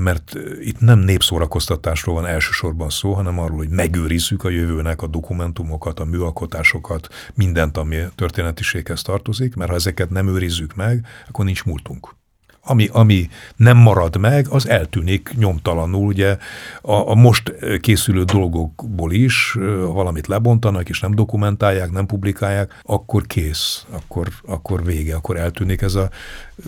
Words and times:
mert 0.00 0.32
itt 0.60 0.80
nem 0.80 0.98
népszórakoztatásról 0.98 2.14
van 2.14 2.26
elsősorban 2.26 2.90
szó, 2.90 3.12
hanem 3.12 3.38
arról, 3.38 3.56
hogy 3.56 3.68
megőrizzük 3.68 4.44
a 4.44 4.48
jövőnek 4.48 5.02
a 5.02 5.06
dokumentumokat, 5.06 6.00
a 6.00 6.04
műalkotásokat, 6.04 7.08
mindent, 7.34 7.76
ami 7.76 7.98
történetiséghez 8.14 9.02
tartozik, 9.02 9.54
mert 9.54 9.70
ha 9.70 9.76
ezeket 9.76 10.10
nem 10.10 10.28
őrizzük 10.28 10.74
meg, 10.74 11.06
akkor 11.28 11.44
nincs 11.44 11.64
múltunk 11.64 12.18
ami, 12.62 12.88
ami 12.92 13.28
nem 13.56 13.76
marad 13.76 14.16
meg, 14.16 14.46
az 14.48 14.68
eltűnik 14.68 15.30
nyomtalanul. 15.36 16.06
Ugye 16.06 16.36
a, 16.80 16.92
a 16.92 17.14
most 17.14 17.54
készülő 17.80 18.24
dolgokból 18.24 19.12
is 19.12 19.56
valamit 19.92 20.26
lebontanak, 20.26 20.88
és 20.88 21.00
nem 21.00 21.14
dokumentálják, 21.14 21.90
nem 21.90 22.06
publikálják, 22.06 22.80
akkor 22.82 23.26
kész, 23.26 23.86
akkor, 23.90 24.28
akkor 24.46 24.84
vége, 24.84 25.14
akkor 25.14 25.36
eltűnik. 25.36 25.82
Ez 25.82 25.94
a 25.94 26.10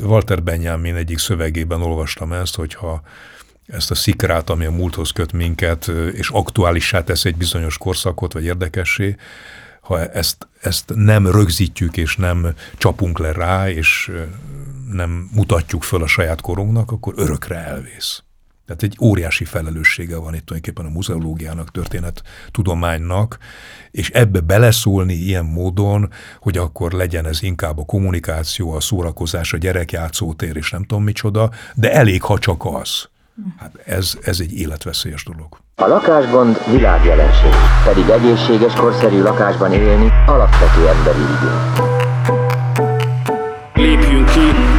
Walter 0.03 0.43
Benjamin 0.43 0.95
egyik 0.95 1.19
szövegében 1.19 1.83
olvastam 1.83 2.33
ezt, 2.33 2.55
hogyha 2.55 3.03
ezt 3.67 3.91
a 3.91 3.95
szikrát, 3.95 4.51
ami 4.51 4.65
a 4.65 4.71
múlthoz 4.71 5.11
köt 5.11 5.33
minket, 5.33 5.91
és 6.13 6.29
aktuálissá 6.29 7.05
tesz 7.05 7.25
egy 7.25 7.37
bizonyos 7.37 7.79
korszakot, 7.79 8.33
vagy 8.33 8.45
érdekessé, 8.45 9.17
ha 9.81 10.07
ezt, 10.07 10.49
ezt 10.61 10.93
nem 10.95 11.27
rögzítjük, 11.27 11.97
és 11.97 12.17
nem 12.17 12.55
csapunk 12.79 13.19
le 13.19 13.33
rá, 13.33 13.71
és 13.71 14.11
nem 14.93 15.31
mutatjuk 15.35 15.83
föl 15.83 16.03
a 16.03 16.07
saját 16.07 16.41
korunknak, 16.41 16.91
akkor 16.91 17.15
örökre 17.17 17.57
elvész. 17.57 18.23
Tehát 18.67 18.83
egy 18.83 18.97
óriási 19.01 19.45
felelőssége 19.45 20.17
van 20.17 20.35
itt 20.35 20.47
tulajdonképpen 20.47 20.91
a 20.91 20.95
muzeológiának, 20.95 21.71
történet 21.71 22.23
tudománynak, 22.51 23.39
és 23.91 24.11
ebbe 24.11 24.41
beleszólni 24.41 25.13
ilyen 25.13 25.45
módon, 25.45 26.11
hogy 26.41 26.59
akkor 26.59 26.93
legyen 26.93 27.27
ez 27.27 27.43
inkább 27.43 27.79
a 27.79 27.85
kommunikáció, 27.85 28.73
a 28.73 28.81
szórakozás, 28.81 29.53
a 29.53 29.57
gyerekjátszótér, 29.57 30.57
és 30.57 30.71
nem 30.71 30.85
tudom 30.85 31.05
micsoda, 31.05 31.51
de 31.75 31.93
elég, 31.93 32.23
ha 32.23 32.39
csak 32.39 32.65
az. 32.65 33.09
Hát 33.59 33.75
ez, 33.85 34.19
ez 34.23 34.41
egy 34.41 34.53
életveszélyes 34.53 35.25
dolog. 35.25 35.59
A 35.77 35.87
lakásgond 35.87 36.71
világjelenség, 36.71 37.53
pedig 37.85 38.09
egészséges, 38.09 38.75
korszerű 38.75 39.23
lakásban 39.23 39.73
élni 39.73 40.09
alapvető 40.27 40.89
emberi 40.89 41.21
igény 41.21 42.02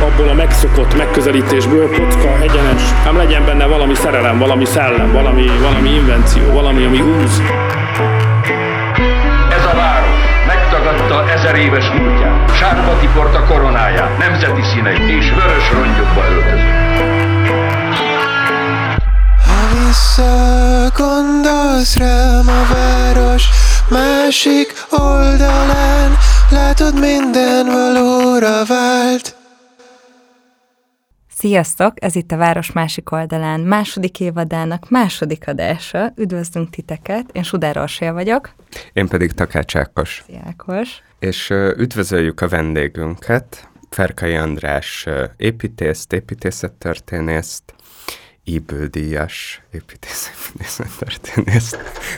abból 0.01 0.29
a 0.29 0.33
megszokott 0.33 0.97
megközelítésből, 0.97 1.87
kocka, 1.87 2.41
egyenes, 2.41 2.81
nem 3.03 3.17
legyen 3.17 3.45
benne 3.45 3.65
valami 3.65 3.95
szerelem, 3.95 4.37
valami 4.37 4.65
szellem, 4.65 5.11
valami, 5.11 5.51
valami 5.61 5.89
invenció, 5.89 6.51
valami, 6.51 6.85
ami 6.85 6.99
húz. 6.99 7.41
Ez 9.49 9.65
a 9.65 9.75
város 9.75 10.19
megtagadta 10.47 11.31
ezer 11.31 11.55
éves 11.55 11.89
múltját, 11.89 12.55
sárba 12.55 12.99
tiporta 12.99 13.43
koronáját, 13.43 14.17
nemzeti 14.17 14.61
színei 14.61 15.17
és 15.17 15.29
vörös 15.29 15.71
rongyokba 15.71 16.23
öltözött. 16.29 16.81
Ha 19.45 19.67
visszagondolsz 19.87 21.97
rám 21.97 22.47
a 22.47 22.67
város 22.73 23.49
másik 23.89 24.73
oldalán, 24.89 26.17
Látod, 26.53 26.99
minden 26.99 27.65
valóra 27.65 28.65
vált. 28.65 29.35
Sziasztok! 31.43 32.03
Ez 32.03 32.15
itt 32.15 32.31
a 32.31 32.37
Város 32.37 32.71
másik 32.71 33.11
oldalán 33.11 33.59
második 33.59 34.19
évadának 34.19 34.89
második 34.89 35.47
adása. 35.47 36.13
Üdvözlünk 36.15 36.69
titeket! 36.69 37.29
Én 37.31 37.43
Sudár 37.43 37.77
Orsia 37.77 38.13
vagyok. 38.13 38.53
Én 38.93 39.07
pedig 39.07 39.31
Takács 39.31 39.75
Ákos. 39.75 40.25
Ákos. 40.45 41.01
És 41.19 41.49
üdvözöljük 41.77 42.41
a 42.41 42.47
vendégünket, 42.47 43.69
Ferkai 43.89 44.35
András 44.35 45.07
építészt, 45.37 46.13
építészettörténészt, 46.13 47.73
Eagle 48.45 48.87
díjas 48.87 49.61
építészet 49.71 50.33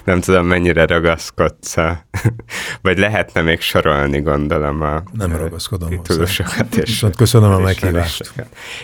Nem 0.04 0.20
tudom, 0.20 0.46
mennyire 0.46 0.86
ragaszkodsz 0.86 1.76
vagy 2.82 2.98
lehetne 2.98 3.42
még 3.42 3.62
sorolni, 3.62 4.22
gondolom 4.22 4.82
a 4.82 5.04
Nem 5.12 5.36
ragaszkodom 5.36 6.04
tudósokat. 6.04 6.76
És 6.76 6.90
Viszont 6.90 7.16
köszönöm 7.26 7.52
a 7.52 7.60
meghívást. 7.60 8.34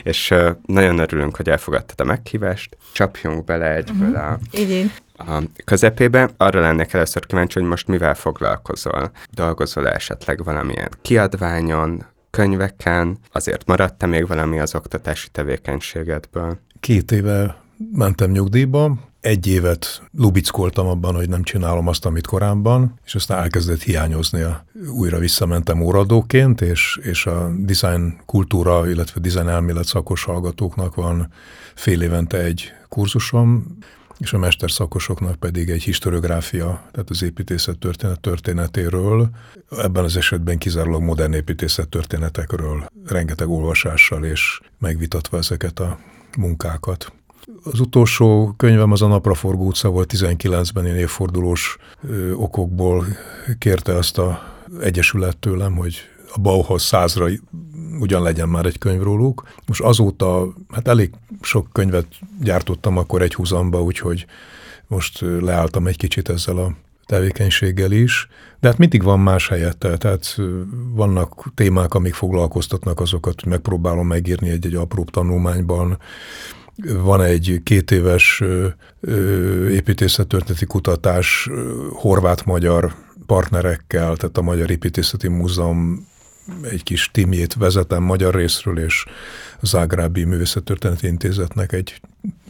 És 0.04 0.34
nagyon 0.66 0.98
örülünk, 1.00 1.36
hogy 1.36 1.50
elfogadtad 1.50 2.02
a 2.02 2.04
meghívást. 2.04 2.78
Csapjunk 2.92 3.46
bele 3.46 3.76
egyből 3.76 4.10
uh-huh. 4.10 4.32
a, 4.32 4.40
Igen. 4.52 4.92
a 5.18 5.42
közepébe. 5.66 6.30
Arra 6.38 6.60
lennék 6.60 6.94
először 6.94 7.26
kíváncsi, 7.26 7.60
hogy 7.60 7.68
most 7.68 7.88
mivel 7.88 8.16
foglalkozol. 8.16 9.12
Dolgozol 9.32 9.90
esetleg 9.90 10.44
valamilyen 10.44 10.90
kiadványon, 11.02 12.06
könyveken, 12.30 13.18
azért 13.32 13.66
maradt-e 13.66 14.06
még 14.06 14.28
valami 14.28 14.60
az 14.60 14.76
oktatási 14.76 15.30
tevékenységedből? 15.30 16.60
Két 16.82 17.12
éve 17.12 17.62
mentem 17.94 18.32
nyugdíjba, 18.32 19.00
egy 19.20 19.48
évet 19.48 20.02
lubickoltam 20.18 20.88
abban, 20.88 21.16
hogy 21.16 21.30
nem 21.30 21.44
csinálom 21.44 21.88
azt, 21.88 22.06
amit 22.06 22.28
korábban, 22.28 23.00
és 23.06 23.16
aztán 23.16 23.42
elkezdett 23.42 23.82
hiányozni. 23.82 24.44
Újra 24.90 25.20
visszamentem 25.20 25.82
óradóként, 25.82 26.62
és, 26.62 27.00
és 27.02 27.26
a 27.26 27.52
design 27.58 28.18
kultúra, 28.26 28.90
illetve 28.90 29.20
design 29.20 29.48
elmélet 29.48 29.86
szakos 29.86 30.24
hallgatóknak 30.24 30.96
van 30.96 31.32
fél 31.76 32.02
évente 32.02 32.38
egy 32.38 32.72
kurzusom, 32.90 33.78
és 34.18 34.34
a 34.34 34.38
mesterszakosoknak 34.38 35.36
pedig 35.36 35.70
egy 35.70 35.84
historiográfia, 35.84 36.84
tehát 36.92 37.10
az 37.10 37.24
építészet 37.24 37.78
történet 37.78 38.20
történetéről, 38.20 39.30
ebben 39.70 40.04
az 40.04 40.18
esetben 40.18 40.58
kizárólag 40.58 41.02
modern 41.02 41.34
építészet 41.34 41.90
történetekről, 41.90 42.86
rengeteg 43.06 43.50
olvasással 43.50 44.26
és 44.26 44.60
megvitatva 44.80 45.38
ezeket 45.38 45.80
a 45.80 46.00
munkákat. 46.38 47.14
Az 47.64 47.80
utolsó 47.80 48.54
könyvem 48.58 48.92
az 48.92 49.02
a 49.02 49.08
Napraforgó 49.08 49.66
utca 49.66 49.90
volt 49.90 50.14
19-ben, 50.18 50.86
én 50.86 50.96
évfordulós 50.96 51.78
ö, 52.04 52.32
okokból 52.34 53.06
kérte 53.58 53.96
azt 53.96 54.18
a 54.18 54.42
egyesület 54.82 55.38
tőlem, 55.38 55.76
hogy 55.76 55.96
a 56.34 56.40
Bauhaus 56.40 56.82
százra 56.82 57.28
ugyan 58.00 58.22
legyen 58.22 58.50
már 58.50 58.66
egy 58.66 58.78
könyv 58.78 59.02
róluk. 59.02 59.48
Most 59.66 59.82
azóta, 59.82 60.54
hát 60.70 60.88
elég 60.88 61.14
sok 61.42 61.68
könyvet 61.72 62.08
gyártottam 62.42 62.98
akkor 62.98 63.22
egy 63.22 63.34
húzamba, 63.34 63.82
úgyhogy 63.82 64.26
most 64.88 65.22
leálltam 65.22 65.88
egy 65.88 65.98
kicsit 65.98 66.30
ezzel 66.30 66.58
a 66.58 66.76
tevékenységgel 67.06 67.92
is, 67.92 68.28
de 68.60 68.68
hát 68.68 68.78
mindig 68.78 69.04
van 69.04 69.20
más 69.20 69.48
helyette, 69.48 69.98
tehát 69.98 70.36
vannak 70.94 71.52
témák, 71.56 71.94
amik 71.94 72.14
foglalkoztatnak, 72.14 73.00
azokat 73.00 73.46
megpróbálom 73.46 74.08
megírni 74.08 74.50
egy-egy 74.50 74.76
apróbb 74.76 75.10
tanulmányban, 75.10 75.98
van 77.04 77.22
egy 77.22 77.62
két 77.64 77.92
éves 77.92 78.44
építészettörténeti 79.70 80.66
kutatás 80.66 81.50
horvát-magyar 81.92 82.96
partnerekkel, 83.26 84.16
tehát 84.16 84.38
a 84.38 84.42
Magyar 84.42 84.70
Építészeti 84.70 85.28
Múzeum 85.28 86.08
egy 86.64 86.84
kis 86.84 87.10
timjét 87.14 87.54
vezetem 87.54 88.04
magyar 88.04 88.36
részről, 88.36 88.80
és 88.80 89.06
Zágrábi 89.62 90.24
Művészettörténeti 90.24 91.08
Intézetnek 91.08 91.72
egy 91.72 92.02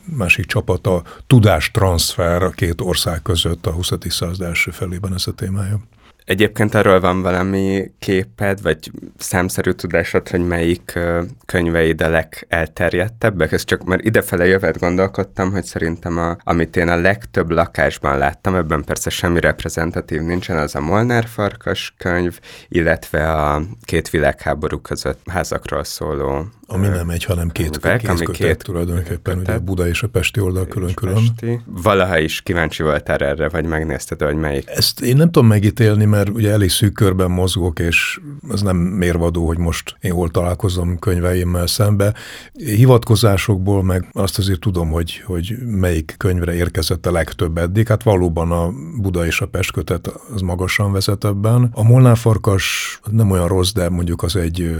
másik 0.05 0.45
csapata, 0.45 1.03
tudástranszfer 1.27 2.43
a 2.43 2.49
két 2.49 2.81
ország 2.81 3.21
között 3.21 3.65
a 3.65 3.71
20. 3.71 3.91
század 4.09 4.41
első 4.41 4.71
felében 4.71 5.13
ez 5.13 5.27
a 5.27 5.31
témája. 5.31 5.79
Egyébként 6.25 6.75
arról 6.75 6.99
van 6.99 7.21
valami 7.21 7.91
képed, 7.99 8.61
vagy 8.61 8.91
számszerű 9.17 9.71
tudásod, 9.71 10.29
hogy 10.29 10.47
melyik 10.47 10.99
könyveid 11.45 12.01
a 12.01 12.09
legelterjedtebbek? 12.09 13.51
Ez 13.51 13.63
csak 13.63 13.83
mert 13.83 14.03
idefele 14.03 14.45
jövet 14.45 14.79
gondolkodtam, 14.79 15.51
hogy 15.51 15.63
szerintem 15.63 16.17
a, 16.17 16.37
amit 16.43 16.75
én 16.75 16.87
a 16.87 16.95
legtöbb 16.95 17.49
lakásban 17.49 18.17
láttam, 18.17 18.55
ebben 18.55 18.83
persze 18.83 19.09
semmi 19.09 19.39
reprezentatív 19.39 20.21
nincsen, 20.21 20.57
az 20.57 20.75
a 20.75 20.79
Molnár 20.79 21.25
Farkas 21.25 21.93
könyv, 21.97 22.39
illetve 22.67 23.31
a 23.31 23.61
két 23.83 24.09
világháború 24.09 24.79
között 24.79 25.21
házakról 25.29 25.83
szóló 25.83 26.45
ami 26.71 26.87
nem 26.87 27.09
egy, 27.09 27.23
hanem 27.23 27.49
két 27.49 27.79
könyv, 27.79 28.09
ami 28.09 28.25
két 28.31 28.63
tulajdonképpen, 28.63 29.37
ugye 29.37 29.53
a 29.53 29.59
Buda 29.59 29.87
és 29.87 30.03
a 30.03 30.07
Pesti 30.07 30.39
oldal 30.39 30.65
külön-külön. 30.65 31.23
Valaha 31.65 32.19
is 32.19 32.41
kíváncsi 32.41 32.83
voltál 32.83 33.17
erre, 33.17 33.49
vagy 33.49 33.65
megnézted, 33.65 34.21
hogy 34.21 34.35
melyik? 34.35 34.63
Ezt 34.67 35.01
én 35.01 35.15
nem 35.15 35.31
tudom 35.31 35.47
megítélni, 35.47 36.05
mert 36.05 36.29
ugye 36.29 36.51
elég 36.51 36.69
szűk 36.69 36.93
körben 36.93 37.31
mozgok, 37.31 37.79
és 37.79 38.19
az 38.49 38.61
nem 38.61 38.77
mérvadó, 38.77 39.47
hogy 39.47 39.57
most 39.57 39.95
én 40.01 40.11
hol 40.11 40.29
találkozom 40.29 40.99
könyveimmel 40.99 41.67
szembe. 41.67 42.13
Hivatkozásokból 42.53 43.83
meg 43.83 44.07
azt 44.11 44.37
azért 44.37 44.59
tudom, 44.59 44.89
hogy, 44.89 45.21
hogy 45.25 45.55
melyik 45.65 46.15
könyvre 46.17 46.53
érkezett 46.53 47.05
a 47.05 47.11
legtöbb 47.11 47.57
eddig. 47.57 47.87
Hát 47.87 48.03
valóban 48.03 48.51
a 48.51 48.71
Buda 49.01 49.25
és 49.25 49.41
a 49.41 49.47
Pest 49.47 49.71
kötet 49.71 50.07
az 50.33 50.41
magasan 50.41 50.91
vezet 50.91 51.25
ebben. 51.25 51.69
A 51.73 51.83
Molnár 51.83 52.17
Farkas 52.17 52.99
nem 53.11 53.31
olyan 53.31 53.47
rossz, 53.47 53.71
de 53.71 53.89
mondjuk 53.89 54.23
az 54.23 54.35
egy 54.35 54.75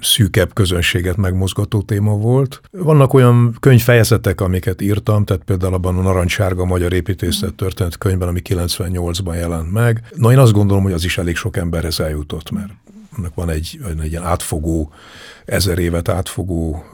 szűkebb 0.00 0.52
közönséget 0.54 1.16
megmozgató 1.32 1.82
téma 1.82 2.16
volt. 2.16 2.60
Vannak 2.70 3.14
olyan 3.14 3.56
könyvfejezetek, 3.60 4.40
amiket 4.40 4.80
írtam, 4.80 5.24
tehát 5.24 5.42
például 5.44 5.74
abban 5.74 5.98
a 5.98 6.02
Narancssárga 6.02 6.64
Magyar 6.64 6.92
Építészet 6.92 7.54
történet 7.54 7.98
könyvben, 7.98 8.28
ami 8.28 8.42
98-ban 8.48 9.34
jelent 9.34 9.72
meg. 9.72 10.02
Na 10.16 10.32
én 10.32 10.38
azt 10.38 10.52
gondolom, 10.52 10.82
hogy 10.82 10.92
az 10.92 11.04
is 11.04 11.18
elég 11.18 11.36
sok 11.36 11.56
emberhez 11.56 12.00
eljutott, 12.00 12.50
mert 12.50 12.72
annak 13.16 13.34
van 13.34 13.50
egy, 13.50 13.80
egy 14.02 14.10
ilyen 14.10 14.24
átfogó, 14.24 14.92
ezer 15.44 15.78
évet 15.78 16.08
átfogó 16.08 16.84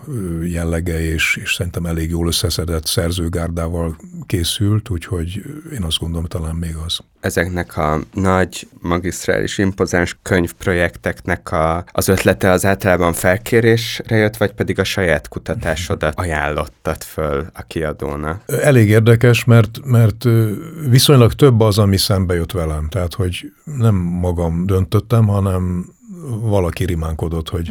jellege, 0.43 1.01
és, 1.01 1.39
és 1.43 1.55
szerintem 1.55 1.87
elég 1.87 2.11
jól 2.11 2.27
összeszedett 2.27 2.87
szerzőgárdával 2.87 3.97
készült, 4.27 4.91
úgyhogy 4.91 5.43
én 5.73 5.83
azt 5.83 5.99
gondolom, 5.99 6.27
talán 6.27 6.55
még 6.55 6.75
az. 6.87 6.99
Ezeknek 7.21 7.77
a 7.77 8.01
nagy, 8.15 8.69
magisztrális, 8.81 9.59
impozáns 9.59 10.19
könyvprojekteknek 10.23 11.53
a, 11.53 11.85
az 11.93 12.09
ötlete 12.09 12.51
az 12.51 12.65
általában 12.65 13.13
felkérésre 13.13 14.17
jött, 14.17 14.37
vagy 14.37 14.53
pedig 14.53 14.79
a 14.79 14.85
saját 14.85 15.29
kutatásodat 15.29 16.15
ajánlottad 16.21 17.03
föl 17.03 17.47
a 17.55 17.63
kiadónak? 17.63 18.43
Elég 18.47 18.89
érdekes, 18.89 19.45
mert, 19.45 19.85
mert 19.85 20.25
viszonylag 20.89 21.33
több 21.33 21.61
az, 21.61 21.79
ami 21.79 21.97
szembe 21.97 22.35
jött 22.35 22.53
velem. 22.53 22.89
Tehát, 22.89 23.15
hogy 23.15 23.53
nem 23.65 23.95
magam 23.95 24.67
döntöttem, 24.67 25.27
hanem 25.27 25.97
valaki 26.41 26.85
rimánkodott, 26.85 27.49
hogy, 27.49 27.71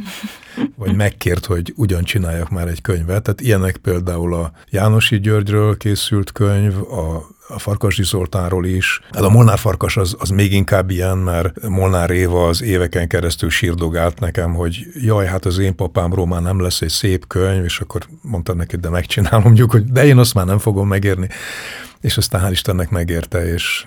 vagy 0.76 0.96
megkért, 0.96 1.46
hogy 1.46 1.74
ugyan 1.76 2.04
csináljak 2.04 2.50
már 2.50 2.68
egy 2.68 2.82
könyvet. 2.82 3.24
Tehát 3.24 3.42
ilyenek 3.42 3.78
például 3.78 4.34
a 4.34 4.52
Jánosi 4.70 5.20
Györgyről 5.20 5.78
készült 5.78 6.32
könyv, 6.32 6.78
a 6.78 7.36
a 7.48 7.60
Farkasi 7.60 8.04
Zoltánról 8.04 8.66
is. 8.66 9.02
Hát 9.12 9.24
a 9.24 9.30
Molnár 9.30 9.58
Farkas 9.58 9.98
az, 9.98 10.16
az 10.20 10.30
még 10.30 10.54
inkább 10.54 10.90
ilyen, 10.90 11.18
mert 11.18 11.68
Molnár 11.68 12.10
Éva 12.10 12.48
az 12.48 12.62
éveken 12.62 13.08
keresztül 13.08 13.50
sírdogált 13.50 14.20
nekem, 14.20 14.54
hogy 14.54 14.86
jaj, 14.94 15.26
hát 15.26 15.46
az 15.46 15.58
én 15.58 15.76
papámról 15.76 16.28
már 16.28 16.42
nem 16.42 16.62
lesz 16.62 16.82
egy 16.82 16.90
szép 16.90 17.28
könyv, 17.28 17.64
és 17.64 17.80
akkor 17.80 18.02
mondtam 18.22 18.58
neki, 18.58 18.78
de 18.78 18.90
megcsinálom, 18.90 19.56
hogy 19.58 19.86
de 19.86 20.06
én 20.06 20.18
azt 20.18 20.34
már 20.34 20.46
nem 20.46 20.60
fogom 20.60 20.88
megérni. 20.88 21.28
És 22.02 22.18
aztán 22.18 22.42
hál' 22.46 22.52
Istennek 22.52 22.90
megérte, 22.90 23.54
és 23.54 23.86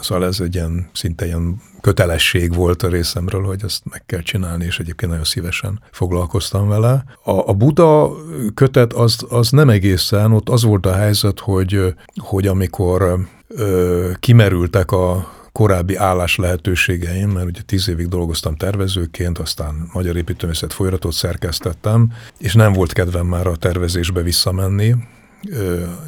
Szóval 0.00 0.24
ez 0.24 0.40
egy 0.40 0.54
ilyen, 0.54 0.88
szinte 0.92 1.26
ilyen 1.26 1.60
kötelesség 1.80 2.54
volt 2.54 2.82
a 2.82 2.88
részemről, 2.88 3.42
hogy 3.42 3.60
ezt 3.64 3.82
meg 3.84 4.02
kell 4.06 4.22
csinálni, 4.22 4.64
és 4.64 4.78
egyébként 4.78 5.10
nagyon 5.10 5.26
szívesen 5.26 5.80
foglalkoztam 5.90 6.68
vele. 6.68 7.04
A, 7.24 7.48
a 7.48 7.52
Buda 7.52 8.10
kötet 8.54 8.92
az, 8.92 9.26
az 9.28 9.50
nem 9.50 9.68
egészen, 9.68 10.32
ott 10.32 10.48
az 10.48 10.62
volt 10.62 10.86
a 10.86 10.94
helyzet, 10.94 11.40
hogy, 11.40 11.94
hogy 12.16 12.46
amikor 12.46 13.26
ö, 13.48 14.10
kimerültek 14.20 14.90
a 14.90 15.34
korábbi 15.52 15.96
állás 15.96 16.36
lehetőségeim, 16.36 17.30
mert 17.30 17.46
ugye 17.46 17.60
tíz 17.66 17.88
évig 17.88 18.08
dolgoztam 18.08 18.56
tervezőként, 18.56 19.38
aztán 19.38 19.88
Magyar 19.92 20.16
Építőművészet 20.16 20.72
folyamatot 20.72 21.12
szerkesztettem, 21.12 22.12
és 22.38 22.54
nem 22.54 22.72
volt 22.72 22.92
kedvem 22.92 23.26
már 23.26 23.46
a 23.46 23.56
tervezésbe 23.56 24.22
visszamenni, 24.22 24.94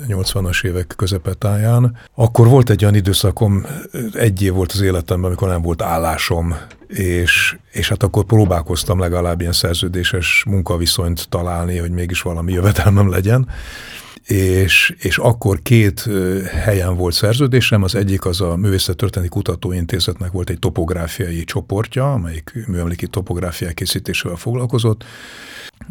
80-as 0.09 0.65
évek 0.65 0.95
közepetáján. 0.97 1.97
Akkor 2.15 2.47
volt 2.49 2.71
egy 2.71 2.83
olyan 2.83 2.95
időszakom, 2.95 3.67
egy 4.13 4.43
év 4.43 4.53
volt 4.53 4.73
az 4.73 4.81
életemben, 4.81 5.27
amikor 5.27 5.49
nem 5.49 5.63
volt 5.63 5.83
állásom, 5.83 6.57
és, 6.89 7.57
és 7.71 7.89
hát 7.89 8.03
akkor 8.03 8.25
próbálkoztam 8.25 8.99
legalább 8.99 9.41
ilyen 9.41 9.53
szerződéses 9.53 10.45
munkaviszonyt 10.47 11.29
találni, 11.29 11.77
hogy 11.79 11.91
mégis 11.91 12.23
valami 12.23 12.53
jövedelmem 12.53 13.11
legyen. 13.11 13.49
És, 14.29 14.95
és 14.99 15.19
akkor 15.19 15.63
két 15.63 16.09
helyen 16.53 16.97
volt 16.97 17.15
szerződésem, 17.15 17.83
az 17.83 17.95
egyik 17.95 18.25
az 18.25 18.41
a 18.41 18.57
Művészettörténeti 18.57 19.31
Kutatóintézetnek 19.31 20.31
volt 20.31 20.51
egy 20.51 20.59
topográfiai 20.59 21.45
csoportja, 21.45 22.13
amelyik 22.13 22.65
műemléki 22.67 23.07
topográfiák 23.07 23.75
készítésével 23.75 24.37
foglalkozott, 24.37 25.05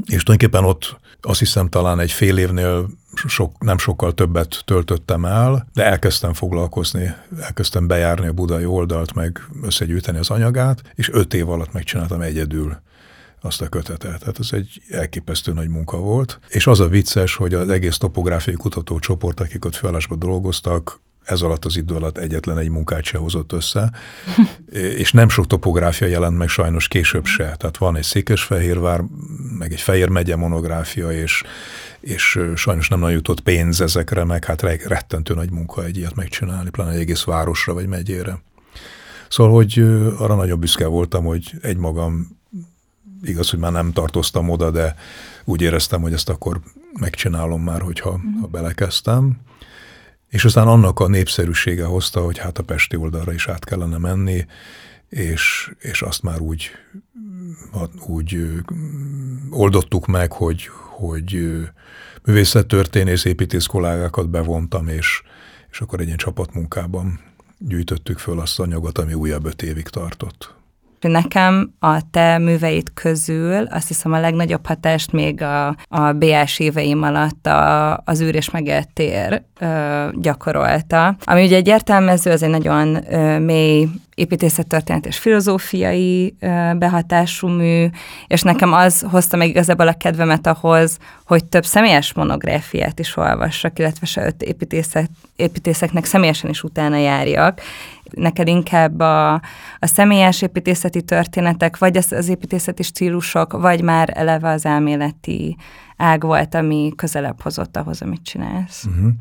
és 0.06 0.24
tulajdonképpen 0.24 0.63
ott 0.63 1.00
azt 1.22 1.39
hiszem 1.39 1.69
talán 1.69 2.00
egy 2.00 2.12
fél 2.12 2.38
évnél 2.38 2.89
sok, 3.28 3.63
nem 3.63 3.78
sokkal 3.78 4.13
többet 4.13 4.62
töltöttem 4.66 5.25
el, 5.25 5.68
de 5.74 5.86
elkezdtem 5.86 6.34
foglalkozni, 6.34 7.13
elkezdtem 7.42 7.88
bejárni 7.88 8.28
a 8.28 8.34
budai 8.34 8.66
oldalt, 8.66 9.13
meg 9.13 9.42
összegyűjteni 9.63 10.18
az 10.18 10.30
anyagát, 10.30 10.81
és 10.95 11.10
öt 11.12 11.34
év 11.34 11.50
alatt 11.50 11.74
megcsináltam 11.74 12.22
egyedül 12.22 12.78
azt 13.42 13.62
a 13.62 13.69
kötetet. 13.69 14.19
Tehát 14.19 14.39
ez 14.39 14.50
egy 14.51 14.81
elképesztő 14.89 15.54
nagy 15.54 15.69
munka 15.69 15.98
volt. 15.98 16.39
És 16.48 16.68
az 16.68 16.80
a 16.80 16.88
vicces, 16.88 17.36
hogy 17.36 17.54
az 17.54 17.69
egész 17.69 17.98
topográfiai 17.98 18.56
kutatócsoport, 18.56 19.39
akik 19.39 19.66
ott 19.66 19.75
felállásban 19.75 20.19
dolgoztak, 20.19 21.00
ez 21.28 21.42
alatt 21.42 21.66
az 21.66 21.78
idő 21.78 21.95
alatt 21.95 22.18
egyetlen 22.18 22.57
egy 22.57 22.69
munkát 22.69 23.04
se 23.04 23.18
hozott 23.18 23.51
össze, 23.51 23.92
és 25.01 25.12
nem 25.12 25.30
sok 25.30 25.48
topográfia 25.48 26.07
jelent 26.07 26.38
meg 26.38 26.48
sajnos 26.48 26.88
később 26.88 27.25
se. 27.25 27.56
Tehát 27.57 27.78
van 27.78 27.95
egy 27.95 28.04
Székesfehérvár, 28.04 29.04
meg 29.57 29.72
egy 29.72 29.81
Fehér 29.81 30.10
megye 30.10 30.36
monográfia, 30.36 31.12
és, 31.12 31.44
és 32.00 32.39
sajnos 32.56 32.88
nem 32.88 33.00
nagyon 33.00 33.16
jutott 33.16 33.39
pénz 33.39 33.81
ezekre, 33.81 34.24
meg 34.24 34.45
hát 34.45 34.62
rettentő 34.62 35.34
nagy 35.34 35.51
munka 35.51 35.84
egy 35.84 35.98
ilyet 35.98 36.16
megcsinálni, 36.16 36.69
pláne 36.69 36.92
egy 36.92 37.00
egész 37.00 37.24
városra 37.24 37.74
vagy 37.74 37.88
megyére. 37.88 38.42
Szóval, 39.30 39.54
hogy 39.54 39.80
arra 40.18 40.36
nagyon 40.36 40.60
büszke 40.60 40.86
voltam, 40.86 41.25
hogy 41.25 41.51
egymagam, 41.62 42.37
igaz, 43.22 43.50
hogy 43.50 43.60
már 43.60 43.72
nem 43.72 43.92
tartoztam 43.92 44.50
oda, 44.50 44.72
de 44.72 44.96
úgy 45.46 45.62
éreztem, 45.62 46.02
hogy 46.02 46.14
ezt 46.14 46.30
akkor 46.30 46.60
megcsinálom 47.00 47.64
már, 47.64 47.81
hogyha 47.81 48.19
ha 48.42 48.48
belekezdtem. 48.48 49.38
És 50.30 50.46
aztán 50.46 50.68
annak 50.68 51.00
a 51.00 51.08
népszerűsége 51.08 51.86
hozta, 51.86 52.22
hogy 52.22 52.38
hát 52.38 52.58
a 52.58 52.64
Pesti 52.64 52.96
oldalra 52.96 53.34
is 53.34 53.48
át 53.48 53.66
kellene 53.66 53.98
menni, 53.98 54.46
és, 55.10 55.72
és 55.80 56.02
azt 56.02 56.22
már 56.22 56.40
úgy, 56.40 56.72
úgy 58.08 58.62
oldottuk 59.50 60.06
meg, 60.06 60.31
hogy, 60.31 60.70
hogy 60.72 61.58
művészettörténész, 62.24 63.25
építész 63.25 63.66
kollégákat 63.66 64.30
bevontam, 64.30 64.88
és, 64.88 65.22
és 65.72 65.81
akkor 65.81 66.00
egy 66.00 66.06
ilyen 66.06 66.18
csapatmunkában 66.18 67.20
gyűjtöttük 67.58 68.18
föl 68.20 68.40
azt 68.40 68.60
a 68.60 68.63
anyagot, 68.63 68.98
ami 68.98 69.13
újabb 69.13 69.46
öt 69.46 69.62
évig 69.62 69.88
tartott. 69.88 70.56
Nekem 71.02 71.74
a 71.80 72.10
te 72.12 72.38
műveid 72.38 72.94
közül 72.94 73.66
azt 73.66 73.88
hiszem 73.88 74.14
a 74.14 74.20
legnagyobb 74.20 74.66
hatást 74.66 75.12
még 75.12 75.42
a, 75.42 75.68
a 75.88 76.12
BS 76.12 76.60
éveim 76.60 77.04
alatt 77.04 77.48
a, 77.48 77.98
az 78.06 78.22
űr 78.22 78.36
és 78.36 78.50
megélt 78.50 78.94
tér 78.94 79.44
ö, 79.60 80.08
gyakorolta. 80.14 81.16
Ami 81.24 81.46
ugye 81.46 81.56
egy 81.56 81.68
értelmező, 81.68 82.32
az 82.32 82.44
egy 82.44 82.50
nagyon 82.50 83.14
ö, 83.14 83.40
mély 83.40 83.88
építészettörténet 84.16 85.06
és 85.06 85.18
filozófiai 85.18 86.36
ö, 86.40 86.72
behatású 86.78 87.48
mű, 87.48 87.86
és 88.28 88.42
nekem 88.42 88.74
az 88.74 89.06
hozta 89.10 89.38
meg 89.38 89.48
igazából 89.48 89.88
a 89.88 89.94
kedvemet 89.94 90.48
ahhoz, 90.48 90.98
hogy 91.26 91.46
több 91.46 91.66
személyes 91.66 92.14
monográfiát 92.14 93.00
is 93.00 93.18
olvassak, 93.18 93.80
illetve 93.80 94.06
se 94.06 94.26
öt 94.26 94.42
építészet, 94.42 95.10
építészeknek 95.36 96.06
személyesen 96.06 96.50
is 96.50 96.64
utána 96.64 96.98
járjak, 96.98 97.62
neked 98.15 98.48
inkább 98.48 99.00
a, 99.00 99.33
a 99.80 99.86
személyes 99.86 100.42
építészeti 100.42 101.01
történetek, 101.01 101.77
vagy 101.77 101.98
az, 101.98 102.12
az 102.12 102.30
építészeti 102.30 102.83
stílusok, 102.83 103.54
vagy 103.54 103.81
már 103.81 104.12
eleve 104.13 104.50
az 104.50 104.65
elméleti 104.65 105.57
ág 105.98 106.24
volt, 106.24 106.56
ami 106.56 106.92
közelebb 106.95 107.42
hozott 107.42 107.77
ahhoz, 107.77 108.01
amit 108.01 108.24
csinálsz. 108.24 108.86
Uh-huh. 108.86 109.12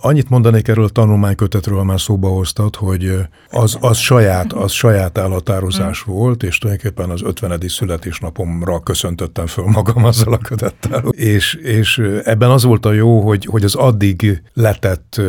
Annyit 0.00 0.28
mondanék 0.28 0.68
erről 0.68 0.84
a 0.84 0.88
tanulmánykötetről, 0.88 1.78
ha 1.78 1.84
már 1.84 2.00
szóba 2.00 2.28
hoztad, 2.28 2.76
hogy 2.76 3.18
az, 3.50 3.76
az 3.80 3.96
saját, 3.96 4.52
az 4.52 4.72
saját 4.72 5.18
elhatározás 5.18 6.04
mm. 6.08 6.12
volt, 6.12 6.42
és 6.42 6.58
tulajdonképpen 6.58 7.10
az 7.10 7.22
50. 7.22 7.60
születésnapomra 7.68 8.80
köszöntöttem 8.80 9.46
föl 9.46 9.64
magam 9.64 10.04
azzal 10.04 10.32
a 10.32 10.38
kötettel. 10.38 11.04
És, 11.10 11.54
és 11.54 11.98
ebben 12.24 12.50
az 12.50 12.64
volt 12.64 12.86
a 12.86 12.92
jó, 12.92 13.20
hogy, 13.20 13.44
hogy 13.44 13.64
az 13.64 13.74
addig 13.74 14.42
letett 14.52 15.20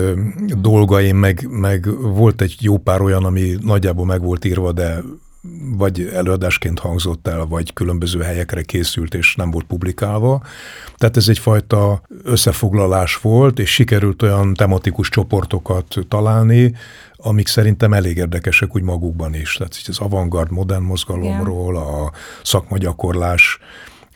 dolgaim, 0.62 1.18
meg, 1.18 1.48
meg 1.50 1.88
volt 2.02 2.42
egy 2.42 2.56
jó 2.60 2.78
pár 2.78 3.02
olyan, 3.02 3.24
ami 3.24 3.56
nagyjából 3.62 4.06
meg 4.06 4.22
volt 4.22 4.46
írva, 4.46 4.72
de 4.72 5.04
vagy 5.78 6.10
előadásként 6.14 6.80
hangzott 6.80 7.28
el, 7.28 7.46
vagy 7.46 7.74
különböző 7.74 8.22
helyekre 8.22 8.62
készült, 8.62 9.14
és 9.14 9.36
nem 9.36 9.52
volt 9.52 9.66
publikálva. 9.66 10.44
Tehát 10.98 11.18
ez 11.18 11.28
egyfajta 11.28 12.02
összefoglalás 12.24 13.16
volt, 13.16 13.60
és 13.60 13.74
sikerült 13.74 14.22
olyan 14.22 14.54
tematikus 14.54 15.10
csoportokat 15.10 15.96
találni, 16.08 16.76
amik 17.16 17.48
szerintem 17.48 17.94
elég 17.94 18.18
érdekesek 18.18 18.76
úgy 18.76 18.82
magukban 18.82 19.34
is. 19.34 19.54
Tehát 19.54 19.80
az 19.88 20.00
avantgard 20.00 20.52
modern 20.52 20.84
mozgalomról, 20.84 21.78
a 21.78 22.12
szakmagyakorlás, 22.44 23.60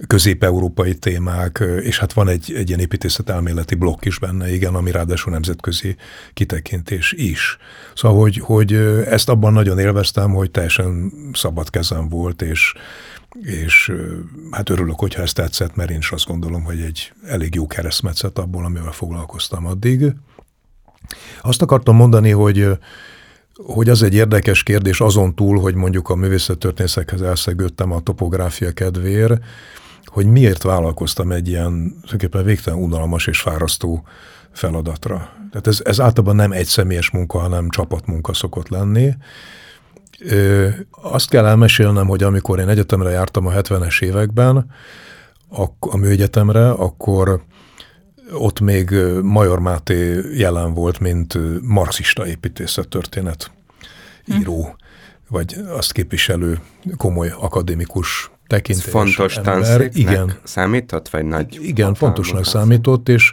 közép-európai 0.08 0.96
témák, 0.96 1.64
és 1.82 2.00
hát 2.00 2.14
van 2.14 2.28
egy, 2.28 2.54
egy 2.56 2.68
ilyen 2.68 2.80
építészet 2.80 3.30
elméleti 3.30 3.76
blokk 3.76 4.06
is 4.06 4.20
benne, 4.20 4.54
igen, 4.54 4.76
ami 4.76 4.92
ráadásul 4.92 5.32
nemzetközi 5.32 5.96
kitekintés 6.34 7.12
is. 7.12 7.58
Szóval, 7.96 8.20
hogy, 8.20 8.38
hogy 8.38 8.74
ezt 9.06 9.30
abban 9.30 9.54
nagyon 9.54 9.80
élveztem, 9.80 10.32
hogy 10.32 10.52
teljesen 10.52 11.12
szabad 11.34 11.70
kezem 11.70 12.10
volt, 12.10 12.42
és, 12.42 12.74
és 13.42 13.94
hát 14.52 14.70
örülök, 14.70 15.00
hogyha 15.00 15.22
ezt 15.22 15.36
tetszett, 15.36 15.76
mert 15.76 15.90
én 15.90 15.98
is 15.98 16.12
azt 16.12 16.28
gondolom, 16.28 16.64
hogy 16.64 16.82
egy 16.82 17.14
elég 17.28 17.56
jó 17.56 17.68
keresztmetszet 17.68 18.40
abból, 18.40 18.66
amivel 18.66 18.92
foglalkoztam 18.92 19.66
addig. 19.66 20.14
Azt 21.42 21.62
akartam 21.62 21.96
mondani, 21.96 22.30
hogy 22.30 22.78
hogy 23.66 23.90
az 23.90 24.04
egy 24.04 24.14
érdekes 24.14 24.64
kérdés 24.64 25.02
azon 25.02 25.36
túl, 25.36 25.60
hogy 25.60 25.76
mondjuk 25.76 26.10
a 26.10 26.16
művészettörténészekhez 26.16 27.22
elszegődtem 27.22 27.92
a 27.92 28.00
topográfia 28.00 28.72
kedvéért, 28.72 29.42
hogy 30.12 30.26
miért 30.26 30.64
vállalkoztam 30.64 31.32
egy 31.32 31.48
ilyen 31.48 31.72
tulajdonképpen 31.90 32.44
végtelen 32.44 32.80
unalmas 32.80 33.28
és 33.28 33.40
fárasztó 33.40 34.04
feladatra. 34.52 35.30
Tehát 35.52 35.68
ez, 35.68 35.82
ez 35.84 36.00
általában 36.00 36.36
nem 36.36 36.52
egy 36.52 36.66
személyes 36.66 37.10
munka, 37.10 37.40
hanem 37.40 37.70
csapatmunka 37.70 38.34
szokott 38.34 38.70
lenni. 38.70 39.14
Ö, 40.20 40.68
azt 41.02 41.30
kell 41.30 41.46
elmesélnem, 41.46 42.08
hogy 42.08 42.24
amikor 42.24 42.60
én 42.60 42.68
egyetemre 42.68 43.10
jártam 43.10 43.46
a 43.46 43.52
70-es 43.52 44.02
években, 44.02 44.72
a, 45.50 45.64
a 45.80 45.98
műegyetemre, 45.98 46.70
akkor 46.70 47.44
ott 48.34 48.60
még 48.60 48.90
Major 49.22 49.60
Máté 49.60 50.20
jelen 50.34 50.74
volt, 50.74 51.00
mint 51.00 51.38
marxista 51.62 52.28
építészettörténet 52.28 53.52
író, 54.26 54.64
hm. 54.64 54.70
vagy 55.30 55.56
azt 55.68 55.92
képviselő 55.92 56.60
komoly 56.98 57.34
akadémikus 57.40 58.32
tekintés. 58.50 58.86
Ez 58.86 58.92
fontos 58.92 59.34
tanszéknek 59.34 59.96
igen. 59.96 60.34
számított, 60.44 61.10
vagy 61.10 61.26
nagy? 61.26 61.60
Igen, 61.62 61.94
fontosnak 61.94 62.46
számított, 62.46 63.10
és 63.10 63.32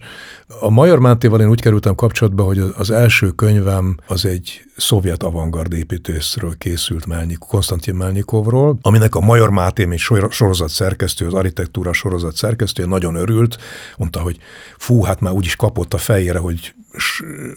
a 0.61 0.71
Major 0.71 0.99
Mátéval 0.99 1.41
én 1.41 1.49
úgy 1.49 1.61
kerültem 1.61 1.95
kapcsolatba, 1.95 2.43
hogy 2.43 2.59
az 2.77 2.91
első 2.91 3.31
könyvem 3.31 3.97
az 4.07 4.25
egy 4.25 4.65
szovjet 4.77 5.23
avantgard 5.23 5.73
építészről 5.73 6.55
készült 6.59 7.07
Melnyik, 7.07 7.39
Konstantin 7.39 7.95
Melnyikovról, 7.95 8.79
aminek 8.83 9.15
a 9.15 9.21
Major 9.21 9.51
Máté, 9.51 9.85
mint 9.85 10.01
sorozat 10.31 10.69
szerkesztő, 10.69 11.27
az 11.27 11.35
architektúra 11.35 11.93
sorozat 11.93 12.37
szerkesztő, 12.37 12.87
nagyon 12.87 13.15
örült, 13.15 13.59
mondta, 13.97 14.21
hogy 14.21 14.39
fú, 14.79 15.03
hát 15.03 15.21
már 15.21 15.33
úgyis 15.33 15.57
kapott 15.57 15.95
a 15.95 15.99
fejére, 15.99 16.39
hogy 16.39 16.75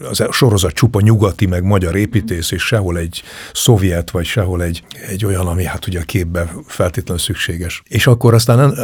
az 0.08 0.26
sorozat 0.30 0.72
csupa 0.72 1.00
nyugati, 1.00 1.46
meg 1.46 1.64
magyar 1.64 1.96
építész, 1.96 2.50
és 2.50 2.62
sehol 2.62 2.98
egy 2.98 3.22
szovjet, 3.52 4.10
vagy 4.10 4.24
sehol 4.24 4.62
egy, 4.62 4.84
egy 5.08 5.24
olyan, 5.24 5.46
ami 5.46 5.64
hát 5.64 5.86
ugye 5.86 6.00
a 6.00 6.04
képbe 6.04 6.54
feltétlenül 6.66 7.22
szükséges. 7.22 7.82
És 7.88 8.06
akkor 8.06 8.34
aztán 8.34 8.74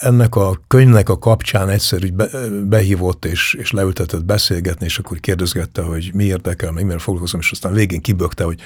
ennek 0.00 0.34
a 0.34 0.60
könyvnek 0.66 1.08
a 1.08 1.18
kapcsán 1.18 1.68
egyszer 1.68 2.12
be, 2.12 2.28
behívott, 2.64 3.24
és, 3.24 3.51
és 3.54 3.70
leültetett 3.70 4.24
beszélgetni, 4.24 4.84
és 4.84 4.98
akkor 4.98 5.20
kérdezgette, 5.20 5.82
hogy 5.82 6.10
mi 6.14 6.24
érdekel, 6.24 6.72
meg 6.72 6.84
miért 6.84 7.02
foglalkozom, 7.02 7.40
és 7.40 7.50
aztán 7.50 7.72
végén 7.72 8.00
kibökte, 8.00 8.44
hogy 8.44 8.60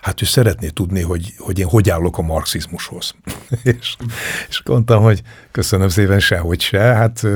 hát 0.00 0.22
ő 0.22 0.24
szeretné 0.24 0.68
tudni, 0.68 1.02
hogy, 1.02 1.34
hogy 1.38 1.58
én 1.58 1.66
hogy 1.66 1.90
állok 1.90 2.18
a 2.18 2.22
marxizmushoz. 2.22 3.14
és, 3.62 3.96
és 4.48 4.62
mondtam, 4.64 5.02
hogy 5.02 5.22
köszönöm 5.52 5.88
szépen, 5.88 6.20
sehogy 6.20 6.60
se. 6.60 6.80
Hát 6.80 7.26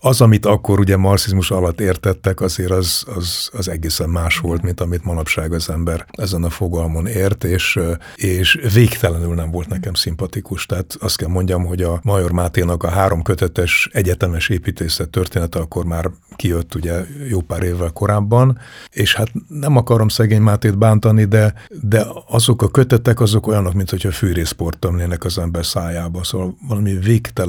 az, 0.00 0.20
amit 0.20 0.46
akkor 0.46 0.78
ugye 0.78 0.96
marxizmus 0.96 1.50
alatt 1.50 1.80
értettek, 1.80 2.40
azért 2.40 2.70
az, 2.70 3.04
az, 3.16 3.48
az 3.52 3.68
egészen 3.68 4.08
más 4.08 4.38
volt, 4.38 4.62
mint 4.62 4.80
amit 4.80 5.04
manapság 5.04 5.52
az 5.52 5.70
ember 5.70 6.06
ezen 6.10 6.44
a 6.44 6.50
fogalmon 6.50 7.06
ért, 7.06 7.44
és, 7.44 7.78
és 8.14 8.60
végtelenül 8.74 9.34
nem 9.34 9.50
volt 9.50 9.68
nekem 9.68 9.94
szimpatikus. 9.94 10.66
Tehát 10.66 10.96
azt 11.00 11.16
kell 11.16 11.28
mondjam, 11.28 11.64
hogy 11.64 11.82
a 11.82 12.00
Major 12.02 12.32
Máténak 12.32 12.82
a 12.82 12.88
három 12.90 13.22
kötetes 13.22 13.88
egyetemes 13.92 14.48
építészet 14.48 15.08
története 15.08 15.58
akkor 15.58 15.84
már 15.84 16.10
kijött 16.36 16.74
ugye 16.74 17.04
jó 17.28 17.40
pár 17.40 17.62
évvel 17.62 17.90
korábban, 17.90 18.58
és 18.90 19.14
hát 19.14 19.28
nem 19.48 19.76
akarom 19.76 20.08
szegény 20.08 20.40
Mátét 20.40 20.78
bántani, 20.78 21.24
de, 21.24 21.54
de 21.82 22.06
azok 22.26 22.62
a 22.62 22.68
kötetek 22.68 23.20
azok 23.20 23.46
olyanok, 23.46 23.72
mint 23.72 23.90
hogyha 23.90 24.10
fűrészport 24.10 24.78
tömnének 24.78 25.24
az 25.24 25.38
ember 25.38 25.66
szájába, 25.66 26.24
szóval 26.24 26.56
valami 26.68 26.92
végtelen 26.92 27.47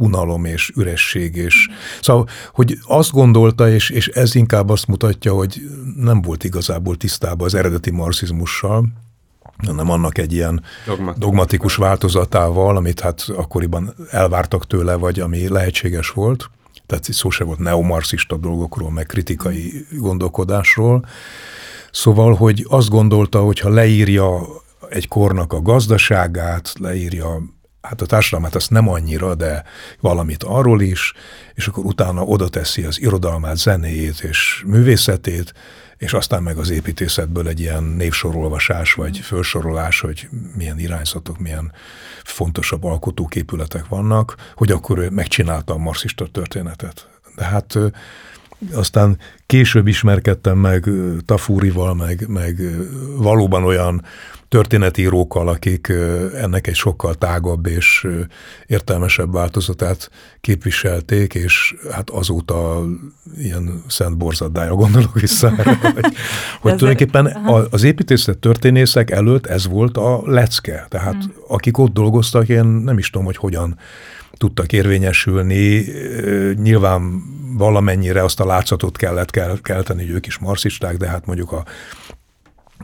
unalom 0.00 0.44
és 0.44 0.72
üresség. 0.76 1.36
És, 1.36 1.68
szóval, 2.00 2.28
hogy 2.52 2.78
azt 2.86 3.10
gondolta, 3.10 3.68
és, 3.68 3.90
és 3.90 4.08
ez 4.08 4.34
inkább 4.34 4.68
azt 4.68 4.86
mutatja, 4.86 5.32
hogy 5.32 5.60
nem 5.96 6.22
volt 6.22 6.44
igazából 6.44 6.96
tisztában 6.96 7.46
az 7.46 7.54
eredeti 7.54 7.90
marxizmussal, 7.90 8.88
hanem 9.66 9.90
annak 9.90 10.18
egy 10.18 10.32
ilyen 10.32 10.62
dogmatikus, 10.86 11.20
dogmatikus 11.20 11.74
változatával, 11.74 12.76
amit 12.76 13.00
hát 13.00 13.24
akkoriban 13.36 13.94
elvártak 14.10 14.66
tőle, 14.66 14.94
vagy 14.94 15.20
ami 15.20 15.48
lehetséges 15.48 16.10
volt. 16.10 16.50
Tehát 16.86 17.04
szó 17.04 17.30
se 17.30 17.44
volt 17.44 17.58
neomarxista 17.58 18.36
dolgokról, 18.36 18.90
meg 18.90 19.06
kritikai 19.06 19.86
gondolkodásról. 19.98 21.06
Szóval, 21.92 22.34
hogy 22.34 22.66
azt 22.68 22.88
gondolta, 22.88 23.40
hogy 23.40 23.58
ha 23.58 23.68
leírja 23.68 24.46
egy 24.88 25.08
kornak 25.08 25.52
a 25.52 25.62
gazdaságát, 25.62 26.72
leírja 26.78 27.42
hát 27.82 28.00
a 28.00 28.06
társadalmát 28.06 28.54
azt 28.54 28.70
nem 28.70 28.88
annyira, 28.88 29.34
de 29.34 29.64
valamit 30.00 30.42
arról 30.42 30.80
is, 30.80 31.12
és 31.54 31.66
akkor 31.66 31.84
utána 31.84 32.22
oda 32.22 32.48
teszi 32.48 32.82
az 32.82 33.00
irodalmát, 33.00 33.56
zenéjét 33.56 34.20
és 34.20 34.62
művészetét, 34.66 35.54
és 35.96 36.12
aztán 36.12 36.42
meg 36.42 36.58
az 36.58 36.70
építészetből 36.70 37.48
egy 37.48 37.60
ilyen 37.60 37.82
névsorolvasás, 37.82 38.92
vagy 38.92 39.18
felsorolás, 39.18 40.00
hogy 40.00 40.28
milyen 40.56 40.78
irányzatok, 40.78 41.38
milyen 41.38 41.72
fontosabb 42.24 42.84
alkotóképületek 42.84 43.88
vannak, 43.88 44.34
hogy 44.54 44.70
akkor 44.70 44.98
ő 44.98 45.10
megcsinálta 45.10 45.74
a 45.74 45.78
marxista 45.78 46.26
történetet. 46.26 47.08
De 47.36 47.44
hát 47.44 47.78
aztán 48.72 49.18
később 49.46 49.86
ismerkedtem 49.86 50.58
meg 50.58 50.88
Tafúrival, 51.24 51.94
meg, 51.94 52.28
meg 52.28 52.60
valóban 53.16 53.64
olyan 53.64 54.04
történetírókkal, 54.50 55.48
akik 55.48 55.92
ennek 56.34 56.66
egy 56.66 56.74
sokkal 56.74 57.14
tágabb 57.14 57.66
és 57.66 58.06
értelmesebb 58.66 59.32
változatát 59.32 60.10
képviselték, 60.40 61.34
és 61.34 61.74
hát 61.90 62.10
azóta 62.10 62.84
ilyen 63.38 63.82
szent 63.88 64.16
borzaddája 64.16 64.74
gondolok 64.74 65.20
vissza 65.20 65.54
erre, 65.58 65.78
hogy, 65.94 66.14
hogy 66.60 66.76
tulajdonképpen 66.76 67.26
az 67.70 67.82
építészet 67.82 68.38
történészek 68.38 69.10
előtt 69.10 69.46
ez 69.46 69.66
volt 69.66 69.96
a 69.96 70.22
lecke. 70.24 70.86
Tehát 70.88 71.24
hmm. 71.24 71.32
akik 71.48 71.78
ott 71.78 71.92
dolgoztak, 71.92 72.48
én 72.48 72.64
nem 72.64 72.98
is 72.98 73.10
tudom, 73.10 73.26
hogy 73.26 73.36
hogyan 73.36 73.78
tudtak 74.32 74.72
érvényesülni. 74.72 75.84
Nyilván 76.62 77.22
valamennyire 77.56 78.24
azt 78.24 78.40
a 78.40 78.46
látszatot 78.46 78.96
kellett 78.96 79.60
kelteni, 79.62 80.04
hogy 80.04 80.14
ők 80.14 80.26
is 80.26 80.38
marxisták, 80.38 80.96
de 80.96 81.08
hát 81.08 81.26
mondjuk 81.26 81.52
a 81.52 81.64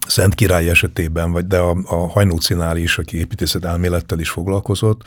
Szent 0.06 0.34
Király 0.34 0.68
esetében, 0.68 1.32
vagy 1.32 1.46
de 1.46 1.58
a, 1.58 1.76
a 1.84 2.08
Hajnócinál 2.08 2.76
is, 2.76 2.98
aki 2.98 3.18
építészet 3.18 3.64
elmélettel 3.64 4.18
is 4.18 4.28
foglalkozott, 4.28 5.02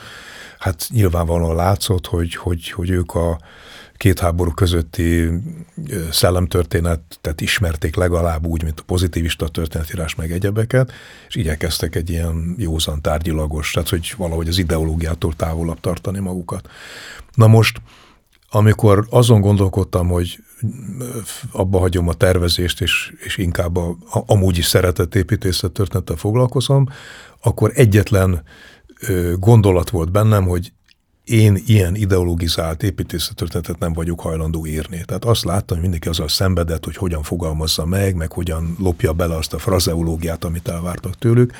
hát 0.58 0.86
nyilvánvalóan 0.90 1.56
látszott, 1.56 2.06
hogy, 2.06 2.34
hogy, 2.34 2.70
hogy 2.70 2.90
ők 2.90 3.14
a 3.14 3.40
két 3.96 4.18
háború 4.18 4.50
közötti 4.50 5.28
szellemtörténetet 6.10 7.40
ismerték 7.40 7.96
legalább 7.96 8.46
úgy, 8.46 8.62
mint 8.62 8.80
a 8.80 8.82
pozitivista 8.86 9.48
történetírás 9.48 10.14
meg 10.14 10.32
egyebeket, 10.32 10.92
és 11.28 11.34
igyekeztek 11.34 11.94
egy 11.94 12.10
ilyen 12.10 12.54
józan 12.58 13.02
tárgyilagos, 13.02 13.70
tehát 13.70 13.88
hogy 13.88 14.14
valahogy 14.16 14.48
az 14.48 14.58
ideológiától 14.58 15.32
távolabb 15.36 15.80
tartani 15.80 16.18
magukat. 16.18 16.68
Na 17.34 17.46
most 17.46 17.80
amikor 18.50 19.06
azon 19.10 19.40
gondolkodtam, 19.40 20.08
hogy 20.08 20.38
abba 21.52 21.78
hagyom 21.78 22.08
a 22.08 22.12
tervezést, 22.12 22.80
és, 22.80 23.12
és 23.24 23.36
inkább 23.36 23.76
a, 23.76 23.88
a, 23.88 24.22
amúgy 24.26 24.58
is 24.58 24.66
szeretett 24.66 25.14
építészet 25.14 25.72
történettel 25.72 26.16
foglalkozom, 26.16 26.88
akkor 27.40 27.72
egyetlen 27.74 28.42
ö, 29.00 29.34
gondolat 29.38 29.90
volt 29.90 30.10
bennem, 30.10 30.44
hogy 30.44 30.72
én 31.24 31.62
ilyen 31.66 31.94
ideologizált 31.94 32.82
építészettörténetet 32.82 33.78
nem 33.78 33.92
vagyok 33.92 34.20
hajlandó 34.20 34.66
írni. 34.66 35.04
Tehát 35.04 35.24
azt 35.24 35.44
láttam, 35.44 35.68
hogy 35.68 35.80
mindenki 35.80 36.08
azzal 36.08 36.28
szenvedett, 36.28 36.84
hogy 36.84 36.96
hogyan 36.96 37.22
fogalmazza 37.22 37.86
meg, 37.86 38.14
meg 38.14 38.32
hogyan 38.32 38.76
lopja 38.78 39.12
bele 39.12 39.36
azt 39.36 39.52
a 39.52 39.58
frazeológiát, 39.58 40.44
amit 40.44 40.68
elvártak 40.68 41.18
tőlük. 41.18 41.52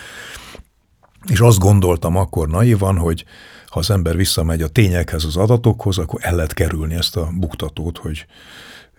És 1.26 1.40
azt 1.40 1.58
gondoltam 1.58 2.16
akkor 2.16 2.48
naivan, 2.48 2.96
hogy 2.96 3.24
ha 3.66 3.78
az 3.78 3.90
ember 3.90 4.16
visszamegy 4.16 4.62
a 4.62 4.68
tényekhez, 4.68 5.24
az 5.24 5.36
adatokhoz, 5.36 5.98
akkor 5.98 6.20
el 6.22 6.34
lehet 6.34 6.54
kerülni 6.54 6.94
ezt 6.94 7.16
a 7.16 7.28
buktatót, 7.34 7.98
hogy 7.98 8.26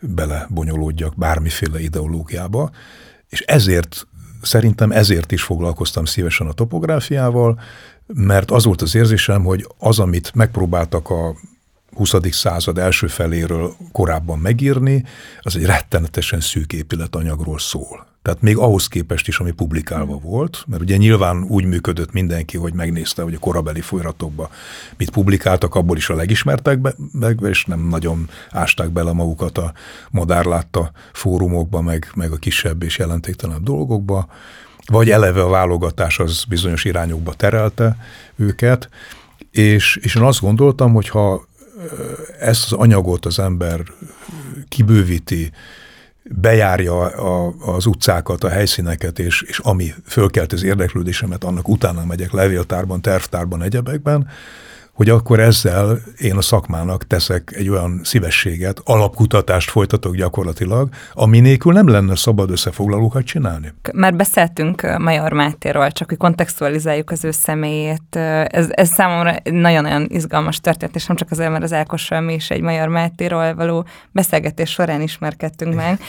belebonyolódjak 0.02 1.16
bármiféle 1.18 1.80
ideológiába, 1.80 2.72
és 3.30 3.42
ezért, 3.42 4.08
szerintem 4.42 4.92
ezért 4.92 5.32
is 5.32 5.44
foglalkoztam 5.44 6.06
szívesen 6.06 6.48
a 6.48 6.54
topográfiával, 6.54 7.60
mert 8.08 8.52
az 8.52 8.66
volt 8.66 8.82
az 8.82 8.96
érzésem, 8.96 9.44
hogy 9.44 9.68
az, 9.78 10.00
amit 10.00 10.34
megpróbáltak 10.34 11.10
a 11.10 11.36
20. 11.94 12.14
század 12.32 12.78
első 12.78 13.08
feléről 13.08 13.74
korábban 13.92 14.40
megírni, 14.40 15.04
az 15.42 15.56
egy 15.56 15.66
rettenetesen 15.66 16.40
szűk 16.40 16.74
épületanyagról 16.74 17.60
szól. 17.60 18.10
Tehát 18.22 18.42
még 18.42 18.58
ahhoz 18.58 18.88
képest 18.88 19.28
is, 19.28 19.40
ami 19.40 19.52
publikálva 19.52 20.14
hmm. 20.14 20.30
volt, 20.30 20.64
mert 20.68 20.82
ugye 20.82 20.98
nyilván 20.98 21.44
úgy 21.44 21.66
működött 21.66 22.12
mindenki, 22.12 22.58
hogy 22.58 22.74
megnézte, 22.74 23.22
hogy 23.22 23.34
a 23.34 23.40
korabeli 23.40 23.82
folyratokba 23.82 24.50
mit 24.98 25.10
publikáltak, 25.10 25.76
abból 25.76 25.98
is 25.98 26.10
a 26.10 26.16
legismertek 26.16 26.80
meg, 27.12 27.40
és 27.44 27.66
nem 27.66 27.88
nagyon 27.88 28.30
ásták 28.52 28.90
bele 28.90 29.12
magukat 29.12 29.58
a 29.58 29.74
madárlátta 30.12 30.92
fórumokba, 31.14 31.82
meg, 31.82 32.12
meg 32.16 32.32
a 32.32 32.38
kisebb 32.38 32.84
és 32.84 32.98
jelentéktelenebb 32.98 33.64
dolgokba, 33.64 34.28
vagy 34.86 35.10
eleve 35.10 35.42
a 35.42 35.50
válogatás 35.50 36.20
az 36.20 36.44
bizonyos 36.50 36.86
irányokba 36.86 37.34
terelte 37.34 37.98
őket, 38.36 38.90
és, 39.52 39.96
és 40.02 40.16
én 40.16 40.24
azt 40.24 40.42
gondoltam, 40.42 40.94
hogy 40.94 41.10
ha 41.10 41.48
ezt 42.40 42.66
az 42.66 42.72
anyagot 42.72 43.26
az 43.26 43.40
ember 43.40 43.84
kibővíti, 44.68 45.52
bejárja 46.24 47.00
a, 47.00 47.54
az 47.76 47.86
utcákat, 47.86 48.44
a 48.44 48.50
helyszíneket, 48.50 49.20
és, 49.20 49.42
és 49.48 49.60
ami 49.60 49.94
fölkelt 50.06 50.54
az 50.54 50.64
érdeklődésemet, 50.64 51.44
annak 51.44 51.68
utána 51.68 52.06
megyek 52.06 52.32
levéltárban, 52.32 53.02
tervtárban, 53.02 53.62
egyebekben, 53.62 54.28
hogy 54.94 55.10
akkor 55.10 55.40
ezzel 55.40 56.00
én 56.18 56.36
a 56.36 56.42
szakmának 56.42 57.08
teszek 57.08 57.52
egy 57.56 57.70
olyan 57.70 58.02
szívességet, 58.04 58.82
alapkutatást 58.84 59.70
folytatok 59.70 60.16
gyakorlatilag, 60.16 60.90
ami 61.14 61.40
nélkül 61.40 61.74
nem 61.74 61.88
lenne 61.88 62.16
szabad 62.16 62.52
összefoglalókat 62.52 63.24
csinálni. 63.24 63.74
Már 63.94 64.16
beszéltünk 64.16 64.98
Major 64.98 65.34
Mátéról, 65.34 65.92
csak 65.92 66.10
hogy 66.10 66.18
kontextualizáljuk 66.18 67.12
az 67.12 67.24
ő 67.24 67.32
személyét. 67.32 68.16
Ez, 68.48 68.68
ez 68.70 68.90
számomra 68.90 69.36
nagyon-nagyon 69.44 70.06
izgalmas 70.10 70.60
történet, 70.60 70.96
és 70.96 71.06
nem 71.06 71.18
csak 71.18 71.32
azért, 71.32 71.52
mert 71.52 71.64
az 71.64 71.74
Ákossal 71.74 72.22
mi 72.22 72.34
is 72.34 72.50
egy 72.50 72.62
Major 72.62 72.88
Mátéról 72.88 73.56
való 73.56 73.86
beszélgetés 74.12 74.70
során 74.70 75.02
ismerkedtünk 75.02 75.76
meg. 75.76 76.00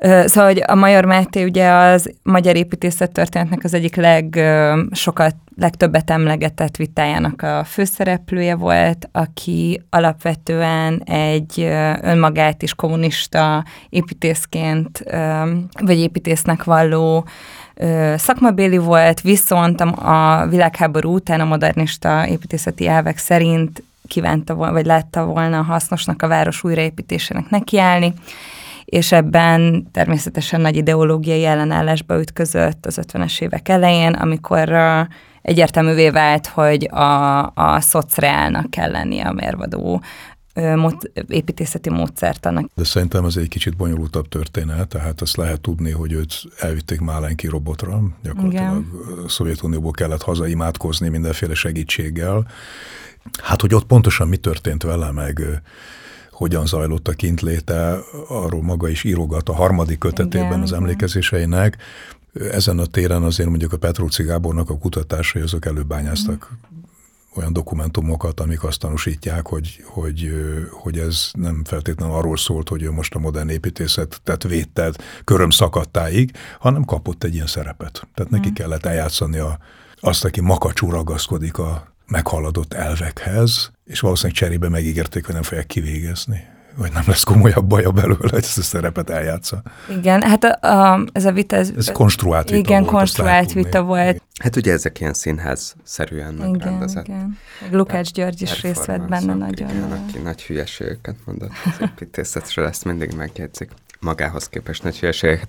Szóval, 0.00 0.52
hogy 0.52 0.62
a 0.66 0.74
Major 0.74 1.04
Máté 1.04 1.44
ugye 1.44 1.70
az 1.70 2.12
magyar 2.22 2.56
építészet 2.56 3.12
történetnek 3.12 3.64
az 3.64 3.74
egyik 3.74 3.96
legsokat, 3.96 5.34
legtöbbet 5.56 6.10
emlegetett 6.10 6.76
vitájának 6.76 7.42
a 7.42 7.64
főszereplője 7.64 8.54
volt, 8.54 9.08
aki 9.12 9.82
alapvetően 9.90 11.02
egy 11.04 11.60
önmagát 12.02 12.62
is 12.62 12.74
kommunista 12.74 13.64
építészként, 13.88 15.04
vagy 15.80 15.98
építésznek 15.98 16.64
valló 16.64 17.26
szakmabéli 18.16 18.78
volt, 18.78 19.20
viszont 19.20 19.80
a 19.80 20.46
világháború 20.50 21.14
után 21.14 21.40
a 21.40 21.44
modernista 21.44 22.26
építészeti 22.28 22.86
elvek 22.86 23.18
szerint 23.18 23.82
kívánta 24.06 24.54
volna, 24.54 24.72
vagy 24.72 24.86
látta 24.86 25.24
volna 25.24 25.62
hasznosnak 25.62 26.22
a 26.22 26.28
város 26.28 26.64
újraépítésének 26.64 27.50
nekiállni, 27.50 28.14
és 28.86 29.12
ebben 29.12 29.88
természetesen 29.92 30.60
nagy 30.60 30.76
ideológiai 30.76 31.44
ellenállásba 31.44 32.20
ütközött 32.20 32.86
az 32.86 33.00
50-es 33.02 33.40
évek 33.40 33.68
elején, 33.68 34.12
amikor 34.12 34.72
egyértelművé 35.42 36.10
vált, 36.10 36.46
hogy 36.46 36.88
a, 36.90 37.42
a 37.54 37.80
szociálnak 37.80 38.70
kell 38.70 38.90
lennie 38.90 39.24
a 39.24 39.32
mérvadó 39.32 40.02
mód, 40.74 41.10
építészeti 41.28 41.90
módszertanak. 41.90 42.70
De 42.74 42.84
szerintem 42.84 43.24
ez 43.24 43.36
egy 43.36 43.48
kicsit 43.48 43.76
bonyolultabb 43.76 44.28
történet, 44.28 44.88
tehát 44.88 45.20
azt 45.20 45.36
lehet 45.36 45.60
tudni, 45.60 45.90
hogy 45.90 46.12
őt 46.12 46.42
elvitték 46.58 47.00
Málenki 47.00 47.46
robotra, 47.46 48.02
gyakorlatilag 48.22 48.84
Igen. 48.86 49.24
a 49.24 49.28
Szovjetunióból 49.28 49.90
kellett 49.90 50.22
hazaimádkozni 50.22 51.08
mindenféle 51.08 51.54
segítséggel. 51.54 52.46
Hát, 53.42 53.60
hogy 53.60 53.74
ott 53.74 53.86
pontosan 53.86 54.28
mi 54.28 54.36
történt 54.36 54.82
vele, 54.82 55.10
meg 55.10 55.42
hogyan 56.36 56.66
zajlott 56.66 57.08
a 57.08 57.12
kintléte, 57.12 57.98
arról 58.28 58.62
maga 58.62 58.88
is 58.88 59.04
írogat 59.04 59.48
a 59.48 59.54
harmadik 59.54 59.98
kötetében 59.98 60.46
igen, 60.46 60.62
az 60.62 60.72
emlékezéseinek. 60.72 61.76
Ezen 62.32 62.78
a 62.78 62.86
téren 62.86 63.22
azért 63.22 63.48
mondjuk 63.48 63.72
a 63.72 63.76
Petróci 63.76 64.22
Gábornak 64.22 64.70
a 64.70 64.78
kutatásai 64.78 65.42
azok 65.42 65.66
előbányáztak 65.66 66.50
mm. 66.52 66.78
olyan 67.34 67.52
dokumentumokat, 67.52 68.40
amik 68.40 68.62
azt 68.62 68.78
tanúsítják, 68.78 69.46
hogy, 69.46 69.84
hogy, 69.84 70.30
hogy 70.70 70.98
ez 70.98 71.30
nem 71.32 71.64
feltétlenül 71.64 72.14
arról 72.14 72.36
szólt, 72.36 72.68
hogy 72.68 72.82
ő 72.82 72.90
most 72.90 73.14
a 73.14 73.18
modern 73.18 73.48
építészetet 73.48 74.42
védte 74.42 74.92
köröm 75.24 75.50
szakadtáig, 75.50 76.30
hanem 76.58 76.84
kapott 76.84 77.24
egy 77.24 77.34
ilyen 77.34 77.46
szerepet. 77.46 78.08
Tehát 78.14 78.32
neki 78.32 78.48
mm. 78.48 78.52
kellett 78.52 78.86
eljátszani 78.86 79.38
a, 79.38 79.58
azt, 80.00 80.24
aki 80.24 80.40
makacsú 80.40 80.90
ragaszkodik 80.90 81.58
a 81.58 81.95
meghaladott 82.08 82.74
elvekhez, 82.74 83.70
és 83.84 84.00
valószínűleg 84.00 84.36
cserébe 84.36 84.68
megígérték, 84.68 85.24
hogy 85.24 85.34
nem 85.34 85.42
fogják 85.42 85.66
kivégezni 85.66 86.54
vagy 86.76 86.92
nem 86.92 87.02
lesz 87.06 87.22
komolyabb 87.22 87.66
baja 87.66 87.90
belőle, 87.90 88.16
hogy 88.18 88.34
ezt 88.34 88.58
a 88.58 88.62
szerepet 88.62 89.10
eljátsza. 89.10 89.62
Igen, 89.98 90.22
hát 90.22 90.44
a, 90.44 90.68
a, 90.68 91.04
ez 91.12 91.24
a 91.24 91.32
vita... 91.32 91.56
Ez, 91.56 91.72
ez 91.76 91.92
konstruált 91.92 92.48
vita 92.50 92.58
igen, 92.58 92.80
volt. 92.80 92.94
Konstruált 92.94 93.52
vita 93.52 93.82
volt. 93.82 94.22
Hát 94.42 94.56
ugye 94.56 94.72
ezek 94.72 95.00
ilyen 95.00 95.12
színház-szerűen 95.12 96.34
megrendezett. 96.34 97.06
Igen, 97.06 97.38
igen. 97.60 97.78
Lukács 97.78 98.10
György 98.10 98.42
is 98.42 98.62
részt 98.62 98.84
vett 98.84 99.08
benne 99.08 99.34
nagyon. 99.34 99.68
Igen, 99.70 99.92
aki 100.08 100.18
nagy 100.18 100.42
hülyeségeket 100.42 101.16
mondott 101.24 101.50
az 101.64 101.76
építészetről, 101.80 102.66
ezt 102.66 102.84
mindig 102.84 103.12
megjegyzik 103.16 103.70
magához 104.00 104.48
képest 104.48 104.82
nagy 104.82 104.98
hülyeséget. 104.98 105.48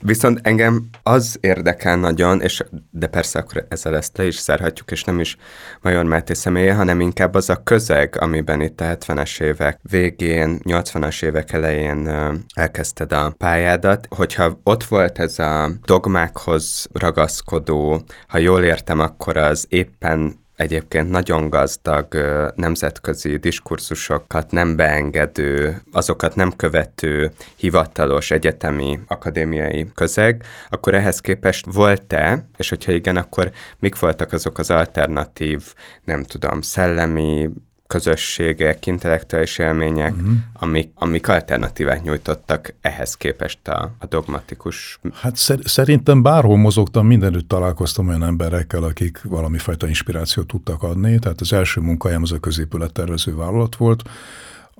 Viszont 0.00 0.40
engem 0.42 0.88
az 1.02 1.38
érdekel 1.40 1.96
nagyon, 1.96 2.40
és 2.40 2.64
de 2.90 3.06
persze 3.06 3.38
akkor 3.38 3.66
ezzel 3.68 3.96
ezt 3.96 4.16
le 4.16 4.26
is 4.26 4.42
zárhatjuk, 4.42 4.90
és 4.90 5.04
nem 5.04 5.20
is 5.20 5.36
Major 5.80 6.04
Máté 6.04 6.34
személye, 6.34 6.74
hanem 6.74 7.00
inkább 7.00 7.34
az 7.34 7.50
a 7.50 7.62
közeg, 7.62 8.16
amiben 8.20 8.60
itt 8.60 8.80
a 8.80 8.84
70-es 8.84 9.40
évek 9.40 9.78
végén, 9.82 10.60
80-as 10.64 11.24
évek 11.24 11.52
elején 11.52 12.10
elkezdted 12.54 13.12
a 13.12 13.34
pályádat. 13.38 14.06
Hogyha 14.16 14.60
ott 14.62 14.84
volt 14.84 15.18
ez 15.18 15.38
a 15.38 15.70
dogmákhoz 15.84 16.86
ragaszkodó, 16.92 18.02
ha 18.26 18.38
jól 18.38 18.64
értem, 18.64 19.00
akkor 19.00 19.36
az 19.36 19.66
éppen 19.68 20.46
egyébként 20.58 21.10
nagyon 21.10 21.50
gazdag 21.50 22.14
nemzetközi 22.54 23.36
diskurzusokat 23.36 24.50
nem 24.50 24.76
beengedő, 24.76 25.82
azokat 25.92 26.34
nem 26.34 26.52
követő 26.56 27.30
hivatalos 27.56 28.30
egyetemi 28.30 29.00
akadémiai 29.06 29.90
közeg, 29.94 30.42
akkor 30.68 30.94
ehhez 30.94 31.20
képest 31.20 31.66
volt-e, 31.72 32.48
és 32.56 32.68
hogyha 32.68 32.92
igen, 32.92 33.16
akkor 33.16 33.50
mik 33.78 33.98
voltak 33.98 34.32
azok 34.32 34.58
az 34.58 34.70
alternatív, 34.70 35.62
nem 36.04 36.22
tudom, 36.22 36.60
szellemi, 36.60 37.50
közösségek, 37.88 38.86
intellektuális 38.86 39.58
élmények, 39.58 40.14
uh-huh. 40.14 40.30
amik, 40.52 40.90
amik 40.94 41.28
alternatívát 41.28 42.02
nyújtottak 42.02 42.74
ehhez 42.80 43.14
képest 43.14 43.68
a, 43.68 43.94
a 43.98 44.06
dogmatikus... 44.06 45.00
Hát 45.12 45.36
szer- 45.36 45.66
szerintem 45.66 46.22
bárhol 46.22 46.56
mozogtam, 46.56 47.06
mindenütt 47.06 47.48
találkoztam 47.48 48.08
olyan 48.08 48.24
emberekkel, 48.24 48.82
akik 48.82 49.20
valami 49.22 49.58
fajta 49.58 49.86
inspirációt 49.86 50.46
tudtak 50.46 50.82
adni. 50.82 51.18
Tehát 51.18 51.40
az 51.40 51.52
első 51.52 51.80
munkahelyem 51.80 52.22
az 52.22 52.32
a 52.32 52.38
középülettervező 52.38 53.36
vállalat 53.36 53.76
volt, 53.76 54.02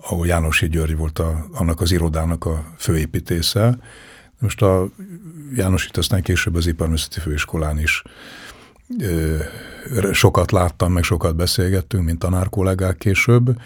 ahol 0.03 0.27
Jánosi 0.27 0.69
György 0.69 0.97
volt 0.97 1.19
a, 1.19 1.47
annak 1.53 1.81
az 1.81 1.93
irodának 1.93 2.45
a 2.45 2.65
főépítésze. 2.79 3.79
Most 4.39 4.63
a 4.63 4.89
Jánosit 5.55 5.97
aztán 5.97 6.23
később 6.23 6.55
az 6.55 6.67
Iparművészeti 6.67 7.21
Főiskolán 7.21 7.79
is 7.79 8.03
sokat 10.13 10.51
láttam, 10.51 10.93
meg 10.93 11.03
sokat 11.03 11.37
beszélgettünk, 11.37 12.05
mint 12.05 12.19
tanár 12.19 12.49
kollégák 12.49 12.97
később, 12.97 13.57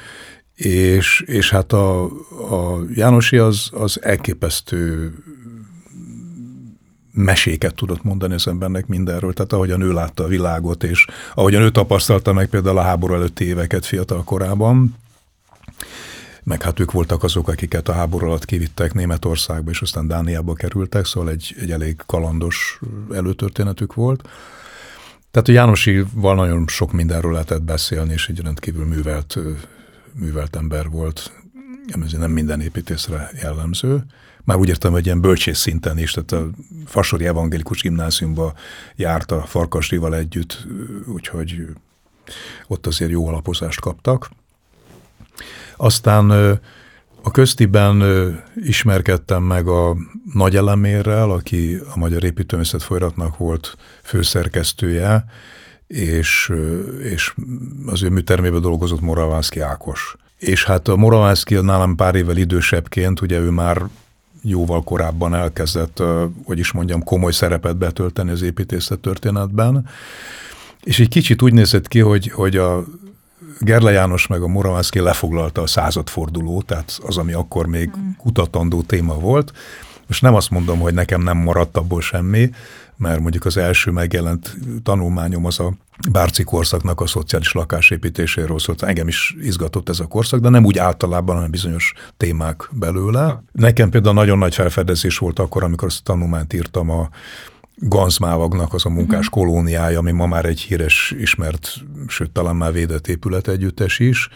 és, 0.54 1.20
és 1.26 1.50
hát 1.50 1.72
a, 1.72 2.04
a 2.04 2.80
Jánosi 2.94 3.36
az, 3.36 3.70
az 3.72 4.02
elképesztő 4.02 5.12
meséket 7.12 7.74
tudott 7.74 8.02
mondani 8.02 8.34
az 8.34 8.48
embernek 8.48 8.86
mindenről, 8.86 9.32
tehát 9.32 9.52
ahogyan 9.52 9.80
ő 9.80 9.92
látta 9.92 10.24
a 10.24 10.28
világot, 10.28 10.84
és 10.84 11.06
ahogyan 11.34 11.62
ő 11.62 11.70
tapasztalta 11.70 12.32
meg 12.32 12.48
például 12.48 12.78
a 12.78 12.82
háború 12.82 13.14
előtti 13.14 13.44
éveket 13.44 13.86
fiatal 13.86 14.24
korában, 14.24 14.96
meg 16.44 16.62
hát 16.62 16.80
ők 16.80 16.92
voltak 16.92 17.22
azok, 17.22 17.48
akiket 17.48 17.88
a 17.88 17.92
háború 17.92 18.26
alatt 18.26 18.44
kivittek 18.44 18.94
Németországba, 18.94 19.70
és 19.70 19.80
aztán 19.80 20.06
Dániába 20.06 20.54
kerültek, 20.54 21.04
szóval 21.04 21.30
egy, 21.30 21.54
egy 21.60 21.70
elég 21.70 22.02
kalandos 22.06 22.80
előtörténetük 23.12 23.94
volt. 23.94 24.28
Tehát 25.32 25.48
a 25.48 25.52
Jánosival 25.52 26.34
nagyon 26.34 26.66
sok 26.68 26.92
mindenről 26.92 27.32
lehetett 27.32 27.62
beszélni, 27.62 28.12
és 28.12 28.28
egy 28.28 28.40
rendkívül 28.40 28.84
művelt, 28.84 29.38
művelt 30.12 30.56
ember 30.56 30.88
volt. 30.88 31.32
Ez 32.02 32.12
nem 32.12 32.30
minden 32.30 32.60
építészre 32.60 33.30
jellemző. 33.40 34.04
Már 34.44 34.56
úgy 34.56 34.68
értem, 34.68 34.92
hogy 34.92 35.04
ilyen 35.04 35.20
bölcsész 35.20 35.58
szinten 35.58 35.98
is, 35.98 36.12
tehát 36.12 36.32
a 36.32 36.50
Fasori 36.86 37.26
Evangélikus 37.26 37.80
Gimnáziumba 37.80 38.54
járt 38.96 39.30
a 39.30 39.42
Farkasdival 39.42 40.14
együtt, 40.14 40.66
úgyhogy 41.06 41.66
ott 42.66 42.86
azért 42.86 43.10
jó 43.10 43.28
alapozást 43.28 43.80
kaptak. 43.80 44.30
Aztán 45.76 46.60
a 47.22 47.30
köztiben 47.30 48.02
ismerkedtem 48.54 49.42
meg 49.42 49.66
a 49.66 49.96
nagy 50.32 50.56
elemérrel, 50.56 51.30
aki 51.30 51.78
a 51.94 51.98
Magyar 51.98 52.24
Építőművészet 52.24 52.82
folyratnak 52.82 53.36
volt 53.36 53.76
főszerkesztője, 54.02 55.24
és, 55.86 56.52
és 57.02 57.34
az 57.86 58.02
ő 58.02 58.08
műtermében 58.08 58.60
dolgozott 58.60 59.00
Moravánszki 59.00 59.60
Ákos. 59.60 60.16
És 60.38 60.64
hát 60.64 60.88
a 60.88 60.96
Moravánszki 60.96 61.54
nálam 61.54 61.96
pár 61.96 62.14
évvel 62.14 62.36
idősebbként, 62.36 63.20
ugye 63.20 63.38
ő 63.38 63.50
már 63.50 63.82
jóval 64.42 64.82
korábban 64.82 65.34
elkezdett, 65.34 66.02
hogy 66.44 66.58
is 66.58 66.72
mondjam, 66.72 67.02
komoly 67.02 67.32
szerepet 67.32 67.76
betölteni 67.76 68.30
az 68.30 68.42
építészet 68.42 68.98
történetben, 68.98 69.88
és 70.82 71.00
egy 71.00 71.08
kicsit 71.08 71.42
úgy 71.42 71.52
nézett 71.52 71.88
ki, 71.88 71.98
hogy, 71.98 72.30
hogy 72.30 72.56
a 72.56 72.84
Gerle 73.64 73.90
János 73.90 74.26
meg 74.26 74.42
a 74.42 74.46
Moravánszki 74.46 75.00
lefoglalta 75.00 75.62
a 75.62 75.66
századfordulót, 75.66 76.66
tehát 76.66 76.98
az, 77.06 77.16
ami 77.16 77.32
akkor 77.32 77.66
még 77.66 77.90
mm. 77.98 78.10
kutatandó 78.18 78.82
téma 78.82 79.14
volt. 79.14 79.52
Most 80.06 80.22
nem 80.22 80.34
azt 80.34 80.50
mondom, 80.50 80.78
hogy 80.78 80.94
nekem 80.94 81.22
nem 81.22 81.36
maradt 81.36 81.76
abból 81.76 82.00
semmi, 82.00 82.50
mert 82.96 83.20
mondjuk 83.20 83.44
az 83.44 83.56
első 83.56 83.90
megjelent 83.90 84.56
tanulmányom 84.82 85.44
az 85.44 85.60
a 85.60 85.72
Bárci 86.10 86.42
korszaknak 86.42 87.00
a 87.00 87.06
szociális 87.06 87.52
lakásépítéséről 87.52 88.58
szólt. 88.58 88.82
Engem 88.82 89.08
is 89.08 89.36
izgatott 89.40 89.88
ez 89.88 90.00
a 90.00 90.06
korszak, 90.06 90.40
de 90.40 90.48
nem 90.48 90.64
úgy 90.64 90.78
általában, 90.78 91.34
hanem 91.34 91.50
bizonyos 91.50 91.92
témák 92.16 92.68
belőle. 92.72 93.42
Nekem 93.52 93.90
például 93.90 94.14
nagyon 94.14 94.38
nagy 94.38 94.54
felfedezés 94.54 95.18
volt 95.18 95.38
akkor, 95.38 95.64
amikor 95.64 95.88
azt 95.88 95.98
a 95.98 96.12
tanulmányt 96.12 96.52
írtam 96.52 96.90
a 96.90 97.08
Ganzmávagnak 97.84 98.74
az 98.74 98.86
a 98.86 98.88
munkás 98.88 99.26
uh-huh. 99.26 99.44
kolóniája, 99.44 99.98
ami 99.98 100.10
ma 100.10 100.26
már 100.26 100.44
egy 100.44 100.60
híres, 100.60 101.14
ismert, 101.18 101.74
sőt 102.06 102.30
talán 102.30 102.56
már 102.56 102.72
védett 102.72 103.08
épület 103.08 103.48
együttes 103.48 103.98
is. 103.98 104.28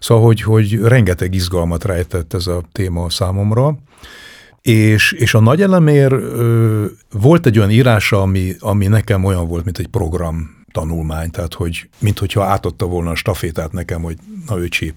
Szóval, 0.00 0.24
hogy, 0.24 0.42
hogy 0.42 0.78
rengeteg 0.78 1.34
izgalmat 1.34 1.84
rejtett 1.84 2.34
ez 2.34 2.46
a 2.46 2.62
téma 2.72 3.10
számomra. 3.10 3.76
És, 4.62 5.12
és 5.12 5.34
a 5.34 5.40
nagy 5.40 5.62
elemér 5.62 6.12
ö, 6.12 6.84
volt 7.12 7.46
egy 7.46 7.58
olyan 7.58 7.70
írása, 7.70 8.22
ami, 8.22 8.54
ami 8.58 8.86
nekem 8.86 9.24
olyan 9.24 9.48
volt, 9.48 9.64
mint 9.64 9.78
egy 9.78 9.88
program 9.88 10.64
tanulmány, 10.72 11.30
tehát 11.30 11.54
hogy 11.54 11.88
minthogyha 11.98 12.44
átadta 12.44 12.86
volna 12.86 13.10
a 13.10 13.14
stafétát 13.14 13.72
nekem, 13.72 14.02
hogy 14.02 14.16
na 14.46 14.58
öcsi, 14.58 14.94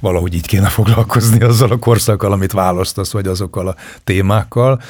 valahogy 0.00 0.34
így 0.34 0.46
kéne 0.46 0.68
foglalkozni 0.68 1.40
azzal 1.40 1.70
a 1.70 1.78
korszakkal, 1.78 2.32
amit 2.32 2.52
választasz, 2.52 3.12
vagy 3.12 3.26
azokkal 3.26 3.68
a 3.68 3.76
témákkal. 4.04 4.80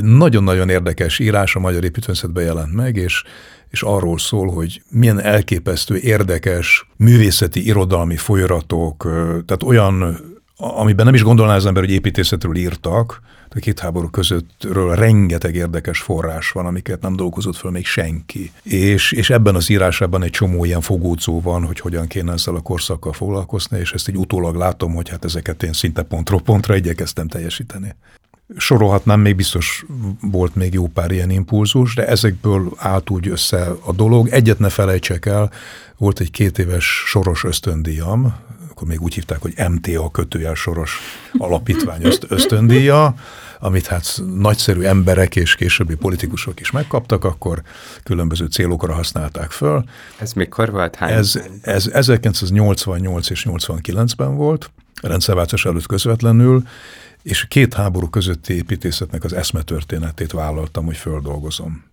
Nagyon-nagyon 0.00 0.68
érdekes 0.68 1.18
írás 1.18 1.56
a 1.56 1.60
Magyar 1.60 1.84
Építőszetben 1.84 2.44
jelent 2.44 2.74
meg, 2.74 2.96
és, 2.96 3.22
és 3.70 3.82
arról 3.82 4.18
szól, 4.18 4.52
hogy 4.52 4.82
milyen 4.90 5.20
elképesztő, 5.20 5.96
érdekes 5.96 6.88
művészeti, 6.96 7.66
irodalmi 7.66 8.16
folyaratok, 8.16 9.02
tehát 9.46 9.62
olyan, 9.62 10.18
amiben 10.56 11.04
nem 11.04 11.14
is 11.14 11.22
gondolná 11.22 11.54
az 11.54 11.66
ember, 11.66 11.82
hogy 11.82 11.92
építészetről 11.92 12.56
írtak, 12.56 13.22
a 13.56 13.58
két 13.58 13.80
háború 13.80 14.08
közöttről 14.08 14.94
rengeteg 14.94 15.54
érdekes 15.54 16.00
forrás 16.00 16.50
van, 16.50 16.66
amiket 16.66 17.00
nem 17.00 17.16
dolgozott 17.16 17.56
föl 17.56 17.70
még 17.70 17.86
senki. 17.86 18.52
És, 18.62 19.12
és 19.12 19.30
ebben 19.30 19.54
az 19.54 19.70
írásában 19.70 20.22
egy 20.22 20.30
csomó 20.30 20.64
ilyen 20.64 20.80
fogócó 20.80 21.40
van, 21.40 21.64
hogy 21.64 21.80
hogyan 21.80 22.06
kéne 22.06 22.32
ezzel 22.32 22.54
a 22.54 22.60
korszakkal 22.60 23.12
foglalkozni, 23.12 23.78
és 23.78 23.92
ezt 23.92 24.08
így 24.08 24.16
utólag 24.16 24.56
látom, 24.56 24.94
hogy 24.94 25.08
hát 25.08 25.24
ezeket 25.24 25.62
én 25.62 25.72
szinte 25.72 26.02
pontról 26.02 26.40
pontra 26.40 26.76
igyekeztem 26.76 27.28
teljesíteni. 27.28 27.94
Sorolhatnám, 28.56 29.20
még 29.20 29.36
biztos 29.36 29.84
volt 30.20 30.54
még 30.54 30.74
jó 30.74 30.86
pár 30.86 31.10
ilyen 31.10 31.30
impulzus, 31.30 31.94
de 31.94 32.06
ezekből 32.06 32.72
állt 32.76 33.10
úgy 33.10 33.28
össze 33.28 33.70
a 33.84 33.92
dolog. 33.92 34.28
Egyet 34.28 34.58
ne 34.58 34.68
felejtsek 34.68 35.26
el, 35.26 35.50
volt 35.96 36.20
egy 36.20 36.30
két 36.30 36.58
éves 36.58 37.02
soros 37.06 37.44
ösztöndíjam, 37.44 38.34
akkor 38.70 38.88
még 38.88 39.00
úgy 39.00 39.14
hívták, 39.14 39.40
hogy 39.40 39.54
MTA 39.68 40.10
kötőjel 40.10 40.54
soros 40.54 40.98
alapítvány 41.38 42.04
öszt, 42.04 42.26
ösztöndíja, 42.28 43.14
amit 43.58 43.86
hát 43.86 44.22
nagyszerű 44.36 44.82
emberek 44.82 45.36
és 45.36 45.54
későbbi 45.54 45.94
politikusok 45.94 46.60
is 46.60 46.70
megkaptak, 46.70 47.24
akkor 47.24 47.62
különböző 48.02 48.46
célokra 48.46 48.94
használták 48.94 49.50
föl. 49.50 49.84
Ez 50.18 50.32
mikor 50.32 50.70
volt? 50.70 50.96
Hány? 50.96 51.12
Ez, 51.12 51.40
ez 51.62 51.86
1988 51.86 53.30
és 53.30 53.46
89-ben 53.50 54.36
volt, 54.36 54.70
rendszerváltás 55.02 55.64
előtt 55.64 55.86
közvetlenül, 55.86 56.62
és 57.24 57.46
két 57.48 57.74
háború 57.74 58.08
közötti 58.08 58.54
építészetnek 58.54 59.24
az 59.24 59.32
eszmetörténetét 59.32 60.32
vállaltam, 60.32 60.84
hogy 60.84 60.96
földolgozom. 60.96 61.84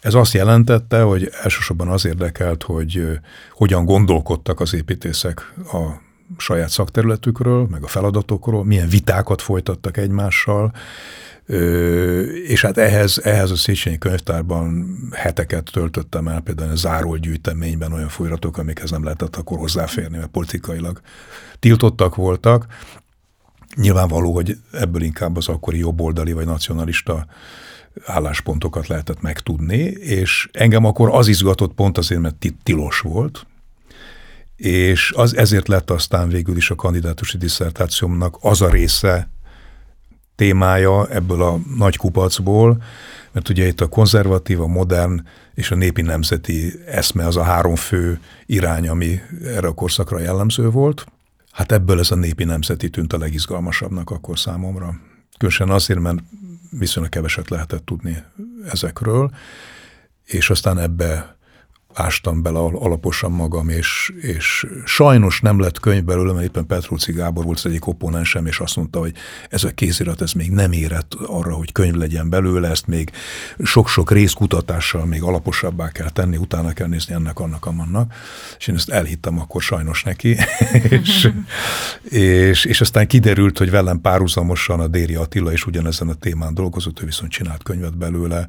Ez 0.00 0.14
azt 0.14 0.32
jelentette, 0.32 1.02
hogy 1.02 1.30
elsősorban 1.42 1.88
az 1.88 2.04
érdekelt, 2.04 2.62
hogy 2.62 3.18
hogyan 3.50 3.84
gondolkodtak 3.84 4.60
az 4.60 4.74
építészek 4.74 5.52
a 5.72 6.02
saját 6.38 6.68
szakterületükről, 6.68 7.66
meg 7.70 7.82
a 7.82 7.86
feladatokról, 7.86 8.64
milyen 8.64 8.88
vitákat 8.88 9.42
folytattak 9.42 9.96
egymással, 9.96 10.72
és 12.46 12.60
hát 12.62 12.78
ehhez, 12.78 13.20
ehhez 13.24 13.50
a 13.50 13.56
Széchenyi 13.56 13.98
könyvtárban 13.98 14.96
heteket 15.12 15.70
töltöttem 15.72 16.28
el, 16.28 16.40
például 16.40 16.70
a 16.70 16.76
záról 16.76 17.18
gyűjteményben 17.18 17.92
olyan 17.92 18.08
folyratok, 18.08 18.58
amikhez 18.58 18.90
nem 18.90 19.04
lehetett 19.04 19.36
akkor 19.36 19.58
hozzáférni, 19.58 20.16
mert 20.16 20.30
politikailag 20.30 21.00
tiltottak 21.58 22.14
voltak. 22.14 22.66
Nyilvánvaló, 23.74 24.34
hogy 24.34 24.58
ebből 24.72 25.02
inkább 25.02 25.36
az 25.36 25.48
akkori 25.48 25.78
jobboldali 25.78 26.32
vagy 26.32 26.46
nacionalista 26.46 27.26
álláspontokat 28.04 28.86
lehetett 28.86 29.20
megtudni, 29.20 29.82
és 30.00 30.48
engem 30.52 30.84
akkor 30.84 31.08
az 31.12 31.28
izgatott 31.28 31.74
pont 31.74 31.98
azért, 31.98 32.20
mert 32.20 32.46
tilos 32.62 33.00
volt, 33.00 33.46
és 34.56 35.12
az 35.16 35.36
ezért 35.36 35.68
lett 35.68 35.90
aztán 35.90 36.28
végül 36.28 36.56
is 36.56 36.70
a 36.70 36.74
kandidátusi 36.74 37.36
diszertációmnak 37.36 38.36
az 38.40 38.62
a 38.62 38.70
része 38.70 39.28
témája 40.36 41.06
ebből 41.08 41.42
a 41.42 41.58
nagy 41.76 41.96
kupacból, 41.96 42.82
mert 43.32 43.48
ugye 43.48 43.66
itt 43.66 43.80
a 43.80 43.88
konzervatív, 43.88 44.60
a 44.60 44.66
modern 44.66 45.26
és 45.54 45.70
a 45.70 45.74
népi 45.74 46.02
nemzeti 46.02 46.72
eszme 46.86 47.26
az 47.26 47.36
a 47.36 47.42
három 47.42 47.74
fő 47.74 48.20
irány, 48.46 48.88
ami 48.88 49.20
erre 49.44 49.66
a 49.66 49.74
korszakra 49.74 50.20
jellemző 50.20 50.70
volt. 50.70 51.06
Hát 51.54 51.72
ebből 51.72 51.98
ez 51.98 52.10
a 52.10 52.14
népi 52.14 52.44
nemzeti 52.44 52.90
tűnt 52.90 53.12
a 53.12 53.18
legizgalmasabbnak 53.18 54.10
akkor 54.10 54.38
számomra. 54.38 55.00
Különösen 55.38 55.70
azért, 55.70 56.00
mert 56.00 56.18
viszonylag 56.70 57.12
keveset 57.12 57.48
lehetett 57.48 57.84
tudni 57.84 58.22
ezekről, 58.70 59.30
és 60.24 60.50
aztán 60.50 60.78
ebbe 60.78 61.36
ástam 61.94 62.42
bele 62.42 62.58
alaposan 62.58 63.32
magam, 63.32 63.68
és, 63.68 64.12
és 64.20 64.66
sajnos 64.84 65.40
nem 65.40 65.60
lett 65.60 65.80
könyv 65.80 66.04
belőle, 66.04 66.32
mert 66.32 66.44
éppen 66.44 66.66
Petruci 66.66 67.12
Gábor 67.12 67.44
volt 67.44 67.58
az 67.58 67.66
egyik 67.66 67.86
opponensem, 67.86 68.46
és 68.46 68.58
azt 68.60 68.76
mondta, 68.76 68.98
hogy 68.98 69.14
ez 69.50 69.64
a 69.64 69.70
kézirat 69.70 70.22
ez 70.22 70.32
még 70.32 70.50
nem 70.50 70.72
érett 70.72 71.14
arra, 71.26 71.54
hogy 71.54 71.72
könyv 71.72 71.94
legyen 71.94 72.28
belőle, 72.28 72.68
ezt 72.68 72.86
még 72.86 73.10
sok-sok 73.62 74.10
részkutatással 74.10 75.06
még 75.06 75.22
alaposabbá 75.22 75.88
kell 75.88 76.10
tenni, 76.10 76.36
utána 76.36 76.72
kell 76.72 76.88
nézni 76.88 77.14
ennek, 77.14 77.38
annak, 77.38 77.66
amannak. 77.66 78.14
És 78.58 78.66
én 78.66 78.74
ezt 78.74 78.90
elhittem 78.90 79.38
akkor 79.38 79.62
sajnos 79.62 80.02
neki, 80.02 80.36
és, 80.88 81.30
és, 82.02 82.64
és 82.64 82.80
aztán 82.80 83.06
kiderült, 83.06 83.58
hogy 83.58 83.70
velem 83.70 84.00
párhuzamosan 84.00 84.80
a 84.80 84.86
Déri 84.86 85.14
Attila 85.14 85.52
is 85.52 85.66
ugyanezen 85.66 86.08
a 86.08 86.14
témán 86.14 86.54
dolgozott, 86.54 87.02
ő 87.02 87.04
viszont 87.04 87.30
csinált 87.30 87.62
könyvet 87.62 87.96
belőle. 87.96 88.48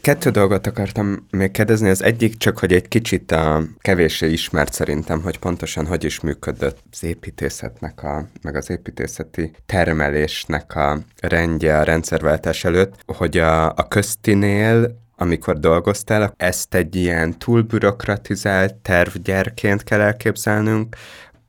Kettő 0.00 0.30
dolgot 0.30 0.66
akartam 0.66 1.26
még 1.30 1.50
kérdezni. 1.50 1.88
Az 1.88 2.02
egyik 2.02 2.36
csak, 2.36 2.58
hogy 2.58 2.72
egy 2.72 2.88
kicsit 2.88 3.32
a 3.32 3.62
kevéssé 3.78 4.30
ismert 4.30 4.72
szerintem, 4.72 5.22
hogy 5.22 5.38
pontosan 5.38 5.86
hogy 5.86 6.04
is 6.04 6.20
működött 6.20 6.78
az 6.92 7.04
építészetnek, 7.04 8.02
a, 8.02 8.28
meg 8.42 8.56
az 8.56 8.70
építészeti 8.70 9.50
termelésnek 9.66 10.76
a 10.76 10.98
rendje 11.20 11.78
a 11.78 11.82
rendszerváltás 11.82 12.64
előtt, 12.64 12.94
hogy 13.06 13.38
a, 13.38 13.68
a 13.68 13.88
köztinél 13.88 14.98
amikor 15.16 15.58
dolgoztál, 15.58 16.34
ezt 16.36 16.74
egy 16.74 16.96
ilyen 16.96 17.38
túlbürokratizált 17.38 18.74
tervgyerként 18.74 19.82
kell 19.82 20.00
elképzelnünk, 20.00 20.96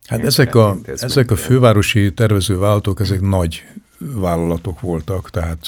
Hát 0.08 0.26
ezek 0.26 0.56
a, 0.56 0.78
ezek 0.96 1.32
a 1.32 1.36
fővárosi 1.36 2.14
tervezővállalatok, 2.14 3.00
ezek 3.00 3.22
nagy 3.22 3.64
vállalatok 4.02 4.80
voltak, 4.80 5.30
tehát 5.30 5.68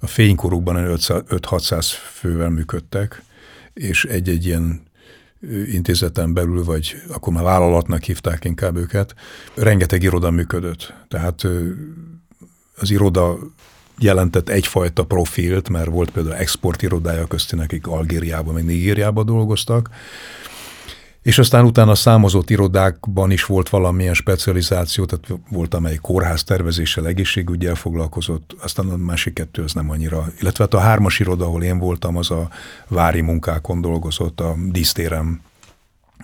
a 0.00 0.06
fénykorukban 0.06 0.96
5-600 0.98 1.86
fővel 2.12 2.50
működtek, 2.50 3.22
és 3.74 4.04
egy-egy 4.04 4.46
ilyen 4.46 4.82
intézeten 5.66 6.32
belül, 6.32 6.64
vagy 6.64 7.02
akkor 7.08 7.32
már 7.32 7.44
vállalatnak 7.44 8.02
hívták 8.02 8.44
inkább 8.44 8.76
őket, 8.76 9.14
rengeteg 9.54 10.02
iroda 10.02 10.30
működött. 10.30 10.94
Tehát 11.08 11.46
az 12.76 12.90
iroda 12.90 13.38
jelentett 13.98 14.48
egyfajta 14.48 15.04
profilt, 15.04 15.68
mert 15.68 15.88
volt 15.88 16.10
például 16.10 16.34
exportirodája 16.34 17.26
közti, 17.26 17.56
akik 17.58 17.86
Algériában, 17.86 18.54
meg 18.54 18.64
Nigériában 18.64 19.26
dolgoztak, 19.26 19.90
és 21.22 21.38
aztán 21.38 21.64
utána 21.64 21.94
számozott 21.94 22.50
irodákban 22.50 23.30
is 23.30 23.44
volt 23.44 23.68
valamilyen 23.68 24.14
specializáció, 24.14 25.04
tehát 25.04 25.40
volt, 25.50 25.74
amely 25.74 25.96
kórház 25.96 26.44
tervezéssel, 26.44 27.06
egészségügyel 27.06 27.74
foglalkozott, 27.74 28.56
aztán 28.62 28.88
a 28.88 28.96
másik 28.96 29.34
kettő 29.34 29.62
az 29.62 29.72
nem 29.72 29.90
annyira. 29.90 30.26
Illetve 30.40 30.64
hát 30.64 30.74
a 30.74 30.78
hármas 30.78 31.18
iroda, 31.18 31.44
ahol 31.44 31.62
én 31.62 31.78
voltam, 31.78 32.16
az 32.16 32.30
a 32.30 32.48
vári 32.88 33.20
munkákon 33.20 33.80
dolgozott, 33.80 34.40
a 34.40 34.56
dísztérem, 34.70 35.40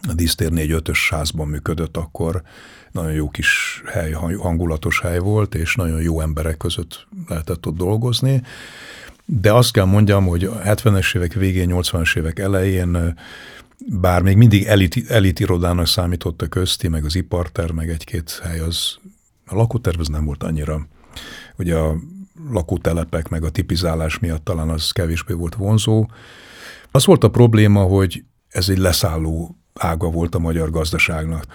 a 0.08 0.12
dísztér 0.12 0.50
négy-ötös 0.50 1.10
házban 1.10 1.48
működött 1.48 1.96
akkor, 1.96 2.42
nagyon 2.92 3.12
jó 3.12 3.30
kis 3.30 3.82
hely, 3.86 4.10
hangulatos 4.12 5.00
hely 5.00 5.18
volt, 5.18 5.54
és 5.54 5.74
nagyon 5.74 6.02
jó 6.02 6.20
emberek 6.20 6.56
között 6.56 7.06
lehetett 7.28 7.66
ott 7.66 7.76
dolgozni. 7.76 8.42
De 9.24 9.52
azt 9.52 9.72
kell 9.72 9.84
mondjam, 9.84 10.26
hogy 10.26 10.44
a 10.44 10.58
70-es 10.58 11.16
évek 11.16 11.32
végén, 11.32 11.70
80-as 11.72 12.16
évek 12.16 12.38
elején 12.38 13.14
bár 13.88 14.22
még 14.22 14.36
mindig 14.36 14.64
elit, 14.64 15.10
elit 15.10 15.40
irodának 15.40 15.86
számított 15.86 16.42
a 16.42 16.46
közti, 16.46 16.88
meg 16.88 17.04
az 17.04 17.16
iparter, 17.16 17.70
meg 17.70 17.90
egy-két 17.90 18.40
hely, 18.42 18.58
az 18.58 18.96
a 19.46 19.54
lakóterv 19.54 20.00
az 20.00 20.08
nem 20.08 20.24
volt 20.24 20.42
annyira. 20.42 20.86
Ugye 21.58 21.76
a 21.76 21.96
lakótelepek, 22.50 23.28
meg 23.28 23.44
a 23.44 23.50
tipizálás 23.50 24.18
miatt 24.18 24.44
talán 24.44 24.68
az 24.68 24.90
kevésbé 24.90 25.32
volt 25.32 25.54
vonzó. 25.54 26.06
Az 26.90 27.06
volt 27.06 27.24
a 27.24 27.30
probléma, 27.30 27.82
hogy 27.82 28.24
ez 28.48 28.68
egy 28.68 28.78
leszálló 28.78 29.56
ága 29.74 30.10
volt 30.10 30.34
a 30.34 30.38
magyar 30.38 30.70
gazdaságnak. 30.70 31.46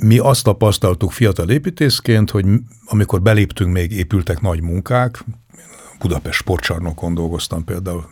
Mi 0.00 0.18
azt 0.18 0.44
tapasztaltuk 0.44 1.12
fiatal 1.12 1.50
építészként, 1.50 2.30
hogy 2.30 2.46
amikor 2.86 3.22
beléptünk, 3.22 3.72
még 3.72 3.92
épültek 3.92 4.40
nagy 4.40 4.62
munkák, 4.62 5.24
Budapest 5.98 6.38
sportcsarnokon 6.38 7.14
dolgoztam 7.14 7.64
például 7.64 8.10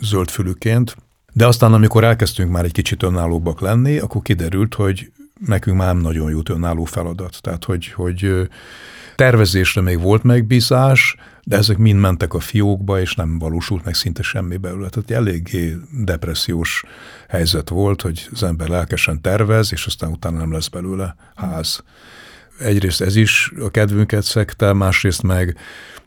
zöldfülüként, 0.00 0.96
de 1.36 1.46
aztán, 1.46 1.72
amikor 1.72 2.04
elkezdtünk 2.04 2.50
már 2.50 2.64
egy 2.64 2.72
kicsit 2.72 3.02
önállóbbak 3.02 3.60
lenni, 3.60 3.98
akkor 3.98 4.22
kiderült, 4.22 4.74
hogy 4.74 5.12
nekünk 5.46 5.76
már 5.76 5.86
nem 5.86 6.02
nagyon 6.02 6.30
jut 6.30 6.48
önálló 6.48 6.84
feladat. 6.84 7.38
Tehát, 7.40 7.64
hogy, 7.64 7.86
hogy 7.86 8.48
tervezésre 9.16 9.80
még 9.80 10.00
volt 10.00 10.22
megbízás, 10.22 11.16
de 11.44 11.56
ezek 11.56 11.76
mind 11.76 12.00
mentek 12.00 12.34
a 12.34 12.40
fiókba, 12.40 13.00
és 13.00 13.14
nem 13.14 13.38
valósult 13.38 13.84
meg 13.84 13.94
szinte 13.94 14.22
semmi 14.22 14.56
belőle. 14.56 14.88
Tehát 14.88 15.10
eléggé 15.10 15.76
depressziós 16.04 16.84
helyzet 17.28 17.68
volt, 17.68 18.02
hogy 18.02 18.28
az 18.32 18.42
ember 18.42 18.68
lelkesen 18.68 19.20
tervez, 19.20 19.72
és 19.72 19.86
aztán 19.86 20.10
utána 20.10 20.38
nem 20.38 20.52
lesz 20.52 20.68
belőle 20.68 21.16
ház. 21.34 21.82
Egyrészt 22.58 23.00
ez 23.00 23.16
is 23.16 23.52
a 23.60 23.70
kedvünket 23.70 24.22
szekte, 24.22 24.72
másrészt 24.72 25.22
meg, 25.22 25.56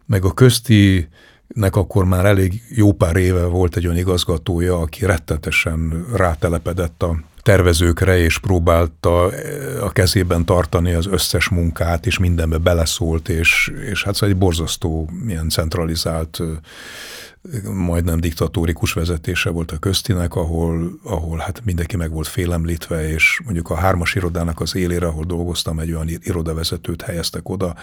meg 0.05 0.25
a 0.25 0.33
közti 0.33 1.09
nek 1.55 1.75
akkor 1.75 2.05
már 2.05 2.25
elég 2.25 2.61
jó 2.69 2.91
pár 2.91 3.15
éve 3.15 3.45
volt 3.45 3.75
egy 3.75 3.85
olyan 3.85 3.97
igazgatója, 3.97 4.79
aki 4.79 5.05
rettetesen 5.05 6.05
rátelepedett 6.13 7.03
a 7.03 7.19
tervezőkre, 7.41 8.17
és 8.17 8.37
próbálta 8.37 9.31
eh, 9.31 9.83
a 9.83 9.89
kezében 9.89 10.45
tartani 10.45 10.93
az 10.93 11.05
összes 11.05 11.49
munkát, 11.49 12.05
és 12.05 12.17
mindenbe 12.17 12.57
beleszólt, 12.57 13.29
és, 13.29 13.71
és 13.91 14.03
hát 14.03 14.13
szóval 14.13 14.29
egy 14.29 14.37
borzasztó, 14.37 15.09
ilyen 15.27 15.49
centralizált, 15.49 16.39
eh, 16.39 16.47
majdnem 17.73 18.19
diktatórikus 18.19 18.93
vezetése 18.93 19.49
volt 19.49 19.71
a 19.71 19.77
köztinek, 19.77 20.35
ahol, 20.35 20.99
ahol 21.03 21.37
hát 21.37 21.61
mindenki 21.65 21.97
meg 21.97 22.11
volt 22.11 22.27
félemlítve, 22.27 23.09
és 23.09 23.41
mondjuk 23.43 23.69
a 23.69 23.75
hármas 23.75 24.15
irodának 24.15 24.59
az 24.59 24.75
élére, 24.75 25.07
ahol 25.07 25.23
dolgoztam, 25.23 25.79
egy 25.79 25.91
olyan 25.91 26.09
irodavezetőt 26.23 27.01
helyeztek 27.01 27.49
oda, 27.49 27.75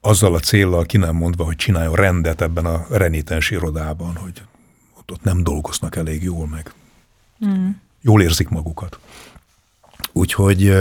azzal 0.00 0.34
a 0.34 0.38
céllal 0.38 0.84
ki 0.84 0.96
nem 0.96 1.14
mondva, 1.14 1.44
hogy 1.44 1.56
csináljon 1.56 1.94
rendet 1.94 2.40
ebben 2.40 2.66
a 2.66 2.86
renitens 2.90 3.50
irodában, 3.50 4.16
hogy 4.16 4.42
ott, 4.98 5.10
ott 5.10 5.22
nem 5.22 5.42
dolgoznak 5.42 5.96
elég 5.96 6.22
jól 6.22 6.46
meg. 6.46 6.72
Mm. 7.46 7.68
Jól 8.00 8.22
érzik 8.22 8.48
magukat. 8.48 8.98
Úgyhogy, 10.12 10.76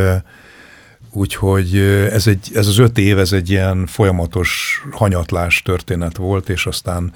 úgyhogy 1.11 1.77
ez, 2.11 2.27
egy, 2.27 2.51
ez 2.53 2.67
az 2.67 2.77
öt 2.77 2.97
év, 2.97 3.19
ez 3.19 3.33
egy 3.33 3.49
ilyen 3.49 3.85
folyamatos 3.85 4.81
hanyatlás 4.91 5.61
történet 5.61 6.17
volt, 6.17 6.49
és 6.49 6.65
aztán 6.65 7.13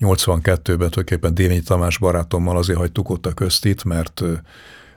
82-ben 0.00 0.62
tulajdonképpen 0.62 1.34
Dévényi 1.34 1.60
Tamás 1.60 1.98
barátommal 1.98 2.56
azért 2.56 2.78
hagytuk 2.78 3.10
ott 3.10 3.26
a 3.26 3.32
köztit, 3.32 3.84
mert 3.84 4.22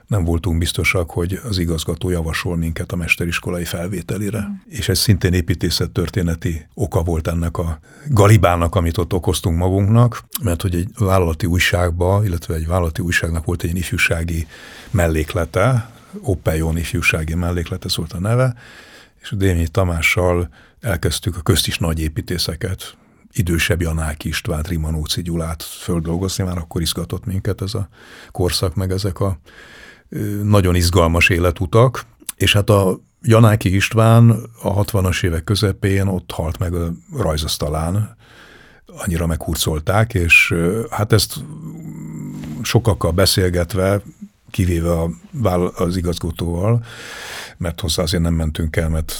nem 0.06 0.24
voltunk 0.24 0.58
biztosak, 0.58 1.10
hogy 1.10 1.40
az 1.48 1.58
igazgató 1.58 2.10
javasol 2.10 2.56
minket 2.56 2.92
a 2.92 2.96
mesteriskolai 2.96 3.64
felvételire. 3.64 4.40
Mm. 4.40 4.52
És 4.68 4.88
ez 4.88 4.98
szintén 4.98 5.32
építészet 5.32 5.90
történeti 5.90 6.66
oka 6.74 7.02
volt 7.02 7.28
ennek 7.28 7.58
a 7.58 7.78
galibának, 8.08 8.74
amit 8.74 8.98
ott 8.98 9.12
okoztunk 9.12 9.58
magunknak, 9.58 10.24
mert 10.42 10.62
hogy 10.62 10.74
egy 10.74 10.88
vállalati 10.98 11.46
újságba, 11.46 12.24
illetve 12.24 12.54
egy 12.54 12.66
vállalati 12.66 13.02
újságnak 13.02 13.44
volt 13.44 13.62
egy 13.62 13.76
ifjúsági 13.76 14.46
melléklete, 14.90 15.90
Opejon 16.20 16.76
ifjúsági 16.76 17.34
melléklete, 17.34 17.86
ez 17.86 17.96
volt 17.96 18.12
a 18.12 18.20
neve, 18.20 18.54
és 19.20 19.32
Démnyi 19.36 19.68
Tamással 19.68 20.48
elkezdtük 20.80 21.36
a 21.36 21.40
közt 21.40 21.66
is 21.66 21.78
nagy 21.78 22.00
építészeket, 22.00 22.96
idősebb 23.32 23.80
Janák 23.80 24.24
Istvánt, 24.24 24.68
Rimanóci 24.68 25.22
Gyulát 25.22 25.62
földolgozni, 25.62 26.44
már 26.44 26.58
akkor 26.58 26.80
izgatott 26.80 27.24
minket 27.24 27.62
ez 27.62 27.74
a 27.74 27.88
korszak, 28.30 28.74
meg 28.74 28.90
ezek 28.90 29.20
a 29.20 29.38
nagyon 30.42 30.74
izgalmas 30.74 31.28
életutak, 31.28 32.06
és 32.36 32.52
hát 32.52 32.70
a 32.70 33.00
Janáki 33.22 33.74
István 33.74 34.30
a 34.62 34.84
60-as 34.84 35.24
évek 35.24 35.44
közepén 35.44 36.06
ott 36.06 36.30
halt 36.30 36.58
meg 36.58 36.74
a 36.74 36.92
rajzasztalán, 37.16 38.16
annyira 38.86 39.26
meghurcolták, 39.26 40.14
és 40.14 40.54
hát 40.90 41.12
ezt 41.12 41.34
sokakkal 42.62 43.10
beszélgetve, 43.10 44.02
kivéve 44.50 44.92
a, 44.92 45.10
az 45.76 45.96
igazgatóval, 45.96 46.84
mert 47.56 47.80
hozzá 47.80 48.02
azért 48.02 48.22
nem 48.22 48.34
mentünk 48.34 48.76
el, 48.76 48.88
mert 48.88 49.14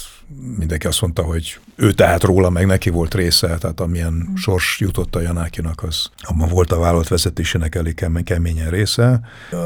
mindenki 0.59 0.87
azt 0.87 1.01
mondta, 1.01 1.22
hogy 1.22 1.59
ő 1.76 1.92
tehát 1.92 2.22
róla, 2.22 2.50
meg 2.50 2.66
neki 2.66 2.90
volt 2.90 3.14
része, 3.14 3.56
tehát 3.58 3.80
amilyen 3.80 4.12
mm. 4.12 4.34
sors 4.34 4.80
jutott 4.80 5.16
a 5.16 5.20
Janákinak, 5.20 5.82
az 5.82 6.10
abban 6.22 6.48
volt 6.48 6.72
a 6.72 6.78
vállalat 6.78 7.08
vezetésének 7.08 7.74
elég 7.74 8.04
keményen 8.24 8.70
része. 8.70 9.20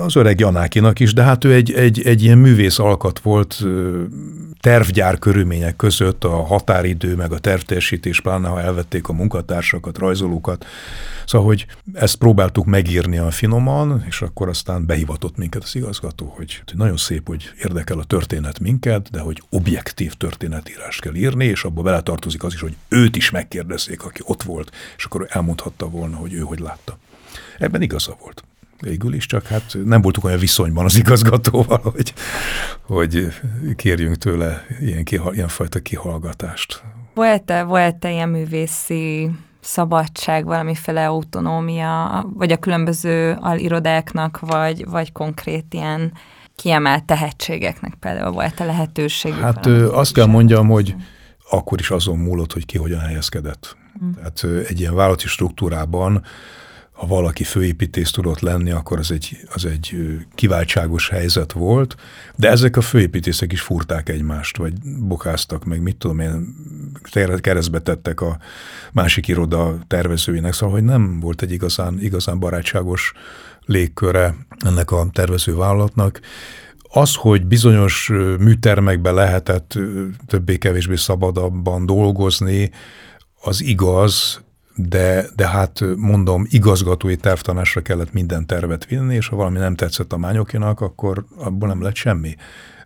Az 0.05 0.17
öreg 0.17 0.41
Janákinak 0.41 1.01
is, 1.01 1.13
de 1.13 1.23
hát 1.23 1.45
ő 1.45 1.55
egy, 1.55 1.73
egy, 1.73 2.03
egy 2.03 2.23
ilyen 2.23 2.39
művész 2.39 2.79
alkat 2.79 3.19
volt 3.19 3.65
tervgyár 4.61 5.19
körülmények 5.19 5.77
között, 5.77 6.25
a 6.25 6.45
határidő, 6.45 7.15
meg 7.15 7.33
a 7.33 7.39
tervtérsítés, 7.39 8.21
pláne 8.21 8.49
ha 8.49 8.61
elvették 8.61 9.09
a 9.09 9.13
munkatársakat, 9.13 9.99
rajzolókat. 9.99 10.67
Szóval, 11.27 11.47
hogy 11.47 11.67
ezt 11.93 12.17
próbáltuk 12.17 12.67
megírni 12.67 13.19
a 13.19 13.31
finoman, 13.31 14.05
és 14.09 14.23
akkor 14.23 14.49
aztán 14.49 14.87
behivatott 14.87 15.37
minket 15.37 15.63
az 15.63 15.77
igazgató, 15.77 16.33
hogy 16.37 16.63
nagyon 16.73 16.97
szép, 16.97 17.27
hogy 17.27 17.51
érdekel 17.63 17.99
a 17.99 18.05
történet 18.05 18.59
minket, 18.59 19.11
de 19.11 19.21
hogy 19.21 19.43
objektív 19.51 20.13
történetírást 20.13 21.01
kell 21.01 21.15
írni, 21.15 21.45
és 21.45 21.65
abba 21.65 21.83
bele 21.83 22.00
tartozik 22.03 22.43
az 22.43 22.53
is, 22.53 22.61
hogy 22.61 22.77
őt 22.89 23.17
is 23.17 23.31
megkérdezzék, 23.31 24.05
aki 24.05 24.21
ott 24.25 24.43
volt, 24.43 24.71
és 24.97 25.05
akkor 25.05 25.27
elmondhatta 25.29 25.89
volna, 25.89 26.17
hogy 26.17 26.33
ő 26.33 26.39
hogy 26.39 26.59
látta. 26.59 26.99
Ebben 27.59 27.83
igaza 27.83 28.17
volt. 28.21 28.45
Végül 28.81 29.15
is, 29.15 29.27
csak 29.27 29.47
hát 29.47 29.77
nem 29.85 30.01
voltunk 30.01 30.27
olyan 30.27 30.39
viszonyban 30.39 30.85
az 30.85 30.97
igazgatóval, 30.97 31.81
hogy, 31.83 32.15
hogy 32.83 33.29
kérjünk 33.77 34.17
tőle 34.17 34.67
ilyen, 34.81 35.05
kihal, 35.05 35.35
ilyen 35.35 35.49
fajta 35.49 35.81
kihallgatást. 35.81 36.83
Volt-e, 37.15 37.63
volt-e 37.63 38.11
ilyen 38.11 38.29
művészi 38.29 39.31
szabadság, 39.61 40.45
valamiféle 40.45 41.09
autonómia, 41.09 42.27
vagy 42.35 42.53
a 42.53 42.57
különböző 42.57 43.37
alirodáknak, 43.41 44.39
vagy, 44.41 44.85
vagy 44.89 45.13
konkrét 45.13 45.67
ilyen 45.71 46.13
kiemelt 46.57 47.05
tehetségeknek 47.05 47.95
például 47.95 48.31
volt 48.33 48.61
a 48.61 48.65
lehetőség? 48.65 49.33
Hát 49.33 49.67
azt 49.67 50.13
kell 50.13 50.27
mondjam, 50.27 50.69
hogy 50.69 50.95
akkor 51.51 51.81
is 51.81 51.91
azon 51.91 52.19
múlott, 52.19 52.53
hogy 52.53 52.67
ki 52.67 52.79
hogyan 52.79 53.01
helyezkedett. 53.01 53.77
Mm. 54.05 54.11
Tehát 54.11 54.67
egy 54.69 54.81
ilyen 54.81 54.95
vállalati 54.95 55.29
struktúrában, 55.29 56.25
ha 57.01 57.07
valaki 57.07 57.45
főépítész 57.45 58.11
tudott 58.11 58.41
lenni, 58.41 58.71
akkor 58.71 58.99
az 58.99 59.11
egy, 59.11 59.37
az 59.55 59.65
egy 59.65 59.97
kiváltságos 60.35 61.09
helyzet 61.09 61.53
volt, 61.53 61.97
de 62.37 62.49
ezek 62.49 62.77
a 62.77 62.81
főépítészek 62.81 63.53
is 63.53 63.61
furták 63.61 64.09
egymást, 64.09 64.57
vagy 64.57 64.73
bokáztak, 64.83 65.65
meg 65.65 65.83
mit 65.83 65.97
tudom 65.97 66.21
én, 66.21 66.55
keresztbe 67.41 67.79
tettek 67.79 68.21
a 68.21 68.39
másik 68.93 69.29
iroda 69.29 69.79
tervezőinek, 69.87 70.53
szóval 70.53 70.75
hogy 70.75 70.85
nem 70.85 71.21
volt 71.21 71.43
egy 71.43 71.53
igazán, 71.53 72.01
igazán 72.01 72.39
barátságos 72.39 73.13
légköre 73.65 74.35
ennek 74.59 74.91
a 74.91 75.09
tervező 75.13 75.55
vállalatnak. 75.55 76.21
Az, 76.93 77.15
hogy 77.15 77.47
bizonyos 77.47 78.09
műtermekbe 78.39 79.11
lehetett 79.11 79.79
többé-kevésbé 80.27 80.97
szabadabban 80.97 81.87
dolgozni, 81.87 82.71
az 83.43 83.63
igaz, 83.63 84.41
de, 84.75 85.25
de 85.37 85.49
hát 85.49 85.81
mondom, 85.97 86.47
igazgatói 86.49 87.17
tervtanásra 87.17 87.81
kellett 87.81 88.13
minden 88.13 88.47
tervet 88.47 88.87
vinni, 88.87 89.15
és 89.15 89.29
ha 89.29 89.37
valami 89.37 89.59
nem 89.59 89.75
tetszett 89.75 90.13
a 90.13 90.17
mányokinak, 90.17 90.81
akkor 90.81 91.25
abból 91.37 91.69
nem 91.69 91.83
lett 91.83 91.95
semmi. 91.95 92.35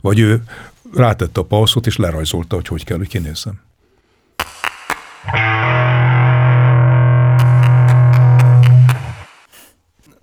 Vagy 0.00 0.18
ő 0.18 0.42
rátette 0.94 1.40
a 1.40 1.44
pauszot, 1.44 1.86
és 1.86 1.96
lerajzolta, 1.96 2.54
hogy 2.54 2.68
hogy 2.68 2.84
kell, 2.84 2.96
hogy 2.96 3.08
kinézzem. 3.08 3.60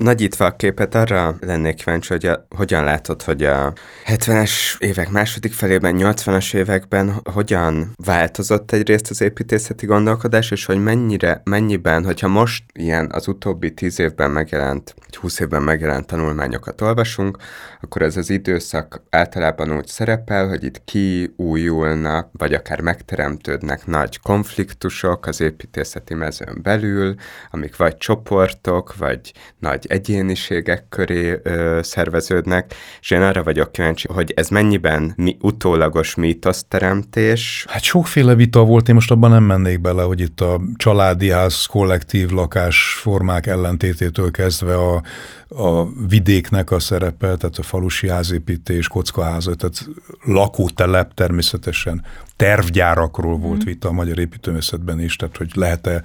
Nagyítva 0.01 0.45
a 0.45 0.55
képet, 0.55 0.95
arra 0.95 1.35
lennék 1.39 1.75
kíváncsi, 1.75 2.07
hogy 2.13 2.25
a, 2.25 2.45
hogyan 2.55 2.83
látod, 2.83 3.21
hogy 3.21 3.43
a 3.43 3.73
70-es 4.05 4.51
évek 4.79 5.09
második 5.09 5.53
felében, 5.53 5.95
80-as 5.97 6.55
években 6.55 7.21
hogyan 7.33 7.93
változott 8.05 8.71
egyrészt 8.71 9.09
az 9.09 9.21
építészeti 9.21 9.85
gondolkodás, 9.85 10.51
és 10.51 10.65
hogy 10.65 10.83
mennyire, 10.83 11.41
mennyiben, 11.43 12.05
hogyha 12.05 12.27
most 12.27 12.63
ilyen 12.73 13.09
az 13.11 13.27
utóbbi 13.27 13.73
10 13.73 13.99
évben 13.99 14.31
megjelent, 14.31 14.93
vagy 15.05 15.15
20 15.15 15.39
évben 15.39 15.61
megjelent 15.61 16.07
tanulmányokat 16.07 16.81
olvasunk, 16.81 17.37
akkor 17.81 18.01
ez 18.01 18.17
az 18.17 18.29
időszak 18.29 19.01
általában 19.09 19.77
úgy 19.77 19.87
szerepel, 19.87 20.47
hogy 20.47 20.63
itt 20.63 20.83
kiújulnak, 20.85 22.29
vagy 22.31 22.53
akár 22.53 22.81
megteremtődnek 22.81 23.85
nagy 23.85 24.19
konfliktusok 24.19 25.25
az 25.25 25.41
építészeti 25.41 26.13
mezőn 26.13 26.59
belül, 26.61 27.15
amik 27.51 27.75
vagy 27.75 27.97
csoportok, 27.97 28.95
vagy 28.95 29.33
nagy 29.59 29.89
egyéniségek 29.91 30.86
köré 30.89 31.39
ö, 31.43 31.80
szerveződnek, 31.82 32.73
és 33.01 33.12
én 33.12 33.21
arra 33.21 33.43
vagyok 33.43 33.71
kíváncsi, 33.71 34.08
hogy 34.13 34.34
ez 34.36 34.49
mennyiben 34.49 35.13
mi, 35.15 35.38
utólagos 35.41 36.15
mítoszteremtés. 36.15 37.65
Hát 37.69 37.84
sokféle 37.84 38.36
vita 38.36 38.63
volt, 38.63 38.88
én 38.88 38.95
most 38.95 39.12
abban 39.12 39.30
nem 39.30 39.43
mennék 39.43 39.82
bele, 39.82 40.04
hogy 40.04 40.19
itt 40.19 40.41
a 40.41 40.62
családi 40.75 41.30
ház, 41.30 41.65
kollektív 41.65 42.30
lakásformák 42.30 43.47
ellentététől 43.47 44.32
kezdve 44.32 44.75
a, 44.75 45.01
a 45.47 45.88
vidéknek 46.08 46.71
a 46.71 46.80
szerepe, 46.80 47.36
tehát 47.36 47.58
a 47.58 47.63
falusi 47.63 48.10
házépítés, 48.10 48.88
kockaházat, 48.88 49.58
tehát 49.58 49.88
lakótelep 50.23 51.13
természetesen, 51.13 52.06
tervgyárakról 52.36 53.38
mm. 53.38 53.41
volt 53.41 53.63
vita 53.63 53.88
a 53.88 53.91
magyar 53.91 54.19
építőmészetben 54.19 54.99
is, 54.99 55.15
tehát 55.15 55.38
hogy 55.38 55.51
lehet-e 55.54 56.01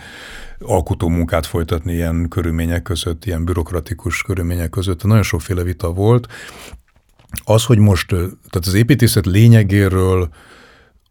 alkotó 0.60 1.08
munkát 1.08 1.46
folytatni 1.46 1.92
ilyen 1.92 2.28
körülmények 2.28 2.82
között, 2.82 3.24
ilyen 3.24 3.44
bürokratikus 3.44 4.22
körülmények 4.22 4.70
között. 4.70 5.04
Nagyon 5.04 5.22
sokféle 5.22 5.62
vita 5.62 5.92
volt, 5.92 6.28
Az, 7.44 7.64
hogy 7.64 7.78
most, 7.78 8.08
tehát 8.08 8.66
az 8.66 8.74
építészet 8.74 9.26
lényegéről 9.26 10.28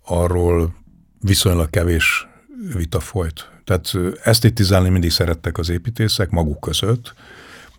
arról 0.06 0.74
viszonylag 1.22 1.70
kevés 1.70 2.28
vita 2.76 3.00
folyt. 3.00 3.50
Tehát 3.64 3.94
esztétizálni 4.24 4.90
mindig 4.90 5.12
szerettek 5.12 5.58
az 5.58 5.70
építészek 5.70 6.30
maguk 6.30 6.60
között, 6.60 7.14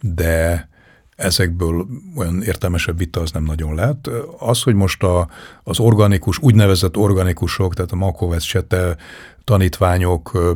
de 0.01 0.69
ezekből 1.17 1.87
olyan 2.17 2.43
értelmesebb 2.43 2.99
vita 2.99 3.21
az 3.21 3.31
nem 3.31 3.45
nagyon 3.45 3.75
lett. 3.75 4.11
Az, 4.39 4.63
hogy 4.63 4.75
most 4.75 5.03
a, 5.03 5.29
az 5.63 5.79
organikus, 5.79 6.39
úgynevezett 6.39 6.97
organikusok, 6.97 7.75
tehát 7.75 7.93
a 7.93 7.97
Makovec 7.97 8.43
Csete 8.43 8.97
tanítványok 9.45 10.55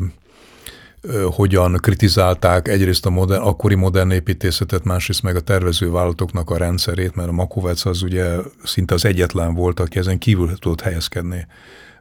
hogyan 1.30 1.72
kritizálták 1.72 2.68
egyrészt 2.68 3.06
a 3.06 3.10
modern, 3.10 3.42
akkori 3.42 3.74
modern 3.74 4.10
építészetet, 4.10 4.84
másrészt 4.84 5.22
meg 5.22 5.36
a 5.36 5.40
tervezővállalatoknak 5.40 6.50
a 6.50 6.56
rendszerét, 6.56 7.14
mert 7.14 7.28
a 7.28 7.32
Makovec 7.32 7.84
az 7.84 8.02
ugye 8.02 8.36
szinte 8.64 8.94
az 8.94 9.04
egyetlen 9.04 9.54
volt, 9.54 9.80
aki 9.80 9.98
ezen 9.98 10.18
kívül 10.18 10.58
tudott 10.58 10.80
helyezkedni. 10.80 11.46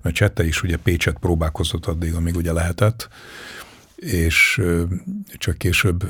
Mert 0.02 0.16
Csette 0.16 0.46
is 0.46 0.64
ugye 0.64 0.78
Pécset 0.78 1.18
próbálkozott 1.20 1.86
addig, 1.86 2.14
amíg 2.14 2.36
ugye 2.36 2.54
lehetett 2.54 3.10
és 4.00 4.62
csak 5.38 5.58
később 5.58 6.10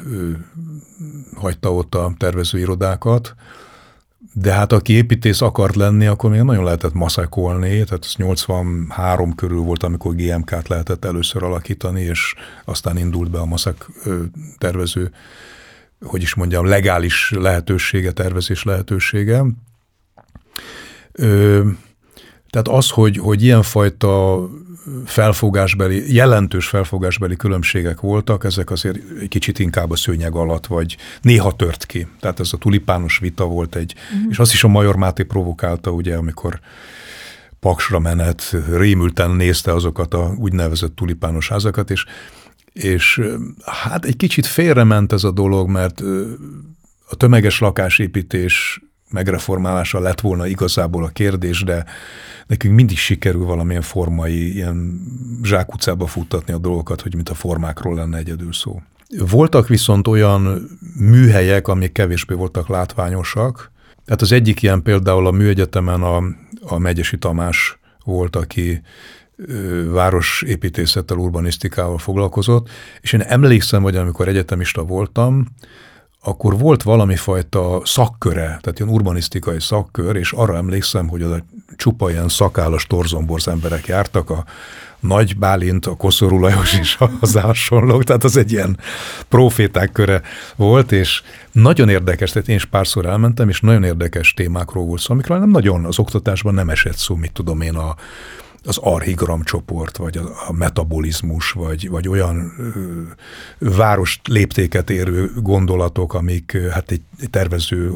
hagyta 1.35 1.73
ott 1.73 1.95
a 1.95 2.13
tervezőirodákat. 2.17 3.35
De 4.33 4.53
hát 4.53 4.71
aki 4.71 4.93
építész 4.93 5.41
akart 5.41 5.75
lenni, 5.75 6.05
akkor 6.05 6.29
még 6.29 6.41
nagyon 6.41 6.63
lehetett 6.63 6.93
maszakolni, 6.93 7.83
tehát 7.83 8.05
ez 8.05 8.13
83 8.15 9.35
körül 9.35 9.59
volt, 9.59 9.83
amikor 9.83 10.15
GMK-t 10.15 10.67
lehetett 10.67 11.05
először 11.05 11.43
alakítani, 11.43 12.01
és 12.01 12.35
aztán 12.65 12.97
indult 12.97 13.31
be 13.31 13.39
a 13.39 13.45
maszak 13.45 13.89
tervező, 14.57 15.11
hogy 16.01 16.21
is 16.21 16.33
mondjam, 16.33 16.65
legális 16.65 17.31
lehetősége, 17.31 18.11
tervezés 18.11 18.63
lehetősége. 18.63 19.43
Tehát 22.49 22.67
az, 22.67 22.89
hogy, 22.89 23.17
hogy 23.17 23.43
ilyenfajta 23.43 24.39
felfogásbeli, 25.05 26.13
jelentős 26.13 26.67
felfogásbeli 26.67 27.35
különbségek 27.35 27.99
voltak, 27.99 28.43
ezek 28.43 28.71
azért 28.71 28.97
egy 29.21 29.27
kicsit 29.27 29.59
inkább 29.59 29.91
a 29.91 29.95
szőnyeg 29.95 30.35
alatt, 30.35 30.65
vagy 30.65 30.97
néha 31.21 31.55
tört 31.55 31.85
ki. 31.85 32.07
Tehát 32.19 32.39
ez 32.39 32.49
a 32.51 32.57
tulipános 32.57 33.17
vita 33.17 33.45
volt 33.45 33.75
egy, 33.75 33.95
uh-huh. 34.13 34.29
és 34.29 34.39
azt 34.39 34.53
is 34.53 34.63
a 34.63 34.67
Major 34.67 34.95
Máté 34.95 35.23
provokálta, 35.23 35.91
ugye, 35.91 36.15
amikor 36.15 36.59
paksra 37.59 37.99
menet, 37.99 38.55
rémülten 38.71 39.31
nézte 39.31 39.73
azokat 39.73 40.13
a 40.13 40.33
úgynevezett 40.37 40.95
tulipános 40.95 41.49
házakat, 41.49 41.91
és, 41.91 42.05
és 42.73 43.21
hát 43.65 44.05
egy 44.05 44.15
kicsit 44.15 44.45
félrement 44.45 45.13
ez 45.13 45.23
a 45.23 45.31
dolog, 45.31 45.69
mert 45.69 46.01
a 47.09 47.15
tömeges 47.15 47.59
lakásépítés 47.59 48.81
megreformálása 49.11 49.99
lett 49.99 50.21
volna 50.21 50.47
igazából 50.47 51.03
a 51.03 51.07
kérdés, 51.07 51.63
de 51.63 51.85
nekünk 52.47 52.75
mindig 52.75 52.97
sikerül 52.97 53.45
valamilyen 53.45 53.81
formai, 53.81 54.53
ilyen 54.53 55.01
zsákutcába 55.43 56.07
futtatni 56.07 56.53
a 56.53 56.57
dolgokat, 56.57 57.01
hogy 57.01 57.15
mint 57.15 57.29
a 57.29 57.33
formákról 57.33 57.95
lenne 57.95 58.17
egyedül 58.17 58.53
szó. 58.53 58.81
Voltak 59.17 59.67
viszont 59.67 60.07
olyan 60.07 60.69
műhelyek, 60.95 61.67
amik 61.67 61.91
kevésbé 61.91 62.35
voltak 62.35 62.67
látványosak. 62.67 63.71
Tehát 64.05 64.21
az 64.21 64.31
egyik 64.31 64.61
ilyen 64.61 64.81
például 64.81 65.27
a 65.27 65.31
műegyetemen 65.31 66.01
a, 66.01 66.23
a 66.61 66.77
Megyesi 66.77 67.17
Tamás 67.17 67.79
volt, 68.03 68.35
aki 68.35 68.81
városépítészettel, 69.91 71.17
urbanisztikával 71.17 71.97
foglalkozott, 71.97 72.69
és 73.01 73.13
én 73.13 73.21
emlékszem, 73.21 73.81
hogy 73.81 73.95
amikor 73.95 74.27
egyetemista 74.27 74.83
voltam, 74.83 75.45
akkor 76.23 76.57
volt 76.57 76.83
valami 76.83 77.15
fajta 77.15 77.81
szakköre, 77.83 78.43
tehát 78.43 78.79
ilyen 78.79 78.93
urbanisztikai 78.93 79.59
szakkör, 79.59 80.15
és 80.15 80.31
arra 80.31 80.55
emlékszem, 80.55 81.07
hogy 81.07 81.23
oda 81.23 81.43
csupa 81.75 82.09
ilyen 82.09 82.29
szakállas 82.29 82.85
torzomborz 82.85 83.47
emberek 83.47 83.87
jártak, 83.87 84.29
a 84.29 84.45
Nagy 84.99 85.37
Bálint, 85.37 85.85
a 85.85 85.95
Koszorú 85.95 86.39
Lajos 86.39 86.79
is 86.79 86.97
az 87.21 87.35
hasonlók, 87.35 88.03
tehát 88.03 88.23
az 88.23 88.37
egy 88.37 88.51
ilyen 88.51 88.79
proféták 89.29 89.91
köre 89.91 90.21
volt, 90.55 90.91
és 90.91 91.21
nagyon 91.51 91.89
érdekes, 91.89 92.31
tehát 92.31 92.47
én 92.47 92.55
is 92.55 92.65
párszor 92.65 93.05
elmentem, 93.05 93.49
és 93.49 93.59
nagyon 93.59 93.83
érdekes 93.83 94.33
témákról 94.33 94.85
volt 94.85 95.01
szó, 95.01 95.13
amikről 95.13 95.39
nem 95.39 95.49
nagyon 95.49 95.85
az 95.85 95.99
oktatásban 95.99 96.53
nem 96.53 96.69
esett 96.69 96.97
szó, 96.97 97.15
mit 97.15 97.31
tudom 97.31 97.61
én, 97.61 97.75
a, 97.75 97.95
az 98.63 98.77
archigram 98.77 99.43
csoport, 99.43 99.97
vagy 99.97 100.17
a, 100.17 100.23
a 100.47 100.51
metabolizmus, 100.53 101.51
vagy, 101.51 101.89
vagy 101.89 102.07
olyan 102.07 102.53
ö, 102.57 103.01
város 103.75 104.21
léptéket 104.23 104.89
érő 104.89 105.31
gondolatok, 105.35 106.13
amik 106.13 106.57
hát 106.71 106.91
egy 106.91 107.01
tervező 107.29 107.93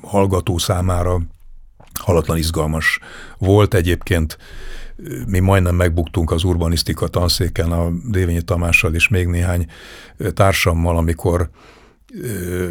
hallgató 0.00 0.58
számára 0.58 1.20
halatlan 1.94 2.36
izgalmas 2.36 2.98
volt. 3.38 3.74
Egyébként 3.74 4.38
mi 5.26 5.38
majdnem 5.38 5.74
megbuktunk 5.74 6.30
az 6.30 6.44
urbanisztika 6.44 7.08
tanszéken 7.08 7.72
a 7.72 7.90
Dévényi 8.10 8.42
Tamással 8.42 8.94
és 8.94 9.08
még 9.08 9.26
néhány 9.26 9.66
társammal, 10.34 10.96
amikor 10.96 11.50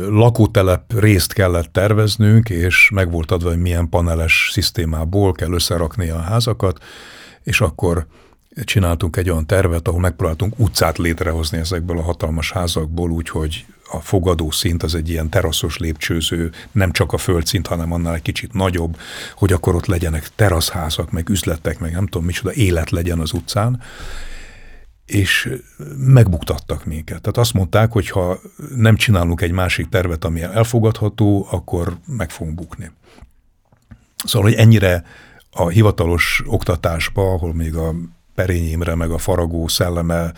lakótelep 0.09 0.93
részt 0.99 1.33
kellett 1.33 1.73
terveznünk, 1.73 2.49
és 2.49 2.89
meg 2.93 3.11
volt 3.11 3.31
adva, 3.31 3.49
hogy 3.49 3.61
milyen 3.61 3.89
paneles 3.89 4.49
szisztémából 4.51 5.31
kell 5.31 5.51
összerakni 5.51 6.09
a 6.09 6.19
házakat, 6.19 6.83
és 7.43 7.61
akkor 7.61 8.05
csináltunk 8.63 9.17
egy 9.17 9.29
olyan 9.29 9.45
tervet, 9.45 9.87
ahol 9.87 9.99
megpróbáltunk 9.99 10.59
utcát 10.59 10.97
létrehozni 10.97 11.57
ezekből 11.57 11.97
a 11.97 12.01
hatalmas 12.01 12.51
házakból, 12.51 13.11
úgyhogy 13.11 13.65
a 13.91 13.99
fogadó 13.99 14.51
szint 14.51 14.83
az 14.83 14.95
egy 14.95 15.09
ilyen 15.09 15.29
teraszos 15.29 15.77
lépcsőző, 15.77 16.51
nem 16.71 16.91
csak 16.91 17.13
a 17.13 17.17
földszint, 17.17 17.67
hanem 17.67 17.91
annál 17.93 18.13
egy 18.15 18.21
kicsit 18.21 18.53
nagyobb, 18.53 18.97
hogy 19.35 19.53
akkor 19.53 19.75
ott 19.75 19.85
legyenek 19.85 20.29
teraszházak, 20.35 21.11
meg 21.11 21.29
üzletek, 21.29 21.79
meg 21.79 21.91
nem 21.91 22.05
tudom 22.05 22.25
micsoda, 22.25 22.53
élet 22.53 22.89
legyen 22.89 23.19
az 23.19 23.33
utcán 23.33 23.81
és 25.09 25.53
megbuktattak 25.97 26.85
minket. 26.85 27.21
Tehát 27.21 27.37
azt 27.37 27.53
mondták, 27.53 27.91
hogy 27.91 28.09
ha 28.09 28.39
nem 28.75 28.95
csinálunk 28.95 29.41
egy 29.41 29.51
másik 29.51 29.89
tervet, 29.89 30.25
ami 30.25 30.41
elfogadható, 30.41 31.47
akkor 31.51 31.97
meg 32.05 32.29
fogunk 32.29 32.55
bukni. 32.55 32.91
Szóval, 34.25 34.49
hogy 34.49 34.59
ennyire 34.59 35.03
a 35.51 35.67
hivatalos 35.67 36.43
oktatásba, 36.45 37.33
ahol 37.33 37.53
még 37.53 37.75
a 37.75 37.93
Perényi 38.35 38.69
Imre 38.69 38.95
meg 38.95 39.11
a 39.11 39.17
Faragó 39.17 39.67
szelleme 39.67 40.33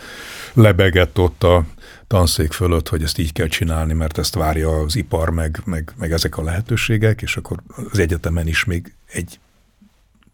lebegett 0.52 1.18
ott 1.18 1.42
a 1.42 1.64
tanszék 2.06 2.52
fölött, 2.52 2.88
hogy 2.88 3.02
ezt 3.02 3.18
így 3.18 3.32
kell 3.32 3.46
csinálni, 3.46 3.92
mert 3.92 4.18
ezt 4.18 4.34
várja 4.34 4.70
az 4.70 4.96
ipar, 4.96 5.30
meg, 5.30 5.60
meg, 5.64 5.92
meg 5.96 6.12
ezek 6.12 6.38
a 6.38 6.42
lehetőségek, 6.42 7.22
és 7.22 7.36
akkor 7.36 7.62
az 7.90 7.98
egyetemen 7.98 8.46
is 8.46 8.64
még 8.64 8.94
egy 9.12 9.38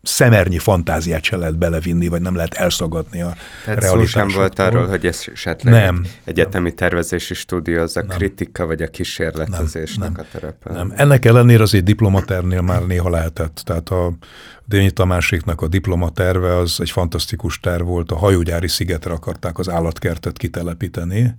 szemernyi 0.09 0.59
fantáziát 0.59 1.23
se 1.23 1.37
lehet 1.37 1.59
belevinni, 1.59 2.09
vagy 2.09 2.21
nem 2.21 2.35
lehet 2.35 2.55
elszagadni 2.55 3.23
a 3.23 3.35
Tehát 3.65 3.83
szó 3.83 4.05
sem 4.05 4.29
volt 4.29 4.59
arról, 4.59 4.87
hogy 4.87 5.07
ez 5.07 5.25
esetleg 5.33 5.73
nem, 5.73 6.05
egyetemi 6.25 6.75
tervezési 6.75 7.35
stúdió, 7.35 7.81
az 7.81 7.97
a 7.97 8.03
nem. 8.03 8.17
kritika, 8.17 8.67
vagy 8.67 8.83
a 8.83 8.89
kísérletezésnek 8.89 10.13
nem, 10.13 10.27
a 10.27 10.33
terepe. 10.33 10.73
Nem. 10.73 10.93
Ennek 10.97 11.25
ellenére 11.25 11.63
azért 11.63 11.85
diplomaternél 11.85 12.61
már 12.61 12.87
néha 12.87 13.11
lehetett. 13.11 13.61
Tehát 13.65 13.89
a 13.89 14.13
Dényi 14.65 14.91
Tamásiknak 14.91 15.61
a 15.61 15.69
diplomaterve 15.69 16.57
az 16.57 16.77
egy 16.81 16.91
fantasztikus 16.91 17.61
terv 17.61 17.87
volt. 17.87 18.11
A 18.13 18.17
hajógyári 18.17 18.69
szigetre 18.69 19.13
akarták 19.13 19.59
az 19.59 19.69
állatkertet 19.69 20.39
kitelepíteni, 20.39 21.35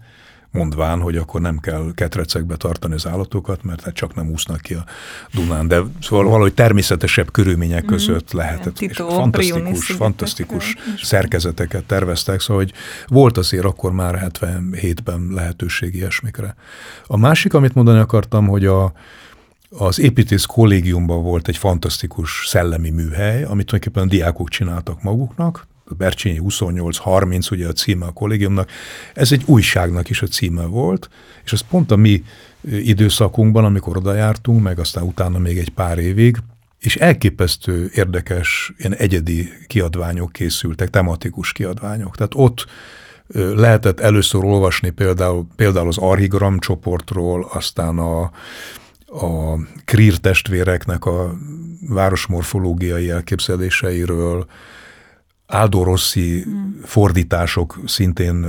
mondván, 0.52 1.02
hogy 1.02 1.18
akkor 1.18 1.42
nem 1.42 1.58
kell 1.58 1.92
ketrecekbe 1.96 2.56
tartani 2.56 2.94
az 2.94 3.08
állatokat, 3.08 3.64
mert 3.64 3.82
hát 3.82 3.94
csak 3.94 4.16
nem 4.16 4.30
úsznak 4.30 4.62
ki 4.62 4.74
a 4.74 4.86
Dunán, 5.34 5.68
de 5.68 5.82
szóval 6.02 6.26
valahogy 6.26 6.54
természetesebb 6.54 7.32
körülmények 7.32 7.84
mhm. 7.84 7.92
között 7.92 8.32
lehetett. 8.32 8.74
Tito, 8.74 9.08
és 9.08 9.14
fantasztikus, 9.14 9.92
fantasztikus 9.92 10.76
szerkezeteket 11.02 11.84
terveztek, 11.84 12.40
szóval 12.40 12.64
hogy 12.64 12.74
volt 13.08 13.38
azért 13.38 13.66
akkor 13.66 13.92
már 13.92 14.32
77-ben 14.34 15.28
lehetőség 15.32 15.96
ilyesmikre. 15.96 16.56
A 17.06 17.18
másik, 17.18 17.54
amit 17.54 17.74
mondani 17.74 18.00
akartam, 18.00 18.48
hogy 18.48 18.66
a, 18.66 18.94
az 19.70 20.00
építész 20.00 20.46
kollégiumban 20.46 21.24
volt 21.24 21.48
egy 21.48 21.58
fantasztikus 21.58 22.44
szellemi 22.48 22.90
műhely, 22.90 23.44
amit 23.44 23.66
tulajdonképpen 23.66 24.04
a 24.04 24.10
diákok 24.10 24.50
csináltak 24.50 25.02
maguknak, 25.04 25.68
Bercsényi 25.98 26.40
28-30, 26.44 27.52
ugye 27.52 27.68
a 27.68 27.72
címe 27.72 28.06
a 28.06 28.12
kollégiumnak, 28.12 28.70
ez 29.14 29.32
egy 29.32 29.44
újságnak 29.46 30.10
is 30.10 30.22
a 30.22 30.28
címe 30.28 30.66
volt, 30.66 31.10
és 31.46 31.54
ez 31.54 31.62
pont 31.62 31.92
a 31.92 31.96
mi 31.96 32.24
időszakunkban, 32.72 33.66
amikor 33.66 33.98
oda 33.98 34.14
jártunk, 34.14 34.64
meg 34.64 34.80
aztán 34.80 35.04
utána 35.04 35.38
még 35.38 35.58
egy 35.58 35.70
pár 35.70 35.98
évig, 35.98 36.38
és 36.80 36.96
elképesztő 36.96 37.92
érdekes, 37.94 38.74
ilyen 38.78 38.96
egyedi 38.96 39.50
kiadványok 39.68 40.32
készültek, 40.32 40.90
tematikus 40.90 41.52
kiadványok. 41.52 42.16
Tehát 42.16 42.32
ott 42.36 42.66
lehetett 43.34 44.00
először 44.00 44.44
olvasni 44.44 44.90
például, 44.90 45.48
például 45.56 45.88
az 45.88 45.98
Arhigram 45.98 46.60
csoportról, 46.60 47.50
aztán 47.54 47.98
a, 47.98 48.22
a 49.06 49.58
Krír 49.86 50.18
testvéreknek 50.18 51.06
a 51.06 51.38
városmorfológiai 51.88 53.10
elképzeléseiről, 53.10 54.46
Aldo 55.52 55.84
Rossi 55.84 56.42
hmm. 56.42 56.80
fordítások 56.84 57.80
szintén 57.86 58.44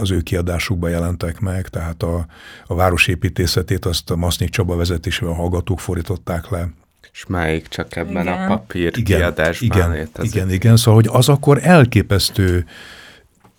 az 0.00 0.10
ő 0.10 0.20
kiadásukban 0.20 0.90
jelentek 0.90 1.40
meg, 1.40 1.68
tehát 1.68 2.02
a, 2.02 2.26
a 2.66 2.74
városépítészetét 2.74 3.84
azt 3.84 4.10
a 4.10 4.16
Masznyik 4.16 4.50
Csaba 4.50 4.76
vezetésével 4.76 5.34
hallgatók 5.34 5.80
fordították 5.80 6.50
le. 6.50 6.68
És 7.12 7.26
máig 7.26 7.68
csak 7.68 7.96
ebben 7.96 8.22
Igen. 8.22 8.42
a 8.42 8.46
papír 8.46 8.92
Igen, 8.96 9.18
kiadásban 9.18 9.78
igen, 9.78 9.90
létezik. 9.90 10.34
igen, 10.34 10.50
igen, 10.50 10.76
szóval, 10.76 10.94
hogy 10.94 11.10
az 11.12 11.28
akkor 11.28 11.58
elképesztő 11.62 12.66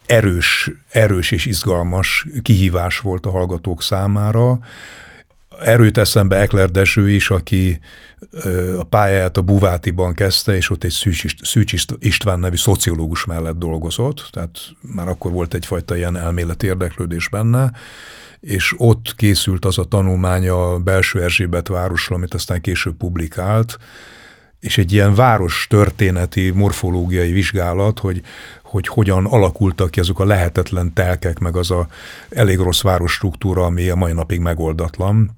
erős, 0.05 0.71
erős 0.89 1.31
és 1.31 1.45
izgalmas 1.45 2.27
kihívás 2.41 2.99
volt 2.99 3.25
a 3.25 3.29
hallgatók 3.29 3.81
számára. 3.81 4.59
Erőt 5.59 5.97
eszembe 5.97 6.35
Ekler 6.35 6.71
Dezső 6.71 7.09
is, 7.09 7.29
aki 7.29 7.79
a 8.79 8.83
pályáját 8.83 9.37
a 9.37 9.41
Buvátiban 9.41 10.13
kezdte, 10.13 10.55
és 10.55 10.69
ott 10.69 10.83
egy 10.83 10.91
Szűcs, 10.91 11.23
Ist- 11.23 11.45
Szűcs 11.45 11.73
Ist- 11.73 11.95
István 11.99 12.39
nevű 12.39 12.55
szociológus 12.55 13.25
mellett 13.25 13.57
dolgozott, 13.57 14.29
tehát 14.31 14.59
már 14.81 15.07
akkor 15.07 15.31
volt 15.31 15.53
egyfajta 15.53 15.95
ilyen 15.95 16.17
elméleti 16.17 16.65
érdeklődés 16.65 17.29
benne, 17.29 17.71
és 18.39 18.73
ott 18.77 19.13
készült 19.15 19.65
az 19.65 19.77
a 19.77 19.83
tanulmány 19.83 20.49
a 20.49 20.79
belső 20.79 21.21
Erzsébet 21.21 21.67
városról, 21.67 22.17
amit 22.17 22.33
aztán 22.33 22.61
később 22.61 22.95
publikált, 22.95 23.77
és 24.59 24.77
egy 24.77 24.91
ilyen 24.91 25.15
város 25.15 25.67
történeti, 25.69 26.49
morfológiai 26.49 27.31
vizsgálat, 27.31 27.99
hogy, 27.99 28.21
hogy 28.63 28.87
hogyan 28.87 29.25
alakultak 29.25 29.91
ki 29.91 29.99
azok 29.99 30.19
a 30.19 30.25
lehetetlen 30.25 30.93
telkek, 30.93 31.39
meg 31.39 31.55
az 31.55 31.71
a 31.71 31.87
elég 32.29 32.57
rossz 32.57 32.81
városstruktúra, 32.81 33.65
ami 33.65 33.89
a 33.89 33.95
mai 33.95 34.13
napig 34.13 34.39
megoldatlan, 34.39 35.35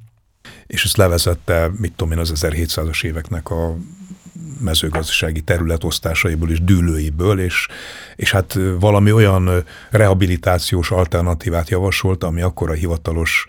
és 0.68 0.84
ezt 0.84 0.98
levezette, 0.98 1.72
mit 1.78 1.94
tudom 1.96 2.14
én, 2.14 2.20
az 2.20 2.32
1700-as 2.36 3.04
éveknek 3.04 3.50
a 3.50 3.76
mezőgazdasági 4.60 5.42
területosztásaiból 5.42 6.50
és 6.50 6.64
dűlőiből, 6.64 7.40
és, 7.40 7.68
és 8.16 8.32
hát 8.32 8.58
valami 8.80 9.12
olyan 9.12 9.64
rehabilitációs 9.90 10.92
alternatívát 10.92 11.70
javasolt, 11.70 12.24
ami 12.24 12.42
akkor 12.42 12.70
a 12.70 12.74
hivatalos 12.74 13.48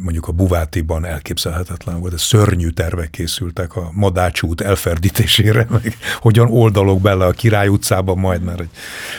mondjuk 0.00 0.28
a 0.28 0.32
Buvátiban 0.32 1.04
elképzelhetetlen 1.04 2.00
volt, 2.00 2.12
de 2.12 2.18
szörnyű 2.18 2.68
tervek 2.68 3.10
készültek 3.10 3.76
a 3.76 3.90
Madács 3.92 4.42
elferdítésére, 4.56 5.66
meg 5.82 5.96
hogyan 6.18 6.50
oldalok 6.50 7.00
bele 7.00 7.26
a 7.26 7.30
Király 7.30 7.68
utcába 7.68 8.14
majd, 8.14 8.42
mert 8.42 8.60
egy... 8.60 8.70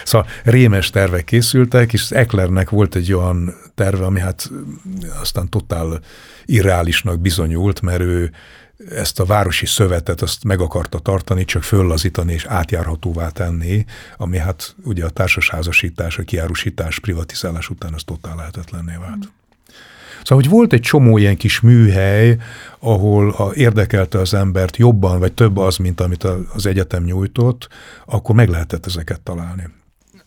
Szóval 0.04 0.28
rémes 0.44 0.90
tervek 0.90 1.24
készültek, 1.24 1.94
és 1.94 2.12
Eklernek 2.12 2.70
volt 2.70 2.96
egy 2.96 3.14
olyan 3.14 3.54
terve, 3.76 4.06
ami 4.06 4.20
hát 4.20 4.52
aztán 5.22 5.50
totál 5.50 6.00
irreálisnak 6.46 7.20
bizonyult, 7.20 7.82
mert 7.82 8.02
ő 8.02 8.32
ezt 8.90 9.20
a 9.20 9.26
városi 9.26 9.66
szövetet 9.66 10.22
azt 10.22 10.44
meg 10.44 10.60
akarta 10.60 11.00
tartani, 11.00 11.46
csak 11.46 11.64
föllazítani 11.64 12.34
és 12.34 12.46
átjárhatóvá 12.46 13.30
tenni, 13.30 13.86
ami 14.18 14.38
hát 14.38 14.76
ugye 14.84 15.06
a 15.06 15.10
társasházasítás, 15.10 16.18
a 16.18 16.24
kiárusítás, 16.24 17.00
privatizálás 17.00 17.70
után 17.70 17.94
az 17.94 18.04
totál 18.04 18.36
lehetetlenné 18.36 18.96
vált. 19.00 19.32
Szóval, 20.24 20.44
hogy 20.44 20.50
volt 20.50 20.74
egy 20.74 20.82
csomó 20.82 21.18
ilyen 21.18 21.38
kis 21.38 21.60
műhely, 21.60 22.38
ahol 22.80 23.30
a 23.30 23.52
érdekelte 23.54 24.20
az 24.20 24.34
embert 24.34 24.78
jobban, 24.78 25.20
vagy 25.20 25.34
több 25.34 25.58
az, 25.58 25.78
mint 25.78 26.02
amit 26.02 26.24
az 26.54 26.66
egyetem 26.66 27.04
nyújtott, 27.04 27.68
akkor 28.06 28.36
meg 28.36 28.50
lehetett 28.50 28.86
ezeket 28.86 29.22
találni 29.22 29.80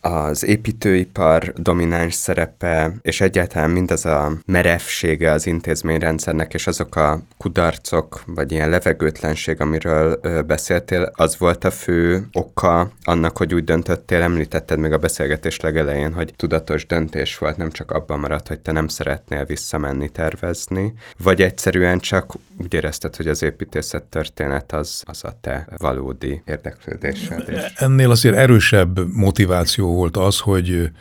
az 0.05 0.43
építőipar 0.43 1.53
domináns 1.55 2.13
szerepe, 2.13 2.93
és 3.01 3.21
egyáltalán 3.21 3.69
mindaz 3.69 4.05
a 4.05 4.31
merevsége 4.45 5.31
az 5.31 5.45
intézményrendszernek, 5.45 6.53
és 6.53 6.67
azok 6.67 6.95
a 6.95 7.21
kudarcok, 7.37 8.23
vagy 8.25 8.51
ilyen 8.51 8.69
levegőtlenség, 8.69 9.61
amiről 9.61 10.19
beszéltél, 10.47 11.11
az 11.15 11.37
volt 11.37 11.63
a 11.63 11.71
fő 11.71 12.27
oka 12.33 12.91
annak, 13.03 13.37
hogy 13.37 13.53
úgy 13.53 13.63
döntöttél, 13.63 14.21
említetted 14.21 14.79
még 14.79 14.91
a 14.91 14.97
beszélgetés 14.97 15.59
legelején, 15.59 16.13
hogy 16.13 16.33
tudatos 16.35 16.85
döntés 16.85 17.37
volt, 17.37 17.57
nem 17.57 17.71
csak 17.71 17.91
abban 17.91 18.19
maradt, 18.19 18.47
hogy 18.47 18.59
te 18.59 18.71
nem 18.71 18.87
szeretnél 18.87 19.45
visszamenni 19.45 20.09
tervezni, 20.09 20.93
vagy 21.17 21.41
egyszerűen 21.41 21.99
csak 21.99 22.33
úgy 22.57 22.73
érezted, 22.73 23.15
hogy 23.15 23.27
az 23.27 23.43
építészet 23.43 24.03
történet 24.03 24.71
az, 24.71 25.03
az 25.05 25.23
a 25.23 25.37
te 25.41 25.67
valódi 25.77 26.41
érdeklődésed. 26.45 27.49
És... 27.49 27.73
Ennél 27.75 28.11
azért 28.11 28.35
erősebb 28.35 29.13
motiváció 29.13 29.93
volt 29.93 30.17
az, 30.17 30.39
hogy, 30.39 30.91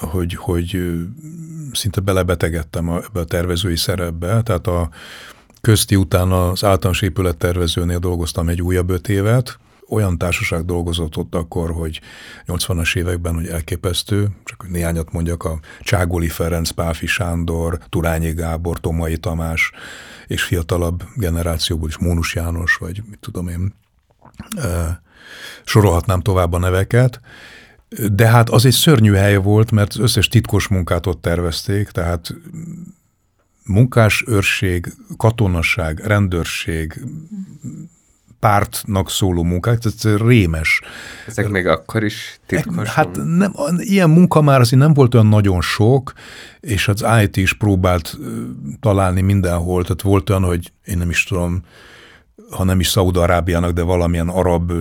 hogy, 0.00 0.34
hogy 0.34 0.82
szinte 1.72 2.00
belebetegedtem 2.00 2.88
a, 2.88 3.00
a 3.12 3.24
tervezői 3.24 3.76
szerepbe, 3.76 4.42
tehát 4.42 4.66
a 4.66 4.90
közti 5.60 5.96
után 5.96 6.32
az 6.32 6.64
általános 6.64 7.02
épülettervezőnél 7.02 7.98
dolgoztam 7.98 8.48
egy 8.48 8.62
újabb 8.62 8.90
öt 8.90 9.08
évet, 9.08 9.58
olyan 9.88 10.18
társaság 10.18 10.64
dolgozott 10.64 11.16
ott 11.16 11.34
akkor, 11.34 11.70
hogy 11.70 12.00
80-as 12.46 12.96
években, 12.96 13.34
hogy 13.34 13.46
elképesztő, 13.46 14.28
csak 14.44 14.60
hogy 14.60 14.70
néhányat 14.70 15.12
mondjak, 15.12 15.44
a 15.44 15.58
Cságoli 15.80 16.28
Ferenc, 16.28 16.70
Páfi 16.70 17.06
Sándor, 17.06 17.78
Turányi 17.88 18.32
Gábor, 18.32 18.80
Tomai 18.80 19.16
Tamás, 19.16 19.72
és 20.26 20.42
fiatalabb 20.42 21.04
generációból 21.14 21.88
is 21.88 21.98
Mónus 21.98 22.34
János, 22.34 22.76
vagy 22.76 23.02
mit 23.10 23.18
tudom 23.18 23.48
én, 23.48 23.74
sorolhatnám 25.64 26.20
tovább 26.20 26.52
a 26.52 26.58
neveket, 26.58 27.20
de 28.12 28.28
hát 28.28 28.50
az 28.50 28.64
egy 28.64 28.72
szörnyű 28.72 29.12
hely 29.12 29.36
volt, 29.36 29.70
mert 29.70 29.92
az 29.92 29.98
összes 29.98 30.28
titkos 30.28 30.68
munkát 30.68 31.06
ott 31.06 31.22
tervezték, 31.22 31.88
tehát 31.88 32.34
munkás 33.64 34.24
őrség, 34.26 34.92
katonasság, 35.16 35.98
rendőrség, 35.98 37.04
pártnak 38.46 39.10
szóló 39.10 39.42
munkák, 39.42 39.78
tehát 39.78 40.20
rémes. 40.20 40.80
Ezek 41.26 41.48
még 41.48 41.66
akkor 41.66 42.04
is 42.04 42.40
titkos? 42.46 42.88
Hát 42.88 43.08
nem, 43.24 43.52
ilyen 43.76 44.10
munka 44.10 44.40
már 44.40 44.60
azért 44.60 44.82
nem 44.82 44.94
volt 44.94 45.14
olyan 45.14 45.26
nagyon 45.26 45.60
sok, 45.60 46.12
és 46.60 46.88
az 46.88 47.04
IT 47.22 47.36
is 47.36 47.52
próbált 47.52 48.18
találni 48.80 49.20
mindenhol, 49.20 49.82
tehát 49.82 50.02
volt 50.02 50.30
olyan, 50.30 50.42
hogy 50.42 50.72
én 50.84 50.98
nem 50.98 51.10
is 51.10 51.24
tudom, 51.24 51.62
ha 52.50 52.64
nem 52.64 52.80
is 52.80 52.88
Szaudarábiának, 52.88 53.70
de 53.70 53.82
valamilyen 53.82 54.28
arab 54.28 54.72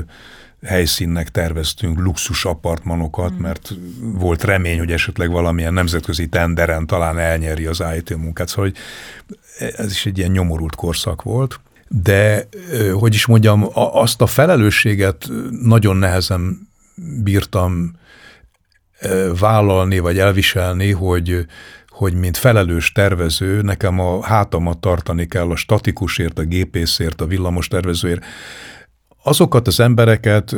helyszínnek 0.63 1.30
terveztünk 1.30 1.99
luxus 1.99 2.45
apartmanokat, 2.45 3.34
mm. 3.34 3.41
mert 3.41 3.74
volt 4.01 4.43
remény, 4.43 4.78
hogy 4.78 4.91
esetleg 4.91 5.30
valamilyen 5.30 5.74
nemzetközi 5.74 6.28
tenderen 6.28 6.88
talán 6.88 7.18
elnyeri 7.20 7.66
az 7.66 7.84
IT 7.97 8.18
munkát. 8.18 8.47
Szóval 8.47 8.72
hogy 8.72 8.78
ez 9.78 9.91
is 9.91 10.05
egy 10.05 10.18
ilyen 10.18 10.32
nyomorult 10.32 10.76
korszak 10.76 11.22
volt. 11.22 11.59
De, 12.01 12.47
hogy 12.93 13.13
is 13.13 13.25
mondjam, 13.25 13.67
azt 13.73 14.21
a 14.21 14.25
felelősséget 14.25 15.29
nagyon 15.61 15.97
nehezen 15.97 16.69
bírtam 17.23 17.91
vállalni, 19.39 19.99
vagy 19.99 20.19
elviselni, 20.19 20.91
hogy, 20.91 21.45
hogy 21.87 22.13
mint 22.13 22.37
felelős 22.37 22.91
tervező 22.91 23.61
nekem 23.61 23.99
a 23.99 24.23
hátamat 24.23 24.77
tartani 24.77 25.25
kell 25.25 25.49
a 25.49 25.55
statikusért, 25.55 26.39
a 26.39 26.43
gépészért, 26.43 27.21
a 27.21 27.25
villamos 27.25 27.67
tervezőért, 27.67 28.25
azokat 29.23 29.67
az 29.67 29.79
embereket 29.79 30.55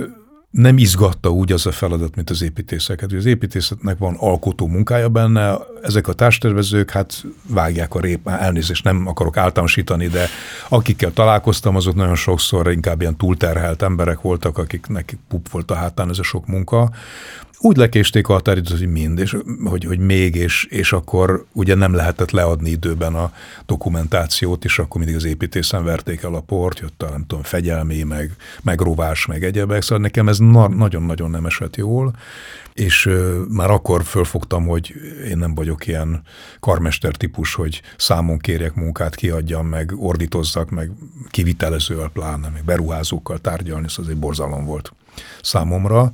nem 0.52 0.78
izgatta 0.78 1.30
úgy 1.30 1.52
az 1.52 1.66
a 1.66 1.72
feladat, 1.72 2.16
mint 2.16 2.30
az 2.30 2.42
építészeket. 2.42 3.12
Az 3.12 3.26
építészetnek 3.26 3.98
van 3.98 4.16
alkotó 4.16 4.68
munkája 4.68 5.10
benne, 5.10 5.58
ezek 5.82 6.08
a 6.08 6.14
társtervezők 6.14 6.92
hát 6.92 7.24
vágják 7.50 7.96
a 7.96 8.00
rép, 8.00 8.28
elnézést 8.28 8.84
nem 8.84 9.08
akarok 9.08 9.38
általánosítani, 9.38 10.08
de 10.08 10.28
akikkel 10.70 11.14
találkoztam, 11.14 11.76
azok 11.76 11.96
nagyon 11.96 12.16
sokszor 12.16 12.72
inkább 12.72 13.02
ilyen 13.02 13.18
túlterhelt 13.18 13.82
emberek 13.82 14.22
voltak, 14.22 14.58
akiknek 14.58 15.18
pup 15.28 15.50
volt 15.50 15.72
a 15.72 15.76
hátán 15.76 16.10
ez 16.10 16.20
a 16.20 16.24
sok 16.24 16.48
munka, 16.48 16.92
úgy 17.60 17.78
lekésték 17.78 18.28
a 18.28 18.34
határidőt, 18.34 18.78
hogy 18.78 18.92
mind, 18.92 19.20
és 19.20 19.38
hogy, 19.64 19.84
hogy 19.84 20.00
még, 20.00 20.36
és, 20.36 20.64
és 20.70 20.94
akkor 20.94 21.46
ugye 21.52 21.76
nem 21.76 21.94
lehetett 21.94 22.32
leadni 22.32 22.70
időben 22.70 23.16
a 23.16 23.32
dokumentációt, 23.66 24.66
és 24.66 24.80
akkor 24.80 24.98
mindig 24.98 25.16
az 25.16 25.26
építészen 25.26 25.84
verték 25.84 26.24
el 26.24 26.34
a 26.34 26.40
port, 26.40 26.80
jött 26.80 27.04
a 27.04 27.10
nem 27.10 27.26
tudom, 27.28 27.44
fegyelmi, 27.44 28.04
meg, 28.04 28.36
megrovás, 28.62 29.26
meg 29.26 29.44
egyebek, 29.44 29.82
szóval 29.82 29.98
nekem 29.98 30.28
ez 30.28 30.38
na- 30.38 30.68
nagyon-nagyon 30.68 31.30
nem 31.30 31.46
esett 31.46 31.76
jól, 31.76 32.14
és 32.74 33.06
ö, 33.06 33.42
már 33.50 33.72
akkor 33.72 34.04
fölfogtam, 34.04 34.68
hogy 34.68 34.94
én 35.30 35.38
nem 35.38 35.56
vagyok 35.56 35.88
ilyen 35.88 36.22
karmester 36.60 37.16
típus, 37.16 37.54
hogy 37.54 37.82
számon 37.98 38.38
kérjek 38.38 38.74
munkát, 38.74 39.16
kiadjam, 39.16 39.68
meg 39.68 39.94
ordítozzak, 39.96 40.70
meg 40.70 40.92
kivitelezővel 41.30 42.10
pláne, 42.14 42.50
meg 42.50 42.64
beruházókkal 42.66 43.40
tárgyalni, 43.40 43.90
szóval 43.90 44.06
ez 44.06 44.12
egy 44.12 44.20
borzalom 44.22 44.66
volt 44.66 44.94
számomra. 45.42 46.12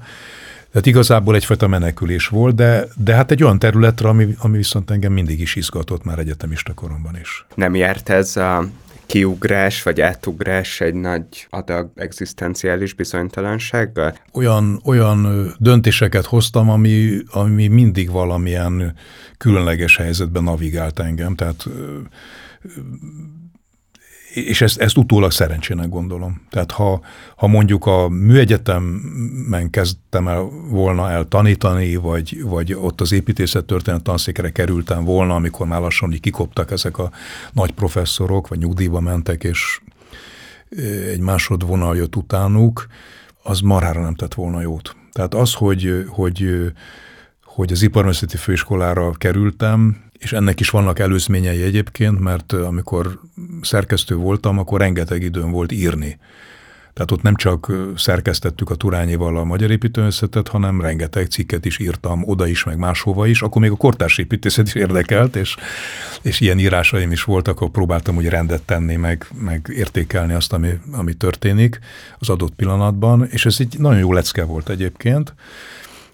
Tehát 0.74 0.88
igazából 0.88 1.36
egyfajta 1.36 1.68
menekülés 1.68 2.28
volt, 2.28 2.56
de, 2.56 2.86
de 2.96 3.16
hát 3.16 3.32
egy 3.32 3.44
olyan 3.44 3.60
területre, 3.60 4.10
ami, 4.10 4.36
ami 4.38 4.58
viszont 4.58 4.92
engem 4.92 5.14
mindig 5.14 5.40
is 5.40 5.56
izgatott 5.56 6.04
már 6.04 6.20
egyetemista 6.20 6.74
koromban 6.74 7.18
is. 7.22 7.46
Nem 7.56 7.76
járt 7.76 8.10
ez 8.10 8.38
a 8.38 8.66
kiugrás 9.06 9.84
vagy 9.84 10.02
átugrás 10.02 10.82
egy 10.82 10.94
nagy 10.94 11.26
adag 11.50 11.92
egzisztenciális 11.96 12.94
bizonytalansággal? 12.94 14.18
Olyan, 14.32 14.82
olyan 14.86 15.48
döntéseket 15.58 16.26
hoztam, 16.26 16.70
ami, 16.70 17.18
ami 17.32 17.68
mindig 17.68 18.12
valamilyen 18.12 18.96
különleges 19.38 19.98
helyzetben 19.98 20.44
navigált 20.44 21.00
engem, 21.00 21.36
tehát 21.36 21.66
és 24.34 24.62
ezt, 24.62 24.80
ezt 24.80 24.98
utólag 24.98 25.32
szerencsének 25.32 25.90
gondolom. 25.90 26.42
Tehát 26.50 26.72
ha, 26.72 27.02
ha 27.36 27.48
mondjuk 27.48 27.86
a 27.86 28.10
műegyetemen 28.10 29.70
kezdtem 29.70 30.28
el 30.28 30.42
volna 30.70 31.10
el 31.10 31.28
tanítani, 31.28 31.96
vagy, 31.96 32.44
vagy 32.44 32.74
ott 32.74 33.02
az 33.02 33.12
építészettörténet 33.12 34.04
tanszékre 34.04 34.52
kerültem 34.52 35.04
volna, 35.04 35.36
amikor 35.36 35.68
már 35.68 35.82
lassan 35.82 36.10
kikoptak 36.10 36.72
ezek 36.72 36.98
a 36.98 37.12
nagy 37.52 37.72
professzorok, 37.72 38.48
vagy 38.48 38.58
nyugdíjba 38.58 39.00
mentek, 39.00 39.44
és 39.44 39.82
egy 41.12 41.20
másodvonal 41.20 41.96
jött 41.96 42.16
utánuk, 42.16 42.88
az 43.44 43.60
marhára 43.60 44.02
nem 44.02 44.16
tett 44.16 44.34
volna 44.34 44.62
jót. 44.62 44.96
Tehát 45.12 45.34
az, 45.34 45.54
hogy, 45.54 46.06
hogy, 46.08 46.72
hogy 47.44 47.72
az 47.72 47.82
iparművészeti 47.82 48.38
főiskolára 48.38 49.12
kerültem, 49.12 50.04
és 50.24 50.32
ennek 50.34 50.60
is 50.60 50.70
vannak 50.70 51.00
előzményei 51.00 51.62
egyébként, 51.62 52.20
mert 52.20 52.54
amikor 52.54 53.20
szerkesztő 53.62 54.16
voltam, 54.16 54.60
akkor 54.60 54.80
rengeteg 54.80 55.24
időm 55.24 55.52
volt 55.52 55.72
írni. 55.72 56.20
Tehát 56.94 57.12
ott 57.12 57.22
nem 57.22 57.36
csak 57.36 57.72
szerkesztettük 57.96 58.70
a 58.70 58.76
Turányival 58.76 59.38
a 59.38 59.44
Magyar 59.44 59.72
Építőművészetet, 59.72 60.48
hanem 60.48 60.82
rengeteg 60.82 61.28
cikket 61.28 61.66
is 61.66 61.80
írtam 61.80 62.24
oda 62.26 62.48
is, 62.48 62.64
meg 62.64 62.78
máshova 62.78 63.28
is. 63.28 63.42
Akkor 63.42 63.62
még 63.62 63.72
a 63.72 63.76
kortárs 63.76 64.18
építészet 64.18 64.68
is 64.68 64.74
érdekelt, 64.74 65.36
és, 65.36 65.56
és 66.22 66.40
ilyen 66.40 66.60
írásaim 66.60 67.12
is 67.12 67.24
voltak, 67.24 67.56
akkor 67.56 67.70
próbáltam 67.70 68.16
úgy 68.16 68.28
rendet 68.28 68.62
tenni, 68.62 68.96
meg, 68.96 69.28
meg 69.42 69.72
értékelni 69.76 70.34
azt, 70.34 70.54
ami, 70.54 70.70
ami 70.92 71.14
történik 71.14 71.80
az 72.20 72.30
adott 72.30 72.56
pillanatban, 72.56 73.28
és 73.30 73.46
ez 73.46 73.56
egy 73.60 73.76
nagyon 73.80 74.00
jó 74.00 74.14
lecke 74.14 74.44
volt 74.44 74.70
egyébként. 74.70 75.34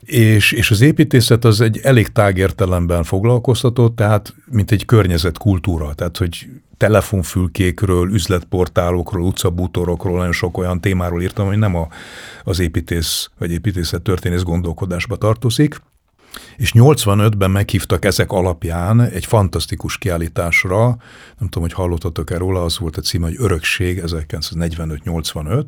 És, 0.01 0.51
és 0.51 0.71
az 0.71 0.81
építészet 0.81 1.45
az 1.45 1.61
egy 1.61 1.79
elég 1.83 2.07
tág 2.07 2.37
értelemben 2.37 3.03
foglalkoztatott, 3.03 3.95
tehát 3.95 4.33
mint 4.45 4.71
egy 4.71 4.85
környezetkultúra, 4.85 5.93
tehát 5.93 6.17
hogy 6.17 6.47
telefonfülkékről, 6.77 8.13
üzletportálokról, 8.13 9.23
utcabútorokról, 9.23 10.17
nagyon 10.17 10.31
sok 10.31 10.57
olyan 10.57 10.81
témáról 10.81 11.21
írtam, 11.21 11.47
hogy 11.47 11.57
nem 11.57 11.75
a, 11.75 11.87
az 12.43 12.59
építész 12.59 13.29
vagy 13.37 13.51
építészet 13.51 14.01
történész 14.01 14.41
gondolkodásba 14.41 15.15
tartozik. 15.15 15.81
És 16.57 16.71
85-ben 16.75 17.51
meghívtak 17.51 18.05
ezek 18.05 18.31
alapján 18.31 19.01
egy 19.01 19.25
fantasztikus 19.25 19.97
kiállításra, 19.97 20.85
nem 21.37 21.49
tudom, 21.49 21.63
hogy 21.63 21.73
hallottatok-e 21.73 22.37
róla, 22.37 22.63
az 22.63 22.77
volt 22.77 22.97
a 22.97 23.01
címe, 23.01 23.25
hogy 23.25 23.35
Örökség 23.39 24.01
1945-85, 24.05 25.65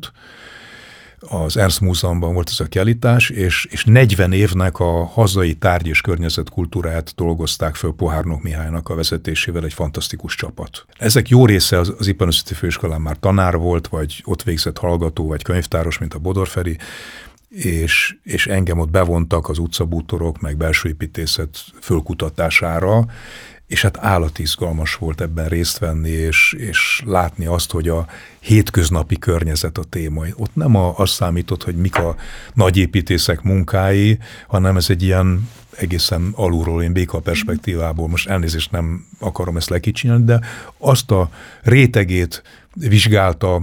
az 1.28 1.56
Ernst 1.56 1.80
Múzeumban 1.80 2.34
volt 2.34 2.48
ez 2.48 2.60
a 2.60 2.64
kiállítás, 2.64 3.30
és, 3.30 3.66
és 3.70 3.84
40 3.84 4.32
évnek 4.32 4.78
a 4.78 5.04
hazai 5.04 5.54
tárgy 5.54 5.86
és 5.86 6.00
környezetkultúrát 6.00 7.12
dolgozták 7.16 7.74
föl 7.74 7.92
Pohárnok 7.92 8.42
Mihálynak 8.42 8.88
a 8.88 8.94
vezetésével 8.94 9.64
egy 9.64 9.72
fantasztikus 9.72 10.34
csapat. 10.34 10.86
Ezek 10.98 11.28
jó 11.28 11.46
része 11.46 11.78
az, 11.78 11.94
az 11.98 12.06
Iparművészeti 12.06 12.54
Főiskolán 12.54 13.00
már 13.00 13.16
tanár 13.20 13.56
volt, 13.56 13.88
vagy 13.88 14.22
ott 14.24 14.42
végzett 14.42 14.78
hallgató, 14.78 15.26
vagy 15.26 15.42
könyvtáros, 15.42 15.98
mint 15.98 16.14
a 16.14 16.18
Bodor 16.18 16.48
Feri, 16.48 16.76
és, 17.48 18.16
és 18.22 18.46
engem 18.46 18.78
ott 18.78 18.90
bevontak 18.90 19.48
az 19.48 19.58
utcabútorok, 19.58 20.40
meg 20.40 20.56
belső 20.56 20.88
építészet 20.88 21.58
fölkutatására, 21.80 23.06
és 23.72 23.82
hát 23.82 23.98
állatizgalmas 23.98 24.94
volt 24.94 25.20
ebben 25.20 25.48
részt 25.48 25.78
venni, 25.78 26.10
és, 26.10 26.54
és 26.58 27.02
látni 27.06 27.46
azt, 27.46 27.70
hogy 27.70 27.88
a 27.88 28.06
hétköznapi 28.40 29.18
környezet 29.18 29.78
a 29.78 29.84
téma. 29.84 30.24
Ott 30.36 30.54
nem 30.54 30.74
a, 30.76 30.98
az 30.98 31.10
számított, 31.10 31.62
hogy 31.62 31.76
mik 31.76 31.96
a 31.96 32.16
nagyépítészek 32.54 33.42
munkái, 33.42 34.18
hanem 34.46 34.76
ez 34.76 34.90
egy 34.90 35.02
ilyen 35.02 35.48
egészen 35.76 36.32
alulról, 36.34 36.82
én 36.82 36.92
béka 36.92 37.20
perspektívából, 37.20 38.08
most 38.08 38.28
elnézést 38.28 38.70
nem 38.70 39.06
akarom 39.18 39.56
ezt 39.56 39.70
lekicsinyelni, 39.70 40.24
de 40.24 40.40
azt 40.78 41.10
a 41.10 41.30
rétegét 41.62 42.42
vizsgálta 42.74 43.62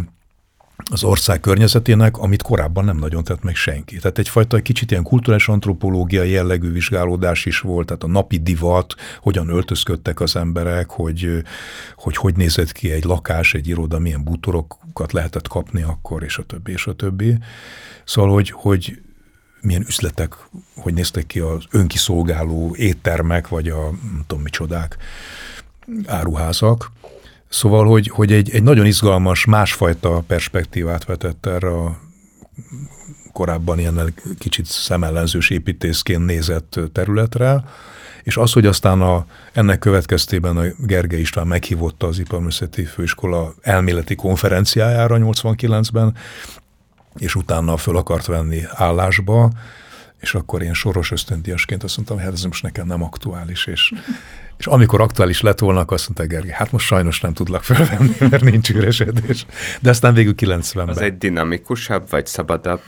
az 0.92 1.04
ország 1.04 1.40
környezetének, 1.40 2.18
amit 2.18 2.42
korábban 2.42 2.86
nem 2.86 2.98
nagyon 2.98 3.24
tett 3.24 3.44
meg 3.44 3.56
senki. 3.56 3.98
Tehát 3.98 4.18
egyfajta 4.18 4.62
kicsit 4.62 4.92
ilyen 4.92 5.04
kulturális 5.04 5.48
antropológia 5.48 6.24
jellegű 6.24 6.72
vizsgálódás 6.72 7.46
is 7.46 7.60
volt, 7.60 7.88
tehát 7.88 8.04
a 8.04 8.08
napi 8.08 8.38
divat, 8.38 8.96
hogyan 9.22 9.50
öltözködtek 9.50 10.20
az 10.20 10.36
emberek, 10.36 10.90
hogy 10.90 11.44
hogy, 11.96 12.16
hogy 12.16 12.36
nézett 12.36 12.72
ki 12.72 12.92
egy 12.92 13.04
lakás, 13.04 13.54
egy 13.54 13.68
iroda, 13.68 14.00
milyen 14.00 14.24
bútorokat 14.24 15.12
lehetett 15.12 15.48
kapni 15.48 15.82
akkor, 15.82 16.24
és 16.24 16.38
a 16.38 16.44
többi, 16.44 16.72
és 16.72 16.88
a 16.88 16.94
többi. 16.94 17.38
Szóval, 18.04 18.34
hogy, 18.34 18.50
hogy 18.50 19.02
milyen 19.62 19.86
üzletek, 19.88 20.36
hogy 20.76 20.94
néztek 20.94 21.26
ki 21.26 21.40
az 21.40 21.64
önkiszolgáló 21.72 22.76
éttermek, 22.76 23.48
vagy 23.48 23.68
a 23.68 23.82
nem 23.84 24.24
tudom 24.28 24.44
micsodák, 24.44 24.98
áruházak. 26.06 26.92
Szóval, 27.50 27.86
hogy, 27.86 28.08
hogy 28.08 28.32
egy, 28.32 28.50
egy 28.50 28.64
nagyon 28.64 28.86
izgalmas, 28.86 29.46
másfajta 29.46 30.24
perspektívát 30.28 31.06
vetett 31.06 31.46
erre 31.46 31.68
a 31.68 32.00
korábban 33.32 33.80
ilyen 33.80 34.14
kicsit 34.38 34.66
szemellenzős 34.66 35.50
építészként 35.50 36.26
nézett 36.26 36.80
területre, 36.94 37.64
és 38.24 38.38
az, 38.38 38.54
hogy 38.54 38.66
aztán 38.66 39.02
a, 39.02 39.26
ennek 39.54 39.80
következtében 39.80 40.58
a 40.58 40.64
Gergely 40.78 41.20
István 41.20 41.48
meghívotta 41.48 42.08
az 42.08 42.20
Iparművészeti 42.20 42.84
Főiskola 42.84 43.54
elméleti 43.62 44.16
konferenciájára 44.16 45.18
89-ben, 45.20 46.16
és 47.18 47.36
utána 47.36 47.78
föl 47.78 47.98
akart 47.98 48.26
venni 48.26 48.62
állásba, 48.70 49.52
és 50.20 50.34
akkor 50.34 50.62
én 50.62 50.74
soros 50.74 51.12
ösztöndiasként 51.12 51.84
azt 51.84 51.96
mondtam, 51.96 52.18
hogy 52.18 52.26
hát 52.26 52.36
ez 52.36 52.44
most 52.44 52.64
nekem 52.64 52.88
nem 52.88 53.04
aktuális, 53.04 53.66
és 53.66 53.94
és 54.60 54.68
amikor 54.68 55.02
aktuális 55.02 55.42
lett 55.42 55.60
volna, 55.60 55.80
akkor 55.80 55.94
azt 55.94 56.10
mondta 56.10 56.36
Gergely, 56.36 56.56
hát 56.56 56.72
most 56.72 56.86
sajnos 56.86 57.22
nem 57.22 57.34
tudlak 57.34 57.64
felvenni, 57.64 58.16
mert 58.30 58.44
nincs 58.44 58.70
üresedés. 58.70 59.46
De 59.82 59.90
aztán 59.90 60.14
végül 60.14 60.34
90-ben. 60.38 60.90
Az 60.90 61.02
egy 61.02 61.18
dinamikusabb, 61.18 62.10
vagy 62.10 62.26
szabadabb 62.26 62.82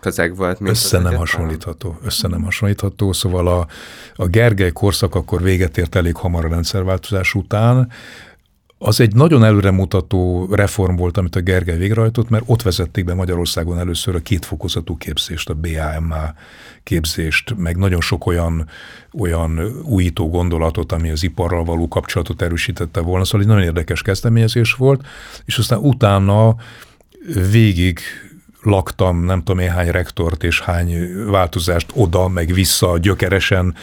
közeg 0.00 0.36
volt? 0.36 0.60
Mint 0.60 0.74
össze 0.74 0.98
nem 0.98 1.14
hasonlítható. 1.14 1.98
Össze 2.04 2.28
nem 2.28 2.42
hasonlítható. 2.42 3.12
Szóval 3.12 3.48
a, 3.48 3.66
a 4.14 4.26
Gergely 4.26 4.72
korszak 4.72 5.14
akkor 5.14 5.42
véget 5.42 5.78
ért 5.78 5.94
elég 5.94 6.16
hamar 6.16 6.44
a 6.44 6.48
rendszerváltozás 6.48 7.34
után, 7.34 7.90
az 8.78 9.00
egy 9.00 9.14
nagyon 9.14 9.44
előremutató 9.44 10.48
reform 10.50 10.96
volt, 10.96 11.16
amit 11.16 11.36
a 11.36 11.40
Gergely 11.40 11.78
végrehajtott, 11.78 12.28
mert 12.28 12.44
ott 12.46 12.62
vezették 12.62 13.04
be 13.04 13.14
Magyarországon 13.14 13.78
először 13.78 14.14
a 14.14 14.20
kétfokozatú 14.20 14.96
képzést, 14.96 15.50
a 15.50 15.54
BAMA 15.54 16.34
képzést, 16.82 17.54
meg 17.56 17.76
nagyon 17.76 18.00
sok 18.00 18.26
olyan, 18.26 18.68
olyan 19.18 19.80
újító 19.84 20.28
gondolatot, 20.28 20.92
ami 20.92 21.10
az 21.10 21.22
iparral 21.22 21.64
való 21.64 21.88
kapcsolatot 21.88 22.42
erősítette 22.42 23.00
volna. 23.00 23.24
Szóval 23.24 23.40
egy 23.40 23.46
nagyon 23.46 23.62
érdekes 23.62 24.02
kezdeményezés 24.02 24.72
volt, 24.72 25.06
és 25.44 25.58
aztán 25.58 25.78
utána 25.78 26.56
végig 27.50 28.00
laktam, 28.68 29.24
nem 29.24 29.38
tudom 29.38 29.58
én 29.58 29.70
hány 29.70 29.90
rektort 29.90 30.44
és 30.44 30.60
hány 30.60 31.24
változást 31.26 31.90
oda, 31.94 32.28
meg 32.28 32.52
vissza 32.52 32.98
gyökeresen, 32.98 33.74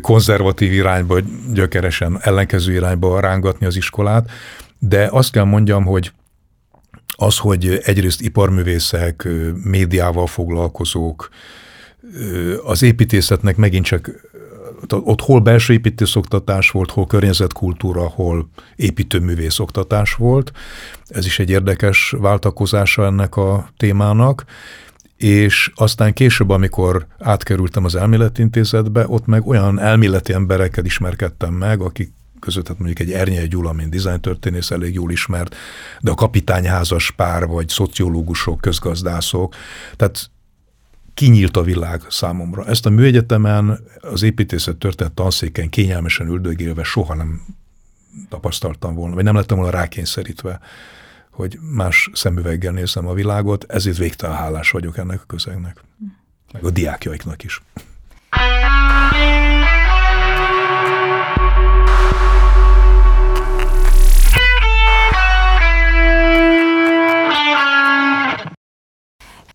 konzervatív 0.00 0.72
irányba, 0.72 1.18
gyökeresen 1.52 2.18
ellenkező 2.20 2.72
irányba 2.72 3.20
rángatni 3.20 3.66
az 3.66 3.76
iskolát, 3.76 4.30
de 4.78 5.08
azt 5.10 5.32
kell 5.32 5.44
mondjam, 5.44 5.84
hogy 5.84 6.12
az, 7.16 7.38
hogy 7.38 7.80
egyrészt 7.82 8.20
iparművészek, 8.20 9.28
médiával 9.64 10.26
foglalkozók, 10.26 11.28
az 12.64 12.82
építészetnek 12.82 13.56
megint 13.56 13.84
csak 13.84 14.29
ott 14.88 15.20
hol 15.20 15.40
belső 15.40 15.72
építőszoktatás 15.72 16.70
volt, 16.70 16.90
hol 16.90 17.06
környezetkultúra, 17.06 18.08
hol 18.08 18.48
építőművész 18.76 19.58
oktatás 19.58 20.14
volt. 20.14 20.52
Ez 21.08 21.26
is 21.26 21.38
egy 21.38 21.50
érdekes 21.50 22.14
váltakozása 22.18 23.04
ennek 23.04 23.36
a 23.36 23.68
témának. 23.76 24.44
És 25.16 25.72
aztán 25.74 26.12
később, 26.12 26.50
amikor 26.50 27.06
átkerültem 27.18 27.84
az 27.84 27.94
elméletintézetbe, 27.94 29.04
ott 29.08 29.26
meg 29.26 29.46
olyan 29.46 29.78
elméleti 29.78 30.32
emberekkel 30.32 30.84
ismerkedtem 30.84 31.54
meg, 31.54 31.80
akik 31.80 32.12
között, 32.40 32.68
hát 32.68 32.78
mondjuk 32.78 33.08
egy 33.08 33.12
Ernyei 33.12 33.48
Gyula, 33.48 33.72
mint 33.72 33.90
dizájntörténész 33.90 34.70
elég 34.70 34.94
jól 34.94 35.10
ismert, 35.10 35.56
de 36.00 36.10
a 36.10 36.14
kapitányházas 36.14 37.10
pár, 37.10 37.46
vagy 37.46 37.68
szociológusok, 37.68 38.60
közgazdászok, 38.60 39.54
tehát 39.96 40.30
kinyílt 41.14 41.56
a 41.56 41.62
világ 41.62 42.02
számomra. 42.08 42.66
Ezt 42.66 42.86
a 42.86 42.90
műegyetemen 42.90 43.80
az 44.00 44.22
építészet 44.22 44.76
történet 44.76 45.12
tanszéken 45.12 45.68
kényelmesen 45.68 46.26
üldögélve 46.26 46.82
soha 46.82 47.14
nem 47.14 47.42
tapasztaltam 48.28 48.94
volna, 48.94 49.14
vagy 49.14 49.24
nem 49.24 49.34
lettem 49.34 49.56
volna 49.56 49.72
rákényszerítve, 49.72 50.60
hogy 51.30 51.58
más 51.60 52.10
szemüveggel 52.12 52.72
nézem 52.72 53.06
a 53.06 53.14
világot, 53.14 53.64
ezért 53.68 53.96
végtelen 53.96 54.36
hálás 54.36 54.70
vagyok 54.70 54.98
ennek 54.98 55.20
a 55.20 55.26
közegnek, 55.26 55.82
meg 56.52 56.64
a 56.64 56.70
diákjaiknak 56.70 57.44
is. 57.44 57.62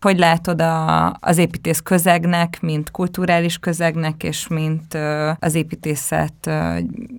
Hogy 0.06 0.18
látod 0.18 0.62
a, 0.62 1.08
az 1.20 1.38
építész 1.38 1.80
közegnek, 1.80 2.58
mint 2.62 2.92
kulturális 2.92 3.58
közegnek, 3.58 4.24
és 4.24 4.48
mint 4.48 4.94
az 5.40 5.56
építészet 5.56 6.50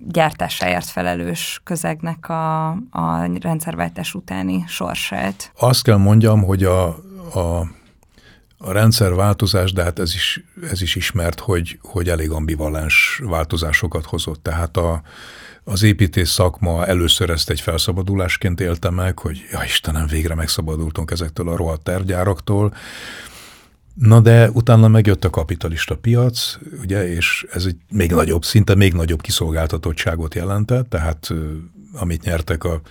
gyártásáért 0.07 0.85
felelős 0.85 1.61
közegnek 1.63 2.29
a, 2.29 2.67
a 2.91 3.29
rendszerváltás 3.41 4.13
utáni 4.13 4.63
sorsát? 4.67 5.51
Azt 5.59 5.83
kell 5.83 5.97
mondjam, 5.97 6.43
hogy 6.43 6.63
a, 6.63 6.85
a 7.33 7.67
a 8.57 8.71
rendszerváltozás, 8.71 9.73
de 9.73 9.83
hát 9.83 9.99
ez 9.99 10.13
is, 10.13 10.43
ez 10.71 10.81
is 10.81 10.95
ismert, 10.95 11.39
hogy, 11.39 11.79
hogy 11.81 12.09
elég 12.09 12.31
ambivalens 12.31 13.21
változásokat 13.23 14.05
hozott. 14.05 14.43
Tehát 14.43 14.77
a, 14.77 15.01
az 15.69 15.83
építész 15.83 16.29
szakma 16.29 16.85
először 16.85 17.29
ezt 17.29 17.49
egy 17.49 17.61
felszabadulásként 17.61 18.59
élte 18.59 18.89
meg, 18.89 19.19
hogy 19.19 19.45
ja 19.51 19.63
Istenem, 19.63 20.07
végre 20.07 20.35
megszabadultunk 20.35 21.11
ezektől 21.11 21.49
a 21.49 21.55
rohadt 21.55 21.83
tervgyáraktól. 21.83 22.73
Na 23.93 24.19
de 24.19 24.49
utána 24.49 24.87
megjött 24.87 25.23
a 25.23 25.29
kapitalista 25.29 25.95
piac, 25.95 26.57
ugye, 26.81 27.09
és 27.09 27.45
ez 27.51 27.65
egy 27.65 27.75
még 27.89 28.11
nagyobb, 28.11 28.43
szinte 28.43 28.75
még 28.75 28.93
nagyobb 28.93 29.21
kiszolgáltatottságot 29.21 30.35
jelentett, 30.35 30.89
tehát 30.89 31.33
amit 31.93 32.23
nyertek 32.23 32.63
a 32.63 32.81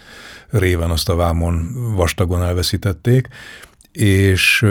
réven, 0.50 0.90
azt 0.90 1.08
a 1.08 1.16
vámon 1.16 1.72
vastagon 1.94 2.42
elveszítették, 2.42 3.28
és, 3.96 4.66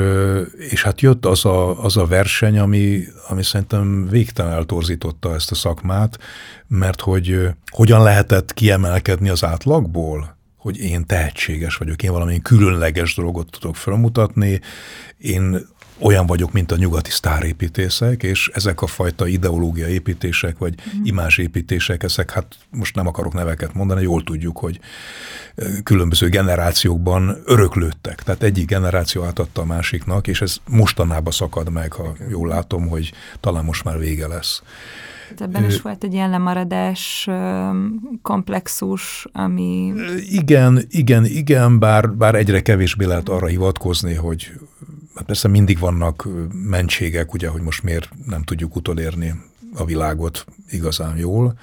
és 0.70 0.84
hát 0.84 1.02
jött 1.02 1.26
az 1.26 1.46
a, 1.46 1.84
az 1.84 1.98
a 1.98 2.06
verseny, 2.06 2.60
ami, 2.60 3.04
ami 3.28 3.44
szerintem 3.44 4.08
végtelen 4.10 4.52
eltorzította 4.52 5.34
ezt 5.34 5.52
a 5.52 5.56
szakmát, 5.56 6.20
mert 6.68 7.02
hogy 7.02 7.50
hogyan 7.72 8.04
lehetett 8.04 8.54
kiemelkedni 8.54 9.30
az 9.30 9.44
átlagból, 9.44 10.38
hogy 10.58 10.78
én 10.78 11.06
tehetséges 11.06 11.76
vagyok, 11.76 12.04
én 12.04 12.12
valami 12.12 12.42
különleges 12.42 13.16
dolgot 13.16 13.50
tudok 13.60 13.76
felmutatni, 13.76 14.62
én 15.18 15.68
olyan 16.00 16.26
vagyok, 16.26 16.52
mint 16.52 16.72
a 16.72 16.76
nyugati 16.76 17.10
sztárépítészek, 17.10 18.24
és 18.24 18.50
ezek 18.54 18.82
a 18.82 18.88
fajta 18.88 19.28
ideológia 19.28 19.88
építések, 19.88 20.58
vagy 20.58 20.74
mm. 20.74 21.04
imázsépítések, 21.04 22.04
ezek 22.04 22.32
hát 22.32 22.56
most 22.70 22.96
nem 22.96 23.08
akarok 23.08 23.34
neveket 23.34 23.74
mondani, 23.74 24.02
jól 24.02 24.24
tudjuk, 24.24 24.58
hogy 24.58 24.80
különböző 25.84 26.30
generációkban 26.30 27.38
öröklődtek. 27.46 28.24
Tehát 28.24 28.44
egyik 28.44 28.68
generáció 28.68 29.24
átadta 29.24 29.62
a 29.62 29.66
másiknak, 29.66 30.28
és 30.28 30.42
ez 30.42 30.58
mostanában 30.68 31.32
szakad 31.32 31.72
meg, 31.72 31.92
ha 31.92 32.16
jól 32.30 32.48
látom, 32.48 32.88
hogy 32.88 33.14
talán 33.40 33.64
most 33.64 33.84
már 33.84 34.00
vége 34.00 34.28
lesz. 34.28 34.62
Ebben 35.38 35.66
is 35.66 35.82
volt 35.82 36.04
egy 36.04 36.14
ilyen 36.14 36.30
lemaradás 36.30 37.30
komplexus, 38.22 39.28
ami... 39.32 39.94
Igen, 40.30 40.86
igen, 40.90 41.26
igen, 41.26 41.80
bár, 41.80 42.10
bár 42.10 42.36
egyre 42.36 42.62
kevésbé 42.62 43.06
lehet 43.06 43.30
arra 43.30 43.48
hivatkozni, 43.48 44.14
hogy 44.14 44.52
persze 45.24 45.48
mindig 45.48 45.80
vannak 45.80 46.28
mentségek, 46.52 47.34
ugye, 47.34 47.48
hogy 47.48 47.62
most 47.62 47.84
miért 47.84 48.10
nem 48.26 48.44
tudjuk 48.44 48.76
utolérni 48.76 49.34
a 49.76 49.86
világot 49.86 50.46
igazán 50.70 51.18
jól. 51.18 51.60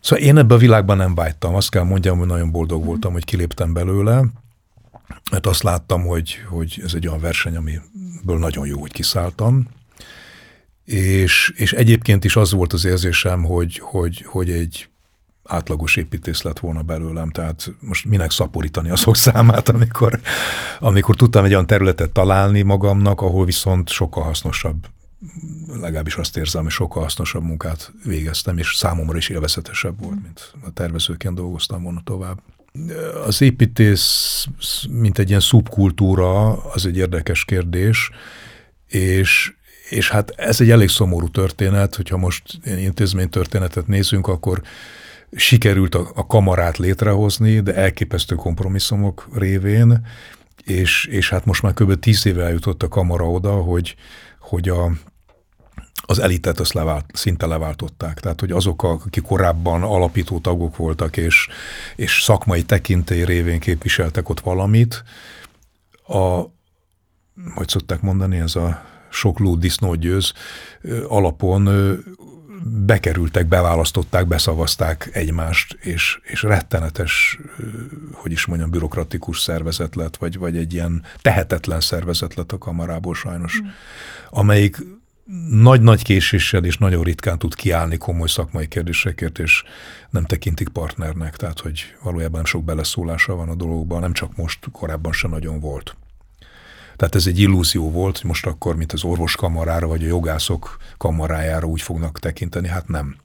Szóval 0.00 0.24
én 0.24 0.36
ebben 0.36 0.56
a 0.56 0.60
világban 0.60 0.96
nem 0.96 1.14
vágytam. 1.14 1.54
Azt 1.54 1.70
kell 1.70 1.82
mondjam, 1.82 2.18
hogy 2.18 2.26
nagyon 2.26 2.50
boldog 2.50 2.84
voltam, 2.84 3.12
hogy 3.12 3.24
kiléptem 3.24 3.72
belőle, 3.72 4.24
mert 5.30 5.46
azt 5.46 5.62
láttam, 5.62 6.02
hogy, 6.02 6.44
hogy 6.48 6.80
ez 6.84 6.94
egy 6.94 7.06
olyan 7.06 7.20
verseny, 7.20 7.56
amiből 7.56 8.38
nagyon 8.38 8.66
jó, 8.66 8.80
hogy 8.80 8.92
kiszálltam. 8.92 9.68
És, 10.84 11.52
és 11.56 11.72
egyébként 11.72 12.24
is 12.24 12.36
az 12.36 12.52
volt 12.52 12.72
az 12.72 12.84
érzésem, 12.84 13.44
hogy, 13.44 13.78
hogy, 13.78 14.22
hogy 14.26 14.50
egy 14.50 14.87
átlagos 15.48 15.96
építész 15.96 16.42
lett 16.42 16.58
volna 16.58 16.82
belőlem, 16.82 17.30
tehát 17.30 17.72
most 17.80 18.04
minek 18.04 18.30
szaporítani 18.30 18.90
azok 18.90 19.16
számát, 19.26 19.68
amikor, 19.68 20.20
amikor 20.78 21.16
tudtam 21.16 21.44
egy 21.44 21.52
olyan 21.52 21.66
területet 21.66 22.10
találni 22.10 22.62
magamnak, 22.62 23.20
ahol 23.20 23.44
viszont 23.44 23.88
sokkal 23.88 24.22
hasznosabb, 24.22 24.86
legalábbis 25.80 26.16
azt 26.16 26.36
érzem, 26.36 26.62
hogy 26.62 26.72
sokkal 26.72 27.02
hasznosabb 27.02 27.42
munkát 27.42 27.92
végeztem, 28.04 28.58
és 28.58 28.74
számomra 28.76 29.16
is 29.16 29.28
élvezetesebb 29.28 30.00
volt, 30.02 30.22
mint 30.22 30.52
a 30.64 30.72
tervezőként 30.72 31.34
dolgoztam 31.34 31.82
volna 31.82 32.00
tovább. 32.04 32.40
Az 33.26 33.42
építész, 33.42 34.46
mint 34.90 35.18
egy 35.18 35.28
ilyen 35.28 35.40
szubkultúra, 35.40 36.62
az 36.62 36.86
egy 36.86 36.96
érdekes 36.96 37.44
kérdés, 37.44 38.10
és, 38.86 39.52
és 39.88 40.10
hát 40.10 40.30
ez 40.30 40.60
egy 40.60 40.70
elég 40.70 40.88
szomorú 40.88 41.28
történet, 41.28 41.94
hogyha 41.94 42.16
most 42.16 42.42
intézménytörténetet 42.64 43.86
nézünk, 43.86 44.26
akkor 44.26 44.62
sikerült 45.32 45.94
a, 45.94 46.10
a 46.14 46.26
kamarát 46.26 46.78
létrehozni, 46.78 47.60
de 47.60 47.74
elképesztő 47.74 48.34
kompromisszumok 48.34 49.28
révén, 49.32 50.06
és, 50.64 51.04
és 51.04 51.30
hát 51.30 51.44
most 51.44 51.62
már 51.62 51.72
kb. 51.72 51.98
tíz 51.98 52.26
éve 52.26 52.44
eljutott 52.44 52.82
a 52.82 52.88
kamara 52.88 53.30
oda, 53.30 53.52
hogy, 53.52 53.96
hogy 54.38 54.68
a, 54.68 54.90
az 56.06 56.18
elitet 56.18 56.60
azt 56.60 56.72
levált, 56.72 57.04
szinte 57.12 57.46
leváltották. 57.46 58.20
Tehát, 58.20 58.40
hogy 58.40 58.50
azok, 58.50 58.82
akik 58.82 59.22
korábban 59.22 59.82
alapító 59.82 60.38
tagok 60.38 60.76
voltak, 60.76 61.16
és, 61.16 61.48
és 61.96 62.22
szakmai 62.22 62.62
tekintély 62.62 63.24
révén 63.24 63.60
képviseltek 63.60 64.28
ott 64.28 64.40
valamit, 64.40 65.04
a, 66.06 66.40
hogy 67.54 67.68
szokták 67.68 68.00
mondani, 68.00 68.38
ez 68.38 68.56
a 68.56 68.84
sok 69.10 69.38
ló 69.38 69.56
disznót 69.56 69.98
győz 69.98 70.32
alapon 71.08 71.68
bekerültek, 72.64 73.46
beválasztották, 73.46 74.26
beszavazták 74.26 75.10
egymást, 75.12 75.78
és, 75.80 76.20
és 76.22 76.42
rettenetes, 76.42 77.38
hogy 78.12 78.32
is 78.32 78.46
mondjam, 78.46 78.70
bürokratikus 78.70 79.40
szervezet 79.40 79.94
lett, 79.94 80.16
vagy, 80.16 80.38
vagy 80.38 80.56
egy 80.56 80.72
ilyen 80.72 81.02
tehetetlen 81.22 81.80
szervezet 81.80 82.34
lett 82.34 82.52
a 82.52 82.58
kamarából 82.58 83.14
sajnos, 83.14 83.60
mm. 83.62 83.66
amelyik 84.30 84.76
nagy-nagy 85.50 86.02
késéssel 86.02 86.64
és 86.64 86.78
nagyon 86.78 87.02
ritkán 87.02 87.38
tud 87.38 87.54
kiállni 87.54 87.96
komoly 87.96 88.28
szakmai 88.28 88.68
kérdésekért, 88.68 89.38
és 89.38 89.62
nem 90.10 90.24
tekintik 90.24 90.68
partnernek, 90.68 91.36
tehát 91.36 91.60
hogy 91.60 91.94
valójában 92.02 92.36
nem 92.36 92.44
sok 92.44 92.64
beleszólása 92.64 93.34
van 93.34 93.48
a 93.48 93.54
dologban, 93.54 94.00
nem 94.00 94.12
csak 94.12 94.36
most, 94.36 94.66
korábban 94.72 95.12
se 95.12 95.28
nagyon 95.28 95.60
volt. 95.60 95.96
Tehát 96.98 97.14
ez 97.14 97.26
egy 97.26 97.38
illúzió 97.38 97.90
volt, 97.90 98.16
hogy 98.18 98.26
most 98.26 98.46
akkor, 98.46 98.76
mint 98.76 98.92
az 98.92 99.04
orvos 99.04 99.36
kamarára, 99.36 99.86
vagy 99.86 100.02
a 100.02 100.06
jogászok 100.06 100.76
kamarájára 100.96 101.66
úgy 101.66 101.82
fognak 101.82 102.18
tekinteni, 102.18 102.68
hát 102.68 102.88
nem. 102.88 103.16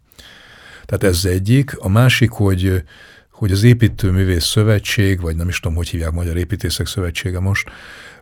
Tehát 0.86 1.04
ez 1.04 1.26
egyik. 1.26 1.78
A 1.78 1.88
másik, 1.88 2.32
hogy, 2.32 2.84
hogy 3.32 3.52
az 3.52 3.64
Építőművész 3.64 4.46
Szövetség, 4.46 5.22
vagy 5.22 5.36
nem 5.36 5.48
is 5.48 5.60
tudom, 5.60 5.78
hogy 5.78 5.90
hívják 5.90 6.12
Magyar 6.12 6.38
Építészek 6.38 6.88
Szövetsége 6.88 7.40
most, 7.40 7.70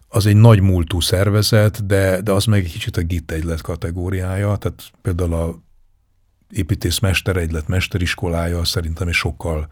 az 0.08 0.26
egy 0.26 0.36
nagy 0.36 0.62
múltú 0.62 1.00
szervezet, 1.00 1.86
de, 1.86 2.22
de 2.22 2.32
az 2.32 2.46
meg 2.46 2.64
egy 2.64 2.72
kicsit 2.72 2.98
a 2.98 3.02
GIT 3.02 3.32
egylet 3.32 3.62
kategóriája, 3.62 4.56
tehát 4.56 4.84
például 5.02 5.34
a 5.34 5.62
építészmester 6.50 7.38
egylet 7.38 7.68
mesteriskolája 7.68 8.64
szerintem 8.64 9.08
egy 9.08 9.14
sokkal 9.14 9.68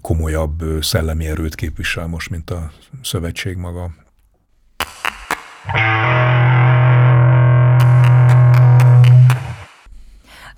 komolyabb 0.00 0.64
szellemi 0.80 1.26
erőt 1.26 1.54
képvisel 1.54 2.06
most, 2.06 2.30
mint 2.30 2.50
a 2.50 2.72
szövetség 3.02 3.56
maga. 3.56 4.04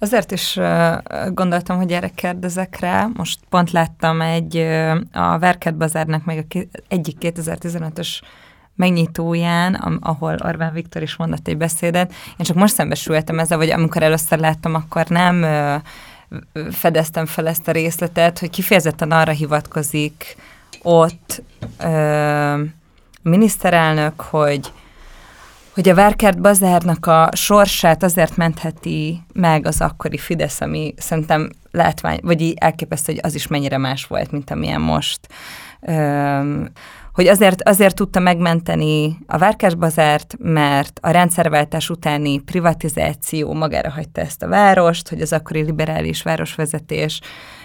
Azért 0.00 0.32
is 0.32 0.58
gondoltam, 1.28 1.76
hogy 1.76 1.92
erre 1.92 2.08
kérdezek 2.08 2.80
rá. 2.80 3.08
Most 3.14 3.38
pont 3.48 3.70
láttam 3.70 4.20
egy, 4.20 4.56
a 5.12 5.38
Verket 5.38 5.76
Bazárnak 5.76 6.24
meg 6.24 6.46
a 6.48 6.58
egyik 6.88 7.16
2015-ös 7.20 8.08
megnyitóján, 8.76 9.74
ahol 10.00 10.36
Orbán 10.44 10.72
Viktor 10.72 11.02
is 11.02 11.16
mondott 11.16 11.48
egy 11.48 11.56
beszédet. 11.56 12.12
Én 12.36 12.46
csak 12.46 12.56
most 12.56 12.74
szembesültem 12.74 13.38
ezzel, 13.38 13.58
vagy 13.58 13.70
amikor 13.70 14.02
először 14.02 14.38
láttam, 14.38 14.74
akkor 14.74 15.06
nem 15.06 15.46
fedeztem 16.70 17.26
fel 17.26 17.48
ezt 17.48 17.68
a 17.68 17.72
részletet, 17.72 18.38
hogy 18.38 18.50
kifejezetten 18.50 19.10
arra 19.10 19.32
hivatkozik 19.32 20.36
ott 20.82 21.42
ö, 21.80 22.62
miniszterelnök, 23.22 24.20
hogy 24.20 24.72
hogy 25.78 25.88
a 25.88 25.94
Várkert 25.94 26.40
Bazárnak 26.40 27.06
a 27.06 27.28
sorsát 27.32 28.02
azért 28.02 28.36
mentheti 28.36 29.22
meg 29.32 29.66
az 29.66 29.80
akkori 29.80 30.18
Fidesz, 30.18 30.60
ami 30.60 30.94
szerintem 30.96 31.50
látvány, 31.70 32.18
vagy 32.22 32.40
így 32.40 32.56
elképesztő, 32.56 33.12
hogy 33.12 33.20
az 33.24 33.34
is 33.34 33.46
mennyire 33.46 33.78
más 33.78 34.06
volt, 34.06 34.30
mint 34.30 34.50
amilyen 34.50 34.80
most. 34.80 35.20
Üm, 35.88 36.68
hogy 37.18 37.26
azért, 37.26 37.68
azért 37.68 37.94
tudta 37.94 38.20
megmenteni 38.20 39.18
a 39.26 39.38
Várkás 39.38 39.74
Bazárt, 39.74 40.36
mert 40.38 40.98
a 41.02 41.10
rendszerváltás 41.10 41.90
utáni 41.90 42.38
privatizáció 42.38 43.52
magára 43.52 43.90
hagyta 43.90 44.20
ezt 44.20 44.42
a 44.42 44.48
várost, 44.48 45.08
hogy 45.08 45.20
az 45.20 45.32
akkori 45.32 45.62
liberális 45.62 46.22
városvezetés 46.22 47.20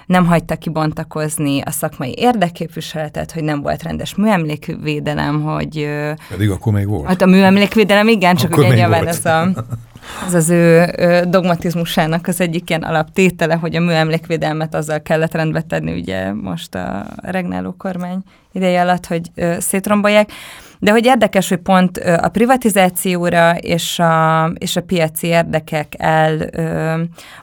nem 0.05 0.25
hagyta 0.25 0.55
kibontakozni 0.55 1.61
a 1.61 1.71
szakmai 1.71 2.13
érdekképviseletet, 2.17 3.31
hogy 3.31 3.43
nem 3.43 3.61
volt 3.61 3.83
rendes 3.83 4.15
műemlékvédelem, 4.15 5.41
hogy... 5.41 5.89
Pedig 6.29 6.49
akkor 6.49 6.73
még 6.73 6.87
volt. 6.87 7.07
Hát 7.07 7.21
a 7.21 7.25
műemlékvédelem 7.25 8.07
igen, 8.07 8.35
csak 8.35 8.51
akkor 8.51 8.63
ugye 8.63 8.75
nyilván 8.75 9.07
ez 9.07 9.25
a 9.25 9.49
ez 10.25 10.33
az 10.33 10.49
ő 10.49 10.85
dogmatizmusának 11.27 12.27
az 12.27 12.41
egyik 12.41 12.69
ilyen 12.69 12.83
alaptétele, 12.83 13.55
hogy 13.55 13.75
a 13.75 13.79
műemlékvédelmet 13.79 14.75
azzal 14.75 15.01
kellett 15.01 15.33
rendbe 15.33 15.61
tenni 15.61 15.99
ugye 15.99 16.33
most 16.33 16.75
a 16.75 17.05
regnáló 17.15 17.75
kormány 17.77 18.23
ideje 18.51 18.81
alatt, 18.81 19.05
hogy 19.05 19.31
szétrombolják. 19.59 20.31
De 20.79 20.91
hogy 20.91 21.05
érdekes, 21.05 21.49
hogy 21.49 21.57
pont 21.57 21.97
a 21.97 22.29
privatizációra 22.29 23.57
és 23.57 23.99
a, 23.99 24.45
és 24.57 24.75
a 24.75 24.81
piaci 24.81 25.27
érdekek 25.27 25.93
el 25.97 26.49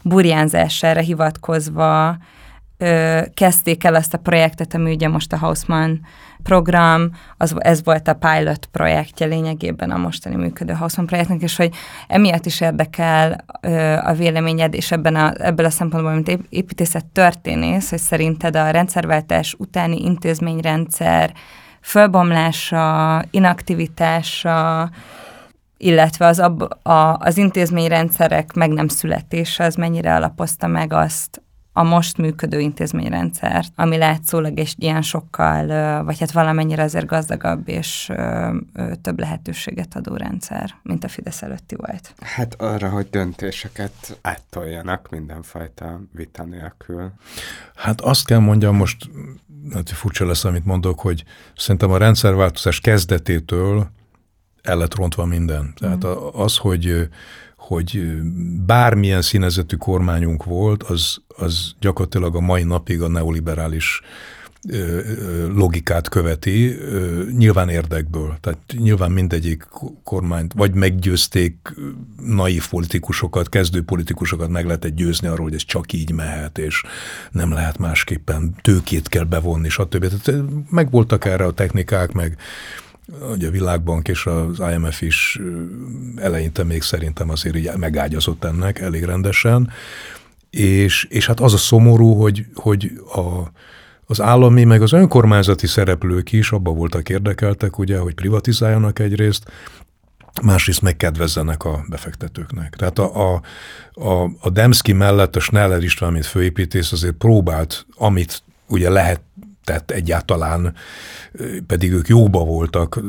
burjánzására 0.03 1.01
hivatkozva 1.01 2.17
ö, 2.79 3.21
kezdték 3.35 3.85
el 3.85 3.97
ezt 3.97 4.15
a 4.15 4.19
projektet, 4.19 4.75
ami 4.75 4.93
ugye 4.93 5.09
most 5.09 5.33
a 5.33 5.37
Hausmann 5.37 5.93
program, 6.43 7.11
az, 7.37 7.55
ez 7.59 7.85
volt 7.85 8.09
a 8.09 8.15
pilot 8.15 8.67
projektje 8.67 9.27
lényegében 9.27 9.91
a 9.91 9.99
mostani 9.99 10.37
működő 10.37 10.73
Hausmann 10.73 11.07
projektnek, 11.07 11.41
és 11.41 11.57
hogy 11.57 11.75
emiatt 12.09 12.47
is 12.47 12.61
érdekel 12.61 13.45
ö, 13.61 13.93
a 13.93 14.13
véleményed, 14.13 14.75
és 14.75 14.93
ebben 14.93 15.15
a, 15.15 15.33
ebből 15.37 15.67
a 15.67 15.71
szempontból, 15.71 16.13
mint 16.13 16.39
építészet 16.49 17.07
történész, 17.07 17.91
hogy 17.91 17.99
szerinted 17.99 18.57
a 18.57 18.71
rendszerváltás 18.71 19.55
utáni 19.59 20.05
intézményrendszer 20.05 21.33
fölbomlása, 21.81 23.23
inaktivitása, 23.31 24.91
illetve 25.77 26.27
az, 26.27 26.39
ab, 26.39 26.63
a, 26.83 27.17
az 27.19 27.37
intézményrendszerek 27.37 28.53
meg 28.53 28.71
nem 28.71 28.89
születése, 28.89 29.65
az 29.65 29.75
mennyire 29.75 30.15
alapozta 30.15 30.67
meg 30.67 30.93
azt, 30.93 31.43
a 31.81 31.83
most 31.83 32.17
működő 32.17 32.61
intézményrendszert, 32.61 33.73
ami 33.77 33.97
látszólag 33.97 34.59
egy 34.59 34.75
ilyen 34.77 35.03
sokkal, 35.03 36.05
vagy 36.05 36.19
hát 36.19 36.33
valamennyire 36.33 36.83
azért 36.83 37.07
gazdagabb 37.07 37.69
és 37.69 38.13
több 39.03 39.19
lehetőséget 39.19 39.97
adó 39.97 40.17
rendszer, 40.17 40.75
mint 40.83 41.05
a 41.05 41.09
Fidesz 41.09 41.43
előtti 41.43 41.75
volt. 41.75 42.15
Hát 42.21 42.55
arra, 42.61 42.89
hogy 42.89 43.07
döntéseket 43.11 44.19
áttoljanak 44.21 45.09
mindenfajta 45.11 46.01
vita 46.13 46.45
nélkül. 46.45 47.13
Hát 47.75 48.01
azt 48.01 48.27
kell 48.27 48.39
mondjam 48.39 48.77
most, 48.77 49.11
hát 49.73 49.91
furcsa 49.91 50.27
lesz, 50.27 50.45
amit 50.45 50.65
mondok, 50.65 51.01
hogy 51.01 51.25
szerintem 51.57 51.91
a 51.91 51.97
rendszerváltozás 51.97 52.81
kezdetétől 52.81 53.91
el 54.63 54.77
lett 54.77 54.95
rontva 54.95 55.25
minden. 55.25 55.75
Tehát 55.77 56.07
mm. 56.07 56.11
az, 56.33 56.57
hogy 56.57 57.09
hogy 57.71 58.21
bármilyen 58.67 59.23
színezetű 59.23 59.77
kormányunk 59.77 60.45
volt, 60.45 60.83
az, 60.83 61.19
az 61.37 61.75
gyakorlatilag 61.81 62.37
a 62.37 62.41
mai 62.41 62.63
napig 62.63 63.03
a 63.03 63.09
neoliberális 63.09 64.01
logikát 65.55 66.09
követi, 66.09 66.77
nyilván 67.37 67.69
érdekből. 67.69 68.37
Tehát 68.41 68.59
nyilván 68.79 69.11
mindegyik 69.11 69.69
kormányt, 70.05 70.53
vagy 70.53 70.75
meggyőzték 70.75 71.75
naív 72.27 72.69
politikusokat, 72.69 73.49
kezdő 73.49 73.83
politikusokat 73.83 74.49
meg 74.49 74.65
lehetett 74.65 74.95
győzni 74.95 75.29
arról, 75.29 75.45
hogy 75.45 75.55
ez 75.55 75.65
csak 75.65 75.93
így 75.93 76.13
mehet, 76.13 76.59
és 76.59 76.83
nem 77.31 77.53
lehet 77.53 77.79
másképpen, 77.79 78.55
tőkét 78.63 79.09
kell 79.09 79.25
bevonni, 79.25 79.69
stb. 79.69 80.07
Tehát 80.07 80.43
megvoltak 80.71 81.25
erre 81.25 81.45
a 81.45 81.53
technikák, 81.53 82.13
meg 82.13 82.39
hogy 83.29 83.45
a 83.45 83.51
Világbank 83.51 84.09
és 84.09 84.27
az 84.27 84.63
IMF 84.73 85.03
is 85.03 85.41
eleinte 86.17 86.65
még 86.65 86.83
szerintem 86.83 87.31
azért 87.31 87.57
így 87.57 87.71
megágyazott 87.77 88.45
ennek 88.45 88.79
elég 88.79 89.05
rendesen, 89.05 89.71
és, 90.51 91.07
és 91.11 91.27
hát 91.27 91.41
az 91.41 91.53
a 91.55 91.57
szomorú, 91.57 92.15
hogy, 92.15 92.47
hogy 92.55 92.91
a, 93.15 93.51
az 94.07 94.21
állami 94.21 94.65
meg 94.65 94.83
az 94.83 94.93
önkormányzati 94.93 95.67
szereplők 95.67 96.33
is 96.33 96.53
abba 96.53 96.71
voltak 96.71 97.09
érdekeltek, 97.09 97.79
ugye, 97.79 97.99
hogy 97.99 98.15
privatizáljanak 98.15 98.99
egyrészt, 98.99 99.51
másrészt 100.43 100.83
megkedvezzenek 100.83 101.65
a 101.65 101.85
befektetőknek. 101.89 102.77
Tehát 102.77 102.99
a, 102.99 103.33
a, 103.33 103.43
a, 103.93 104.31
a 104.41 104.51
Demszki 104.51 104.93
mellett 104.93 105.37
a 105.37 105.41
Schneller 105.41 105.83
István, 105.83 106.13
mint 106.13 106.27
főépítész 106.27 106.93
azért 106.93 107.15
próbált, 107.15 107.87
amit 107.97 108.43
ugye 108.67 108.91
lehet 108.91 109.21
tett 109.65 109.91
egyáltalán, 109.91 110.75
pedig 111.67 111.93
ők 111.93 112.09
jóba 112.09 112.45
voltak 112.45 113.01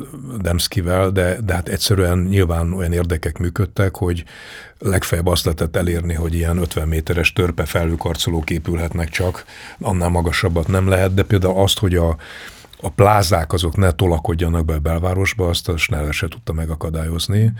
Demszkivel, 0.41 1.11
de, 1.11 1.37
de 1.41 1.53
hát 1.53 1.69
egyszerűen 1.69 2.17
nyilván 2.17 2.73
olyan 2.73 2.91
érdekek 2.91 3.37
működtek, 3.37 3.95
hogy 3.95 4.23
legfeljebb 4.79 5.27
azt 5.27 5.45
lehetett 5.45 5.75
elérni, 5.75 6.13
hogy 6.13 6.33
ilyen 6.33 6.57
50 6.57 6.87
méteres 6.87 7.33
törpe 7.33 7.65
felülkarcolók 7.65 8.49
épülhetnek 8.49 9.09
csak, 9.09 9.45
annál 9.79 10.09
magasabbat 10.09 10.67
nem 10.67 10.87
lehet, 10.87 11.13
de 11.13 11.23
például 11.23 11.61
azt, 11.61 11.79
hogy 11.79 11.95
a, 11.95 12.17
a 12.81 12.89
plázák 12.89 13.53
azok 13.53 13.77
ne 13.77 13.91
tolakodjanak 13.91 14.65
be 14.65 14.73
a 14.73 14.79
belvárosba, 14.79 15.49
azt 15.49 15.69
a 15.69 15.77
Schneller 15.77 16.13
se 16.13 16.27
tudta 16.27 16.53
megakadályozni, 16.53 17.53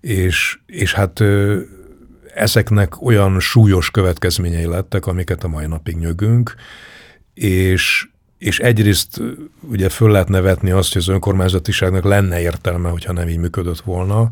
és, 0.00 0.58
és 0.66 0.94
hát 0.94 1.22
ezeknek 2.34 3.02
olyan 3.02 3.40
súlyos 3.40 3.90
következményei 3.90 4.66
lettek, 4.66 5.06
amiket 5.06 5.44
a 5.44 5.48
mai 5.48 5.66
napig 5.66 5.96
nyögünk, 5.96 6.54
és, 7.34 8.08
és 8.38 8.58
egyrészt 8.58 9.20
ugye 9.60 9.88
föl 9.88 10.10
lehet 10.10 10.28
nevetni 10.28 10.70
azt, 10.70 10.92
hogy 10.92 11.02
az 11.02 11.08
önkormányzatiságnak 11.08 12.04
lenne 12.04 12.40
értelme, 12.40 12.88
hogyha 12.88 13.12
nem 13.12 13.28
így 13.28 13.38
működött 13.38 13.80
volna, 13.80 14.30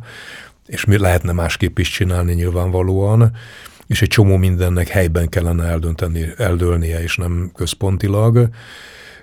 és 0.67 0.85
mi 0.85 0.99
lehetne 0.99 1.33
másképp 1.33 1.79
is 1.79 1.91
csinálni 1.91 2.33
nyilvánvalóan, 2.33 3.33
és 3.87 4.03
egy 4.03 4.09
csomó 4.09 4.37
mindennek 4.37 4.89
helyben 4.89 5.29
kellene 5.29 5.65
eldönteni, 5.65 6.27
eldőlnie, 6.37 7.03
és 7.03 7.17
nem 7.17 7.51
központilag 7.55 8.49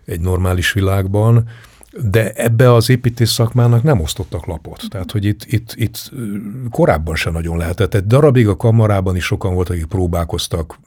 egy 0.06 0.20
normális 0.20 0.72
világban, 0.72 1.50
de 2.10 2.32
ebbe 2.32 2.74
az 2.74 2.90
építész 2.90 3.32
szakmának 3.32 3.84
nem 3.84 4.00
osztottak 4.00 4.46
lapot. 4.46 4.84
Tehát, 4.90 5.12
hogy 5.12 5.26
itt, 5.26 5.46
itt, 5.46 5.74
itt 5.76 6.12
korábban 6.70 7.16
se 7.16 7.30
nagyon 7.30 7.58
lehetett. 7.58 7.94
Egy 7.94 8.06
darabig 8.06 8.48
a 8.48 8.58
kamarában 8.58 9.16
is 9.16 9.24
sokan 9.24 9.54
voltak, 9.54 9.76
akik 9.76 9.86
próbálkoztak 9.86 10.80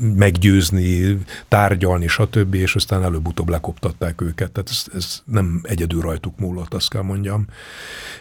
meggyőzni, 0.00 1.18
tárgyalni, 1.48 2.08
stb., 2.08 2.54
és 2.54 2.74
aztán 2.74 3.02
előbb-utóbb 3.02 3.48
lekoptatták 3.48 4.20
őket. 4.20 4.52
Tehát 4.52 4.70
ez, 4.70 4.84
ez 4.94 5.22
nem 5.24 5.60
egyedül 5.62 6.00
rajtuk 6.00 6.38
múlott, 6.38 6.74
azt 6.74 6.90
kell 6.90 7.02
mondjam. 7.02 7.46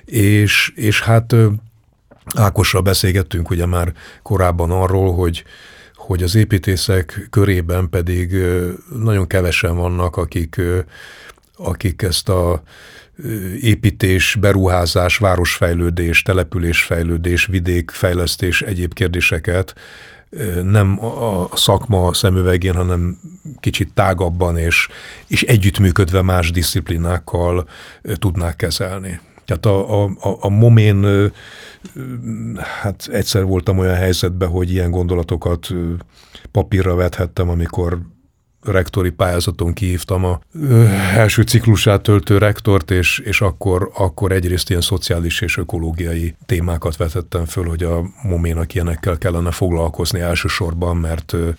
És, 0.06 0.72
és 0.76 1.02
hát 1.02 1.36
Ákossal 2.36 2.82
beszélgettünk 2.82 3.50
ugye 3.50 3.66
már 3.66 3.94
korábban 4.22 4.72
arról, 4.72 5.14
hogy, 5.14 5.44
hogy 5.96 6.24
az 6.24 6.36
építészek 6.36 7.28
körében 7.30 7.90
pedig 7.90 8.36
nagyon 9.00 9.28
kevesen 9.28 9.76
vannak, 9.76 10.18
akik, 10.18 10.62
akik 11.56 12.02
ezt 12.02 12.30
a 12.30 12.64
építés, 13.62 14.38
beruházás, 14.40 15.18
városfejlődés, 15.18 16.22
településfejlődés, 16.22 17.46
vidékfejlesztés, 17.46 18.62
egyéb 18.62 18.94
kérdéseket 18.94 19.76
nem 20.64 21.06
a 21.06 21.50
szakma 21.54 22.14
szemüvegén, 22.14 22.74
hanem 22.74 23.20
kicsit 23.60 23.94
tágabban 23.94 24.58
és, 24.58 24.88
és 25.28 25.42
együttműködve 25.42 26.22
más 26.22 26.52
disziplinákkal 26.52 27.68
tudnák 28.16 28.56
kezelni. 28.56 29.20
Tehát 29.46 29.66
a, 29.66 30.04
a, 30.04 30.38
a 30.40 30.50
momén, 30.50 31.32
hát 32.82 33.10
egyszer 33.12 33.44
voltam 33.44 33.78
olyan 33.78 33.96
helyzetben, 33.96 34.50
hogy 34.50 34.72
ilyen 34.72 34.92
gondolatokat 34.92 35.68
papírra 36.52 36.96
vethettem, 36.96 37.50
amikor 37.50 38.00
rektori 38.64 39.10
pályázaton 39.10 39.74
kihívtam 39.74 40.26
a 40.26 40.40
ö, 40.62 40.86
első 41.16 41.42
ciklusát 41.42 42.02
töltő 42.02 42.38
rektort, 42.38 42.92
és, 42.92 43.20
és 43.20 43.42
akkor, 43.42 43.92
akkor 43.96 44.32
egyrészt 44.32 44.70
ilyen 44.70 44.82
szociális 44.82 45.42
és 45.42 45.58
ökológiai 45.58 46.36
témákat 46.46 46.98
vetettem 46.98 47.46
föl, 47.46 47.64
hogy 47.64 47.84
a 47.84 48.04
moménak 48.24 48.74
ilyenekkel 48.74 49.18
kellene 49.18 49.52
foglalkozni 49.52 50.20
elsősorban, 50.20 50.98
mert 50.98 51.34
ö, 51.34 51.50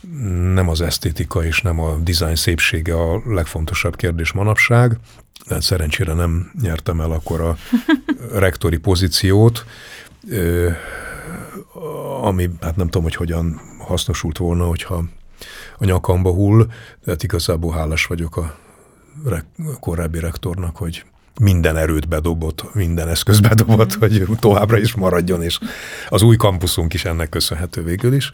nem 0.55 0.69
az 0.69 0.81
esztétika 0.81 1.45
és 1.45 1.63
nem 1.63 1.81
a 1.81 1.97
dizájn 2.03 2.37
szépsége 2.37 2.95
a 2.95 3.23
legfontosabb 3.27 3.97
kérdés 3.97 4.33
manapság. 4.33 4.99
De 5.49 5.61
szerencsére 5.61 6.13
nem 6.13 6.51
nyertem 6.61 7.01
el 7.01 7.11
akkor 7.11 7.41
a 7.41 7.57
rektori 8.45 8.77
pozíciót, 8.77 9.65
ö, 10.31 10.71
ami 12.21 12.51
hát 12.61 12.77
nem 12.77 12.87
tudom, 12.87 13.03
hogy 13.03 13.15
hogyan 13.15 13.61
hasznosult 13.79 14.39
volna, 14.39 14.67
hogyha 14.67 15.05
a 15.79 15.85
nyakamba 15.85 16.31
hull, 16.31 16.67
tehát 17.05 17.23
igazából 17.23 17.73
hálás 17.73 18.05
vagyok 18.05 18.37
a 18.37 18.57
re- 19.25 19.47
korábbi 19.81 20.19
rektornak, 20.19 20.77
hogy 20.77 21.05
minden 21.41 21.77
erőt 21.77 22.09
bedobott, 22.09 22.75
minden 22.75 23.09
eszköz 23.09 23.41
bedobott, 23.41 23.93
hogy 23.93 24.27
továbbra 24.39 24.79
is 24.79 24.95
maradjon, 24.95 25.43
és 25.43 25.59
az 26.09 26.23
új 26.23 26.37
kampuszunk 26.37 26.95
is 26.95 27.05
ennek 27.05 27.29
köszönhető 27.29 27.83
végül 27.83 28.15
is. 28.15 28.31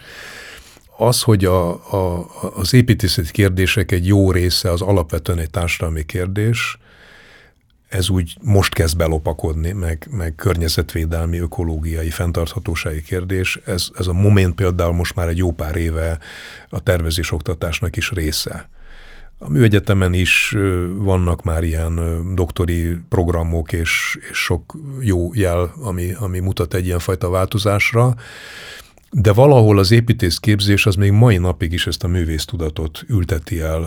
Az, 0.97 1.22
hogy 1.22 1.45
a, 1.45 1.68
a, 1.95 2.26
az 2.55 2.74
építészeti 2.74 3.30
kérdések 3.30 3.93
egy 3.93 4.07
jó 4.07 4.32
része 4.32 4.70
az 4.70 4.80
alapvetően 4.80 5.38
egy 5.38 5.51
társadalmi 5.51 6.05
kérdés, 6.05 6.78
ez 7.91 8.09
úgy 8.09 8.36
most 8.43 8.74
kezd 8.74 8.97
belopakodni, 8.97 9.72
meg, 9.72 10.09
meg 10.11 10.34
környezetvédelmi, 10.34 11.38
ökológiai, 11.38 12.11
fenntarthatósági 12.11 13.03
kérdés. 13.03 13.59
Ez, 13.64 13.88
ez 13.99 14.07
a 14.07 14.12
moment 14.12 14.55
például 14.55 14.93
most 14.93 15.14
már 15.14 15.28
egy 15.28 15.36
jó 15.36 15.53
pár 15.53 15.76
éve 15.76 16.18
a 16.68 16.80
tervezés 16.80 17.32
oktatásnak 17.32 17.97
is 17.97 18.11
része. 18.11 18.68
A 19.38 19.49
műegyetemen 19.49 20.12
is 20.12 20.57
vannak 20.97 21.43
már 21.43 21.62
ilyen 21.62 22.22
doktori 22.34 22.97
programok, 23.09 23.72
és, 23.72 24.18
és 24.30 24.38
sok 24.38 24.76
jó 25.01 25.34
jel, 25.34 25.72
ami, 25.82 26.12
ami 26.18 26.38
mutat 26.38 26.74
egy 26.74 26.86
ilyenfajta 26.86 27.30
változásra. 27.30 28.14
De 29.13 29.33
valahol 29.33 29.79
az 29.79 29.91
építészképzés 29.91 30.87
az 30.87 30.95
még 30.95 31.11
mai 31.11 31.37
napig 31.37 31.73
is 31.73 31.87
ezt 31.87 32.05
a 32.05 32.09
művésztudatot 32.09 33.05
ülteti 33.09 33.61
el 33.61 33.83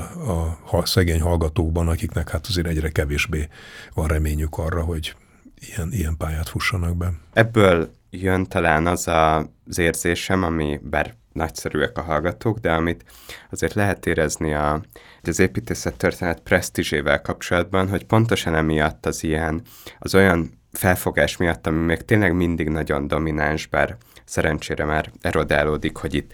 a 0.72 0.86
szegény 0.86 1.22
hallgatókban, 1.22 1.88
akiknek 1.88 2.30
hát 2.30 2.46
azért 2.48 2.68
egyre 2.68 2.90
kevésbé 2.90 3.48
van 3.94 4.08
reményük 4.08 4.58
arra, 4.58 4.82
hogy 4.82 5.16
ilyen, 5.56 5.92
ilyen 5.92 6.18
pályát 6.18 6.50
fussanak 6.50 6.98
be. 6.98 7.14
Ebből 7.34 7.92
jön 8.10 8.46
talán 8.46 8.88
az 8.88 9.08
a, 9.08 9.38
az 9.38 9.78
érzésem, 9.78 10.44
ami 10.44 10.80
bár 10.84 11.16
nagyszerűek 11.34 11.98
a 11.98 12.02
hallgatók, 12.02 12.60
de 12.60 12.72
amit 12.72 13.06
azért 13.52 13.74
lehet 13.74 14.06
érezni 14.06 14.54
a, 14.54 14.82
az 15.22 15.40
építészet 15.40 15.98
történet 15.98 16.40
presztízsével 16.40 17.22
kapcsolatban, 17.22 17.90
hogy 17.90 18.06
pontosan 18.06 18.56
emiatt 18.56 19.06
az 19.06 19.24
ilyen, 19.24 19.62
az 20.00 20.16
olyan 20.16 20.60
felfogás 20.72 21.38
miatt, 21.38 21.68
ami 21.68 21.80
még 21.80 22.02
tényleg 22.02 22.36
mindig 22.36 22.70
nagyon 22.70 23.08
domináns, 23.08 23.68
bár 23.68 23.98
szerencsére 24.26 24.86
már 24.86 25.12
erodálódik, 25.22 25.98
hogy 25.98 26.14
itt 26.14 26.32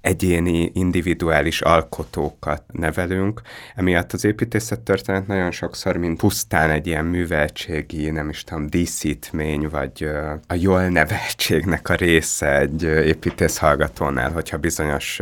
egyéni, 0.00 0.70
individuális 0.74 1.60
alkotókat 1.60 2.62
nevelünk. 2.72 3.40
Emiatt 3.74 4.12
az 4.12 4.24
építészet 4.24 4.80
történet 4.80 5.26
nagyon 5.26 5.50
sokszor, 5.50 5.96
mint 5.96 6.18
pusztán 6.18 6.70
egy 6.70 6.86
ilyen 6.86 7.04
műveltségi, 7.04 8.10
nem 8.10 8.28
is 8.28 8.44
tudom, 8.44 8.66
díszítmény, 8.66 9.68
vagy 9.68 10.08
a 10.46 10.54
jól 10.54 10.88
neveltségnek 10.88 11.88
a 11.88 11.94
része 11.94 12.58
egy 12.58 12.82
építész 12.82 13.58
hallgatónál, 13.58 14.30
hogyha 14.30 14.56
bizonyos 14.56 15.20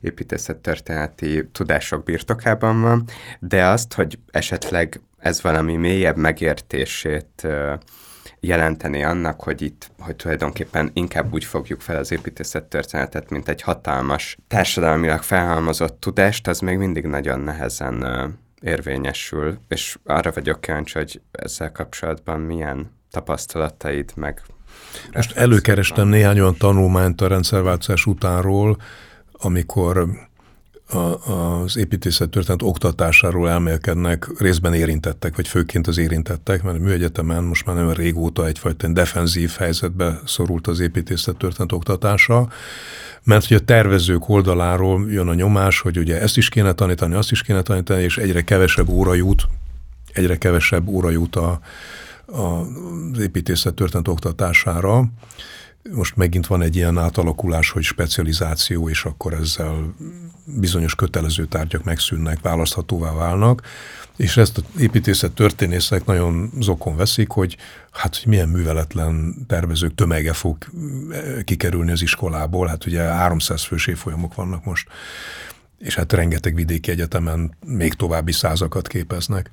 építészet 0.00 0.56
történeti 0.56 1.48
tudások 1.52 2.04
birtokában 2.04 2.80
van, 2.80 3.04
de 3.38 3.66
azt, 3.66 3.94
hogy 3.94 4.18
esetleg 4.30 5.00
ez 5.18 5.42
valami 5.42 5.76
mélyebb 5.76 6.16
megértését 6.16 7.46
jelenteni 8.44 9.04
annak, 9.04 9.42
hogy 9.42 9.62
itt, 9.62 9.90
hogy 9.98 10.16
tulajdonképpen 10.16 10.90
inkább 10.92 11.32
úgy 11.32 11.44
fogjuk 11.44 11.80
fel 11.80 11.96
az 11.96 12.12
építészet 12.12 12.64
történetet, 12.64 13.30
mint 13.30 13.48
egy 13.48 13.62
hatalmas, 13.62 14.36
társadalmilag 14.48 15.22
felhalmozott 15.22 16.00
tudást, 16.00 16.48
az 16.48 16.60
még 16.60 16.78
mindig 16.78 17.04
nagyon 17.04 17.40
nehezen 17.40 18.06
érvényesül, 18.60 19.58
és 19.68 19.98
arra 20.04 20.32
vagyok 20.32 20.60
kíváncsi, 20.60 20.98
hogy 20.98 21.20
ezzel 21.32 21.72
kapcsolatban 21.72 22.40
milyen 22.40 22.90
tapasztalataid 23.10 24.12
meg 24.14 24.42
most 25.12 25.36
előkerestem 25.36 26.08
néhány 26.08 26.40
olyan 26.40 26.56
tanulmányt 26.56 27.20
a 27.20 27.26
rendszerváltozás 27.26 28.06
utánról, 28.06 28.76
amikor 29.32 30.08
az 30.94 31.76
építészet 31.76 32.30
történet 32.30 32.62
oktatásáról 32.62 33.48
elmélkednek, 33.48 34.28
részben 34.38 34.74
érintettek, 34.74 35.36
vagy 35.36 35.48
főként 35.48 35.86
az 35.86 35.98
érintettek, 35.98 36.62
mert 36.62 36.76
a 36.76 36.80
műegyetemen 36.80 37.44
most 37.44 37.66
már 37.66 37.76
nagyon 37.76 37.94
régóta 37.94 38.46
egyfajta 38.46 38.88
defenzív 38.88 39.50
helyzetbe 39.58 40.20
szorult 40.24 40.66
az 40.66 40.80
építészet 40.80 41.36
történet 41.36 41.72
oktatása, 41.72 42.48
mert 43.22 43.46
hogy 43.46 43.56
a 43.56 43.64
tervezők 43.64 44.28
oldaláról 44.28 45.10
jön 45.10 45.28
a 45.28 45.34
nyomás, 45.34 45.80
hogy 45.80 45.98
ugye 45.98 46.20
ezt 46.20 46.36
is 46.36 46.48
kéne 46.48 46.72
tanítani, 46.72 47.14
azt 47.14 47.30
is 47.30 47.42
kéne 47.42 47.62
tanítani, 47.62 48.02
és 48.02 48.18
egyre 48.18 48.42
kevesebb 48.42 48.88
óra 48.88 49.14
jut, 49.14 49.48
egyre 50.12 50.36
kevesebb 50.36 50.88
óra 50.88 51.10
jut 51.10 51.36
a, 51.36 51.60
a, 52.26 52.40
az 53.12 53.18
építészet 53.18 53.74
történet 53.74 54.08
oktatására. 54.08 55.04
Most 55.90 56.16
megint 56.16 56.46
van 56.46 56.62
egy 56.62 56.76
ilyen 56.76 56.98
átalakulás, 56.98 57.70
hogy 57.70 57.82
specializáció, 57.82 58.88
és 58.88 59.04
akkor 59.04 59.32
ezzel 59.32 59.94
bizonyos 60.44 60.94
kötelező 60.94 61.46
tárgyak 61.46 61.84
megszűnnek, 61.84 62.40
választhatóvá 62.40 63.12
válnak, 63.12 63.62
és 64.16 64.36
ezt 64.36 64.58
az 64.58 64.64
építészet 64.80 65.32
történészek 65.32 66.04
nagyon 66.04 66.50
zokon 66.60 66.96
veszik, 66.96 67.30
hogy 67.30 67.56
hát 67.90 68.16
hogy 68.16 68.26
milyen 68.26 68.48
műveletlen 68.48 69.34
tervezők 69.46 69.94
tömege 69.94 70.32
fog 70.32 70.56
eh, 71.10 71.42
kikerülni 71.44 71.90
az 71.90 72.02
iskolából, 72.02 72.66
hát 72.66 72.86
ugye 72.86 73.02
300 73.02 73.62
fős 73.62 73.86
évfolyamok 73.86 74.34
vannak 74.34 74.64
most, 74.64 74.88
és 75.78 75.94
hát 75.94 76.12
rengeteg 76.12 76.54
vidéki 76.54 76.90
egyetemen 76.90 77.56
még 77.66 77.94
további 77.94 78.32
százakat 78.32 78.88
képeznek 78.88 79.50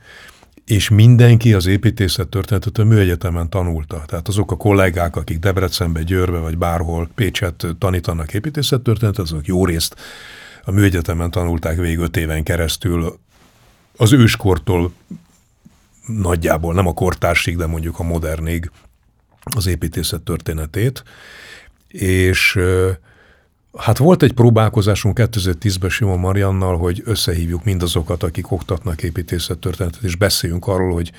és 0.70 0.90
mindenki 0.90 1.54
az 1.54 1.66
építészet 1.66 2.28
történetet 2.28 2.78
a 2.78 2.84
műegyetemen 2.84 3.50
tanulta. 3.50 4.04
Tehát 4.06 4.28
azok 4.28 4.52
a 4.52 4.58
kollégák, 4.58 5.16
akik 5.16 5.40
Debrecenbe, 5.40 6.04
Győrbe 6.04 6.38
vagy 6.38 6.58
bárhol 6.58 7.10
Pécset 7.16 7.68
tanítanak 7.80 8.34
építészet 8.34 8.82
történetet, 8.82 9.20
azok 9.20 9.48
jó 9.48 9.66
részt 9.66 9.96
a 10.64 10.72
műegyetemen 10.72 11.32
tanulták 11.32 11.78
végig 11.78 11.98
öt 11.98 12.18
éven 12.18 12.44
keresztül 12.44 13.20
az 13.98 14.14
őskortól 14.14 14.92
nagyjából, 16.06 16.74
nem 16.74 16.88
a 16.88 16.94
kortársig, 16.94 17.58
de 17.58 17.66
mondjuk 17.66 18.00
a 18.00 18.04
modernig 18.04 18.72
az 19.56 19.68
építészet 19.68 20.22
történetét, 20.22 21.04
és 21.88 22.60
Hát 23.78 23.98
volt 23.98 24.24
egy 24.24 24.34
próbálkozásunk 24.34 25.20
2010-ben 25.22 25.90
Simon 25.90 26.20
Mariannal, 26.20 26.78
hogy 26.78 27.02
összehívjuk 27.06 27.64
mindazokat, 27.64 28.24
akik 28.24 28.52
oktatnak 28.52 29.04
építészettörténetet, 29.04 30.04
és 30.04 30.16
beszéljünk 30.16 30.68
arról, 30.68 30.94
hogy 30.94 31.12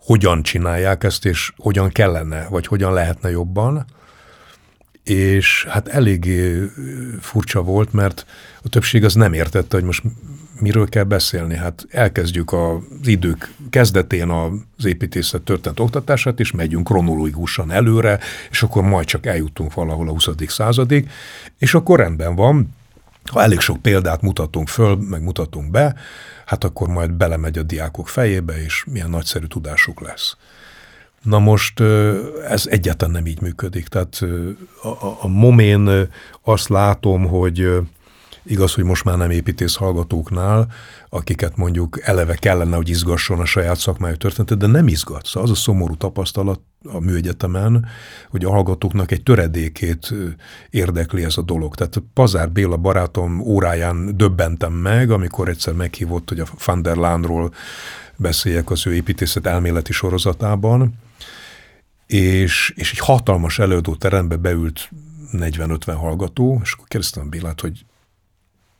hogyan 0.00 0.42
csinálják 0.42 1.04
ezt, 1.04 1.24
és 1.24 1.52
hogyan 1.56 1.88
kellene, 1.88 2.46
vagy 2.50 2.66
hogyan 2.66 2.92
lehetne 2.92 3.30
jobban. 3.30 3.84
És 5.02 5.66
hát 5.68 5.88
eléggé 5.88 6.70
furcsa 7.20 7.62
volt, 7.62 7.92
mert 7.92 8.26
a 8.62 8.68
többség 8.68 9.04
az 9.04 9.14
nem 9.14 9.32
értette, 9.32 9.76
hogy 9.76 9.84
most 9.84 10.02
miről 10.60 10.88
kell 10.88 11.04
beszélni? 11.04 11.56
Hát 11.56 11.86
elkezdjük 11.90 12.52
az 12.52 13.06
idők 13.06 13.50
kezdetén 13.70 14.28
az 14.28 14.84
építészet 14.84 15.42
történet 15.42 15.80
oktatását, 15.80 16.40
és 16.40 16.50
megyünk 16.50 16.86
kronológikusan 16.86 17.70
előre, 17.70 18.18
és 18.50 18.62
akkor 18.62 18.82
majd 18.82 19.06
csak 19.06 19.26
eljutunk 19.26 19.74
valahol 19.74 20.08
a 20.08 20.10
20. 20.10 20.28
századig, 20.46 21.10
és 21.58 21.74
akkor 21.74 21.98
rendben 21.98 22.34
van, 22.34 22.74
ha 23.30 23.42
elég 23.42 23.60
sok 23.60 23.82
példát 23.82 24.22
mutatunk 24.22 24.68
föl, 24.68 24.96
meg 24.96 25.22
mutatunk 25.22 25.70
be, 25.70 25.94
hát 26.46 26.64
akkor 26.64 26.88
majd 26.88 27.12
belemegy 27.12 27.58
a 27.58 27.62
diákok 27.62 28.08
fejébe, 28.08 28.62
és 28.64 28.84
milyen 28.90 29.10
nagyszerű 29.10 29.46
tudásuk 29.46 30.00
lesz. 30.00 30.36
Na 31.22 31.38
most 31.38 31.80
ez 32.48 32.66
egyáltalán 32.66 33.14
nem 33.14 33.26
így 33.26 33.40
működik. 33.40 33.88
Tehát 33.88 34.24
a, 34.82 34.88
a, 34.88 35.18
a 35.20 35.26
momén 35.26 36.08
azt 36.42 36.68
látom, 36.68 37.26
hogy 37.26 37.68
Igaz, 38.48 38.74
hogy 38.74 38.84
most 38.84 39.04
már 39.04 39.16
nem 39.16 39.30
építész 39.30 39.74
hallgatóknál, 39.74 40.66
akiket 41.08 41.56
mondjuk 41.56 42.00
eleve 42.02 42.34
kellene, 42.34 42.76
hogy 42.76 42.88
izgasson 42.88 43.40
a 43.40 43.44
saját 43.44 43.78
szakmájuk 43.78 44.18
történetet, 44.18 44.58
de 44.58 44.66
nem 44.66 44.88
izgat. 44.88 45.26
Szóval 45.26 45.50
az 45.50 45.56
a 45.56 45.60
szomorú 45.60 45.96
tapasztalat 45.96 46.60
a 46.84 47.00
műegyetemen, 47.00 47.86
hogy 48.30 48.44
a 48.44 48.50
hallgatóknak 48.50 49.10
egy 49.10 49.22
töredékét 49.22 50.14
érdekli 50.70 51.24
ez 51.24 51.36
a 51.36 51.42
dolog. 51.42 51.74
Tehát 51.74 52.02
Pazár 52.14 52.50
Béla 52.50 52.76
barátom 52.76 53.40
óráján 53.40 54.16
döbbentem 54.16 54.72
meg, 54.72 55.10
amikor 55.10 55.48
egyszer 55.48 55.74
meghívott, 55.74 56.28
hogy 56.28 56.40
a 56.40 56.46
Van 56.64 56.82
der 56.82 56.96
Laanról 56.96 57.54
beszéljek 58.16 58.70
az 58.70 58.86
ő 58.86 58.94
építészet 58.94 59.46
elméleti 59.46 59.92
sorozatában, 59.92 60.94
és, 62.06 62.72
és 62.76 62.92
egy 62.92 62.98
hatalmas 62.98 63.58
előadó 63.58 63.94
terembe 63.94 64.36
beült 64.36 64.90
40-50 65.32 65.94
hallgató, 65.98 66.60
és 66.62 66.72
akkor 66.72 66.86
kérdeztem 66.88 67.28
Bélát, 67.28 67.60
hogy 67.60 67.84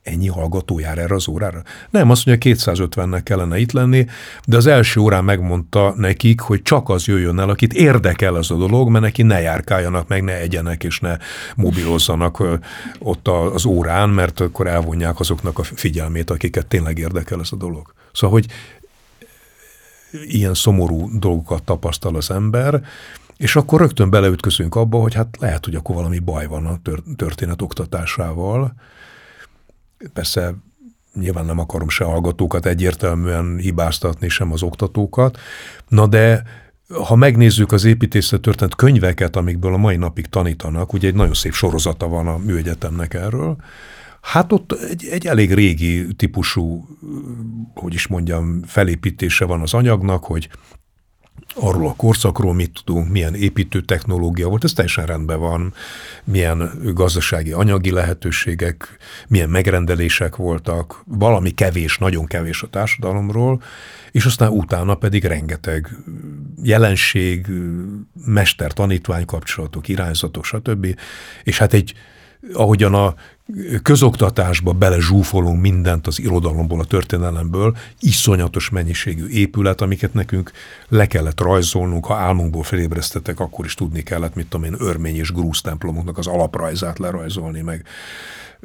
ennyi 0.07 0.29
hallgató 0.29 0.79
jár 0.79 0.99
erre 0.99 1.15
az 1.15 1.29
órára? 1.29 1.63
Nem, 1.91 2.11
azt 2.11 2.27
mondja, 2.27 2.55
250-nek 2.55 3.21
kellene 3.25 3.59
itt 3.59 3.73
lenni, 3.73 4.07
de 4.47 4.57
az 4.57 4.67
első 4.67 5.01
órán 5.01 5.25
megmondta 5.25 5.95
nekik, 5.97 6.41
hogy 6.41 6.63
csak 6.63 6.89
az 6.89 7.07
jöjjön 7.07 7.39
el, 7.39 7.49
akit 7.49 7.73
érdekel 7.73 8.35
az 8.35 8.51
a 8.51 8.57
dolog, 8.57 8.89
mert 8.89 9.05
neki 9.05 9.23
ne 9.23 9.41
járkáljanak 9.41 10.09
meg, 10.09 10.23
ne 10.23 10.41
egyenek 10.41 10.85
és 10.85 11.01
ne 11.01 11.17
mobilozzanak 11.57 12.43
ott 12.99 13.29
az 13.29 13.65
órán, 13.65 14.09
mert 14.09 14.41
akkor 14.41 14.67
elvonják 14.67 15.21
azoknak 15.21 15.59
a 15.59 15.63
figyelmét, 15.63 16.31
akiket 16.31 16.67
tényleg 16.67 16.99
érdekel 16.99 17.41
ez 17.41 17.49
a 17.53 17.57
dolog. 17.57 17.95
Szóval, 18.13 18.41
hogy 18.41 18.47
ilyen 20.11 20.55
szomorú 20.55 21.19
dolgokat 21.19 21.63
tapasztal 21.63 22.17
az 22.17 22.31
ember, 22.31 22.83
és 23.37 23.57
akkor 23.57 23.81
rögtön 23.81 24.11
beleütközünk 24.11 24.75
abba, 24.75 24.99
hogy 24.99 25.15
hát 25.15 25.37
lehet, 25.41 25.65
hogy 25.65 25.75
akkor 25.75 25.95
valami 25.95 26.19
baj 26.19 26.47
van 26.47 26.67
a 26.67 26.79
történet 27.17 27.63
oktatásával, 27.63 28.75
Persze 30.12 30.55
nyilván 31.14 31.44
nem 31.44 31.59
akarom 31.59 31.88
se 31.88 32.05
hallgatókat 32.05 32.66
egyértelműen 32.66 33.57
hibáztatni, 33.59 34.28
sem 34.28 34.53
az 34.53 34.62
oktatókat, 34.62 35.38
na 35.88 36.07
de 36.07 36.42
ha 37.07 37.16
megnézzük 37.16 37.72
az 37.72 37.84
építészet 37.84 38.40
történet 38.40 38.74
könyveket, 38.74 39.36
amikből 39.36 39.74
a 39.74 39.76
mai 39.76 39.97
napig 39.97 40.26
tanítanak, 40.26 40.92
ugye 40.92 41.09
egy 41.09 41.14
nagyon 41.14 41.34
szép 41.34 41.53
sorozata 41.53 42.09
van 42.09 42.26
a 42.26 42.38
műegyetemnek 42.38 43.14
erről, 43.14 43.57
Hát 44.32 44.53
ott 44.53 44.72
egy, 44.72 45.07
egy 45.11 45.26
elég 45.26 45.55
régi 45.55 46.14
típusú, 46.14 46.88
hogy 47.74 47.94
is 47.94 48.07
mondjam, 48.07 48.62
felépítése 48.62 49.44
van 49.44 49.61
az 49.61 49.74
anyagnak, 49.74 50.24
hogy 50.24 50.49
arról 51.55 51.89
a 51.89 51.95
korszakról 51.97 52.55
mit 52.55 52.82
tudunk, 52.84 53.11
milyen 53.11 53.34
építő 53.34 53.80
technológia 53.80 54.49
volt, 54.49 54.64
ez 54.64 54.72
teljesen 54.72 55.07
rendben 55.07 55.39
van, 55.39 55.74
milyen 56.24 56.70
gazdasági 56.95 57.53
anyagi 57.53 57.91
lehetőségek, 57.91 58.97
milyen 59.28 59.49
megrendelések 59.49 60.37
voltak, 60.37 61.03
valami 61.05 61.51
kevés, 61.51 61.99
nagyon 61.99 62.26
kevés 62.26 62.62
a 62.62 62.66
társadalomról, 62.66 63.62
és 64.11 64.24
aztán 64.24 64.51
utána 64.51 64.95
pedig 64.95 65.24
rengeteg 65.24 65.97
jelenség, 66.62 67.47
mester-tanítvány 68.24 69.24
kapcsolatok, 69.24 69.89
irányzatok, 69.89 70.45
stb. 70.45 70.99
És 71.43 71.59
hát 71.59 71.72
egy, 71.72 71.95
ahogyan 72.53 72.95
a 72.95 73.14
közoktatásba 73.82 74.72
belezsúfolunk 74.72 75.61
mindent 75.61 76.07
az 76.07 76.20
irodalomból, 76.20 76.80
a 76.80 76.84
történelemből, 76.84 77.76
iszonyatos 78.01 78.70
mennyiségű 78.70 79.26
épület, 79.26 79.80
amiket 79.80 80.14
nekünk 80.14 80.53
le 80.88 81.07
kellett 81.07 81.40
rajzolnunk, 81.40 82.07
ha 82.07 82.14
álmunkból 82.14 82.62
felébresztetek, 82.62 83.40
akkor 83.40 83.64
is 83.64 83.74
tudni 83.74 84.03
kellett, 84.03 84.34
mit 84.34 84.47
tudom 84.47 84.66
én, 84.66 84.76
örmény 84.78 85.16
és 85.16 85.32
grúz 85.32 85.61
templomoknak 85.61 86.18
az 86.18 86.26
alaprajzát 86.26 86.99
lerajzolni, 86.99 87.61
meg 87.61 87.84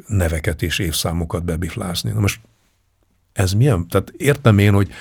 neveket 0.07 0.61
és 0.61 0.79
évszámokat 0.79 1.43
bebiflázni. 1.43 2.11
Na 2.11 2.19
most 2.19 2.39
ez 3.33 3.51
milyen? 3.51 3.87
Tehát 3.87 4.13
értem 4.17 4.57
én, 4.57 4.73
hogy 4.73 4.91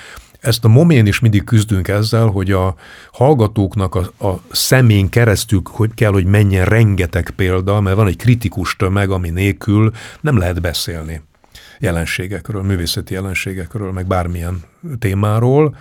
ezt 0.41 0.65
a 0.65 0.67
momén 0.67 1.05
is 1.05 1.19
mindig 1.19 1.43
küzdünk 1.43 1.87
ezzel, 1.87 2.27
hogy 2.27 2.51
a 2.51 2.75
hallgatóknak 3.11 3.95
a, 3.95 4.27
a 4.27 4.41
szemén 4.51 5.09
keresztül 5.09 5.61
hogy 5.65 5.93
kell, 5.93 6.11
hogy 6.11 6.25
menjen 6.25 6.65
rengeteg 6.65 7.29
példa, 7.29 7.81
mert 7.81 7.95
van 7.95 8.07
egy 8.07 8.15
kritikus 8.15 8.75
tömeg, 8.75 9.09
ami 9.09 9.29
nélkül 9.29 9.91
nem 10.21 10.37
lehet 10.37 10.61
beszélni 10.61 11.21
jelenségekről, 11.79 12.61
művészeti 12.61 13.13
jelenségekről, 13.13 13.91
meg 13.91 14.07
bármilyen 14.07 14.63
témáról, 14.99 15.75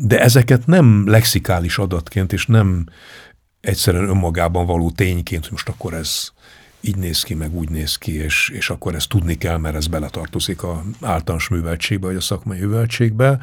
de 0.00 0.20
ezeket 0.20 0.66
nem 0.66 1.08
lexikális 1.08 1.78
adatként, 1.78 2.32
és 2.32 2.46
nem 2.46 2.86
egyszerűen 3.60 4.08
önmagában 4.08 4.66
való 4.66 4.90
tényként, 4.90 5.42
hogy 5.42 5.52
most 5.52 5.68
akkor 5.68 5.94
ez 5.94 6.28
így 6.80 6.96
néz 6.96 7.22
ki, 7.22 7.34
meg 7.34 7.54
úgy 7.54 7.70
néz 7.70 7.96
ki, 7.96 8.22
és, 8.22 8.48
és 8.54 8.70
akkor 8.70 8.94
ezt 8.94 9.08
tudni 9.08 9.38
kell, 9.38 9.56
mert 9.56 9.74
ez 9.74 9.86
beletartozik 9.86 10.62
a 10.62 10.82
általános 11.00 11.48
műveltségbe, 11.48 12.06
vagy 12.06 12.16
a 12.16 12.20
szakmai 12.20 12.58
műveltségbe, 12.58 13.38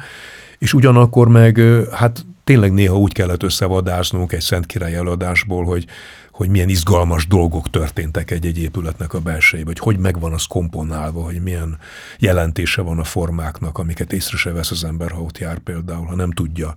és 0.58 0.74
ugyanakkor 0.74 1.28
meg 1.28 1.60
hát 1.92 2.24
tényleg 2.44 2.72
néha 2.72 2.98
úgy 2.98 3.12
kellett 3.12 3.42
összevadáznunk 3.42 4.32
egy 4.32 4.40
Szent 4.40 4.66
Király 4.66 4.94
előadásból, 4.94 5.64
hogy, 5.64 5.86
hogy 6.32 6.48
milyen 6.48 6.68
izgalmas 6.68 7.26
dolgok 7.26 7.70
történtek 7.70 8.30
egy-egy 8.30 8.58
épületnek 8.58 9.14
a 9.14 9.20
belsejében, 9.20 9.74
hogy 9.78 9.94
hogy 9.94 10.02
megvan 10.02 10.32
az 10.32 10.44
komponálva, 10.44 11.22
hogy 11.22 11.42
milyen 11.42 11.78
jelentése 12.18 12.82
van 12.82 12.98
a 12.98 13.04
formáknak, 13.04 13.78
amiket 13.78 14.12
észre 14.12 14.36
se 14.36 14.52
vesz 14.52 14.70
az 14.70 14.84
ember, 14.84 15.10
ha 15.10 15.20
ott 15.20 15.38
jár 15.38 15.58
például, 15.58 16.06
ha 16.06 16.14
nem 16.14 16.30
tudja 16.30 16.76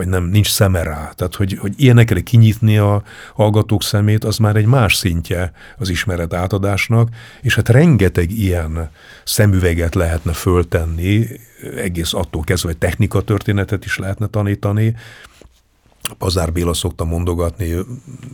vagy 0.00 0.08
nem, 0.08 0.24
nincs 0.24 0.50
szeme 0.50 0.82
rá. 0.82 1.12
Tehát, 1.14 1.34
hogy, 1.34 1.58
hogy 1.58 1.72
ilyenekre 1.76 2.20
kinyitni 2.20 2.78
a 2.78 3.02
hallgatók 3.34 3.82
szemét, 3.82 4.24
az 4.24 4.36
már 4.36 4.56
egy 4.56 4.66
más 4.66 4.94
szintje 4.94 5.52
az 5.78 5.88
ismeret 5.88 6.34
átadásnak, 6.34 7.08
és 7.40 7.54
hát 7.54 7.68
rengeteg 7.68 8.30
ilyen 8.30 8.90
szemüveget 9.24 9.94
lehetne 9.94 10.32
föltenni, 10.32 11.26
egész 11.76 12.14
attól 12.14 12.42
kezdve, 12.42 12.68
hogy 12.68 12.78
technika 12.78 13.20
történetet 13.20 13.84
is 13.84 13.98
lehetne 13.98 14.26
tanítani, 14.26 14.94
Pazár 16.18 16.52
Béla 16.52 16.74
szokta 16.74 17.04
mondogatni, 17.04 17.76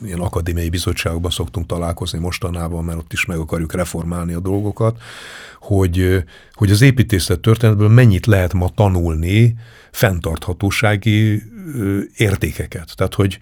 ilyen 0.04 0.20
akadémiai 0.20 0.68
bizottságokban 0.68 1.30
szoktunk 1.30 1.66
találkozni 1.66 2.18
mostanában, 2.18 2.84
mert 2.84 2.98
ott 2.98 3.12
is 3.12 3.24
meg 3.24 3.38
akarjuk 3.38 3.72
reformálni 3.72 4.32
a 4.32 4.40
dolgokat, 4.40 5.00
hogy, 5.60 6.24
hogy 6.52 6.70
az 6.70 6.80
építészet 6.80 7.40
történetből 7.40 7.88
mennyit 7.88 8.26
lehet 8.26 8.52
ma 8.52 8.68
tanulni 8.68 9.56
fenntarthatósági 9.90 11.42
értékeket. 12.16 12.92
Tehát, 12.96 13.14
hogy, 13.14 13.38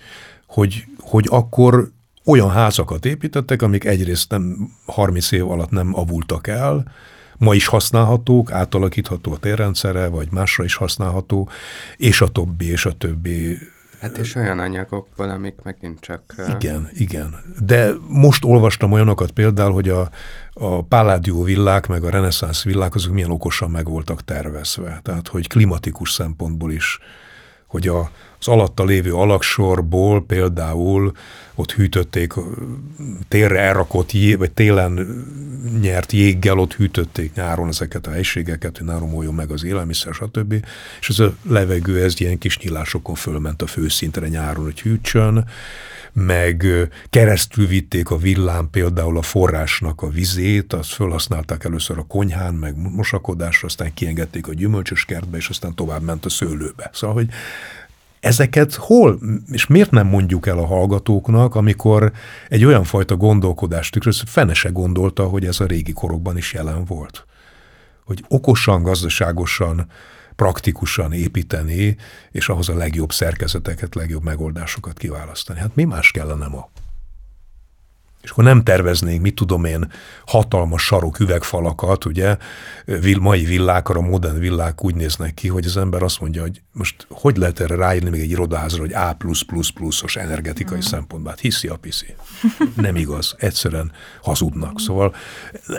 hogy, 0.47 0.85
hogy 0.99 1.27
akkor 1.31 1.91
olyan 2.25 2.51
házakat 2.51 3.05
építettek, 3.05 3.63
amik 3.63 3.85
egyrészt 3.85 4.31
nem 4.31 4.71
30 4.87 5.33
év 5.33 5.51
alatt 5.51 5.71
nem 5.71 5.91
avultak 5.95 6.47
el, 6.47 6.93
ma 7.39 7.55
is 7.55 7.67
használhatók, 7.67 8.53
átalakítható 8.53 9.33
a 9.33 9.39
térrendszere, 9.39 10.09
vagy 10.09 10.29
másra 10.31 10.65
is 10.65 10.75
használható, 10.75 11.49
és 11.97 12.21
a 12.21 12.29
többi, 12.29 12.71
és 12.71 12.87
a 12.87 12.93
többi 12.93 13.59
Hát 14.05 14.19
és 14.19 14.35
olyan 14.35 14.59
anyagokból, 14.59 15.29
amik 15.31 15.55
megint 15.63 16.01
csak... 16.01 16.35
Igen, 16.59 16.89
igen. 16.93 17.35
De 17.65 17.91
most 18.09 18.45
olvastam 18.45 18.93
olyanokat 18.93 19.31
például, 19.31 19.73
hogy 19.73 19.89
a, 19.89 20.11
a 20.53 20.83
Palladio 20.83 21.43
villák, 21.43 21.87
meg 21.87 22.05
a 22.05 22.11
reneszánsz 22.11 22.63
villák, 22.65 22.95
azok 22.95 23.13
milyen 23.13 23.31
okosan 23.31 23.71
meg 23.71 23.89
voltak 23.89 24.25
tervezve. 24.25 25.01
Tehát, 25.03 25.29
hogy 25.29 25.49
klimatikus 25.49 26.11
szempontból 26.11 26.73
is, 26.73 26.99
hogy 27.75 27.89
a, 27.89 28.11
az 28.39 28.49
alatta 28.49 28.85
lévő 28.85 29.13
alaksorból 29.13 30.25
például 30.27 31.13
ott 31.55 31.73
hűtötték, 31.73 32.33
térre 33.29 33.61
elrakott 33.61 34.13
jé, 34.13 34.35
vagy 34.35 34.51
télen 34.51 35.25
nyert 35.81 36.13
jéggel 36.13 36.59
ott 36.59 36.75
hűtötték 36.75 37.35
nyáron 37.35 37.69
ezeket 37.69 38.07
a 38.07 38.11
helységeket, 38.11 38.79
hogy 38.79 38.87
ne 38.87 38.99
romoljon 38.99 39.35
meg 39.35 39.51
az 39.51 39.65
élelmiszer, 39.65 40.15
stb. 40.15 40.55
És 41.01 41.09
ez 41.09 41.19
a 41.19 41.35
levegő, 41.49 42.03
ez 42.03 42.21
ilyen 42.21 42.39
kis 42.39 42.59
nyílásokon 42.59 43.15
fölment 43.15 43.63
a 43.63 43.67
főszintre 43.67 44.29
nyáron, 44.29 44.65
hogy 44.65 44.81
hűtsön, 44.81 45.45
meg 46.15 46.67
keresztül 47.11 47.67
vitték 47.67 48.11
a 48.11 48.17
villám 48.17 48.71
például 48.71 49.19
a 49.19 49.23
forrásnak 49.23 50.03
a 50.03 50.09
vizét, 50.09 50.73
azt 50.73 50.93
felhasználták 50.93 51.65
először 51.65 51.99
a 51.99 52.03
konyhán, 52.03 52.55
meg 52.55 52.77
mosakodásra, 52.77 53.67
aztán 53.67 53.95
kiengedték 53.95 54.49
a 54.49 54.55
gyümölcsös 54.55 55.05
kertbe, 55.05 55.37
és 55.37 55.49
aztán 55.49 55.75
tovább 55.75 56.03
ment 56.03 56.25
a 56.25 56.29
szőlőbe. 56.29 56.91
Szóval, 56.93 57.17
hogy 57.17 57.29
Ezeket 58.25 58.75
hol, 58.75 59.19
és 59.53 59.67
miért 59.67 59.91
nem 59.91 60.07
mondjuk 60.07 60.47
el 60.47 60.59
a 60.59 60.67
hallgatóknak, 60.67 61.55
amikor 61.55 62.13
egy 62.49 62.65
olyan 62.65 62.85
fajta 62.85 63.17
gondolkodást 63.17 63.93
tükröz, 63.93 64.23
fene 64.27 64.55
se 64.55 64.69
gondolta, 64.69 65.25
hogy 65.25 65.45
ez 65.45 65.61
a 65.61 65.67
régi 65.67 65.93
korokban 65.93 66.37
is 66.37 66.53
jelen 66.53 66.85
volt. 66.85 67.27
Hogy 68.05 68.25
okosan, 68.29 68.83
gazdaságosan, 68.83 69.87
praktikusan 70.37 71.13
építeni, 71.13 71.97
és 72.31 72.49
ahhoz 72.49 72.69
a 72.69 72.77
legjobb 72.77 73.13
szerkezeteket, 73.13 73.95
legjobb 73.95 74.23
megoldásokat 74.23 74.99
kiválasztani. 74.99 75.59
Hát 75.59 75.75
mi 75.75 75.85
más 75.85 76.11
kellene 76.11 76.47
ma? 76.47 76.71
És 78.25 78.31
akkor 78.31 78.45
nem 78.45 78.63
terveznénk, 78.63 79.23
mit 79.23 79.35
tudom 79.35 79.65
én, 79.65 79.91
hatalmas 80.27 80.83
sarok 80.83 81.19
üvegfalakat, 81.19 82.05
ugye, 82.05 82.37
mai 83.21 83.45
villákra, 83.45 84.01
modern 84.01 84.39
villák 84.39 84.85
úgy 84.85 84.95
néznek 84.95 85.35
ki, 85.35 85.49
hogy 85.49 85.65
az 85.65 85.77
ember 85.77 86.03
azt 86.03 86.21
mondja, 86.21 86.43
hogy 86.43 86.63
most 86.73 87.07
hogy 87.11 87.37
lehet 87.37 87.61
erre 87.61 87.75
ráírni 87.75 88.11
még 88.11 88.21
egy 88.21 88.31
irodázra, 88.31 88.81
hogy 88.81 88.93
A++++ 88.93 89.17
os 90.03 90.17
energetikai 90.17 90.77
mm. 90.77 90.81
szempontból, 90.81 91.31
hát 91.31 91.41
hiszi 91.41 91.69
a 91.69 91.77
piszi. 91.77 92.15
Nem 92.77 92.97
igaz, 92.97 93.35
egyszerűen 93.39 93.93
hazudnak. 94.23 94.81
Szóval 94.81 95.15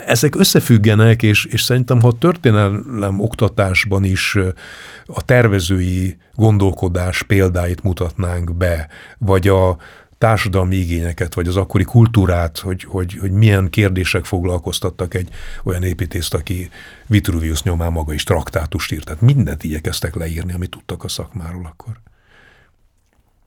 ezek 0.06 0.36
összefüggenek, 0.36 1.24
és, 1.24 1.46
és 1.46 1.62
szerintem, 1.62 2.02
ha 2.02 2.08
a 2.08 2.18
történelem 2.18 3.20
oktatásban 3.20 4.04
is 4.04 4.38
a 5.06 5.26
tervezői 5.26 6.18
gondolkodás 6.34 7.24
példáit 7.24 7.84
mutatnánk 7.84 8.56
be, 8.56 8.88
vagy 9.18 9.48
a, 9.48 9.78
társadalmi 10.26 10.76
igényeket, 10.76 11.34
vagy 11.34 11.48
az 11.48 11.56
akkori 11.56 11.84
kultúrát, 11.84 12.58
hogy, 12.58 12.84
hogy, 12.84 13.18
hogy 13.20 13.32
milyen 13.32 13.70
kérdések 13.70 14.26
foglalkoztattak 14.26 15.14
egy 15.14 15.30
olyan 15.64 15.84
építészt, 15.84 16.34
aki 16.34 16.70
Vitruvius 17.08 17.64
nyomán 17.64 17.92
maga 17.92 18.14
is 18.14 18.24
traktátust 18.24 18.92
írt. 18.92 19.06
Tehát 19.06 19.22
mindent 19.22 19.64
igyekeztek 19.64 20.16
leírni, 20.16 20.54
amit 20.54 20.70
tudtak 20.70 21.04
a 21.04 21.08
szakmáról 21.08 21.66
akkor. 21.66 21.94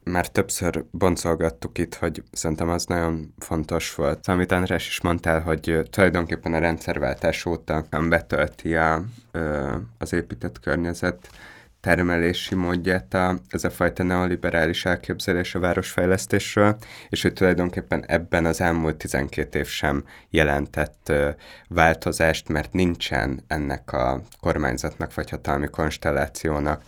Már 0.05 0.29
többször 0.29 0.85
boncolgattuk 0.91 1.79
itt, 1.79 1.95
hogy 1.95 2.23
szerintem 2.33 2.69
az 2.69 2.85
nagyon 2.85 3.35
fontos 3.39 3.95
volt. 3.95 4.29
Amit 4.29 4.53
András 4.53 4.87
is 4.87 5.01
mondtál, 5.01 5.41
hogy 5.41 5.89
tulajdonképpen 5.91 6.55
a 6.55 6.59
rendszerváltás 6.59 7.47
óta 7.47 7.85
betölti 8.09 8.75
a, 8.75 9.05
az 9.99 10.13
épített 10.13 10.61
környezet 10.61 11.31
termelési 11.81 12.55
módját 12.55 13.15
a, 13.15 13.39
ez 13.49 13.65
a 13.65 13.71
fajta 13.71 14.03
neoliberális 14.03 14.85
elképzelés 14.85 15.55
a 15.55 15.59
városfejlesztésről, 15.59 16.77
és 17.09 17.23
hogy 17.23 17.33
tulajdonképpen 17.33 18.05
ebben 18.07 18.45
az 18.45 18.61
elmúlt 18.61 18.97
12 18.97 19.59
év 19.59 19.67
sem 19.67 20.05
jelentett 20.31 21.13
változást, 21.69 22.49
mert 22.49 22.73
nincsen 22.73 23.45
ennek 23.47 23.93
a 23.93 24.21
kormányzatnak 24.41 25.15
vagy 25.15 25.31
hatalmi 25.31 25.67
konstellációnak 25.67 26.83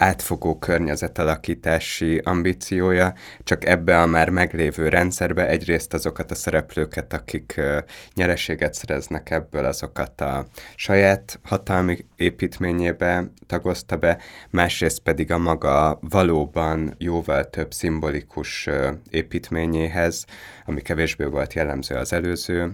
átfogó 0.00 0.58
környezetalakítási 0.58 2.20
ambíciója, 2.24 3.14
csak 3.44 3.64
ebbe 3.66 4.00
a 4.00 4.06
már 4.06 4.28
meglévő 4.28 4.88
rendszerbe 4.88 5.48
egyrészt 5.48 5.94
azokat 5.94 6.30
a 6.30 6.34
szereplőket, 6.34 7.12
akik 7.12 7.60
nyereséget 8.14 8.74
szereznek 8.74 9.30
ebből, 9.30 9.64
azokat 9.64 10.20
a 10.20 10.46
saját 10.74 11.38
hatalmi 11.42 12.06
építményébe 12.16 13.30
tagozta 13.46 13.96
be, 13.96 14.18
másrészt 14.50 15.00
pedig 15.00 15.32
a 15.32 15.38
maga 15.38 15.98
valóban 16.00 16.94
jóval 16.98 17.50
több 17.50 17.72
szimbolikus 17.72 18.68
építményéhez, 19.10 20.24
ami 20.64 20.80
kevésbé 20.80 21.24
volt 21.24 21.52
jellemző 21.52 21.94
az 21.94 22.12
előző 22.12 22.72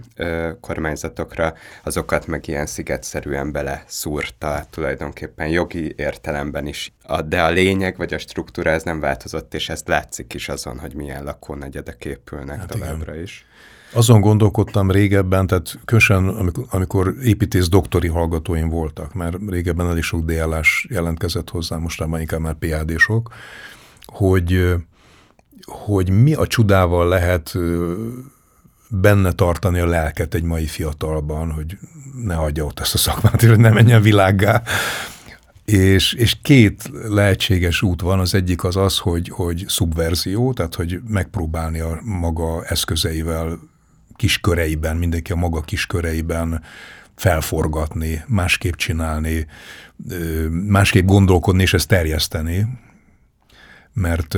kormányzatokra, 0.61 1.55
azokat 1.83 2.27
meg 2.27 2.49
ilyen 2.49 2.67
szigetszerűen 2.67 3.53
bele 3.53 3.85
szúrta 3.87 4.65
tulajdonképpen 4.71 5.49
jogi 5.49 5.95
értelemben 5.97 6.67
is. 6.67 6.93
A, 7.03 7.16
de 7.23 7.43
a 7.43 7.51
lényeg 7.51 7.97
vagy 7.97 8.15
a 8.15 8.19
struktúra 8.19 8.71
ez 8.71 8.83
nem 8.83 9.01
változott, 9.01 9.55
és 9.55 9.69
ezt 9.69 9.89
látszik 9.89 10.35
is 10.35 10.49
azon, 10.49 10.79
hogy 10.79 10.95
milyen 10.95 11.25
lakónegyedek 11.25 12.05
épülnek 12.05 12.59
hát 12.59 12.67
továbbra 12.69 13.13
igen. 13.13 13.25
is. 13.25 13.47
Azon 13.93 14.21
gondolkodtam 14.21 14.91
régebben, 14.91 15.47
tehát 15.47 15.79
különösen 15.85 16.29
amikor, 16.29 16.65
amikor 16.71 17.15
építész 17.23 17.69
doktori 17.69 18.09
hallgatóim 18.09 18.69
voltak, 18.69 19.15
mert 19.15 19.37
régebben 19.49 19.89
elég 19.89 20.03
sok 20.03 20.25
DLS 20.25 20.87
jelentkezett 20.91 21.51
hozzá, 21.51 21.77
mostában 21.77 22.21
inkább 22.21 22.41
már 22.41 22.55
PhD-sok, 22.55 23.35
hogy 24.07 24.75
hogy 25.67 26.11
mi 26.11 26.35
a 26.35 26.47
csodával 26.47 27.09
lehet 27.09 27.55
benne 28.89 29.33
tartani 29.33 29.79
a 29.79 29.87
lelket 29.87 30.35
egy 30.35 30.43
mai 30.43 30.67
fiatalban, 30.67 31.51
hogy 31.51 31.79
ne 32.25 32.35
hagyja 32.35 32.65
ott 32.65 32.81
ezt 32.81 32.95
a 32.95 32.99
szakmát, 32.99 33.41
hogy 33.43 33.59
ne 33.59 33.71
menjen 33.71 34.03
világgá. 34.03 34.63
És, 35.67 36.13
és 36.13 36.37
két 36.43 36.91
lehetséges 37.09 37.83
út 37.83 38.01
van, 38.01 38.19
az 38.19 38.35
egyik 38.35 38.65
az 38.65 38.77
az, 38.77 38.99
hogy, 38.99 39.29
hogy 39.29 39.65
szubverzió, 39.69 40.53
tehát 40.53 40.75
hogy 40.75 41.01
megpróbálni 41.09 41.81
a 41.81 42.01
maga 42.05 42.65
eszközeivel, 42.65 43.59
kisköreiben, 44.17 44.97
mindenki 44.97 45.33
a 45.33 45.37
maga 45.37 45.61
kisköreiben 45.61 46.63
felforgatni, 47.15 48.25
másképp 48.27 48.75
csinálni, 48.75 49.47
másképp 50.51 51.07
gondolkodni 51.07 51.63
és 51.63 51.75
ezt 51.75 51.89
terjeszteni, 51.89 52.67
mert 53.93 54.35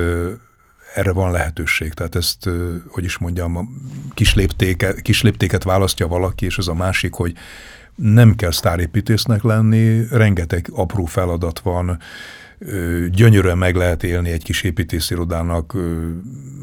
erre 0.94 1.12
van 1.12 1.30
lehetőség. 1.30 1.92
Tehát 1.92 2.14
ezt, 2.14 2.48
hogy 2.88 3.04
is 3.04 3.18
mondjam, 3.18 3.82
kisléptéket, 4.14 5.00
kisléptéket 5.00 5.62
választja 5.62 6.06
valaki, 6.06 6.44
és 6.44 6.58
ez 6.58 6.66
a 6.66 6.74
másik, 6.74 7.14
hogy 7.14 7.34
nem 8.02 8.34
kell 8.34 8.50
sztárépítésznek 8.50 9.42
lenni, 9.42 10.06
rengeteg 10.10 10.66
apró 10.72 11.04
feladat 11.04 11.58
van, 11.58 11.98
gyönyörűen 13.10 13.58
meg 13.58 13.74
lehet 13.74 14.02
élni 14.02 14.30
egy 14.30 14.44
kis 14.44 14.62
építészirodának 14.62 15.76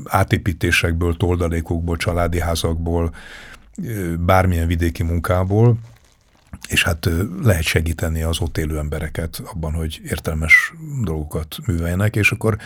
átépítésekből, 0.04 1.18
toldalékokból, 1.18 1.98
családi 1.98 2.40
házakból, 2.40 3.14
bármilyen 4.20 4.68
vidéki 4.68 5.04
munkából, 5.04 5.78
és 6.70 6.84
hát 6.84 7.10
lehet 7.44 7.64
segíteni 7.64 8.22
az 8.22 8.40
ott 8.40 8.58
élő 8.58 8.78
embereket 8.78 9.42
abban, 9.46 9.74
hogy 9.74 10.02
értelmes 10.04 10.74
dolgokat 11.04 11.58
műveljenek, 11.66 12.16
és 12.16 12.32
akkor 12.32 12.58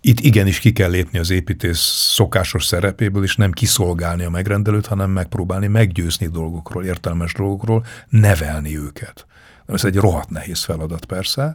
itt 0.00 0.20
igenis 0.20 0.58
ki 0.58 0.72
kell 0.72 0.90
lépni 0.90 1.18
az 1.18 1.30
építész 1.30 1.78
szokásos 2.14 2.64
szerepéből, 2.64 3.22
és 3.22 3.36
nem 3.36 3.52
kiszolgálni 3.52 4.24
a 4.24 4.30
megrendelőt, 4.30 4.86
hanem 4.86 5.10
megpróbálni 5.10 5.66
meggyőzni 5.66 6.26
dolgokról, 6.26 6.84
értelmes 6.84 7.32
dolgokról, 7.32 7.84
nevelni 8.08 8.78
őket. 8.78 9.26
Ez 9.66 9.84
egy 9.84 9.96
rohadt 9.96 10.30
nehéz 10.30 10.64
feladat 10.64 11.04
persze, 11.04 11.54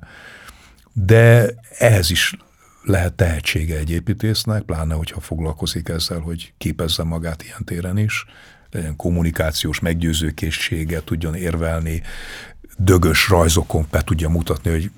de 0.93 1.49
ehhez 1.77 2.09
is 2.09 2.37
lehet 2.83 3.13
tehetsége 3.13 3.77
egy 3.77 3.91
építésznek, 3.91 4.61
pláne, 4.61 4.93
hogyha 4.93 5.19
foglalkozik 5.19 5.89
ezzel, 5.89 6.19
hogy 6.19 6.53
képezze 6.57 7.03
magát 7.03 7.43
ilyen 7.43 7.63
téren 7.65 7.97
is, 7.97 8.25
legyen 8.71 8.95
kommunikációs 8.95 9.79
meggyőzőkészsége, 9.79 11.01
tudjon 11.03 11.35
érvelni, 11.35 12.01
dögös 12.77 13.29
rajzokon 13.29 13.85
be 13.91 14.01
tudja 14.01 14.29
mutatni, 14.29 14.71
hogy 14.71 14.91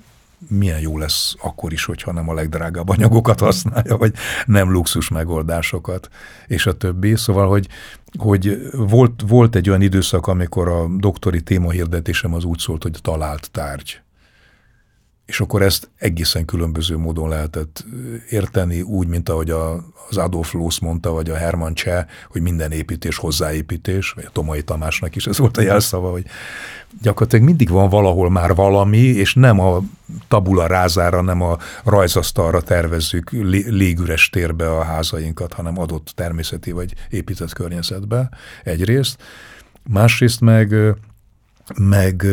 milyen 0.47 0.79
jó 0.79 0.97
lesz 0.97 1.35
akkor 1.41 1.73
is, 1.73 1.85
hogyha 1.85 2.11
nem 2.11 2.29
a 2.29 2.33
legdrágább 2.33 2.89
anyagokat 2.89 3.39
használja, 3.39 3.97
vagy 3.97 4.13
nem 4.45 4.71
luxus 4.71 5.09
megoldásokat, 5.09 6.09
és 6.47 6.65
a 6.65 6.77
többi. 6.77 7.15
Szóval, 7.15 7.47
hogy, 7.47 7.67
hogy 8.17 8.69
volt, 8.71 9.23
volt 9.27 9.55
egy 9.55 9.69
olyan 9.69 9.81
időszak, 9.81 10.27
amikor 10.27 10.67
a 10.67 10.87
doktori 10.97 11.41
témahirdetésem 11.41 12.33
az 12.33 12.43
úgy 12.43 12.59
szólt, 12.59 12.83
hogy 12.83 12.97
talált 13.01 13.51
tárgy 13.51 14.01
és 15.31 15.39
akkor 15.39 15.61
ezt 15.61 15.89
egészen 15.97 16.45
különböző 16.45 16.97
módon 16.97 17.29
lehetett 17.29 17.85
érteni, 18.29 18.81
úgy, 18.81 19.07
mint 19.07 19.29
ahogy 19.29 19.49
a, 19.49 19.73
az 20.09 20.17
Adolf 20.17 20.53
Loos 20.53 20.79
mondta, 20.79 21.11
vagy 21.11 21.29
a 21.29 21.35
Hermann 21.35 21.73
Cseh, 21.73 22.05
hogy 22.29 22.41
minden 22.41 22.71
építés 22.71 23.17
hozzáépítés, 23.17 24.11
vagy 24.11 24.25
a 24.27 24.31
Tomai 24.31 24.63
Tamásnak 24.63 25.15
is 25.15 25.27
ez 25.27 25.37
volt 25.37 25.57
a 25.57 25.61
jelszava, 25.61 26.11
hogy 26.11 26.25
gyakorlatilag 27.01 27.45
mindig 27.45 27.69
van 27.69 27.89
valahol 27.89 28.29
már 28.29 28.55
valami, 28.55 28.97
és 28.97 29.33
nem 29.33 29.59
a 29.59 29.81
tabula 30.27 30.67
rázára, 30.67 31.21
nem 31.21 31.41
a 31.41 31.57
rajzasztalra 31.83 32.61
tervezzük 32.61 33.29
légüres 33.67 34.29
térbe 34.29 34.71
a 34.71 34.83
házainkat, 34.83 35.53
hanem 35.53 35.79
adott 35.79 36.11
természeti 36.15 36.71
vagy 36.71 36.93
épített 37.09 37.53
környezetbe 37.53 38.29
egyrészt. 38.63 39.23
Másrészt 39.89 40.41
meg, 40.41 40.75
meg 41.77 42.25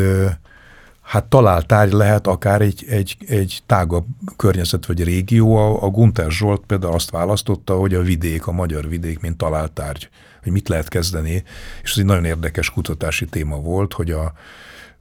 hát 1.08 1.24
találtárgy 1.24 1.92
lehet 1.92 2.26
akár 2.26 2.60
egy, 2.60 2.84
egy, 2.88 3.16
egy 3.28 3.60
tágabb 3.66 4.06
környezet 4.36 4.86
vagy 4.86 5.04
régió. 5.04 5.56
A, 5.56 5.82
a 5.82 5.88
Gunther 5.88 6.30
Zsolt 6.30 6.62
például 6.66 6.94
azt 6.94 7.10
választotta, 7.10 7.74
hogy 7.74 7.94
a 7.94 8.02
vidék, 8.02 8.46
a 8.46 8.52
magyar 8.52 8.88
vidék, 8.88 9.20
mint 9.20 9.36
találtárgy, 9.36 10.08
hogy 10.42 10.52
mit 10.52 10.68
lehet 10.68 10.88
kezdeni, 10.88 11.42
és 11.82 11.90
ez 11.90 11.98
egy 11.98 12.04
nagyon 12.04 12.24
érdekes 12.24 12.70
kutatási 12.70 13.24
téma 13.24 13.56
volt, 13.56 13.92
hogy 13.92 14.10
a, 14.10 14.32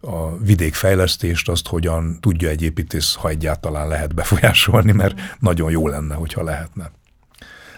a 0.01 0.37
vidékfejlesztést 0.37 1.49
azt 1.49 1.67
hogyan 1.67 2.17
tudja 2.21 2.49
egy 2.49 2.61
építész, 2.61 3.15
ha 3.15 3.29
egyáltalán 3.29 3.87
lehet 3.87 4.15
befolyásolni, 4.15 4.91
mert 4.91 5.19
nagyon 5.39 5.71
jó 5.71 5.87
lenne, 5.87 6.15
hogyha 6.15 6.43
lehetne. 6.43 6.91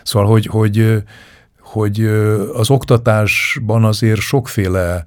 Szóval, 0.04 0.30
hogy, 0.30 0.46
hogy, 0.46 1.04
hogy 1.60 2.06
az 2.54 2.70
oktatásban 2.70 3.86
azért 3.86 4.20
sokféle 4.20 5.06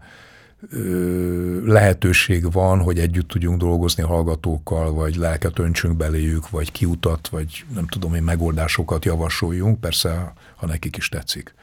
lehetőség 1.65 2.53
van, 2.53 2.81
hogy 2.81 2.99
együtt 2.99 3.29
tudjunk 3.29 3.59
dolgozni 3.59 4.03
hallgatókkal, 4.03 4.93
vagy 4.93 5.17
lelket 5.17 5.59
öntsünk 5.59 5.97
beléjük, 5.97 6.51
vagy 6.51 6.73
kiutat, 6.73 7.29
vagy 7.29 7.65
nem 7.75 7.87
tudom 7.87 8.15
én 8.15 8.23
megoldásokat 8.23 9.05
javasoljunk, 9.05 9.81
persze, 9.81 10.33
ha 10.57 10.67
nekik 10.67 10.97
is 10.97 11.09
tetszik, 11.09 11.55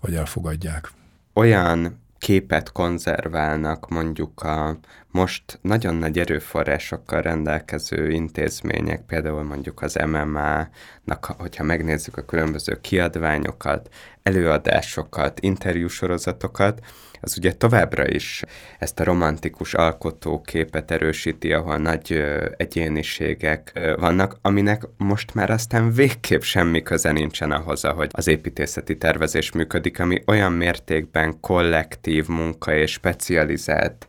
vagy 0.00 0.14
elfogadják. 0.14 0.90
Olyan 1.32 1.98
képet 2.18 2.72
konzerválnak 2.72 3.88
mondjuk 3.88 4.42
a 4.42 4.78
most 5.10 5.58
nagyon 5.62 5.94
nagy 5.94 6.18
erőforrásokkal 6.18 7.22
rendelkező 7.22 8.10
intézmények, 8.10 9.02
például 9.06 9.42
mondjuk 9.42 9.82
az 9.82 9.94
MMA-nak, 9.94 11.24
hogyha 11.24 11.64
megnézzük 11.64 12.16
a 12.16 12.24
különböző 12.24 12.80
kiadványokat, 12.80 13.88
előadásokat, 14.28 15.40
interjúsorozatokat, 15.40 16.80
az 17.20 17.36
ugye 17.38 17.52
továbbra 17.52 18.08
is 18.08 18.42
ezt 18.78 19.00
a 19.00 19.04
romantikus 19.04 19.74
alkotóképet 19.74 20.90
erősíti, 20.90 21.52
ahol 21.52 21.76
nagy 21.76 22.24
egyéniségek 22.56 23.80
vannak, 23.98 24.38
aminek 24.42 24.82
most 24.96 25.34
már 25.34 25.50
aztán 25.50 25.92
végképp 25.92 26.40
semmi 26.40 26.82
köze 26.82 27.12
nincsen 27.12 27.50
ahhoz, 27.50 27.84
ahogy 27.84 28.10
az 28.12 28.26
építészeti 28.26 28.98
tervezés 28.98 29.52
működik, 29.52 30.00
ami 30.00 30.22
olyan 30.26 30.52
mértékben 30.52 31.40
kollektív 31.40 32.26
munka 32.28 32.74
és 32.74 32.92
specializált 32.92 34.06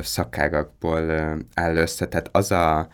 szakágakból 0.00 1.10
áll 1.54 1.76
össze. 1.76 2.06
Tehát 2.06 2.28
az 2.32 2.50
a 2.50 2.88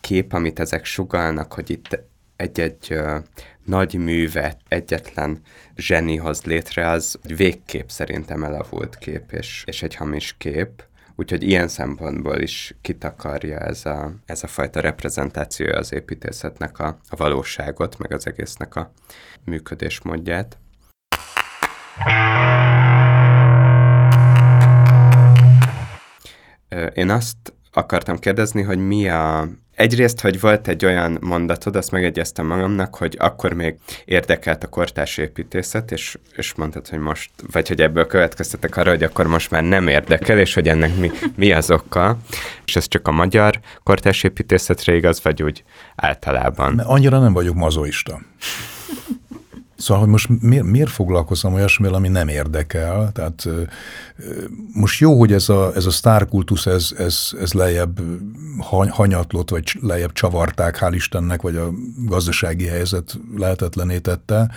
kép, 0.00 0.32
amit 0.32 0.60
ezek 0.60 0.84
sugalnak, 0.84 1.52
hogy 1.52 1.70
itt 1.70 1.98
egy-egy 2.36 2.98
nagy 3.66 3.94
művet 3.94 4.60
egyetlen 4.68 5.40
zseni 5.76 6.16
hoz 6.16 6.42
létre, 6.42 6.90
az 6.90 7.18
egy 7.22 7.36
végkép 7.36 7.90
szerintem 7.90 8.44
elavult 8.44 8.96
kép, 8.98 9.32
és, 9.32 9.62
és 9.66 9.82
egy 9.82 9.94
hamis 9.94 10.34
kép. 10.38 10.84
Úgyhogy 11.16 11.42
ilyen 11.42 11.68
szempontból 11.68 12.40
is 12.40 12.74
kitakarja 12.80 13.58
ez 13.58 13.86
a, 13.86 14.12
ez 14.26 14.42
a 14.42 14.46
fajta 14.46 14.80
reprezentációja 14.80 15.78
az 15.78 15.92
építészetnek 15.92 16.78
a, 16.78 16.98
a 17.08 17.16
valóságot, 17.16 17.98
meg 17.98 18.12
az 18.12 18.26
egésznek 18.26 18.76
a 18.76 18.92
működésmódját. 19.44 20.58
Én 26.94 27.10
azt 27.10 27.54
akartam 27.72 28.18
kérdezni, 28.18 28.62
hogy 28.62 28.78
mi 28.78 29.08
a, 29.08 29.48
Egyrészt, 29.76 30.20
hogy 30.20 30.40
volt 30.40 30.68
egy 30.68 30.84
olyan 30.84 31.18
mondatod, 31.20 31.76
azt 31.76 31.90
megegyeztem 31.90 32.46
magamnak, 32.46 32.94
hogy 32.94 33.16
akkor 33.18 33.52
még 33.52 33.76
érdekelt 34.04 34.64
a 34.64 34.68
kortárs 34.68 35.16
építészet, 35.16 35.90
és, 35.90 36.18
és 36.36 36.54
mondtad, 36.54 36.88
hogy 36.88 36.98
most, 36.98 37.30
vagy 37.52 37.68
hogy 37.68 37.80
ebből 37.80 38.06
következtetek 38.06 38.76
arra, 38.76 38.90
hogy 38.90 39.02
akkor 39.02 39.26
most 39.26 39.50
már 39.50 39.62
nem 39.62 39.88
érdekel, 39.88 40.38
és 40.38 40.54
hogy 40.54 40.68
ennek 40.68 40.96
mi, 40.96 41.10
mi 41.34 41.52
az 41.52 41.70
oka. 41.70 42.18
És 42.64 42.76
ez 42.76 42.88
csak 42.88 43.08
a 43.08 43.10
magyar 43.10 43.60
kortárs 43.82 44.22
építészetre 44.22 44.94
igaz, 44.94 45.22
vagy 45.22 45.42
úgy 45.42 45.64
általában? 45.96 46.74
Mert 46.74 46.88
annyira 46.88 47.18
nem 47.18 47.32
vagyok 47.32 47.54
mazoista. 47.54 48.20
Szóval, 49.76 50.02
hogy 50.02 50.12
most 50.12 50.28
miért, 50.40 50.64
miért 50.64 50.90
foglalkozom 50.90 51.54
olyasmivel, 51.54 51.94
ami 51.94 52.08
nem 52.08 52.28
érdekel? 52.28 53.10
Tehát 53.12 53.48
most 54.72 55.00
jó, 55.00 55.18
hogy 55.18 55.32
ez 55.32 55.48
a, 55.48 55.72
ez 55.74 55.86
a 55.86 55.90
sztárkultusz, 55.90 56.66
ez, 56.66 56.90
ez, 56.98 57.30
ez 57.40 57.52
lejjebb 57.52 58.00
hanyatlott, 58.88 59.50
vagy 59.50 59.78
lejjebb 59.80 60.12
csavarták, 60.12 60.78
hál' 60.80 60.92
Istennek, 60.94 61.42
vagy 61.42 61.56
a 61.56 61.70
gazdasági 62.04 62.66
helyzet 62.66 63.18
lehetetlené 63.36 63.98
tette, 63.98 64.50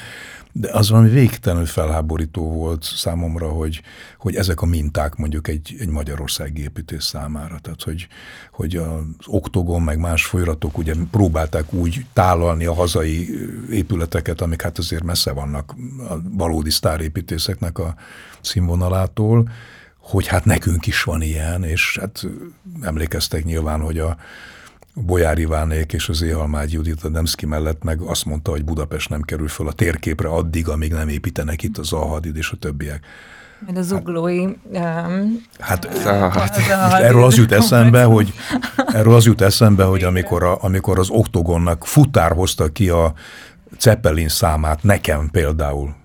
de 0.60 0.70
az 0.72 0.90
valami 0.90 1.10
végtelenül 1.10 1.66
felháborító 1.66 2.52
volt 2.52 2.84
számomra, 2.84 3.50
hogy, 3.50 3.82
hogy 4.18 4.36
ezek 4.36 4.62
a 4.62 4.66
minták 4.66 5.16
mondjuk 5.16 5.48
egy, 5.48 5.76
egy 5.80 5.90
magyarországi 5.90 6.62
építés 6.62 7.04
számára. 7.04 7.60
Tehát, 7.60 7.84
hogy, 7.84 8.08
hogy 8.52 8.76
az 8.76 9.04
oktogon, 9.26 9.82
meg 9.82 10.00
más 10.00 10.26
folyratok 10.26 10.78
ugye 10.78 10.94
próbálták 11.12 11.74
úgy 11.74 12.06
tálalni 12.14 12.66
a 12.66 12.74
hazai 12.74 13.30
épületeket, 13.72 14.42
amik 14.42 14.62
hát 14.62 14.78
azért 14.78 15.04
messze 15.04 15.32
vannak 15.32 15.76
a 16.10 16.14
valódi 16.30 16.70
sztárépítészeknek 16.70 17.78
a 17.78 17.96
színvonalától, 18.42 19.50
hogy 20.00 20.28
hát 20.28 20.46
nekünk 20.46 20.88
is 20.88 21.04
van 21.04 21.22
ilyen, 21.22 21.64
és 21.64 21.98
hát 22.00 22.28
emlékeztek 22.82 23.44
nyilván, 23.44 23.82
hogy 23.82 24.00
a 24.00 24.18
Bolyár 24.94 25.38
Ivánék 25.38 25.94
és 25.94 26.10
az 26.10 26.22
Éhalmágy 26.22 26.72
Judit 26.72 27.04
a 27.04 27.10
Demszki 27.10 27.46
mellett 27.46 27.84
meg 27.84 28.02
azt 28.02 28.26
mondta, 28.26 28.52
hogy 28.52 28.64
Budapest 28.64 29.10
nem 29.10 29.22
kerül 29.22 29.48
föl 29.48 29.68
a 29.68 29.72
térképre 29.72 30.28
addig, 30.28 30.68
amíg 30.68 30.92
nem 30.92 31.08
építenek 31.08 31.64
itt 31.64 31.78
az 31.78 31.94
Alhadid 31.94 32.36
és 32.36 32.52
a 32.52 32.58
többiek. 32.58 33.06
Majd 33.66 33.78
a 33.78 33.82
zuglói... 33.82 34.46
Um, 34.64 35.46
hát 35.60 35.86
erről 37.02 37.24
az 37.24 37.36
jut 37.36 37.52
eszembe, 37.52 38.04
hogy 38.04 38.34
erről 38.98 39.16
az 39.16 39.26
jut 39.26 39.42
eszembe, 39.42 39.84
hogy 39.84 40.04
amikor, 40.04 40.44
a, 40.44 40.58
amikor 40.64 41.00
az 41.00 41.10
oktogonnak 41.10 41.86
futár 41.86 42.32
hozta 42.32 42.68
ki 42.68 42.90
a 42.90 43.14
Zeppelin 43.80 44.30
számát, 44.30 44.84
nekem 44.84 45.30
például, 45.30 45.96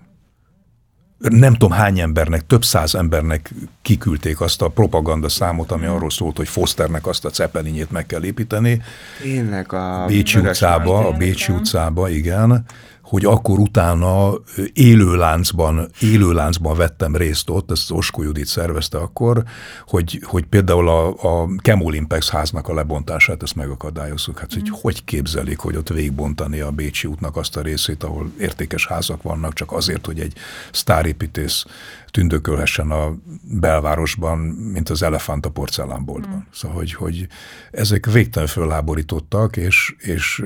nem 1.17 1.53
tudom 1.53 1.71
hány 1.71 1.99
embernek, 1.99 2.45
több 2.47 2.63
száz 2.63 2.95
embernek 2.95 3.53
kiküldték 3.81 4.41
azt 4.41 4.61
a 4.61 4.67
propaganda 4.67 5.29
számot, 5.29 5.71
ami 5.71 5.85
arról 5.85 6.09
szólt, 6.09 6.37
hogy 6.37 6.47
Fosternek 6.47 7.07
azt 7.07 7.25
a 7.25 7.29
cepelinyét 7.29 7.91
meg 7.91 8.05
kell 8.05 8.23
építeni. 8.23 8.81
Tényleg 9.21 9.73
a 9.73 10.05
Bécsi 10.07 10.39
utcába, 10.39 11.07
a 11.07 11.11
Bécsi 11.11 11.51
utcába, 11.51 12.09
igen 12.09 12.65
hogy 13.05 13.25
akkor 13.25 13.59
utána 13.59 14.33
élőláncban, 14.73 15.89
élőláncban 15.99 16.77
vettem 16.77 17.15
részt 17.15 17.49
ott, 17.49 17.71
ezt 17.71 17.91
Oskó 17.91 18.23
Judit 18.23 18.45
szervezte 18.45 18.97
akkor, 18.97 19.43
hogy, 19.87 20.21
hogy 20.23 20.45
például 20.45 20.89
a, 20.89 21.07
a 21.07 21.47
Kemolimpex 21.57 22.29
háznak 22.29 22.67
a 22.67 22.73
lebontását 22.73 23.43
ezt 23.43 23.55
megakadályozzuk. 23.55 24.39
Hát, 24.39 24.53
hogy 24.53 24.69
mm. 24.69 24.73
hogy 24.81 25.03
képzelik, 25.03 25.57
hogy 25.57 25.75
ott 25.75 25.89
végbontani 25.89 26.59
a 26.59 26.71
Bécsi 26.71 27.07
útnak 27.07 27.35
azt 27.35 27.57
a 27.57 27.61
részét, 27.61 28.03
ahol 28.03 28.31
értékes 28.39 28.87
házak 28.87 29.21
vannak, 29.21 29.53
csak 29.53 29.71
azért, 29.71 30.05
hogy 30.05 30.19
egy 30.19 30.33
sztárépítész 30.71 31.65
tündökölhessen 32.11 32.91
a 32.91 33.15
belvárosban, 33.41 34.37
mint 34.73 34.89
az 34.89 35.03
elefánt 35.03 35.45
a 35.45 35.49
porcelánboltban. 35.49 36.37
Mm. 36.37 36.51
Szóval, 36.53 36.77
hogy, 36.77 36.93
hogy 36.93 37.27
ezek 37.71 38.05
végtelen 38.11 38.47
fölháborítottak, 38.47 39.57
és, 39.57 39.95
és 39.97 40.43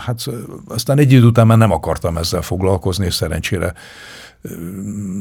hát 0.00 0.24
aztán 0.68 0.98
egy 0.98 1.12
idő 1.12 1.26
után 1.26 1.46
már 1.46 1.58
nem 1.58 1.72
akartam 1.72 2.16
ezzel 2.16 2.42
foglalkozni, 2.42 3.04
és 3.04 3.14
szerencsére 3.14 3.74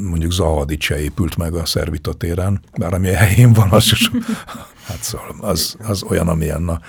mondjuk 0.10 0.32
Zahadic 0.32 0.84
se 0.84 1.02
épült 1.02 1.38
meg 1.38 1.54
a 1.54 1.66
Szervita 1.66 2.14
téren, 2.14 2.62
bár 2.78 2.94
ami 2.94 3.08
helyén 3.08 3.54
van, 3.54 3.70
az, 3.72 3.90
is, 3.92 4.12
hát 4.88 5.02
szóval 5.02 5.36
az, 5.40 5.76
az 5.88 6.04
olyan, 6.04 6.28
amilyen. 6.28 6.62
Na. 6.62 6.80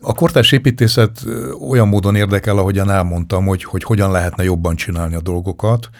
A 0.00 0.14
kortárs 0.14 0.52
építészet 0.52 1.24
olyan 1.68 1.88
módon 1.88 2.14
érdekel, 2.14 2.58
ahogyan 2.58 2.90
elmondtam, 2.90 3.46
hogy, 3.46 3.64
hogy 3.64 3.82
hogyan 3.82 4.10
lehetne 4.10 4.44
jobban 4.44 4.76
csinálni 4.76 5.14
a 5.14 5.20
dolgokat, 5.20 5.90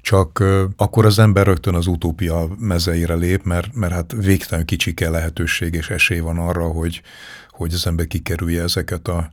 csak 0.00 0.44
akkor 0.76 1.06
az 1.06 1.18
ember 1.18 1.46
rögtön 1.46 1.74
az 1.74 1.86
utópia 1.86 2.48
mezeire 2.58 3.14
lép, 3.14 3.44
mert, 3.44 3.74
mert 3.74 3.92
hát 3.92 4.14
végtelen 4.16 4.64
kicsike 4.64 5.10
lehetőség 5.10 5.74
és 5.74 5.90
esély 5.90 6.18
van 6.18 6.38
arra, 6.38 6.64
hogy, 6.64 7.02
hogy 7.50 7.72
az 7.72 7.86
ember 7.86 8.06
kikerülje 8.06 8.62
ezeket 8.62 9.08
a 9.08 9.30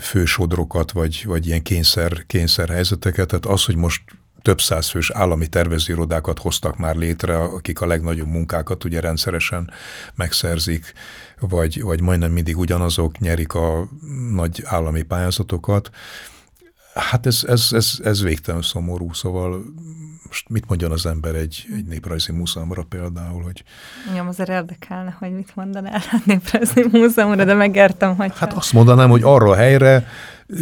fősodrokat, 0.00 0.92
vagy, 0.92 1.22
vagy 1.26 1.46
ilyen 1.46 1.62
kényszer, 1.62 2.24
kényszer 2.26 2.68
helyzeteket. 2.68 3.28
Tehát 3.28 3.46
az, 3.46 3.64
hogy 3.64 3.76
most 3.76 4.02
több 4.42 4.60
száz 4.60 4.88
fős 4.88 5.10
állami 5.10 5.46
tervezőirodákat 5.46 6.38
hoztak 6.38 6.76
már 6.76 6.96
létre, 6.96 7.38
akik 7.38 7.80
a 7.80 7.86
legnagyobb 7.86 8.28
munkákat 8.28 8.84
ugye 8.84 9.00
rendszeresen 9.00 9.70
megszerzik, 10.14 10.92
vagy, 11.40 11.82
vagy 11.82 12.00
majdnem 12.00 12.32
mindig 12.32 12.58
ugyanazok 12.58 13.18
nyerik 13.18 13.54
a 13.54 13.88
nagy 14.30 14.62
állami 14.64 15.02
pályázatokat. 15.02 15.90
Hát 16.94 17.26
ez, 17.26 17.44
ez, 17.46 17.68
ez, 17.70 17.92
ez 18.04 18.22
végtelen 18.22 18.62
szomorú, 18.62 19.12
szóval 19.12 19.64
most 20.26 20.48
mit 20.48 20.68
mondjon 20.68 20.90
az 20.90 21.06
ember 21.06 21.34
egy, 21.34 21.66
egy 21.76 21.84
néprajzi 21.84 22.32
múzeumra 22.32 22.82
például, 22.82 23.42
hogy... 23.42 23.64
Igen, 24.12 24.26
azért 24.26 24.48
érdekelne, 24.48 25.16
hogy 25.18 25.32
mit 25.32 25.50
mondanál 25.54 26.00
a 26.10 26.20
néprajzi 26.24 26.84
múzeumra, 26.92 27.44
de 27.44 27.54
megértem, 27.54 28.16
hogy... 28.16 28.32
Hát 28.34 28.52
azt 28.52 28.72
mondanám, 28.72 29.10
hogy 29.10 29.22
arra 29.22 29.50
a 29.50 29.54
helyre 29.54 30.06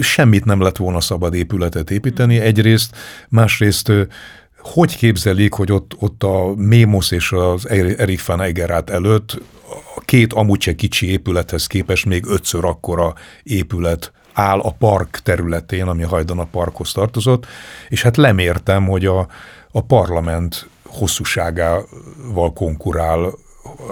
semmit 0.00 0.44
nem 0.44 0.60
lett 0.60 0.76
volna 0.76 1.00
szabad 1.00 1.34
épületet 1.34 1.90
építeni, 1.90 2.38
egyrészt, 2.38 2.96
másrészt 3.28 3.92
hogy 4.62 4.96
képzelik, 4.96 5.52
hogy 5.52 5.72
ott, 5.72 5.94
ott 5.98 6.22
a 6.22 6.54
Mémosz 6.56 7.10
és 7.10 7.32
az 7.32 7.68
Erik 7.68 8.26
van 8.26 8.40
Egerát 8.40 8.90
előtt 8.90 9.40
a 9.96 10.00
két 10.00 10.32
amúgy 10.32 10.60
se 10.60 10.74
kicsi 10.74 11.10
épülethez 11.10 11.66
képest 11.66 12.06
még 12.06 12.26
ötször 12.26 12.64
akkora 12.64 13.14
épület 13.42 14.12
áll 14.32 14.58
a 14.58 14.70
park 14.70 15.20
területén, 15.22 15.86
ami 15.86 16.02
hajdan 16.02 16.38
a 16.38 16.44
parkhoz 16.44 16.92
tartozott, 16.92 17.46
és 17.88 18.02
hát 18.02 18.16
lemértem, 18.16 18.86
hogy 18.86 19.06
a, 19.06 19.26
a 19.72 19.80
parlament 19.80 20.66
hosszúságával 20.82 22.52
konkurál 22.54 23.34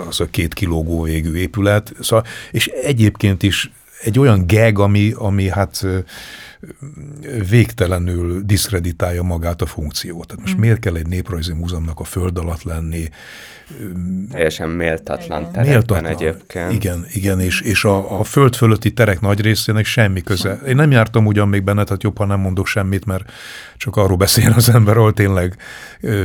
az 0.08 0.20
a 0.20 0.26
két 0.30 0.54
kilógó 0.54 1.02
végű 1.02 1.34
épület, 1.34 1.92
szóval, 2.00 2.24
és 2.50 2.66
egyébként 2.66 3.42
is 3.42 3.72
egy 4.02 4.18
olyan 4.18 4.46
geg, 4.46 4.78
ami, 4.78 5.12
ami 5.16 5.48
hát 5.48 5.86
végtelenül 7.50 8.40
diszkreditálja 8.44 9.22
magát 9.22 9.62
a 9.62 9.66
funkciót. 9.66 10.26
Tehát 10.26 10.42
most 10.42 10.56
mm. 10.56 10.60
miért 10.60 10.78
kell 10.78 10.96
egy 10.96 11.06
néprajzi 11.06 11.52
múzeumnak 11.52 12.00
a 12.00 12.04
föld 12.04 12.38
alatt 12.38 12.62
lenni? 12.62 13.08
Teljesen 14.30 14.68
méltatlan 14.68 15.40
igen. 15.40 15.52
terekben 15.52 15.72
méltatlan. 15.72 16.04
egyébként. 16.04 16.72
Igen, 16.72 17.06
igen, 17.12 17.40
és, 17.40 17.60
és 17.60 17.84
a, 17.84 18.18
a 18.20 18.24
föld 18.24 18.54
fölötti 18.54 18.92
terek 18.92 19.20
nagy 19.20 19.40
részének 19.40 19.84
semmi 19.84 20.20
köze. 20.20 20.60
Én 20.66 20.76
nem 20.76 20.90
jártam 20.90 21.26
ugyan 21.26 21.48
még 21.48 21.62
benne, 21.62 21.84
tehát 21.84 22.02
jobb, 22.02 22.18
ha 22.18 22.24
nem 22.24 22.40
mondok 22.40 22.66
semmit, 22.66 23.04
mert 23.04 23.32
csak 23.76 23.96
arról 23.96 24.16
beszél 24.16 24.52
az 24.56 24.68
ember, 24.68 24.96
ahol 24.96 25.12
tényleg 25.12 25.56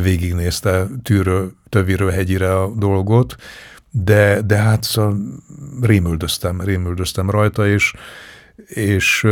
végignézte 0.02 0.88
tűről, 1.04 1.52
töviről, 1.70 2.12
hegyire 2.12 2.60
a 2.60 2.74
dolgot, 2.76 3.36
de, 3.92 4.42
de 4.42 4.56
hát 4.56 4.84
szóval 4.84 5.18
rémüldöztem, 5.82 6.62
rémüldöztem 6.62 7.30
rajta, 7.30 7.68
és 7.68 7.94
és, 8.68 9.28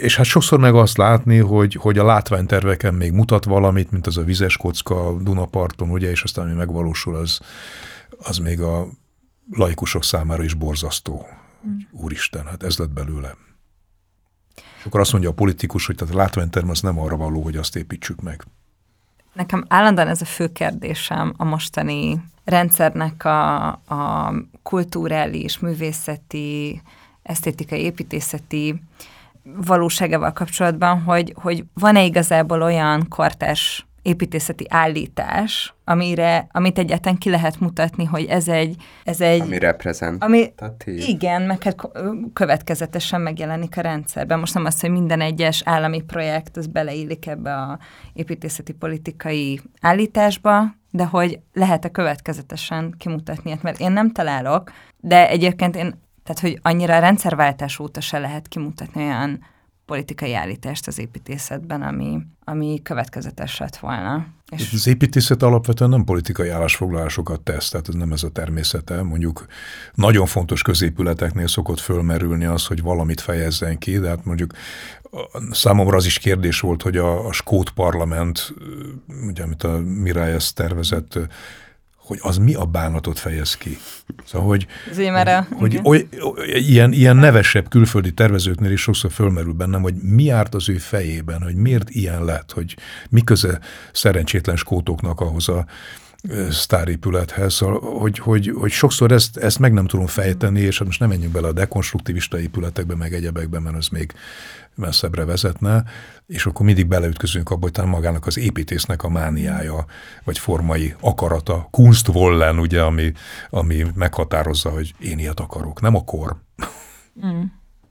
és 0.00 0.16
hát 0.16 0.26
sokszor 0.26 0.58
meg 0.58 0.74
azt 0.74 0.96
látni, 0.96 1.38
hogy, 1.38 1.74
hogy 1.74 1.98
a 1.98 2.04
látványterveken 2.04 2.94
még 2.94 3.12
mutat 3.12 3.44
valamit, 3.44 3.90
mint 3.90 4.06
az 4.06 4.16
a 4.16 4.24
vizes 4.24 4.56
kocka 4.56 5.06
a 5.06 5.16
Dunaparton, 5.16 5.90
ugye, 5.90 6.10
és 6.10 6.22
aztán 6.22 6.44
ami 6.44 6.54
megvalósul, 6.54 7.16
az, 7.16 7.40
az 8.18 8.38
még 8.38 8.60
a 8.60 8.86
laikusok 9.50 10.04
számára 10.04 10.42
is 10.42 10.54
borzasztó. 10.54 11.26
Úristen, 11.90 12.46
hát 12.46 12.62
ez 12.62 12.76
lett 12.76 12.90
belőle. 12.90 13.36
És 14.78 14.84
akkor 14.84 15.00
azt 15.00 15.12
mondja 15.12 15.30
a 15.30 15.34
politikus, 15.34 15.86
hogy 15.86 15.94
tehát 15.94 16.14
a 16.14 16.16
látványterv 16.16 16.68
az 16.68 16.80
nem 16.80 16.98
arra 16.98 17.16
való, 17.16 17.42
hogy 17.42 17.56
azt 17.56 17.76
építsük 17.76 18.20
meg. 18.20 18.44
Nekem 19.32 19.64
állandóan 19.68 20.08
ez 20.08 20.20
a 20.20 20.24
fő 20.24 20.52
kérdésem 20.52 21.34
a 21.36 21.44
mostani 21.44 22.24
rendszernek 22.44 23.24
a, 23.24 23.66
a 23.66 24.32
kulturális, 24.62 25.58
művészeti, 25.58 26.82
esztétikai, 27.24 27.80
építészeti 27.80 28.82
valóságával 29.66 30.32
kapcsolatban, 30.32 31.02
hogy, 31.02 31.32
hogy 31.36 31.64
van-e 31.74 32.04
igazából 32.04 32.62
olyan 32.62 33.08
kortárs 33.08 33.86
építészeti 34.04 34.66
állítás, 34.68 35.74
amire, 35.84 36.46
amit 36.52 36.78
egyáltalán 36.78 37.18
ki 37.18 37.30
lehet 37.30 37.60
mutatni, 37.60 38.04
hogy 38.04 38.24
ez 38.24 38.48
egy... 38.48 38.76
Ez 39.04 39.20
egy 39.20 39.40
ami 39.40 39.58
reprezentatív. 39.58 40.94
Ami, 40.94 41.02
igen, 41.06 41.42
meg 41.42 41.62
hát 41.62 41.88
következetesen 42.32 43.20
megjelenik 43.20 43.76
a 43.76 43.80
rendszerben. 43.80 44.38
Most 44.38 44.54
nem 44.54 44.64
az, 44.64 44.80
hogy 44.80 44.90
minden 44.90 45.20
egyes 45.20 45.62
állami 45.64 46.02
projekt 46.02 46.56
az 46.56 46.66
beleillik 46.66 47.26
ebbe 47.26 47.54
a 47.54 47.78
építészeti 48.12 48.72
politikai 48.72 49.60
állításba, 49.80 50.74
de 50.90 51.04
hogy 51.04 51.38
lehet-e 51.52 51.88
következetesen 51.88 52.94
kimutatni, 52.98 53.58
mert 53.62 53.80
én 53.80 53.92
nem 53.92 54.12
találok, 54.12 54.72
de 55.00 55.28
egyébként 55.28 55.76
én 55.76 56.02
tehát, 56.24 56.40
hogy 56.40 56.58
annyira 56.62 56.96
a 56.96 57.00
rendszerváltás 57.00 57.78
óta 57.78 58.00
se 58.00 58.18
lehet 58.18 58.48
kimutatni 58.48 59.02
olyan 59.02 59.40
politikai 59.86 60.34
állítást 60.34 60.86
az 60.86 60.98
építészetben, 60.98 61.82
ami, 61.82 62.18
ami 62.44 62.80
következetes 62.82 63.58
lett 63.58 63.76
volna. 63.76 64.26
És 64.50 64.72
az 64.72 64.86
építészet 64.86 65.42
alapvetően 65.42 65.90
nem 65.90 66.04
politikai 66.04 66.48
állásfoglalásokat 66.48 67.40
tesz, 67.40 67.68
tehát 67.68 67.88
ez 67.88 67.94
nem 67.94 68.12
ez 68.12 68.22
a 68.22 68.30
természete. 68.30 69.02
Mondjuk 69.02 69.46
nagyon 69.94 70.26
fontos 70.26 70.62
középületeknél 70.62 71.46
szokott 71.46 71.80
fölmerülni 71.80 72.44
az, 72.44 72.66
hogy 72.66 72.82
valamit 72.82 73.20
fejezzen 73.20 73.78
ki, 73.78 73.98
de 73.98 74.08
hát 74.08 74.24
mondjuk 74.24 74.52
számomra 75.50 75.96
az 75.96 76.06
is 76.06 76.18
kérdés 76.18 76.60
volt, 76.60 76.82
hogy 76.82 76.96
a, 76.96 77.26
a 77.26 77.32
Skót 77.32 77.70
parlament, 77.70 78.54
ugye, 79.26 79.42
amit 79.42 79.62
a 79.62 79.80
Miralles 79.80 80.52
tervezett, 80.52 81.18
hogy 82.04 82.18
az 82.22 82.36
mi 82.36 82.54
a 82.54 82.64
bánatot 82.64 83.18
fejez 83.18 83.56
ki. 83.56 83.78
Szóval, 84.26 84.48
hogy, 84.48 84.66
Zémere, 84.92 85.48
hogy, 85.52 85.74
hogy 85.74 85.80
oly, 85.84 86.08
ilyen, 86.46 86.92
ilyen 86.92 87.16
nevesebb 87.16 87.68
külföldi 87.68 88.12
tervezőknél 88.12 88.70
is 88.70 88.80
sokszor 88.80 89.12
fölmerül 89.12 89.52
bennem, 89.52 89.82
hogy 89.82 89.94
mi 89.94 90.30
árt 90.30 90.54
az 90.54 90.68
ő 90.68 90.76
fejében, 90.76 91.42
hogy 91.42 91.54
miért 91.54 91.90
ilyen 91.90 92.24
lett, 92.24 92.52
hogy 92.52 92.76
mi 93.10 93.20
köze 93.24 93.60
szerencsétlen 93.92 94.56
skótoknak 94.56 95.20
ahhoz 95.20 95.48
a 95.48 95.66
sztárépülethez, 96.50 97.54
szóval, 97.54 97.98
hogy, 97.98 98.18
hogy, 98.18 98.52
hogy 98.54 98.70
sokszor 98.70 99.12
ezt, 99.12 99.36
ezt 99.36 99.58
meg 99.58 99.72
nem 99.72 99.86
tudom 99.86 100.06
fejteni, 100.06 100.60
és 100.60 100.78
hát 100.78 100.86
most 100.86 101.00
nem 101.00 101.08
menjünk 101.08 101.32
bele 101.32 101.46
a 101.46 101.52
dekonstruktivista 101.52 102.40
épületekbe, 102.40 102.94
meg 102.94 103.14
egyebekbe, 103.14 103.60
mert 103.60 103.76
az 103.76 103.88
még 103.88 104.12
messzebbre 104.76 105.24
vezetne, 105.24 105.84
és 106.26 106.46
akkor 106.46 106.66
mindig 106.66 106.86
beleütközünk 106.86 107.50
abba, 107.50 107.62
hogy 107.62 107.72
talán 107.72 107.90
magának 107.90 108.26
az 108.26 108.38
építésznek 108.38 109.02
a 109.02 109.08
mániája, 109.08 109.84
vagy 110.24 110.38
formai 110.38 110.94
akarata, 111.00 111.68
kunstvollen, 111.70 112.58
ugye, 112.58 112.82
ami, 112.82 113.12
ami 113.50 113.84
meghatározza, 113.94 114.70
hogy 114.70 114.94
én 114.98 115.18
ilyet 115.18 115.40
akarok. 115.40 115.80
Nem 115.80 115.94
a 115.94 116.04
kor. 116.04 116.36
Mm. 117.26 117.42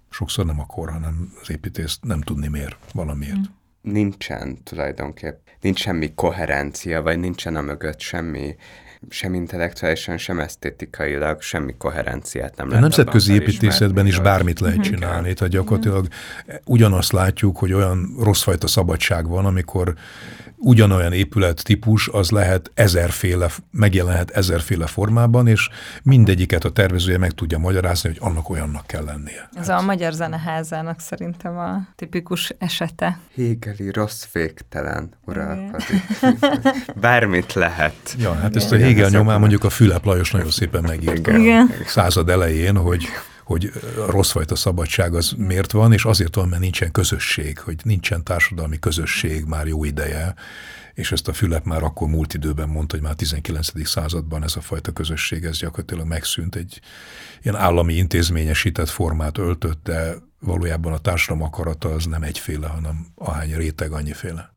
Sokszor 0.10 0.46
nem 0.46 0.60
a 0.60 0.66
kor, 0.66 0.90
hanem 0.90 1.34
az 1.42 1.50
építész 1.50 2.00
nem 2.02 2.22
tudni 2.22 2.48
miért, 2.48 2.78
valamiért. 2.94 3.38
Mm 3.38 3.62
nincsen 3.84 4.64
tulajdonképp, 4.64 5.38
nincs 5.62 5.80
semmi 5.80 6.14
koherencia, 6.14 7.02
vagy 7.02 7.20
nincsen 7.20 7.56
a 7.56 7.62
mögött 7.62 8.00
semmi, 8.00 8.56
sem 9.10 9.34
intellektuálisan, 9.34 10.18
sem 10.18 10.40
esztétikailag 10.40 11.42
semmi 11.42 11.76
koherenciát 11.78 12.56
nem 12.56 12.68
lehet. 12.68 12.84
A 12.84 12.88
nemzetközi 12.88 13.34
építészetben 13.34 14.06
is 14.06 14.20
bármit 14.20 14.60
lehet 14.60 14.82
csinálni, 14.82 15.34
tehát 15.34 15.54
gyakorlatilag 15.54 16.08
ugyanazt 16.66 17.12
látjuk, 17.12 17.58
hogy 17.58 17.74
olyan 17.74 18.16
rosszfajta 18.20 18.68
szabadság 18.68 19.28
van, 19.28 19.46
amikor 19.46 19.94
ugyanolyan 20.64 21.14
épület 21.14 21.64
típus, 21.64 22.08
az 22.08 22.32
lehet 22.32 22.72
ezerféle, 22.74 23.50
megjelenhet 23.72 24.30
ezerféle 24.30 24.86
formában, 24.86 25.48
és 25.48 25.70
mindegyiket 26.04 26.64
a 26.64 26.72
tervezője 26.72 27.18
meg 27.18 27.32
tudja 27.32 27.58
magyarázni, 27.58 28.10
hogy 28.10 28.18
annak 28.22 28.50
olyannak 28.50 28.88
kell 28.88 29.04
lennie. 29.04 29.50
Ez 29.54 29.68
hát. 29.68 29.80
a 29.80 29.84
Magyar 29.84 30.14
Zeneházának 30.14 31.00
szerintem 31.00 31.58
a 31.58 31.88
tipikus 31.96 32.54
esete. 32.58 33.20
Hégeli 33.34 33.92
rossz 33.92 34.24
féktelen 34.24 35.10
uralkodik. 35.26 36.04
Bármit 37.02 37.54
lehet. 37.54 38.16
Ja, 38.20 38.34
hát 38.34 38.50
Igen. 38.50 38.64
ezt 38.64 38.72
a 38.72 38.76
Hégel 38.76 39.10
nyomán 39.10 39.40
mondjuk 39.40 39.64
a 39.64 39.70
Fülep 39.70 40.06
Lajos 40.06 40.32
nagyon 40.32 40.52
szépen 40.52 40.84
megírta 40.84 41.38
Igen. 41.38 41.70
a 41.86 41.88
század 41.88 42.30
elején, 42.30 42.78
hogy 42.78 43.08
hogy 43.54 43.72
a 44.08 44.12
rosszfajta 44.12 44.56
szabadság 44.56 45.16
az 45.16 45.34
miért 45.38 45.72
van, 45.72 45.94
és 45.94 46.06
azért 46.06 46.36
van, 46.36 46.48
mert 46.48 46.62
nincsen 46.62 46.92
közösség, 46.92 47.60
hogy 47.60 47.76
nincsen 47.84 48.24
társadalmi 48.24 48.80
közösség 48.80 49.46
már 49.46 49.68
jó 49.68 49.84
ideje, 49.84 50.34
és 50.94 51.12
ezt 51.12 51.28
a 51.28 51.34
Fülep 51.34 51.66
már 51.66 51.84
akkor 51.84 52.08
múlt 52.08 52.34
időben 52.34 52.70
mondta, 52.70 52.96
hogy 52.96 53.06
már 53.06 53.14
19. 53.14 53.88
században 53.88 54.44
ez 54.44 54.56
a 54.56 54.62
fajta 54.62 54.92
közösség, 54.92 55.44
ez 55.44 55.58
gyakorlatilag 55.58 56.08
megszűnt, 56.08 56.56
egy 56.56 56.80
ilyen 57.42 57.56
állami 57.56 57.94
intézményesített 57.94 58.90
formát 58.90 59.38
öltött, 59.38 59.84
de 59.84 60.16
valójában 60.40 60.94
a 60.94 60.98
társadalom 60.98 61.44
akarata 61.44 61.90
az 61.90 62.06
nem 62.06 62.24
egyféle, 62.24 62.68
hanem 62.68 63.08
ahány 63.16 63.56
réteg 63.56 63.92
annyiféle. 63.92 64.54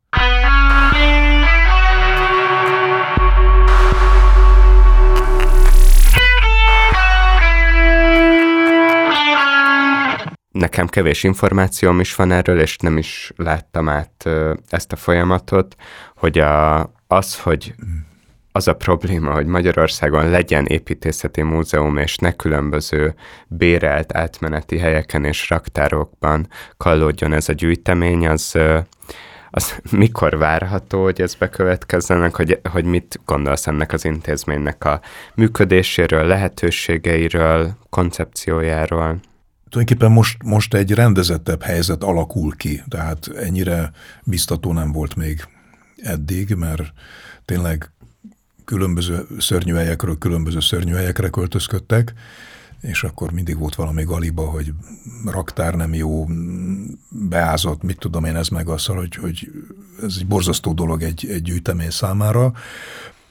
Nekem 10.58 10.86
kevés 10.86 11.22
információm 11.24 12.00
is 12.00 12.14
van 12.14 12.32
erről, 12.32 12.60
és 12.60 12.76
nem 12.76 12.98
is 12.98 13.32
láttam 13.36 13.88
át 13.88 14.28
ezt 14.68 14.92
a 14.92 14.96
folyamatot, 14.96 15.76
hogy 16.14 16.38
a, 16.38 16.82
az, 17.06 17.40
hogy 17.40 17.74
az 18.52 18.68
a 18.68 18.74
probléma, 18.74 19.32
hogy 19.32 19.46
Magyarországon 19.46 20.30
legyen 20.30 20.66
építészeti 20.66 21.42
múzeum, 21.42 21.96
és 21.96 22.16
ne 22.16 22.32
különböző 22.32 23.14
bérelt 23.46 24.16
átmeneti 24.16 24.78
helyeken 24.78 25.24
és 25.24 25.50
raktárokban 25.50 26.48
kallódjon 26.76 27.32
ez 27.32 27.48
a 27.48 27.52
gyűjtemény, 27.52 28.28
az, 28.28 28.58
az 29.50 29.80
mikor 29.90 30.38
várható, 30.38 31.02
hogy 31.02 31.20
ez 31.20 31.34
bekövetkezzenek, 31.34 32.36
hogy, 32.36 32.60
hogy 32.72 32.84
mit 32.84 33.20
gondolsz 33.24 33.66
ennek 33.66 33.92
az 33.92 34.04
intézménynek 34.04 34.84
a 34.84 35.00
működéséről, 35.34 36.26
lehetőségeiről, 36.26 37.76
koncepciójáról? 37.90 39.20
Tulajdonképpen 39.68 40.12
most, 40.12 40.42
most 40.42 40.74
egy 40.74 40.90
rendezettebb 40.90 41.62
helyzet 41.62 42.02
alakul 42.02 42.56
ki, 42.56 42.82
tehát 42.88 43.30
ennyire 43.36 43.92
biztató 44.24 44.72
nem 44.72 44.92
volt 44.92 45.16
még 45.16 45.48
eddig, 45.96 46.54
mert 46.54 46.92
tényleg 47.44 47.90
különböző 48.64 49.26
szörnyűhelyekről 49.38 50.18
különböző 50.18 50.60
szörnyűhelyekre 50.60 51.28
költözködtek, 51.28 52.12
és 52.80 53.02
akkor 53.02 53.32
mindig 53.32 53.58
volt 53.58 53.74
valami 53.74 54.02
galiba, 54.02 54.44
hogy 54.44 54.72
raktár 55.24 55.74
nem 55.74 55.94
jó, 55.94 56.26
beázott, 57.10 57.82
mit 57.82 57.98
tudom 57.98 58.24
én, 58.24 58.36
ez 58.36 58.48
meg 58.48 58.68
az, 58.68 58.86
hogy, 58.86 59.14
hogy 59.14 59.50
ez 60.02 60.14
egy 60.18 60.26
borzasztó 60.26 60.72
dolog 60.72 61.02
egy, 61.02 61.26
egy 61.30 61.42
gyűjtemény 61.42 61.90
számára. 61.90 62.52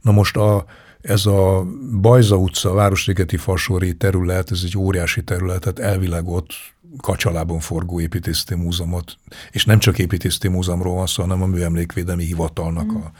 Na 0.01 0.11
most 0.11 0.37
a, 0.37 0.65
ez 1.05 1.25
a 1.25 1.65
Bajza 2.01 2.35
utca, 2.35 2.73
Városligeti 2.73 3.37
Fasori 3.37 3.95
terület, 3.95 4.51
ez 4.51 4.61
egy 4.63 4.77
óriási 4.77 5.23
terület, 5.23 5.59
tehát 5.59 5.79
elvileg 5.79 6.27
ott 6.27 6.53
Kacsalában 6.97 7.59
forgó 7.59 7.99
építészeti 7.99 8.55
múzeumot, 8.55 9.17
és 9.51 9.65
nem 9.65 9.79
csak 9.79 9.99
építészeti 9.99 10.47
múzeumról 10.47 10.95
van 10.95 11.07
szó, 11.07 11.21
hanem 11.21 11.41
a 11.41 11.45
Műemlékvédelmi 11.45 12.23
Hivatalnak 12.23 12.91
mm. 12.91 12.95
a 12.95 13.11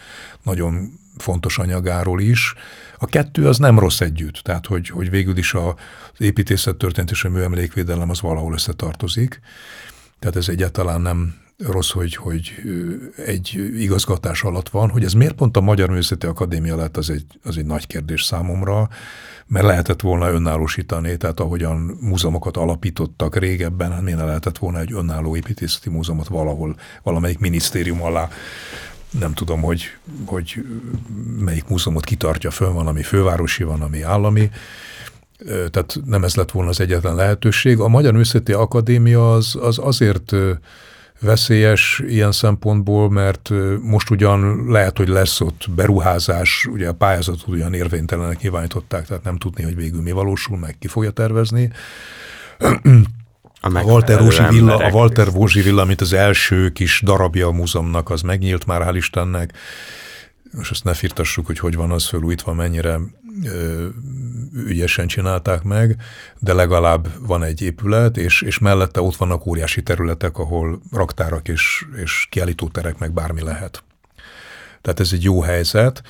nagyon 0.43 0.99
fontos 1.17 1.57
anyagáról 1.57 2.21
is. 2.21 2.53
A 2.97 3.05
kettő 3.05 3.47
az 3.47 3.57
nem 3.57 3.79
rossz 3.79 4.01
együtt, 4.01 4.35
tehát 4.35 4.65
hogy, 4.65 4.89
hogy 4.89 5.09
végül 5.09 5.37
is 5.37 5.53
az 5.53 5.73
építészet 6.17 6.75
történt 6.75 7.11
és 7.11 7.23
a 7.23 7.29
műemlékvédelem 7.29 8.09
az 8.09 8.21
valahol 8.21 8.53
összetartozik. 8.53 9.39
Tehát 10.19 10.35
ez 10.35 10.49
egyáltalán 10.49 11.01
nem, 11.01 11.35
rossz, 11.57 11.91
hogy, 11.91 12.15
hogy 12.15 12.53
egy 13.25 13.71
igazgatás 13.77 14.43
alatt 14.43 14.69
van. 14.69 14.89
Hogy 14.89 15.03
ez 15.03 15.13
miért 15.13 15.35
pont 15.35 15.57
a 15.57 15.61
Magyar 15.61 15.89
Művészeti 15.89 16.25
Akadémia 16.25 16.75
lett, 16.75 16.97
az 16.97 17.09
egy, 17.09 17.25
az 17.43 17.57
egy 17.57 17.65
nagy 17.65 17.87
kérdés 17.87 18.23
számomra, 18.23 18.89
mert 19.47 19.65
lehetett 19.65 20.01
volna 20.01 20.31
önállósítani, 20.31 21.17
tehát 21.17 21.39
ahogyan 21.39 21.97
múzeumokat 22.01 22.57
alapítottak 22.57 23.35
régebben, 23.37 23.91
hát 23.91 24.01
miért 24.01 24.19
lehetett 24.19 24.57
volna 24.57 24.79
egy 24.79 24.93
önálló 24.93 25.35
építészeti 25.35 25.89
múzeumot 25.89 26.27
valahol, 26.27 26.75
valamelyik 27.03 27.39
minisztérium 27.39 28.01
alá 28.01 28.29
nem 29.19 29.33
tudom, 29.33 29.61
hogy, 29.61 29.83
hogy 30.25 30.65
melyik 31.39 31.67
múzeumot 31.67 32.03
kitartja 32.03 32.51
fönn, 32.51 32.73
van, 32.73 32.87
ami 32.87 33.03
fővárosi, 33.03 33.63
van, 33.63 33.81
ami 33.81 34.01
állami, 34.01 34.49
tehát 35.45 35.99
nem 36.05 36.23
ez 36.23 36.35
lett 36.35 36.51
volna 36.51 36.69
az 36.69 36.79
egyetlen 36.79 37.15
lehetőség. 37.15 37.79
A 37.79 37.87
Magyar 37.87 38.11
Művészeti 38.11 38.53
Akadémia 38.53 39.33
az, 39.33 39.55
az 39.61 39.79
azért 39.81 40.35
veszélyes 41.19 42.01
ilyen 42.07 42.31
szempontból, 42.31 43.09
mert 43.09 43.49
most 43.81 44.09
ugyan 44.09 44.65
lehet, 44.71 44.97
hogy 44.97 45.07
lesz 45.07 45.41
ott 45.41 45.65
beruházás, 45.75 46.65
ugye 46.71 46.87
a 46.87 46.93
pályázatot 46.93 47.47
ugyan 47.47 47.73
érvénytelenek 47.73 48.41
nyilvánították, 48.41 49.05
tehát 49.05 49.23
nem 49.23 49.37
tudni, 49.37 49.63
hogy 49.63 49.75
végül 49.75 50.01
mi 50.01 50.11
valósul, 50.11 50.57
meg 50.57 50.75
ki 50.79 50.87
fogja 50.87 51.11
tervezni. 51.11 51.71
A, 53.61 53.77
a 53.77 53.81
Walter 53.81 54.17
Rózsi 54.17 54.43
villa, 54.49 54.75
a 54.75 54.89
Walter 54.89 55.27
Rózsi 55.33 55.61
villa, 55.61 55.85
mint 55.85 56.01
az 56.01 56.13
első 56.13 56.69
kis 56.69 57.01
darabja 57.05 57.47
a 57.47 57.51
múzeumnak, 57.51 58.09
az 58.09 58.21
megnyílt 58.21 58.65
már, 58.65 58.81
hál' 58.85 58.95
Istennek. 58.95 59.53
Most 60.55 60.71
azt 60.71 60.83
ne 60.83 60.93
firtassuk, 60.93 61.45
hogy 61.45 61.59
hogy 61.59 61.75
van 61.75 61.91
az 61.91 62.07
fölújítva, 62.07 62.53
mennyire 62.53 62.99
ö, 63.43 63.87
ügyesen 64.53 65.07
csinálták 65.07 65.63
meg, 65.63 65.97
de 66.39 66.53
legalább 66.53 67.07
van 67.19 67.43
egy 67.43 67.61
épület, 67.61 68.17
és, 68.17 68.41
és 68.41 68.59
mellette 68.59 69.01
ott 69.01 69.15
vannak 69.15 69.45
óriási 69.45 69.83
területek, 69.83 70.37
ahol 70.37 70.81
raktárak 70.91 71.47
és, 71.47 71.85
és 71.95 72.27
kiállítóterek 72.29 72.97
meg 72.97 73.13
bármi 73.13 73.41
lehet. 73.41 73.83
Tehát 74.81 74.99
ez 74.99 75.09
egy 75.13 75.23
jó 75.23 75.41
helyzet. 75.41 76.01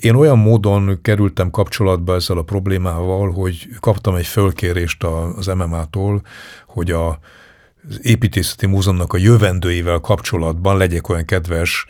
Én 0.00 0.14
olyan 0.14 0.38
módon 0.38 0.98
kerültem 1.02 1.50
kapcsolatba 1.50 2.14
ezzel 2.14 2.38
a 2.38 2.42
problémával, 2.42 3.30
hogy 3.32 3.68
kaptam 3.80 4.14
egy 4.14 4.26
fölkérést 4.26 5.04
az 5.36 5.46
MMA-tól, 5.46 6.22
hogy 6.66 6.90
a, 6.90 7.08
az 7.88 7.98
építészeti 8.02 8.66
múzeumnak 8.66 9.12
a 9.12 9.18
jövendőivel 9.18 9.98
kapcsolatban 9.98 10.76
legyek 10.76 11.08
olyan 11.08 11.24
kedves, 11.24 11.86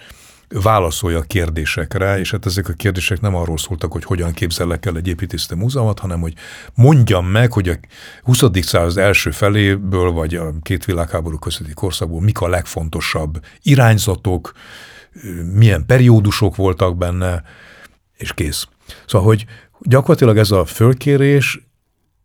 válaszolja 0.49 1.19
a 1.19 1.23
kérdésekre, 1.23 2.19
és 2.19 2.31
hát 2.31 2.47
ezek 2.47 2.69
a 2.69 2.73
kérdések 2.73 3.21
nem 3.21 3.35
arról 3.35 3.59
szóltak, 3.59 3.93
hogy 3.93 4.05
hogyan 4.05 4.33
képzellek 4.33 4.87
el 4.87 4.97
egy 4.97 5.09
építészeti 5.09 5.55
múzeumot, 5.55 5.99
hanem 5.99 6.21
hogy 6.21 6.35
mondjam 6.75 7.27
meg, 7.27 7.53
hogy 7.53 7.69
a 7.69 7.75
20. 8.23 8.43
század 8.61 9.05
első 9.05 9.31
feléből, 9.31 10.11
vagy 10.11 10.35
a 10.35 10.53
két 10.63 10.85
világháború 10.85 11.39
közötti 11.39 11.73
korszakból 11.73 12.21
mik 12.21 12.41
a 12.41 12.49
legfontosabb 12.49 13.41
irányzatok, 13.63 14.53
milyen 15.53 15.87
periódusok 15.87 16.57
voltak 16.57 16.97
benne, 16.97 17.43
és 18.17 18.33
kész. 18.33 18.67
Szóval, 19.07 19.27
hogy 19.27 19.45
gyakorlatilag 19.81 20.39
ez 20.39 20.51
a 20.51 20.65
fölkérés, 20.65 21.67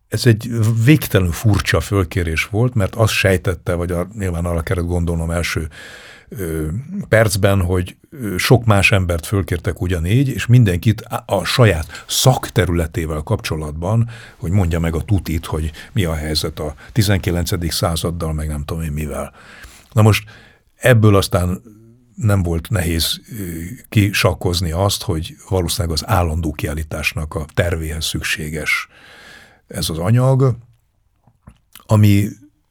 ez 0.08 0.26
egy 0.26 0.50
végtelenül 0.84 1.32
furcsa 1.32 1.80
fölkérés 1.80 2.44
volt, 2.44 2.74
mert 2.74 2.94
azt 2.94 3.12
sejtette, 3.12 3.74
vagy 3.74 3.90
a, 3.90 4.08
nyilván 4.18 4.44
arra 4.44 4.62
kellett 4.62 4.86
gondolnom 4.86 5.30
első 5.30 5.68
percben, 7.08 7.60
hogy 7.60 7.96
sok 8.36 8.64
más 8.64 8.92
embert 8.92 9.26
fölkértek 9.26 9.80
ugyanígy, 9.80 10.28
és 10.28 10.46
mindenkit 10.46 11.00
a 11.26 11.44
saját 11.44 12.04
szakterületével 12.06 13.20
kapcsolatban, 13.20 14.08
hogy 14.36 14.50
mondja 14.50 14.80
meg 14.80 14.94
a 14.94 15.02
tutit, 15.02 15.46
hogy 15.46 15.70
mi 15.92 16.04
a 16.04 16.14
helyzet 16.14 16.58
a 16.58 16.74
19. 16.92 17.72
századdal, 17.72 18.32
meg 18.32 18.48
nem 18.48 18.64
tudom 18.64 18.82
én 18.82 18.92
mivel. 18.92 19.32
Na 19.92 20.02
most 20.02 20.30
ebből 20.76 21.16
aztán 21.16 21.62
nem 22.14 22.42
volt 22.42 22.70
nehéz 22.70 23.20
kisakkozni 23.88 24.70
azt, 24.70 25.02
hogy 25.02 25.36
valószínűleg 25.48 25.96
az 25.96 26.02
állandó 26.06 26.52
kiállításnak 26.52 27.34
a 27.34 27.46
tervéhez 27.54 28.04
szükséges 28.04 28.88
ez 29.66 29.88
az 29.90 29.98
anyag, 29.98 30.56
ami 31.86 32.28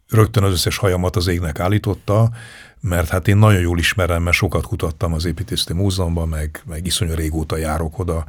rögtön 0.10 0.44
az 0.44 0.52
összes 0.52 0.78
hajamat 0.78 1.16
az 1.16 1.28
égnek 1.28 1.60
állította, 1.60 2.30
mert 2.84 3.10
hát 3.10 3.28
én 3.28 3.38
nagyon 3.38 3.62
jól 3.62 3.80
ismerem, 3.80 4.24
mert 4.24 4.36
sokat 4.36 4.66
kutattam 4.66 5.14
az 5.14 5.26
építészeti 5.26 5.74
múzeumban, 5.74 6.28
meg, 6.28 6.62
meg 6.66 6.86
iszonyú 6.86 7.14
régóta 7.14 7.58
járok 7.58 8.00
oda, 8.00 8.26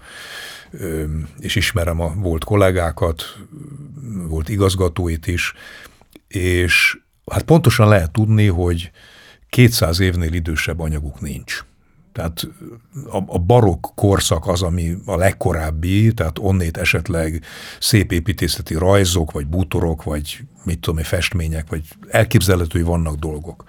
és 1.38 1.56
ismerem 1.56 2.00
a 2.00 2.14
volt 2.14 2.44
kollégákat, 2.44 3.38
volt 4.28 4.48
igazgatóit 4.48 5.26
is, 5.26 5.52
és 6.28 6.98
hát 7.32 7.42
pontosan 7.42 7.88
lehet 7.88 8.10
tudni, 8.10 8.46
hogy 8.46 8.90
200 9.48 10.00
évnél 10.00 10.32
idősebb 10.32 10.80
anyaguk 10.80 11.20
nincs. 11.20 11.64
Tehát 12.12 12.48
a, 13.10 13.16
a 13.26 13.38
barokk 13.38 13.86
korszak 13.94 14.46
az, 14.46 14.62
ami 14.62 14.96
a 15.06 15.16
legkorábbi, 15.16 16.12
tehát 16.12 16.38
onnét 16.38 16.76
esetleg 16.76 17.44
szép 17.80 18.12
építészeti 18.12 18.74
rajzok, 18.74 19.32
vagy 19.32 19.46
bútorok, 19.46 20.02
vagy 20.02 20.38
mit 20.64 20.80
tudom 20.80 21.04
festmények, 21.04 21.68
vagy 21.68 21.82
elképzelhető, 22.08 22.78
hogy 22.78 22.88
vannak 22.88 23.16
dolgok. 23.16 23.64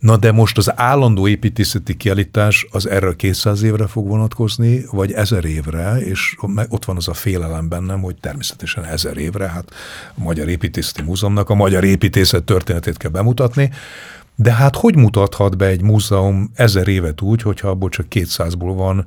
Na 0.00 0.16
de 0.16 0.32
most 0.32 0.58
az 0.58 0.78
állandó 0.78 1.28
építészeti 1.28 1.96
kiállítás 1.96 2.66
az 2.70 2.88
erről 2.88 3.16
200 3.16 3.62
évre 3.62 3.86
fog 3.86 4.06
vonatkozni, 4.06 4.84
vagy 4.90 5.12
ezer 5.12 5.44
évre, 5.44 5.98
és 6.00 6.36
ott 6.68 6.84
van 6.84 6.96
az 6.96 7.08
a 7.08 7.14
félelem 7.14 7.68
bennem, 7.68 8.00
hogy 8.00 8.16
természetesen 8.20 8.84
ezer 8.84 9.16
évre, 9.16 9.48
hát 9.48 9.70
a 10.14 10.22
Magyar 10.22 10.48
Építészeti 10.48 11.02
Múzeumnak 11.02 11.50
a 11.50 11.54
magyar 11.54 11.84
építészet 11.84 12.44
történetét 12.44 12.96
kell 12.96 13.10
bemutatni, 13.10 13.70
de 14.34 14.52
hát 14.52 14.76
hogy 14.76 14.96
mutathat 14.96 15.56
be 15.56 15.66
egy 15.66 15.82
múzeum 15.82 16.50
ezer 16.54 16.88
évet 16.88 17.20
úgy, 17.20 17.42
hogyha 17.42 17.68
abból 17.68 17.88
csak 17.88 18.06
200-ból 18.10 18.72
van 18.76 19.06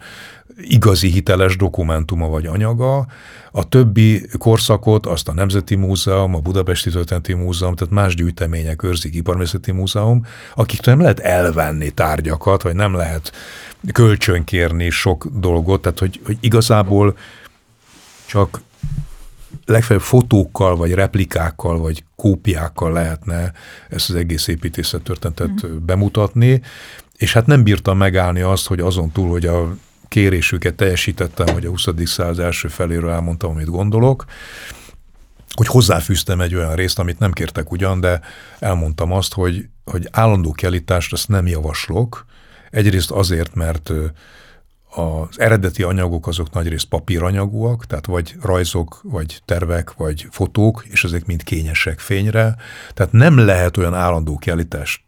igazi 0.61 1.09
hiteles 1.09 1.55
dokumentuma 1.55 2.27
vagy 2.27 2.45
anyaga, 2.45 3.07
a 3.51 3.69
többi 3.69 4.27
korszakot 4.37 5.05
azt 5.05 5.27
a 5.27 5.33
Nemzeti 5.33 5.75
Múzeum, 5.75 6.35
a 6.35 6.39
Budapesti 6.39 6.89
Történeti 6.89 7.33
Múzeum, 7.33 7.75
tehát 7.75 7.93
más 7.93 8.15
gyűjtemények 8.15 8.83
őrzik, 8.83 9.15
Iparművészeti 9.15 9.71
Múzeum, 9.71 10.25
akiktől 10.55 10.93
nem 10.93 11.03
lehet 11.03 11.19
elvenni 11.19 11.89
tárgyakat, 11.89 12.61
vagy 12.61 12.75
nem 12.75 12.93
lehet 12.93 13.31
kölcsönkérni 13.91 14.89
sok 14.89 15.27
dolgot, 15.33 15.81
tehát 15.81 15.99
hogy, 15.99 16.19
hogy 16.25 16.37
igazából 16.39 17.17
csak 18.25 18.61
legfeljebb 19.65 20.05
fotókkal, 20.05 20.75
vagy 20.75 20.93
replikákkal, 20.93 21.79
vagy 21.79 22.03
kópiákkal 22.15 22.91
lehetne 22.91 23.51
ezt 23.89 24.09
az 24.09 24.15
egész 24.15 24.47
építészettörténetet 24.47 25.67
mm. 25.67 25.85
bemutatni, 25.85 26.61
és 27.17 27.33
hát 27.33 27.45
nem 27.45 27.63
bírtam 27.63 27.97
megállni 27.97 28.41
azt, 28.41 28.67
hogy 28.67 28.79
azon 28.79 29.11
túl, 29.11 29.29
hogy 29.29 29.45
a 29.45 29.75
kérésüket 30.09 30.75
teljesítettem, 30.75 31.53
hogy 31.53 31.65
a 31.65 31.69
20. 31.69 31.87
század 32.03 32.39
első 32.39 32.67
feléről 32.67 33.09
elmondtam, 33.09 33.51
amit 33.51 33.69
gondolok, 33.69 34.25
hogy 35.53 35.67
hozzáfűztem 35.67 36.41
egy 36.41 36.55
olyan 36.55 36.75
részt, 36.75 36.99
amit 36.99 37.19
nem 37.19 37.31
kértek 37.31 37.71
ugyan, 37.71 37.99
de 37.99 38.21
elmondtam 38.59 39.11
azt, 39.11 39.33
hogy, 39.33 39.69
hogy 39.85 40.07
állandó 40.11 40.51
kiállítást 40.51 41.13
azt 41.13 41.27
nem 41.27 41.47
javaslok. 41.47 42.25
Egyrészt 42.71 43.11
azért, 43.11 43.55
mert 43.55 43.91
az 44.95 45.39
eredeti 45.39 45.83
anyagok 45.83 46.27
azok 46.27 46.51
nagyrészt 46.51 46.85
papíranyagúak, 46.85 47.85
tehát 47.85 48.05
vagy 48.05 48.35
rajzok, 48.41 48.99
vagy 49.03 49.41
tervek, 49.45 49.93
vagy 49.93 50.27
fotók, 50.31 50.85
és 50.89 51.03
ezek 51.03 51.25
mind 51.25 51.43
kényesek 51.43 51.99
fényre. 51.99 52.55
Tehát 52.93 53.11
nem 53.11 53.37
lehet 53.37 53.77
olyan 53.77 53.93
állandó 53.93 54.37
kiállítást 54.37 55.01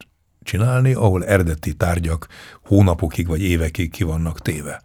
csinálni, 0.43 0.93
ahol 0.93 1.25
eredeti 1.25 1.73
tárgyak 1.73 2.27
hónapokig 2.63 3.27
vagy 3.27 3.41
évekig 3.41 3.91
ki 3.91 4.03
vannak 4.03 4.41
téve. 4.41 4.81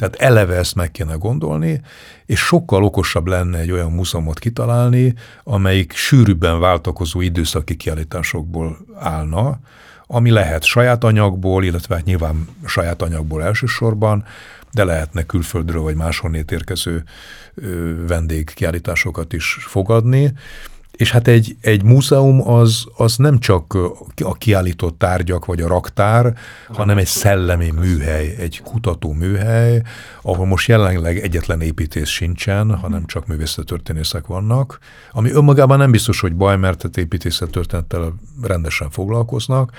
Tehát 0.00 0.16
eleve 0.16 0.54
ezt 0.54 0.74
meg 0.74 0.90
kéne 0.90 1.14
gondolni, 1.14 1.80
és 2.26 2.40
sokkal 2.40 2.84
okosabb 2.84 3.26
lenne 3.26 3.58
egy 3.58 3.70
olyan 3.70 3.92
múzeumot 3.92 4.38
kitalálni, 4.38 5.14
amelyik 5.44 5.92
sűrűbben 5.92 6.60
váltakozó 6.60 7.20
időszaki 7.20 7.76
kiállításokból 7.76 8.78
állna, 8.98 9.58
ami 10.06 10.30
lehet 10.30 10.64
saját 10.64 11.04
anyagból, 11.04 11.64
illetve 11.64 11.94
hát 11.94 12.04
nyilván 12.04 12.48
saját 12.66 13.02
anyagból 13.02 13.42
elsősorban, 13.42 14.24
de 14.72 14.84
lehetne 14.84 15.22
külföldről 15.22 15.82
vagy 15.82 15.96
máshonnét 15.96 16.52
érkező 16.52 17.04
vendégkiállításokat 18.06 19.32
is 19.32 19.58
fogadni, 19.60 20.32
és 21.00 21.10
hát 21.10 21.28
egy, 21.28 21.56
egy 21.60 21.82
múzeum 21.82 22.48
az, 22.48 22.84
az 22.96 23.16
nem 23.16 23.38
csak 23.38 23.74
a 24.24 24.34
kiállított 24.34 24.98
tárgyak 24.98 25.44
vagy 25.44 25.60
a 25.60 25.68
raktár, 25.68 26.34
hanem 26.68 26.98
egy 26.98 27.06
szellemi 27.06 27.70
műhely, 27.70 28.34
egy 28.38 28.60
kutató 28.64 29.12
műhely, 29.12 29.82
ahol 30.22 30.46
most 30.46 30.68
jelenleg 30.68 31.18
egyetlen 31.18 31.60
építész 31.60 32.08
sincsen, 32.08 32.74
hanem 32.76 33.06
csak 33.06 33.26
művészettörténészek 33.26 34.26
vannak, 34.26 34.78
ami 35.12 35.30
önmagában 35.30 35.78
nem 35.78 35.90
biztos, 35.90 36.20
hogy 36.20 36.34
baj, 36.34 36.56
mert 36.56 36.96
építészettörténettel 36.96 38.14
rendesen 38.42 38.90
foglalkoznak, 38.90 39.72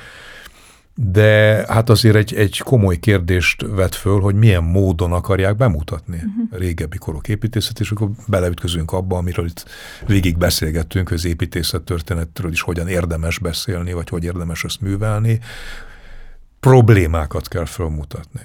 de 0.96 1.64
hát 1.68 1.90
azért 1.90 2.16
egy, 2.16 2.34
egy 2.34 2.58
komoly 2.58 3.00
kérdést 3.00 3.62
vet 3.62 3.96
föl, 3.96 4.20
hogy 4.20 4.36
milyen 4.36 4.64
módon 4.64 5.12
akarják 5.12 5.56
bemutatni 5.56 6.16
uh-huh. 6.16 6.60
régebbi 6.60 6.98
korok 6.98 7.28
építészet, 7.28 7.80
és 7.80 7.92
akkor 7.92 8.10
beleütközünk 8.28 8.92
abba, 8.92 9.18
amiről 9.18 9.46
itt 9.46 9.66
végig 10.08 10.38
beszélgettünk, 10.38 11.08
hogy 11.08 11.18
az 11.18 11.26
építészet 11.26 11.82
történetről 11.82 12.52
is 12.52 12.62
hogyan 12.62 12.88
érdemes 12.88 13.40
beszélni, 13.40 13.94
vagy 13.94 14.10
hogy 14.10 14.24
érdemes 14.24 14.64
azt 14.64 14.82
művelni. 14.82 15.40
Problémákat 16.60 17.48
kell 17.48 17.66
fölmutatni. 17.66 18.42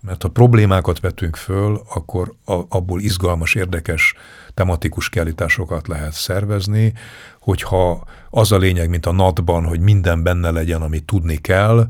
Mert 0.00 0.22
ha 0.22 0.28
problémákat 0.28 1.00
vetünk 1.00 1.36
föl, 1.36 1.82
akkor 1.94 2.34
a, 2.44 2.60
abból 2.68 3.00
izgalmas, 3.00 3.54
érdekes, 3.54 4.14
tematikus 4.54 5.08
kiállításokat 5.08 5.88
lehet 5.88 6.12
szervezni, 6.12 6.92
hogyha 7.40 8.04
az 8.30 8.52
a 8.52 8.58
lényeg, 8.58 8.88
mint 8.88 9.06
a 9.06 9.12
natban, 9.12 9.64
hogy 9.64 9.80
minden 9.80 10.22
benne 10.22 10.50
legyen, 10.50 10.82
amit 10.82 11.04
tudni 11.04 11.36
kell, 11.36 11.86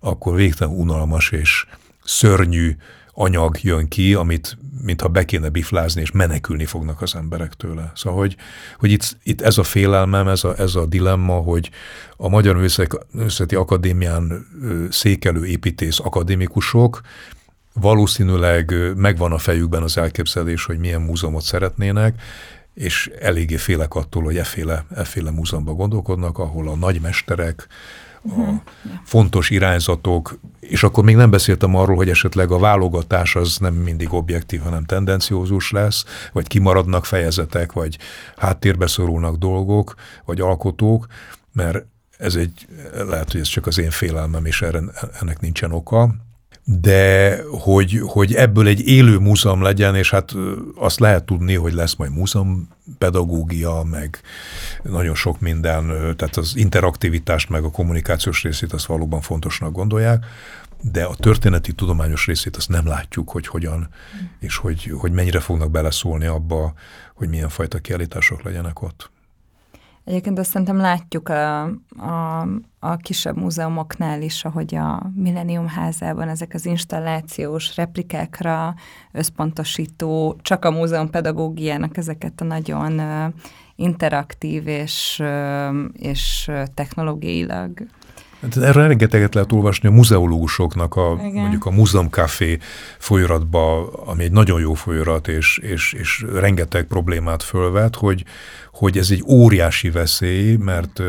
akkor 0.00 0.34
végtelen 0.34 0.74
unalmas 0.74 1.30
és 1.30 1.66
szörnyű 2.04 2.76
anyag 3.12 3.62
jön 3.62 3.88
ki, 3.88 4.14
amit 4.14 4.58
mintha 4.82 5.08
be 5.08 5.24
kéne 5.24 5.48
biflázni, 5.48 6.00
és 6.00 6.10
menekülni 6.10 6.64
fognak 6.64 7.02
az 7.02 7.14
emberek 7.14 7.54
tőle. 7.54 7.92
Szóval, 7.94 8.18
hogy, 8.18 8.36
hogy 8.78 8.90
itt, 8.90 9.16
itt 9.22 9.40
ez 9.40 9.58
a 9.58 9.62
félelmem, 9.62 10.28
ez 10.28 10.44
a, 10.44 10.54
ez 10.58 10.74
a 10.74 10.86
dilemma, 10.86 11.34
hogy 11.34 11.70
a 12.16 12.28
Magyar 12.28 12.56
Művészeti 12.56 13.54
Akadémián 13.54 14.46
székelő 14.90 15.46
építész 15.46 15.98
akadémikusok 15.98 17.00
valószínűleg 17.80 18.74
megvan 18.96 19.32
a 19.32 19.38
fejükben 19.38 19.82
az 19.82 19.98
elképzelés, 19.98 20.64
hogy 20.64 20.78
milyen 20.78 21.00
múzeumot 21.00 21.42
szeretnének, 21.42 22.22
és 22.74 23.10
eléggé 23.20 23.56
félek 23.56 23.94
attól, 23.94 24.22
hogy 24.22 24.36
efféle, 24.36 24.84
efféle 24.94 25.30
múzeumban 25.30 25.76
gondolkodnak, 25.76 26.38
ahol 26.38 26.68
a 26.68 26.76
nagymesterek, 26.76 27.66
a 28.22 28.28
uh-huh. 28.28 28.60
fontos 29.04 29.50
irányzatok, 29.50 30.38
és 30.60 30.82
akkor 30.82 31.04
még 31.04 31.16
nem 31.16 31.30
beszéltem 31.30 31.74
arról, 31.74 31.96
hogy 31.96 32.08
esetleg 32.08 32.50
a 32.50 32.58
válogatás 32.58 33.36
az 33.36 33.56
nem 33.58 33.74
mindig 33.74 34.12
objektív, 34.12 34.60
hanem 34.60 34.84
tendenciózus 34.84 35.70
lesz, 35.70 36.04
vagy 36.32 36.46
kimaradnak 36.46 37.04
fejezetek, 37.04 37.72
vagy 37.72 37.98
háttérbe 38.36 38.86
szorulnak 38.86 39.36
dolgok, 39.36 39.94
vagy 40.24 40.40
alkotók, 40.40 41.06
mert 41.52 41.84
ez 42.18 42.34
egy, 42.34 42.66
lehet, 42.92 43.32
hogy 43.32 43.40
ez 43.40 43.48
csak 43.48 43.66
az 43.66 43.78
én 43.78 43.90
félelmem, 43.90 44.44
és 44.44 44.62
erre, 44.62 44.80
ennek 45.20 45.40
nincsen 45.40 45.72
oka, 45.72 46.14
de 46.70 47.38
hogy, 47.50 48.00
hogy 48.06 48.34
ebből 48.34 48.66
egy 48.66 48.88
élő 48.88 49.18
múzeum 49.18 49.62
legyen, 49.62 49.94
és 49.94 50.10
hát 50.10 50.34
azt 50.74 51.00
lehet 51.00 51.24
tudni, 51.24 51.54
hogy 51.54 51.72
lesz 51.72 51.94
majd 51.94 52.12
múzeumpedagógia, 52.12 53.82
meg 53.90 54.20
nagyon 54.82 55.14
sok 55.14 55.40
minden, 55.40 55.86
tehát 56.16 56.36
az 56.36 56.56
interaktivitást, 56.56 57.48
meg 57.48 57.64
a 57.64 57.70
kommunikációs 57.70 58.42
részét 58.42 58.72
azt 58.72 58.86
valóban 58.86 59.20
fontosnak 59.20 59.72
gondolják, 59.72 60.24
de 60.80 61.04
a 61.04 61.14
történeti 61.14 61.72
tudományos 61.72 62.26
részét 62.26 62.56
azt 62.56 62.68
nem 62.68 62.86
látjuk, 62.86 63.30
hogy 63.30 63.46
hogyan, 63.46 63.88
és 64.38 64.56
hogy, 64.56 64.92
hogy 64.98 65.12
mennyire 65.12 65.40
fognak 65.40 65.70
beleszólni 65.70 66.26
abba, 66.26 66.72
hogy 67.14 67.28
milyen 67.28 67.48
fajta 67.48 67.78
kiállítások 67.78 68.42
legyenek 68.42 68.82
ott. 68.82 69.10
Egyébként 70.08 70.38
azt 70.38 70.50
szerintem 70.50 70.76
látjuk 70.76 71.28
a, 71.28 71.62
a, 71.98 72.40
a 72.78 72.96
kisebb 72.96 73.36
múzeumoknál 73.36 74.22
is, 74.22 74.44
ahogy 74.44 74.74
a 74.74 75.10
Millennium 75.14 75.66
házában 75.66 76.28
ezek 76.28 76.54
az 76.54 76.66
installációs 76.66 77.76
replikákra 77.76 78.74
összpontosító, 79.12 80.36
csak 80.42 80.64
a 80.64 80.70
múzeum 80.70 81.10
pedagógiának 81.10 81.96
ezeket 81.96 82.40
a 82.40 82.44
nagyon 82.44 83.00
interaktív 83.76 84.66
és, 84.66 85.22
és 85.92 86.50
technológiailag 86.74 87.70
Hát 88.42 88.56
erre 88.56 88.86
rengeteget 88.86 89.34
lehet 89.34 89.52
olvasni 89.52 89.88
a 89.88 89.92
muzeológusoknak, 89.92 90.96
a, 90.96 91.14
mondjuk 91.14 91.66
a 91.66 91.70
Muzeum 91.70 92.08
Café 92.08 92.58
folyaratba, 92.98 93.86
ami 93.92 94.24
egy 94.24 94.32
nagyon 94.32 94.60
jó 94.60 94.74
folyarat, 94.74 95.28
és, 95.28 95.58
és, 95.58 95.92
és 95.92 96.24
rengeteg 96.34 96.84
problémát 96.84 97.42
fölvet, 97.42 97.94
hogy, 97.94 98.24
hogy 98.72 98.98
ez 98.98 99.10
egy 99.10 99.24
óriási 99.26 99.90
veszély, 99.90 100.56
mert 100.56 101.02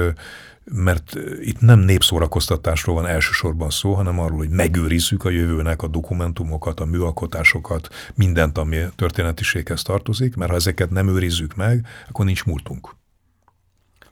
mert 0.71 1.13
itt 1.41 1.59
nem 1.59 1.79
népszórakoztatásról 1.79 2.95
van 2.95 3.07
elsősorban 3.07 3.69
szó, 3.69 3.93
hanem 3.93 4.19
arról, 4.19 4.37
hogy 4.37 4.49
megőrizzük 4.49 5.25
a 5.25 5.29
jövőnek 5.29 5.81
a 5.81 5.87
dokumentumokat, 5.87 6.79
a 6.79 6.85
műalkotásokat, 6.85 7.87
mindent, 8.15 8.57
ami 8.57 8.77
történetiséghez 8.95 9.81
tartozik, 9.81 10.35
mert 10.35 10.49
ha 10.49 10.55
ezeket 10.55 10.89
nem 10.89 11.07
őrizzük 11.07 11.55
meg, 11.55 11.85
akkor 12.09 12.25
nincs 12.25 12.45
múltunk. 12.45 12.98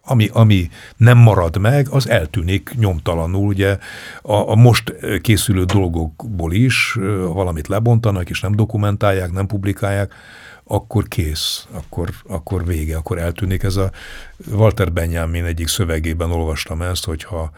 Ami, 0.10 0.30
ami 0.34 0.70
nem 0.98 1.18
marad 1.18 1.58
meg, 1.58 1.88
az 1.90 2.10
eltűnik 2.10 2.74
nyomtalanul. 2.78 3.48
Ugye 3.48 3.78
a, 4.22 4.34
a 4.34 4.56
most 4.56 4.94
készülő 5.22 5.64
dolgokból 5.64 6.54
is, 6.54 6.98
valamit 7.34 7.68
lebontanak, 7.68 8.30
és 8.30 8.42
nem 8.42 8.56
dokumentálják, 8.56 9.32
nem 9.32 9.48
publikálják, 9.48 10.14
akkor 10.64 11.08
kész, 11.08 11.68
akkor, 11.72 12.10
akkor 12.28 12.66
vége, 12.66 12.98
akkor 12.98 13.18
eltűnik. 13.18 13.64
Ez 13.64 13.76
a 13.76 13.92
Walter 14.52 14.92
Benjamin 14.94 15.46
egyik 15.46 15.68
szövegében 15.68 16.32
olvastam 16.32 16.82
ezt, 16.82 17.06
hogyha 17.06 17.52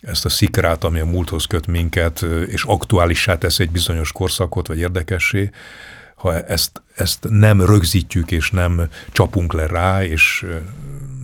ezt 0.00 0.24
a 0.24 0.28
szikrát, 0.28 0.84
ami 0.84 1.00
a 1.00 1.06
múlthoz 1.06 1.44
köt 1.44 1.66
minket, 1.66 2.24
és 2.46 2.64
aktuálissá 2.64 3.38
tesz 3.38 3.58
egy 3.58 3.70
bizonyos 3.70 4.12
korszakot, 4.12 4.66
vagy 4.66 4.78
érdekessé, 4.78 5.50
ha 6.14 6.40
ezt, 6.40 6.82
ezt 6.94 7.26
nem 7.28 7.60
rögzítjük, 7.60 8.30
és 8.30 8.50
nem 8.50 8.88
csapunk 9.10 9.52
le 9.52 9.66
rá, 9.66 10.04
és 10.04 10.46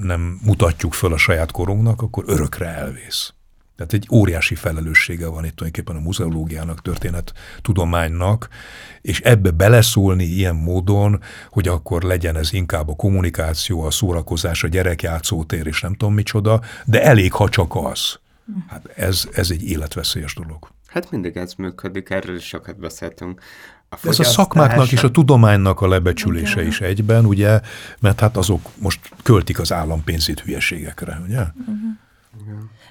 nem 0.02 0.40
mutatjuk 0.44 0.92
föl 0.92 1.12
a 1.12 1.16
saját 1.16 1.50
korunknak, 1.50 2.02
akkor 2.02 2.24
örökre 2.26 2.66
elvész. 2.66 3.32
Tehát 3.76 3.92
egy 3.92 4.08
óriási 4.12 4.54
felelőssége 4.54 5.26
van 5.26 5.44
itt 5.44 5.56
tulajdonképpen 5.56 5.96
a 5.96 6.04
muzeológiának, 6.04 6.82
történet 6.82 7.32
tudománynak, 7.62 8.48
és 9.00 9.20
ebbe 9.20 9.50
beleszólni 9.50 10.24
ilyen 10.24 10.54
módon, 10.54 11.20
hogy 11.50 11.68
akkor 11.68 12.02
legyen 12.02 12.36
ez 12.36 12.52
inkább 12.52 12.88
a 12.88 12.96
kommunikáció, 12.96 13.82
a 13.82 13.90
szórakozás, 13.90 14.64
a 14.64 14.68
gyerekjátszótér, 14.68 15.66
és 15.66 15.80
nem 15.80 15.94
tudom 15.94 16.14
micsoda, 16.14 16.60
de 16.84 17.02
elég, 17.02 17.32
ha 17.32 17.48
csak 17.48 17.74
az. 17.76 18.18
Hát 18.68 18.88
ez, 18.96 19.28
ez 19.32 19.50
egy 19.50 19.62
életveszélyes 19.62 20.34
dolog. 20.34 20.68
Hát 20.86 21.10
mindig 21.10 21.36
ez 21.36 21.52
működik, 21.54 22.10
erről 22.10 22.36
is 22.36 22.46
sokat 22.46 22.78
beszéltünk. 22.78 23.40
A 23.90 23.96
ez 24.02 24.18
a 24.18 24.24
szakmáknak 24.24 24.92
és 24.92 25.02
a 25.02 25.10
tudománynak 25.10 25.80
a 25.80 25.88
lebecsülése 25.88 26.66
is 26.66 26.80
egyben, 26.80 27.24
ugye, 27.24 27.60
mert 28.00 28.20
hát 28.20 28.36
azok 28.36 28.68
most 28.78 29.00
költik 29.22 29.58
az 29.58 29.72
állampénzét 29.72 30.40
hülyeségekre, 30.40 31.20
ugye? 31.26 31.38
Uh-huh. 31.38 31.76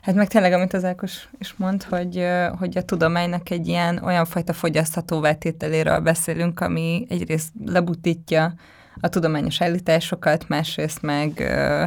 Hát 0.01 0.15
meg 0.15 0.27
tényleg, 0.27 0.53
amit 0.53 0.73
az 0.73 0.83
Ákos 0.83 1.27
is 1.39 1.53
mond, 1.57 1.83
hogy, 1.83 2.25
hogy 2.59 2.77
a 2.77 2.81
tudománynak 2.81 3.49
egy 3.49 3.67
ilyen 3.67 4.03
olyan 4.03 4.25
fajta 4.25 4.53
fogyasztható 4.53 5.27
tételéről 5.39 5.99
beszélünk, 5.99 6.59
ami 6.59 7.05
egyrészt 7.09 7.49
lebutítja 7.65 8.53
a 8.99 9.07
tudományos 9.07 9.61
állításokat, 9.61 10.47
másrészt 10.47 11.01
meg 11.01 11.39
ö, 11.39 11.83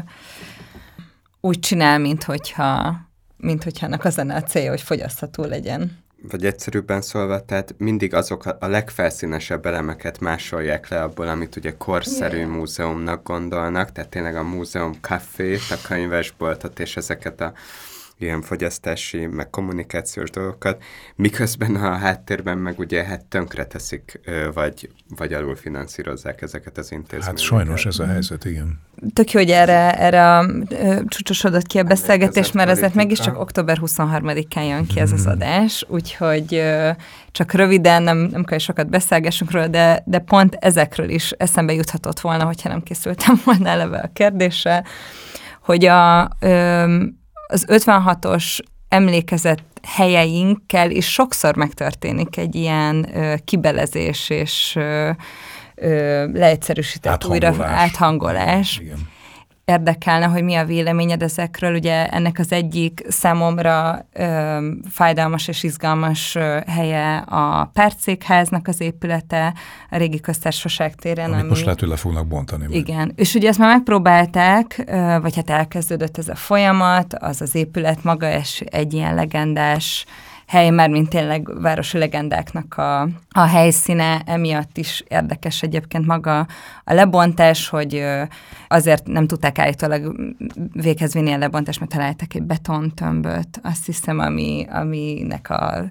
úgy 1.41 1.59
csinál, 1.59 1.99
mint 1.99 2.24
hogyha, 2.24 3.01
mint 3.37 3.65
hogyha 3.65 3.87
annak 3.87 4.05
az 4.05 4.19
a 4.19 4.43
célja, 4.43 4.70
hogy 4.70 4.81
fogyasztható 4.81 5.45
legyen. 5.45 5.99
Vagy 6.23 6.45
egyszerűbben 6.47 7.03
szólva, 7.03 7.45
tehát 7.45 7.75
mindig 7.79 8.15
azok 8.15 8.47
a, 8.47 8.67
legfelszínesebb 8.67 9.67
elemeket 9.67 10.21
másolják 10.21 10.89
le 10.89 11.03
abból, 11.03 11.29
amit 11.29 11.57
ugye 11.57 11.75
korszerű 11.77 12.37
yeah. 12.37 12.51
múzeumnak 12.51 13.23
gondolnak, 13.23 13.93
tehát 13.93 14.11
tényleg 14.11 14.37
a 14.37 14.43
múzeum 14.43 15.01
kafét, 15.01 15.61
a 15.71 15.87
könyvesboltot 15.89 16.81
és 16.81 16.97
ezeket 16.97 17.41
a 17.41 17.53
ilyen 18.21 18.43
fogyasztási, 18.43 19.27
meg 19.27 19.51
kommunikációs 19.51 20.31
dolgokat, 20.31 20.83
miközben 21.17 21.75
a 21.75 21.97
háttérben 21.97 22.59
meg 22.59 22.79
ugye 22.79 23.05
hát 23.05 23.25
tönkre 23.25 23.65
teszik, 23.65 24.21
vagy, 24.55 24.91
vagy 25.17 25.33
alul 25.33 25.57
finanszírozzák 25.57 26.43
ezeket 26.43 26.79
az 26.79 26.93
intézményeket. 26.93 27.27
Hát 27.27 27.39
sajnos 27.39 27.87
ez 27.87 27.99
a 27.99 28.07
helyzet, 28.07 28.45
igen. 28.45 28.81
Tök 29.13 29.31
jó, 29.31 29.41
hogy 29.41 29.51
erre, 29.51 29.99
erre 29.99 30.37
a, 30.37 30.47
csúcsosodott 31.07 31.67
ki 31.67 31.79
a 31.79 31.83
beszélgetés, 31.83 32.53
mert 32.53 32.71
ezért 32.71 32.95
meg 32.95 33.11
is 33.11 33.19
csak 33.19 33.39
október 33.39 33.79
23-án 33.81 34.69
jön 34.69 34.87
ki 34.87 35.01
ez 35.01 35.13
az 35.13 35.23
hmm. 35.23 35.33
adás, 35.33 35.85
úgyhogy 35.89 36.63
csak 37.33 37.53
röviden, 37.53 38.03
nem, 38.03 38.19
nem 38.19 38.45
kell 38.45 38.59
sokat 38.59 38.89
beszélgessünk 38.89 39.51
róla, 39.51 39.69
de, 39.69 40.03
de 40.07 40.19
pont 40.19 40.55
ezekről 40.55 41.09
is 41.09 41.31
eszembe 41.31 41.73
juthatott 41.73 42.21
volna, 42.21 42.45
hogyha 42.45 42.69
nem 42.69 42.83
készültem 42.83 43.41
volna 43.45 43.69
eleve 43.69 43.99
a 43.99 44.11
kérdéssel, 44.13 44.85
hogy 45.61 45.85
a, 45.85 46.31
ö, 46.41 47.03
az 47.51 47.65
56-os 47.69 48.59
emlékezett 48.89 49.81
helyeinkkel 49.83 50.91
is 50.91 51.13
sokszor 51.13 51.57
megtörténik 51.57 52.37
egy 52.37 52.55
ilyen 52.55 53.17
ö, 53.17 53.35
kibelezés 53.45 54.31
és 54.31 54.77
ö, 54.77 55.11
ö, 55.75 56.27
leegyszerűsített 56.33 57.25
újra 57.25 57.55
áthangolás. 57.65 58.79
Igen 58.79 59.19
érdekelne, 59.71 60.27
hogy 60.27 60.43
mi 60.43 60.55
a 60.55 60.65
véleményed 60.65 61.23
ezekről. 61.23 61.75
Ugye 61.75 62.09
ennek 62.09 62.39
az 62.39 62.53
egyik 62.53 63.03
számomra 63.09 64.07
ö, 64.13 64.59
fájdalmas 64.91 65.49
és 65.49 65.63
izgalmas 65.63 66.35
ö, 66.35 66.59
helye 66.67 67.17
a 67.17 67.71
Percékháznak 67.73 68.69
az 68.69 68.81
épülete, 68.81 69.55
a 69.91 69.97
régi 69.97 70.21
köztársaság 70.21 70.95
téren. 70.95 71.29
Amit 71.29 71.41
ami, 71.41 71.49
most 71.49 71.65
lehet, 71.65 71.81
hogy 71.81 71.89
le 71.89 71.97
fognak 71.97 72.27
bontani. 72.27 72.67
Igen, 72.71 72.97
majd. 72.97 73.13
és 73.15 73.35
ugye 73.35 73.49
ezt 73.49 73.59
már 73.59 73.75
megpróbálták, 73.75 74.85
ö, 74.87 75.17
vagy 75.23 75.37
hát 75.37 75.51
elkezdődött 75.51 76.19
ez 76.19 76.29
a 76.29 76.35
folyamat, 76.35 77.15
az 77.15 77.41
az 77.41 77.55
épület 77.55 78.05
maga 78.05 78.31
és 78.33 78.61
egy 78.61 78.93
ilyen 78.93 79.15
legendás 79.15 80.05
hely, 80.51 80.71
már 80.71 80.89
mint 80.89 81.09
tényleg 81.09 81.61
városi 81.61 81.99
legendáknak 81.99 82.75
a, 82.77 83.01
a 83.31 83.41
helyszíne, 83.41 84.23
emiatt 84.27 84.77
is 84.77 85.05
érdekes 85.09 85.63
egyébként 85.63 86.07
maga 86.07 86.39
a 86.85 86.95
lebontás, 86.95 87.69
hogy 87.69 88.05
azért 88.69 89.07
nem 89.07 89.27
tudták 89.27 89.59
állítólag 89.59 90.15
véghez 90.73 91.13
vinni 91.13 91.33
a 91.33 91.39
lebontást, 91.39 91.81
mert 91.81 91.93
találtak 91.93 92.35
egy 92.35 92.43
betontömböt, 92.43 93.61
azt 93.63 93.87
hiszem, 93.87 94.19
ami, 94.19 94.67
aminek 94.71 95.51
a 95.51 95.85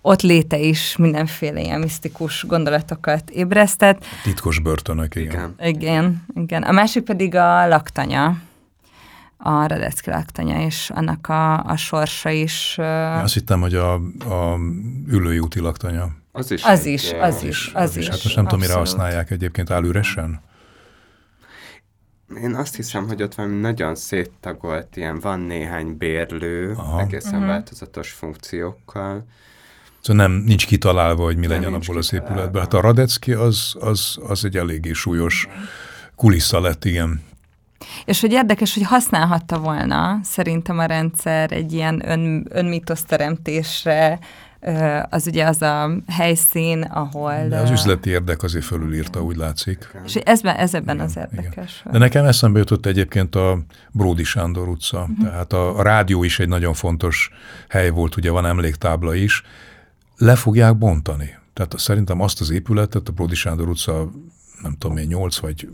ott 0.00 0.22
léte 0.22 0.58
is 0.58 0.96
mindenféle 0.96 1.60
ilyen 1.60 1.80
misztikus 1.80 2.44
gondolatokat 2.46 3.30
ébresztett. 3.30 4.04
Titkos 4.22 4.60
börtönök, 4.60 5.14
igen. 5.14 5.54
Igen, 5.62 6.24
igen. 6.34 6.62
A 6.62 6.72
másik 6.72 7.02
pedig 7.02 7.34
a 7.34 7.68
laktanya, 7.68 8.36
a 9.38 9.66
Radecki 9.66 10.10
laktanya, 10.10 10.64
és 10.64 10.90
annak 10.94 11.28
a, 11.28 11.64
a 11.64 11.76
sorsa 11.76 12.30
is. 12.30 12.74
Én 12.78 12.84
azt 13.22 13.34
hittem, 13.34 13.60
hogy 13.60 13.74
a, 13.74 13.94
a 13.94 14.58
ülői 15.06 15.38
úti 15.38 15.60
laktanya. 15.60 16.08
Az 16.32 16.50
is. 16.50 16.64
Az 16.64 16.84
is, 16.84 17.12
az, 17.12 17.34
az 17.34 17.42
is, 17.42 17.70
az, 17.74 17.82
az 17.82 17.96
is. 17.96 18.08
Hát 18.08 18.22
most 18.22 18.36
nem 18.36 18.44
tudom, 18.44 18.60
mire 18.60 18.74
használják 18.74 19.30
egyébként, 19.30 19.70
áll 19.70 19.84
üresen? 19.84 20.40
Én 22.42 22.54
azt 22.54 22.76
hiszem, 22.76 23.06
hogy 23.06 23.22
ott 23.22 23.34
valami 23.34 23.60
nagyon 23.60 23.94
széttagolt, 23.94 24.96
ilyen 24.96 25.20
van 25.20 25.40
néhány 25.40 25.96
bérlő, 25.96 26.74
Aha. 26.76 27.00
egészen 27.00 27.34
uh-huh. 27.34 27.48
változatos 27.48 28.10
funkciókkal. 28.10 29.26
Szóval 30.00 30.26
nem, 30.26 30.32
nincs 30.32 30.66
kitalálva, 30.66 31.24
hogy 31.24 31.36
mi 31.36 31.46
nem 31.46 31.56
legyen 31.60 31.74
abból 31.74 31.96
az 31.96 32.12
épületben. 32.12 32.62
Hát 32.62 32.74
a 32.74 32.80
Radecki 32.80 33.32
az, 33.32 33.74
az, 33.80 34.18
az 34.26 34.44
egy 34.44 34.56
eléggé 34.56 34.92
súlyos 34.92 35.48
kulissza 36.16 36.60
lett, 36.60 36.84
igen. 36.84 37.22
És 38.04 38.20
hogy 38.20 38.32
érdekes, 38.32 38.74
hogy 38.74 38.82
használhatta 38.82 39.58
volna 39.58 40.20
szerintem 40.22 40.78
a 40.78 40.84
rendszer 40.84 41.52
egy 41.52 41.72
ilyen 41.72 42.10
ön, 42.10 42.46
önmitoszteremtésre, 42.50 44.18
az 45.10 45.26
ugye 45.26 45.46
az 45.46 45.62
a 45.62 45.90
helyszín, 46.08 46.82
ahol... 46.82 47.48
De 47.48 47.58
az 47.58 47.70
üzleti 47.70 48.10
érdek 48.10 48.42
azért 48.42 48.64
fölülírta, 48.64 49.22
úgy 49.22 49.36
látszik. 49.36 49.90
És 50.04 50.14
ez, 50.14 50.40
ez 50.44 50.74
ebben 50.74 50.94
igen, 50.94 51.06
az 51.06 51.16
érdekes. 51.16 51.80
Igen. 51.80 51.92
De 51.92 51.98
nekem 51.98 52.24
eszembe 52.24 52.58
jutott 52.58 52.86
egyébként 52.86 53.34
a 53.34 53.58
Bródi 53.90 54.24
Sándor 54.24 54.68
utca. 54.68 55.00
Uh-huh. 55.00 55.28
Tehát 55.28 55.52
a, 55.52 55.78
a 55.78 55.82
rádió 55.82 56.24
is 56.24 56.38
egy 56.38 56.48
nagyon 56.48 56.74
fontos 56.74 57.30
hely 57.68 57.90
volt, 57.90 58.16
ugye 58.16 58.30
van 58.30 58.46
emléktábla 58.46 59.14
is. 59.14 59.42
Le 60.16 60.34
fogják 60.34 60.76
bontani. 60.76 61.36
Tehát 61.52 61.78
szerintem 61.78 62.20
azt 62.20 62.40
az 62.40 62.50
épületet, 62.50 63.08
a 63.08 63.12
Bródi 63.12 63.34
Sándor 63.34 63.68
utca 63.68 64.10
nem 64.62 64.76
tudom 64.78 64.96
én, 64.96 65.06
8 65.06 65.38
vagy 65.38 65.68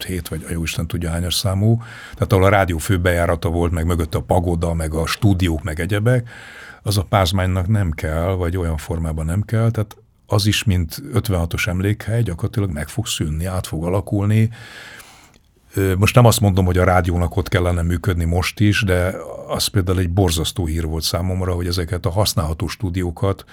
5-7, 0.00 0.24
vagy 0.28 0.44
a 0.48 0.52
jó 0.52 0.62
Isten 0.62 0.86
tudja 0.86 1.10
hányas 1.10 1.34
számú, 1.34 1.82
tehát 2.14 2.32
ahol 2.32 2.44
a 2.44 2.48
rádió 2.48 2.78
főbejárata 2.78 3.48
volt, 3.48 3.72
meg 3.72 3.86
mögött 3.86 4.14
a 4.14 4.22
pagoda, 4.22 4.74
meg 4.74 4.94
a 4.94 5.06
stúdiók, 5.06 5.62
meg 5.62 5.80
egyebek, 5.80 6.28
az 6.82 6.98
a 6.98 7.02
pázmánynak 7.02 7.68
nem 7.68 7.90
kell, 7.90 8.32
vagy 8.32 8.56
olyan 8.56 8.76
formában 8.76 9.24
nem 9.24 9.42
kell, 9.42 9.70
tehát 9.70 9.96
az 10.26 10.46
is, 10.46 10.64
mint 10.64 11.02
56-os 11.12 11.68
emlékhely, 11.68 12.22
gyakorlatilag 12.22 12.70
meg 12.70 12.88
fog 12.88 13.06
szűnni, 13.06 13.44
át 13.44 13.66
fog 13.66 13.84
alakulni. 13.84 14.50
Most 15.98 16.14
nem 16.14 16.24
azt 16.24 16.40
mondom, 16.40 16.64
hogy 16.64 16.78
a 16.78 16.84
rádiónak 16.84 17.36
ott 17.36 17.48
kellene 17.48 17.82
működni 17.82 18.24
most 18.24 18.60
is, 18.60 18.82
de 18.82 19.14
az 19.48 19.66
például 19.66 19.98
egy 19.98 20.10
borzasztó 20.10 20.66
hír 20.66 20.86
volt 20.86 21.02
számomra, 21.02 21.52
hogy 21.52 21.66
ezeket 21.66 22.06
a 22.06 22.10
használható 22.10 22.66
stúdiókat 22.66 23.44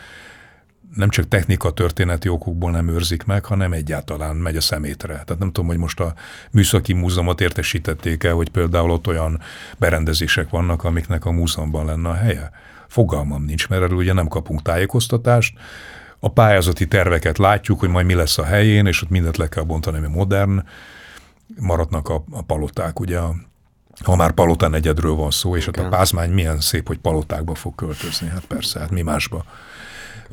nem 0.95 1.09
csak 1.09 1.27
technika 1.27 1.71
történeti 1.71 2.29
okokból 2.29 2.71
nem 2.71 2.87
őrzik 2.87 3.23
meg, 3.23 3.45
hanem 3.45 3.73
egyáltalán 3.73 4.35
megy 4.35 4.55
a 4.55 4.61
szemétre. 4.61 5.13
Tehát 5.13 5.39
nem 5.39 5.51
tudom, 5.51 5.69
hogy 5.69 5.77
most 5.77 5.99
a 5.99 6.13
műszaki 6.51 6.93
múzeumot 6.93 7.41
értesítették 7.41 8.23
el, 8.23 8.33
hogy 8.33 8.49
például 8.49 8.91
ott 8.91 9.07
olyan 9.07 9.41
berendezések 9.77 10.49
vannak, 10.49 10.83
amiknek 10.83 11.25
a 11.25 11.31
múzeumban 11.31 11.85
lenne 11.85 12.09
a 12.09 12.13
helye. 12.13 12.51
Fogalmam 12.87 13.43
nincs, 13.43 13.67
mert 13.67 13.81
erről 13.81 13.97
ugye 13.97 14.13
nem 14.13 14.27
kapunk 14.27 14.61
tájékoztatást. 14.61 15.57
A 16.19 16.29
pályázati 16.29 16.87
terveket 16.87 17.37
látjuk, 17.37 17.79
hogy 17.79 17.89
majd 17.89 18.05
mi 18.05 18.13
lesz 18.13 18.37
a 18.37 18.43
helyén, 18.43 18.85
és 18.85 19.01
ott 19.01 19.09
mindent 19.09 19.37
le 19.37 19.47
kell 19.47 19.63
bontani, 19.63 19.97
ami 19.97 20.07
modern. 20.07 20.63
Maradnak 21.59 22.09
a, 22.09 22.23
a 22.31 22.41
paloták, 22.41 22.99
ugye 22.99 23.17
a 23.17 23.35
ha 24.03 24.15
már 24.15 24.31
palotán 24.31 24.73
egyedről 24.73 25.15
van 25.15 25.31
szó, 25.31 25.55
és 25.55 25.65
hát 25.65 25.77
a 25.77 25.87
pázmány 25.87 26.31
milyen 26.31 26.59
szép, 26.59 26.87
hogy 26.87 26.97
palotákba 26.97 27.55
fog 27.55 27.75
költözni, 27.75 28.27
hát 28.27 28.45
persze, 28.45 28.79
hát 28.79 28.91
mi 28.91 29.01
másba. 29.01 29.45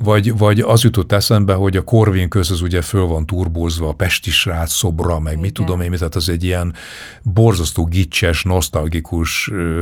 Vagy, 0.03 0.39
vagy 0.39 0.61
az 0.61 0.83
jutott 0.83 1.13
eszembe, 1.13 1.55
hogy 1.55 1.77
a 1.77 1.83
Korvin 1.83 2.29
köz 2.29 2.51
az 2.51 2.61
ugye 2.61 2.83
föl 2.83 3.07
van 3.07 3.27
turbózva, 3.27 3.89
a 3.89 3.93
Pesti 3.93 4.31
srác 4.31 4.73
szobra, 4.73 5.19
meg 5.19 5.33
Igen. 5.33 5.45
mit 5.45 5.55
tudom 5.55 5.81
én, 5.81 5.91
tehát 5.91 6.15
az 6.15 6.29
egy 6.29 6.45
ilyen 6.45 6.75
borzasztó 7.23 7.85
gicses, 7.85 8.43
nosztalgikus 8.43 9.49
ö, 9.53 9.81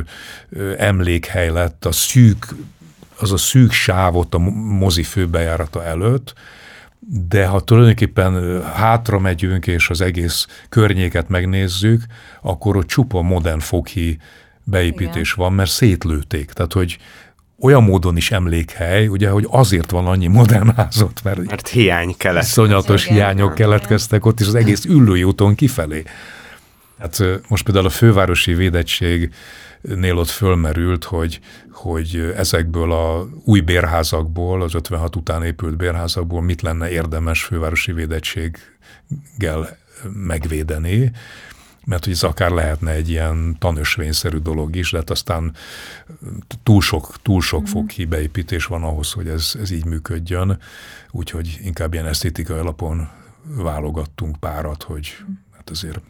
ö, 0.50 0.74
emlékhely 0.78 1.50
lett, 1.50 1.84
a 1.84 1.92
szűk, 1.92 2.46
az 3.18 3.32
a 3.32 3.36
szűk 3.36 3.72
sávot 3.72 4.34
a 4.34 4.38
mozi 4.78 5.02
főbejárata 5.02 5.84
előtt, 5.84 6.34
de 7.28 7.46
ha 7.46 7.60
tulajdonképpen 7.60 8.62
hátra 8.62 9.18
megyünk, 9.18 9.66
és 9.66 9.90
az 9.90 10.00
egész 10.00 10.46
környéket 10.68 11.28
megnézzük, 11.28 12.02
akkor 12.42 12.76
ott 12.76 12.86
csupa 12.86 13.22
modern 13.22 13.58
foki 13.58 14.18
beépítés 14.64 15.32
Igen. 15.32 15.44
van, 15.44 15.52
mert 15.52 15.70
szétlőték. 15.70 16.50
Tehát, 16.50 16.72
hogy 16.72 16.98
olyan 17.58 17.82
módon 17.82 18.16
is 18.16 18.30
emlékhely, 18.30 19.06
ugye, 19.06 19.30
hogy 19.30 19.46
azért 19.50 19.90
van 19.90 20.06
annyi 20.06 20.26
modern 20.26 20.74
házot, 20.74 21.20
mert, 21.24 21.44
mert 21.44 21.68
hiány 21.68 22.14
kellett. 22.16 22.44
Szonyatos 22.44 23.04
Igen. 23.04 23.16
hiányok 23.16 23.54
keletkeztek 23.54 24.26
ott, 24.26 24.40
és 24.40 24.46
az 24.46 24.54
egész 24.54 24.84
ülői 24.84 25.24
úton 25.24 25.54
kifelé. 25.54 26.02
Hát 26.98 27.22
most 27.48 27.64
például 27.64 27.86
a 27.86 27.90
fővárosi 27.90 28.54
védettségnél 28.54 30.16
ott 30.16 30.28
fölmerült, 30.28 31.04
hogy, 31.04 31.40
hogy 31.70 32.32
ezekből 32.36 32.92
a 32.92 33.28
új 33.44 33.60
bérházakból, 33.60 34.62
az 34.62 34.74
56 34.74 35.16
után 35.16 35.44
épült 35.44 35.76
bérházakból 35.76 36.42
mit 36.42 36.62
lenne 36.62 36.90
érdemes 36.90 37.42
fővárosi 37.44 37.92
védettséggel 37.92 39.78
megvédeni, 40.12 41.12
mert 41.86 42.04
hogy 42.04 42.12
ez 42.12 42.22
akár 42.22 42.50
lehetne 42.50 42.90
egy 42.90 43.08
ilyen 43.08 43.56
tanösvényszerű 43.58 44.36
dolog 44.36 44.76
is, 44.76 44.90
de 44.90 44.96
hát 44.96 45.10
aztán 45.10 45.54
túl 46.62 46.80
sok, 46.80 47.22
túl 47.22 47.40
sok 47.40 47.60
mm. 47.60 47.64
foki 47.64 48.04
beépítés 48.04 48.64
van 48.64 48.82
ahhoz, 48.82 49.12
hogy 49.12 49.28
ez, 49.28 49.52
ez 49.60 49.70
így 49.70 49.84
működjön, 49.84 50.58
úgyhogy 51.10 51.58
inkább 51.62 51.92
ilyen 51.92 52.06
esztétikai 52.06 52.58
alapon 52.58 53.08
válogattunk 53.42 54.36
párat, 54.36 54.82
hogy 54.82 55.16
hát 55.56 55.70
azért 55.70 56.00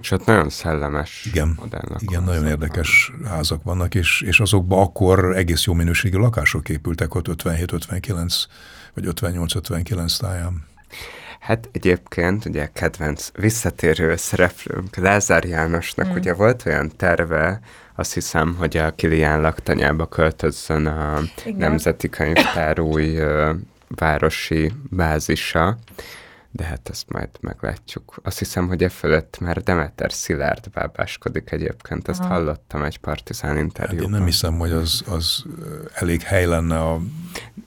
és 0.00 0.10
ott 0.10 0.24
nagyon 0.24 0.48
szellemes 0.48 1.24
igen, 1.24 1.58
Igen, 1.98 2.22
nagyon 2.22 2.46
érdekes 2.46 3.12
házak 3.24 3.62
vannak, 3.62 3.94
és, 3.94 4.20
és 4.20 4.40
azokban 4.40 4.82
akkor 4.82 5.36
egész 5.36 5.64
jó 5.64 5.72
minőségű 5.72 6.16
lakások 6.16 6.68
épültek 6.68 7.14
ott 7.14 7.42
57-59 7.42 8.44
vagy 8.94 9.04
58-59 9.06 10.18
táján. 10.18 10.64
Hát 11.44 11.68
egyébként 11.72 12.44
ugye 12.44 12.68
kedvenc 12.72 13.30
visszatérő 13.34 14.16
szereplőnk 14.16 14.96
Lázár 14.96 15.44
Jánosnak 15.44 16.06
mm. 16.06 16.14
ugye 16.14 16.34
volt 16.34 16.66
olyan 16.66 16.92
terve, 16.96 17.60
azt 17.94 18.14
hiszem, 18.14 18.54
hogy 18.58 18.76
a 18.76 18.90
Kilián 18.90 19.40
laktanyába 19.40 20.06
költözzön 20.06 20.86
a 20.86 21.20
Igen. 21.44 21.58
Nemzeti 21.58 22.08
Könyvtár 22.08 22.80
új 22.80 23.18
városi 23.88 24.72
bázisa, 24.90 25.78
de 26.56 26.64
hát 26.64 26.88
ezt 26.88 27.08
majd 27.08 27.28
meglátjuk. 27.40 28.20
Azt 28.22 28.38
hiszem, 28.38 28.66
hogy 28.66 28.82
e 28.82 28.88
fölött 28.88 29.38
már 29.40 29.62
Demeter 29.62 30.12
Szilárd 30.12 30.70
bábáskodik 30.70 31.50
egyébként, 31.50 32.08
ezt 32.08 32.20
Aha. 32.20 32.32
hallottam 32.32 32.82
egy 32.82 32.98
partizán 32.98 33.58
interjúban. 33.58 34.04
Hát 34.04 34.12
én 34.12 34.18
nem 34.18 34.24
hiszem, 34.24 34.58
hogy 34.58 34.70
az, 34.70 35.02
az 35.06 35.44
elég 35.92 36.22
hely 36.22 36.46
lenne 36.46 36.78
a 36.80 37.00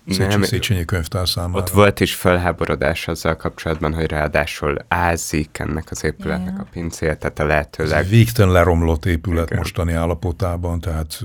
Széchenyi, 0.10 0.46
Széchenyi 0.46 0.86
könyvtár 0.86 1.28
számára. 1.28 1.60
Ott 1.60 1.70
volt 1.70 2.00
is 2.00 2.16
felháborodás 2.16 3.08
azzal 3.08 3.36
kapcsolatban, 3.36 3.94
hogy 3.94 4.06
ráadásul 4.06 4.78
ázik 4.88 5.60
ennek 5.60 5.92
az 5.92 6.04
épületnek 6.04 6.54
yeah. 6.54 6.60
a 6.60 6.68
pincéje, 6.72 7.18
tehát 7.18 7.40
a 7.40 7.46
lehetőleg... 7.46 8.04
Ez 8.04 8.10
végtelen 8.10 8.52
leromlott 8.52 9.06
épület 9.06 9.46
Igen. 9.46 9.58
mostani 9.58 9.94
állapotában, 9.94 10.80
tehát 10.80 11.20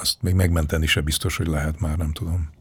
azt 0.00 0.22
még 0.22 0.34
megmenteni 0.34 0.86
se 0.86 1.00
biztos, 1.00 1.36
hogy 1.36 1.46
lehet 1.46 1.80
már, 1.80 1.96
nem 1.96 2.12
tudom. 2.12 2.54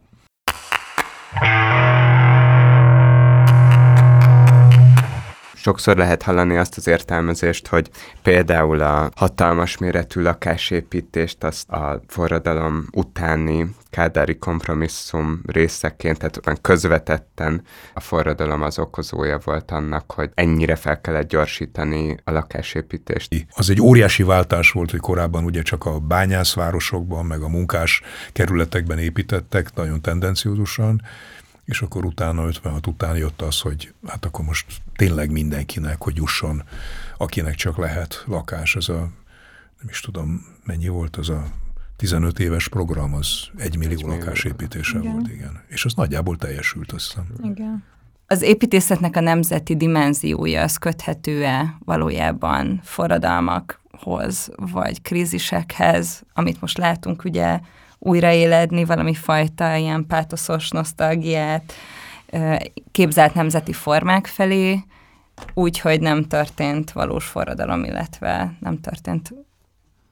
Sokszor 5.65 5.97
lehet 5.97 6.23
hallani 6.23 6.57
azt 6.57 6.77
az 6.77 6.87
értelmezést, 6.87 7.67
hogy 7.67 7.89
például 8.21 8.81
a 8.81 9.09
hatalmas 9.15 9.77
méretű 9.77 10.21
lakásépítést 10.21 11.43
azt 11.43 11.69
a 11.69 12.01
forradalom 12.07 12.85
utáni 12.91 13.75
kádári 13.89 14.37
kompromisszum 14.37 15.41
részeként, 15.45 16.17
tehát 16.17 16.61
közvetetten 16.61 17.61
a 17.93 17.99
forradalom 17.99 18.61
az 18.61 18.79
okozója 18.79 19.39
volt 19.43 19.71
annak, 19.71 20.11
hogy 20.11 20.29
ennyire 20.33 20.75
fel 20.75 21.01
kellett 21.01 21.27
gyorsítani 21.27 22.17
a 22.23 22.31
lakásépítést. 22.31 23.45
Az 23.49 23.69
egy 23.69 23.81
óriási 23.81 24.23
váltás 24.23 24.71
volt, 24.71 24.91
hogy 24.91 24.99
korábban 24.99 25.43
ugye 25.43 25.61
csak 25.61 25.85
a 25.85 25.99
bányászvárosokban, 25.99 27.25
meg 27.25 27.41
a 27.41 27.47
munkás 27.47 28.01
kerületekben 28.31 28.97
építettek, 28.97 29.73
nagyon 29.75 30.01
tendenciózusan, 30.01 31.01
és 31.65 31.81
akkor 31.81 32.05
utána 32.05 32.45
56 32.45 32.87
után 32.87 33.17
jött 33.17 33.41
az, 33.41 33.59
hogy 33.59 33.93
hát 34.07 34.25
akkor 34.25 34.45
most 34.45 34.65
tényleg 34.95 35.31
mindenkinek, 35.31 36.01
hogy 36.01 36.15
jusson, 36.15 36.63
akinek 37.17 37.55
csak 37.55 37.77
lehet 37.77 38.23
lakás. 38.27 38.75
Ez 38.75 38.89
a, 38.89 38.99
nem 39.79 39.89
is 39.89 39.99
tudom, 39.99 40.45
mennyi 40.63 40.87
volt 40.87 41.15
az 41.15 41.29
a 41.29 41.43
15 41.95 42.39
éves 42.39 42.67
program, 42.67 43.13
az 43.13 43.47
egy 43.57 43.77
millió 43.77 44.07
lakásépítése 44.07 44.97
igen. 44.97 45.11
volt, 45.11 45.27
igen. 45.27 45.61
És 45.67 45.85
az 45.85 45.93
nagyjából 45.93 46.37
teljesült, 46.37 46.91
azt 46.91 47.05
hiszem. 47.05 47.25
Igen. 47.43 47.83
Az 48.27 48.41
építészetnek 48.41 49.15
a 49.15 49.19
nemzeti 49.19 49.75
dimenziója 49.75 50.61
az 50.61 50.77
köthető-e 50.77 51.77
valójában 51.79 52.79
forradalmakhoz, 52.83 54.49
vagy 54.55 55.01
krízisekhez, 55.01 56.23
amit 56.33 56.61
most 56.61 56.77
látunk 56.77 57.23
ugye 57.23 57.59
újraéledni 58.06 58.86
valami 58.86 59.14
fajta 59.14 59.76
ilyen 59.76 60.06
pátoszos 60.07 60.69
nosztalgiát, 60.69 61.73
képzelt 62.91 63.34
nemzeti 63.34 63.73
formák 63.73 64.27
felé, 64.27 64.84
úgy, 65.53 65.80
hogy 65.80 66.02
nem 66.02 66.23
történt 66.23 66.91
valós 66.91 67.26
forradalom, 67.26 67.84
illetve 67.84 68.57
nem 68.60 68.80
történt 68.80 69.34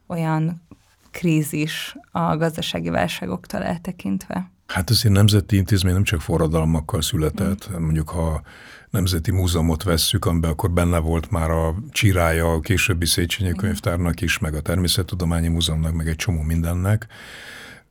olyan 0.08 0.68
krízis 1.12 1.96
a 2.12 2.38
gazdasági 2.38 2.90
válságoktól 2.90 3.64
eltekintve. 3.64 4.52
Hát 4.68 4.90
egy 4.90 5.12
nemzeti 5.12 5.56
intézmény 5.56 5.94
nem 5.94 6.04
csak 6.04 6.22
forradalmakkal 6.22 7.02
született, 7.02 7.70
mm. 7.72 7.84
mondjuk 7.84 8.10
ha 8.10 8.42
Nemzeti 8.90 9.32
Múzeumot 9.32 9.84
vesszük, 9.84 10.26
amiben 10.26 10.52
akkor 10.52 10.72
benne 10.72 10.98
volt 10.98 11.32
már 11.32 11.50
a 11.50 11.76
csirája 11.92 12.52
a 12.52 12.60
későbbi 12.60 13.06
Széchenyi 13.06 13.52
könyvtárnak 13.52 14.22
is, 14.22 14.38
meg 14.38 14.54
a 14.54 14.62
Természettudományi 14.62 15.48
Múzeumnak, 15.48 15.94
meg 15.94 16.08
egy 16.08 16.16
csomó 16.16 16.42
mindennek 16.42 17.08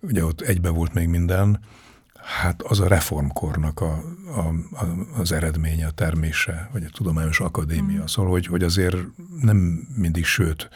ugye 0.03 0.25
ott 0.25 0.41
egybe 0.41 0.69
volt 0.69 0.95
még 0.95 1.09
minden, 1.09 1.61
hát 2.23 2.63
az 2.63 2.81
a 2.81 2.89
reformkornak 2.89 3.81
a, 3.81 4.03
a, 4.37 4.41
a, 4.77 5.19
az 5.19 5.33
eredménye, 5.33 5.87
a 5.87 5.91
termése, 5.91 6.69
vagy 6.73 6.85
a 6.85 6.91
Tudományos 6.93 7.41
Akadémia. 7.41 8.01
Mm. 8.01 8.05
Szóval, 8.05 8.31
hogy, 8.31 8.47
hogy 8.47 8.63
azért 8.63 8.97
nem 9.41 9.57
mindig, 9.97 10.25
sőt, 10.25 10.69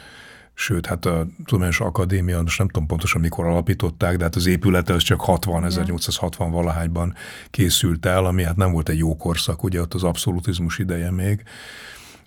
sőt, 0.55 0.87
hát 0.87 1.05
a 1.05 1.27
Tudományos 1.45 1.81
Akadémia, 1.81 2.43
most 2.43 2.59
nem 2.59 2.69
tudom 2.69 2.87
pontosan 2.87 3.21
mikor 3.21 3.45
alapították, 3.45 4.17
de 4.17 4.25
hát 4.25 4.37
az 4.37 4.47
épülete 4.47 4.93
az 4.93 5.03
csak 5.03 5.21
60, 5.21 5.65
1860 5.65 6.51
valahányban 6.51 7.15
készült 7.51 8.07
el, 8.07 8.25
ami 8.25 8.43
hát 8.43 8.57
nem 8.57 8.73
volt 8.73 8.89
egy 8.89 8.99
jó 8.99 9.17
korszak, 9.17 9.63
ugye 9.63 9.81
ott 9.81 9.95
az 9.95 10.05
abszolutizmus 10.05 10.79
ideje 10.79 11.11
még. 11.11 11.43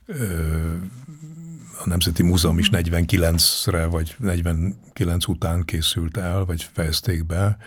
Ö, 0.05 0.15
a 1.83 1.87
Nemzeti 1.87 2.23
Múzeum 2.23 2.57
is 2.57 2.69
49-re 2.71 3.85
vagy 3.85 4.15
49 4.19 5.27
után 5.27 5.63
készült 5.63 6.17
el, 6.17 6.45
vagy 6.45 6.69
fejezték 6.73 7.25
be. 7.25 7.57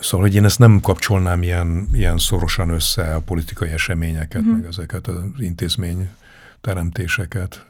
Szóval, 0.00 0.26
hogy 0.26 0.34
én 0.34 0.44
ezt 0.44 0.58
nem 0.58 0.80
kapcsolnám 0.80 1.42
ilyen, 1.42 1.88
ilyen 1.92 2.18
szorosan 2.18 2.68
össze 2.68 3.14
a 3.14 3.20
politikai 3.20 3.70
eseményeket, 3.70 4.42
mm. 4.42 4.50
meg 4.50 4.64
ezeket 4.64 5.06
az 5.06 5.22
intézmény 5.38 6.08
teremtéseket. 6.60 7.66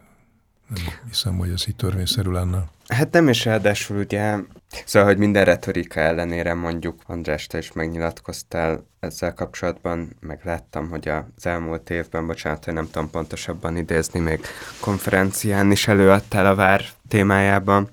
Nem 0.69 0.85
hiszem, 1.09 1.37
hogy 1.37 1.51
ez 1.51 1.69
így 1.69 1.77
törvényszerű 1.77 2.31
lenne. 2.31 2.69
Hát 2.89 3.13
nem 3.13 3.29
is 3.29 3.45
ráadásul 3.45 3.97
ugye, 3.97 4.37
szóval, 4.85 5.09
hogy 5.09 5.19
minden 5.19 5.45
retorika 5.45 6.01
ellenére 6.01 6.55
mondjuk 6.55 7.03
András, 7.07 7.47
te 7.47 7.59
is 7.59 7.73
megnyilatkoztál 7.73 8.87
ezzel 9.01 9.35
kapcsolatban, 9.35 10.17
meg 10.21 10.41
láttam, 10.45 10.89
hogy 10.89 11.09
az 11.09 11.47
elmúlt 11.47 11.91
évben, 11.91 12.27
bocsánat, 12.27 12.65
hogy 12.65 12.75
nem 12.75 12.91
tudom 12.91 13.11
pontosabban 13.11 13.77
idézni, 13.77 14.21
még 14.21 14.41
konferencián 14.81 15.71
is 15.71 15.89
előadtál 15.89 16.47
a 16.47 16.55
vár 16.55 16.85
témájában. 17.09 17.89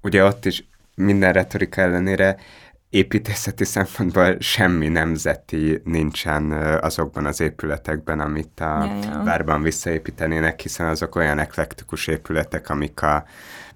Ugye 0.00 0.24
ott 0.24 0.44
is 0.44 0.68
minden 0.94 1.32
retorika 1.32 1.80
ellenére 1.80 2.36
építészeti 2.90 3.64
szempontból 3.64 4.36
semmi 4.40 4.88
nemzeti 4.88 5.80
nincsen 5.84 6.52
azokban 6.80 7.26
az 7.26 7.40
épületekben, 7.40 8.20
amit 8.20 8.60
a 8.60 8.84
ja, 8.84 8.98
ja. 9.02 9.22
várban 9.24 9.62
visszaépítenének, 9.62 10.60
hiszen 10.60 10.86
azok 10.86 11.14
olyan 11.14 11.38
eklektikus 11.38 12.06
épületek, 12.06 12.68
amik 12.68 13.02
a 13.02 13.24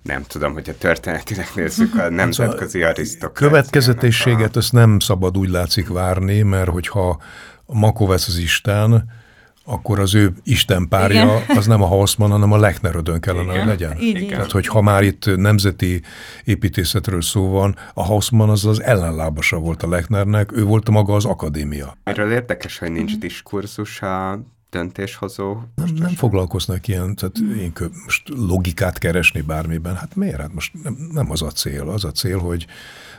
nem 0.03 0.23
tudom, 0.23 0.53
hogyha 0.53 0.75
történetileg 0.79 1.47
nézzük 1.55 1.95
a 1.95 2.11
nemzetközi 2.11 2.83
arisztokráciának. 2.83 3.35
Következetességet 3.35 4.57
a... 4.57 4.59
azt 4.59 4.73
nem 4.73 4.99
szabad 4.99 5.37
úgy 5.39 5.49
látszik 5.49 5.89
várni, 5.89 6.43
mert 6.43 6.69
hogyha 6.69 7.21
Makovesz 7.67 8.29
az 8.29 8.37
Isten, 8.37 9.11
akkor 9.65 9.99
az 9.99 10.15
ő 10.15 10.33
Isten 10.43 10.89
párja 10.89 11.23
Igen. 11.23 11.57
az 11.57 11.67
nem 11.67 11.83
a 11.83 11.87
Hausmann, 11.87 12.31
hanem 12.31 12.53
a 12.53 12.57
Lechner-ödön 12.57 13.21
kellene, 13.21 13.53
Igen. 13.53 13.59
hogy 13.59 13.69
legyen. 13.69 13.97
Igen. 13.99 14.29
Tehát, 14.29 14.51
hogy 14.51 14.67
ha 14.67 14.81
már 14.81 15.03
itt 15.03 15.37
nemzeti 15.37 16.03
építészetről 16.45 17.23
szó 17.23 17.49
van, 17.49 17.77
a 17.95 18.03
Hausmann 18.03 18.49
az 18.49 18.65
az 18.65 18.83
ellenlábasa 18.83 19.59
volt 19.59 19.83
a 19.83 19.89
Lechnernek, 19.89 20.53
ő 20.53 20.65
volt 20.65 20.91
maga 20.91 21.15
az 21.15 21.25
akadémia. 21.25 21.97
Erről 22.05 22.33
érdekes, 22.33 22.79
hogy 22.79 22.91
nincs 22.91 23.19
diskurzus 23.19 24.03
a 24.03 24.41
döntéshozó. 24.73 25.57
Nem, 25.75 25.89
nem 25.95 26.15
foglalkoznak 26.15 26.89
ilyen, 26.89 27.15
tehát 27.15 27.37
én 27.59 27.73
most 28.05 28.29
logikát 28.29 28.99
keresni 28.99 29.41
bármiben, 29.41 29.97
hát 29.97 30.17
miért? 30.17 30.41
Hát 30.41 30.53
most 30.53 30.73
nem, 30.83 30.97
nem 31.13 31.31
az 31.31 31.43
a 31.43 31.51
cél. 31.51 31.89
Az 31.89 32.05
a 32.05 32.11
cél, 32.11 32.39
hogy 32.39 32.67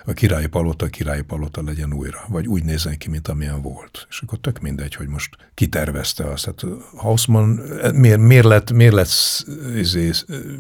a 0.06 0.14
királyi 0.14 0.48
palota 0.48 0.88
királyi 0.88 1.22
palota 1.22 1.64
legyen 1.64 1.94
újra, 1.94 2.20
vagy 2.28 2.48
úgy 2.48 2.64
nézzen 2.64 2.98
ki, 2.98 3.10
mint 3.10 3.28
amilyen 3.28 3.62
volt. 3.62 4.08
És 4.10 4.22
akkor 4.22 4.40
tök 4.40 4.60
mindegy, 4.60 4.96
hogy 4.96 5.08
most 5.08 5.38
kitervezte 5.54 6.24
azt. 6.24 6.46
Hát 6.46 6.66
Hausmann 6.96 7.60
miért, 7.94 8.20
miért 8.20 8.46
lett, 8.46 8.72
miért 8.72 8.94
lett 8.94 9.12
izé, 9.76 10.12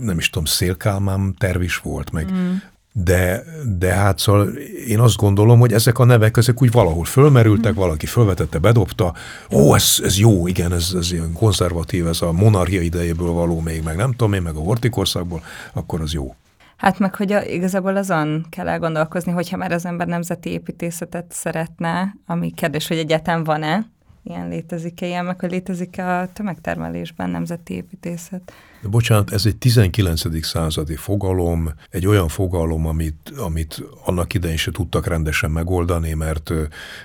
nem 0.02 0.18
is 0.18 0.30
tudom, 0.30 0.46
szélkálmám 0.46 1.34
terv 1.38 1.62
is 1.62 1.78
volt, 1.78 2.12
meg 2.12 2.32
mm. 2.32 2.54
De, 2.96 3.44
de 3.78 3.94
hát 3.94 4.20
szóval 4.20 4.48
én 4.88 5.00
azt 5.00 5.16
gondolom, 5.16 5.60
hogy 5.60 5.74
ezek 5.74 6.00
a 6.00 6.04
nevek, 6.04 6.38
ezek 6.38 6.62
úgy 6.62 6.72
valahol 6.72 7.04
fölmerültek, 7.04 7.74
mm. 7.74 7.78
valaki 7.78 8.06
fölvetette, 8.06 8.58
bedobta, 8.60 9.14
ó, 9.52 9.76
ez, 9.76 10.00
ez 10.04 10.18
jó, 10.18 10.48
igen, 10.48 10.74
ez, 10.74 10.94
ez 10.96 11.12
ilyen 11.12 11.34
konzervatív, 11.34 12.08
ez 12.08 12.22
a 12.22 12.32
monarchia 12.32 12.82
idejéből 12.82 13.32
való 13.32 13.60
még, 13.60 13.84
meg 13.84 13.96
nem 13.96 14.12
tudom 14.12 14.34
én, 14.34 14.42
meg 14.42 14.56
a 14.56 14.60
hortikorszakból, 14.60 15.44
akkor 15.74 16.02
az 16.02 16.14
jó. 16.14 16.36
Hát 16.78 17.00
meg, 17.00 17.16
hogy 17.16 17.32
a, 17.32 17.44
igazából 17.44 17.98
azon 17.98 18.46
kell 18.50 18.68
elgondolkozni, 18.68 19.32
hogyha 19.32 19.58
már 19.58 19.72
az 19.72 19.86
ember 19.86 20.08
nemzeti 20.08 20.50
építészetet 20.50 21.26
szeretne, 21.30 22.16
ami 22.26 22.52
kérdés, 22.52 22.88
hogy 22.88 22.98
egyetem 22.98 23.44
van-e, 23.44 23.86
ilyen 24.24 24.48
létezik-e 24.48 25.06
ilyen, 25.06 25.26
meg 25.26 25.40
hogy 25.40 25.52
létezik-e 25.52 26.20
a 26.20 26.28
tömegtermelésben 26.34 27.30
nemzeti 27.30 27.74
építészet. 27.74 28.54
De 28.84 28.90
bocsánat, 28.90 29.32
ez 29.32 29.46
egy 29.46 29.56
19. 29.56 30.46
századi 30.46 30.96
fogalom, 30.96 31.74
egy 31.90 32.08
olyan 32.08 32.28
fogalom, 32.28 32.88
amit, 32.88 33.34
amit 33.38 33.84
annak 34.06 34.34
idején 34.34 34.58
se 34.58 34.72
tudtak 34.72 35.08
rendesen 35.08 35.52
megoldani, 35.52 36.14
mert, 36.14 36.50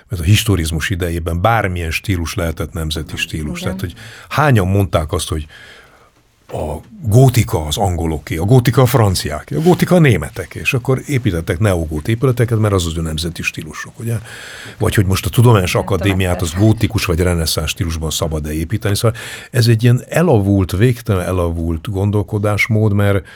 mert 0.07 0.21
a 0.21 0.23
historizmus 0.23 0.89
idejében 0.89 1.41
bármilyen 1.41 1.91
stílus 1.91 2.33
lehetett 2.33 2.73
nemzeti 2.73 3.17
stílus. 3.17 3.61
Igen. 3.61 3.63
Tehát, 3.63 3.79
hogy 3.79 3.93
hányan 4.29 4.67
mondták 4.67 5.11
azt, 5.11 5.29
hogy 5.29 5.47
a 6.51 6.79
gótika 7.01 7.65
az 7.65 7.77
angoloké, 7.77 8.37
a 8.37 8.43
gótika 8.43 8.81
a 8.81 8.85
franciák, 8.85 9.51
a 9.55 9.61
gótika 9.61 9.95
a 9.95 9.99
németek, 9.99 10.55
és 10.55 10.73
akkor 10.73 11.01
építettek 11.07 11.59
neogót 11.59 12.07
épületeket, 12.07 12.59
mert 12.59 12.73
az 12.73 12.85
az 12.85 12.97
ő 12.97 13.01
nemzeti 13.01 13.41
stílusok, 13.41 13.99
ugye? 13.99 14.17
Vagy 14.77 14.95
hogy 14.95 15.05
most 15.05 15.25
a 15.25 15.29
Tudományos 15.29 15.75
Akadémiát 15.75 16.41
az 16.41 16.53
gótikus 16.53 17.05
vagy 17.05 17.19
reneszánsz 17.19 17.69
stílusban 17.69 18.09
szabad-e 18.09 18.53
építeni, 18.53 18.95
szóval 18.95 19.17
ez 19.51 19.67
egy 19.67 19.83
ilyen 19.83 20.03
elavult, 20.09 20.71
végtelen 20.71 21.25
elavult 21.25 21.89
gondolkodásmód, 21.89 22.93
mert 22.93 23.27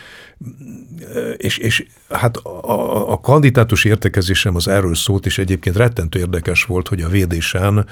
és, 1.38 1.57
és 1.57 1.85
hát 2.10 2.38
a, 2.38 3.11
a 3.11 3.19
kandidátus 3.19 3.85
értekezésem 3.85 4.56
az 4.56 4.68
erről 4.68 4.95
szólt, 4.95 5.26
és 5.26 5.38
egyébként 5.38 5.76
rettentő 5.76 6.19
érdekes 6.19 6.64
volt, 6.64 6.88
hogy 6.88 7.02
a 7.02 7.10
védésen 7.10 7.85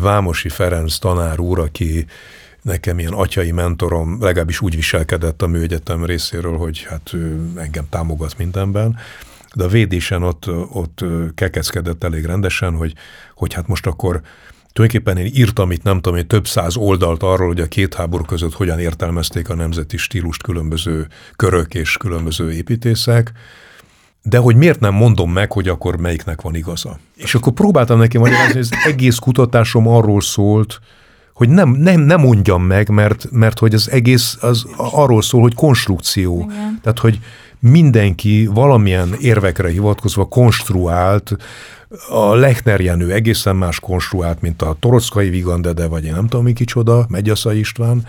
Vámosi 0.00 0.48
Ferenc 0.48 0.98
tanár 0.98 1.40
úr, 1.40 1.58
aki 1.58 2.06
nekem 2.62 2.98
ilyen 2.98 3.12
atyai 3.12 3.50
mentorom 3.50 4.16
legalábbis 4.20 4.60
úgy 4.60 4.74
viselkedett 4.74 5.42
a 5.42 5.46
műegyetem 5.46 6.04
részéről, 6.04 6.56
hogy 6.56 6.86
hát 6.88 7.12
ő 7.12 7.52
engem 7.56 7.84
támogat 7.88 8.38
mindenben, 8.38 8.96
de 9.54 9.64
a 9.64 9.68
védésen 9.68 10.22
ott, 10.22 10.48
ott 10.72 11.04
kekeckedett 11.34 12.04
elég 12.04 12.24
rendesen, 12.24 12.74
hogy, 12.74 12.94
hogy 13.34 13.52
hát 13.54 13.66
most 13.66 13.86
akkor 13.86 14.20
tulajdonképpen 14.72 15.16
én 15.16 15.32
írtam 15.34 15.70
itt 15.70 15.82
nem 15.82 16.00
tudom, 16.00 16.18
én 16.18 16.26
több 16.26 16.46
száz 16.46 16.76
oldalt 16.76 17.22
arról, 17.22 17.46
hogy 17.46 17.60
a 17.60 17.66
két 17.66 17.94
háború 17.94 18.24
között 18.24 18.52
hogyan 18.52 18.78
értelmezték 18.78 19.48
a 19.48 19.54
nemzeti 19.54 19.96
stílust 19.96 20.42
különböző 20.42 21.06
körök 21.36 21.74
és 21.74 21.96
különböző 21.96 22.52
építészek, 22.52 23.32
de 24.22 24.38
hogy 24.38 24.56
miért 24.56 24.80
nem 24.80 24.94
mondom 24.94 25.32
meg, 25.32 25.52
hogy 25.52 25.68
akkor 25.68 25.96
melyiknek 25.96 26.40
van 26.40 26.54
igaza. 26.54 26.98
És 27.16 27.34
akkor 27.34 27.52
próbáltam 27.52 27.98
neki 27.98 28.18
magyarázni, 28.18 28.52
hogy 28.52 28.60
az 28.60 28.72
egész 28.86 29.16
kutatásom 29.16 29.88
arról 29.88 30.20
szólt, 30.20 30.80
hogy 31.46 31.54
nem, 31.54 31.70
nem, 31.70 32.00
nem 32.00 32.20
mondjam 32.20 32.62
meg, 32.62 32.88
mert, 32.88 33.28
mert 33.30 33.58
hogy 33.58 33.74
az 33.74 33.90
egész 33.90 34.38
az 34.40 34.66
arról 34.76 35.22
szól, 35.22 35.40
hogy 35.40 35.54
konstrukció. 35.54 36.48
Igen. 36.50 36.78
Tehát, 36.82 36.98
hogy 36.98 37.20
mindenki 37.58 38.48
valamilyen 38.52 39.14
érvekre 39.20 39.68
hivatkozva 39.68 40.24
konstruált, 40.24 41.36
a 42.08 42.34
Lechner 42.34 42.80
Jenő 42.80 43.12
egészen 43.12 43.56
más 43.56 43.80
konstruált, 43.80 44.40
mint 44.40 44.62
a 44.62 44.76
Torockai 44.80 45.30
Vigandede, 45.30 45.86
vagy 45.86 46.04
én 46.04 46.12
nem 46.12 46.26
tudom, 46.26 46.44
mi 46.44 46.52
kicsoda, 46.52 47.06
Megyasza 47.08 47.52
István, 47.52 48.06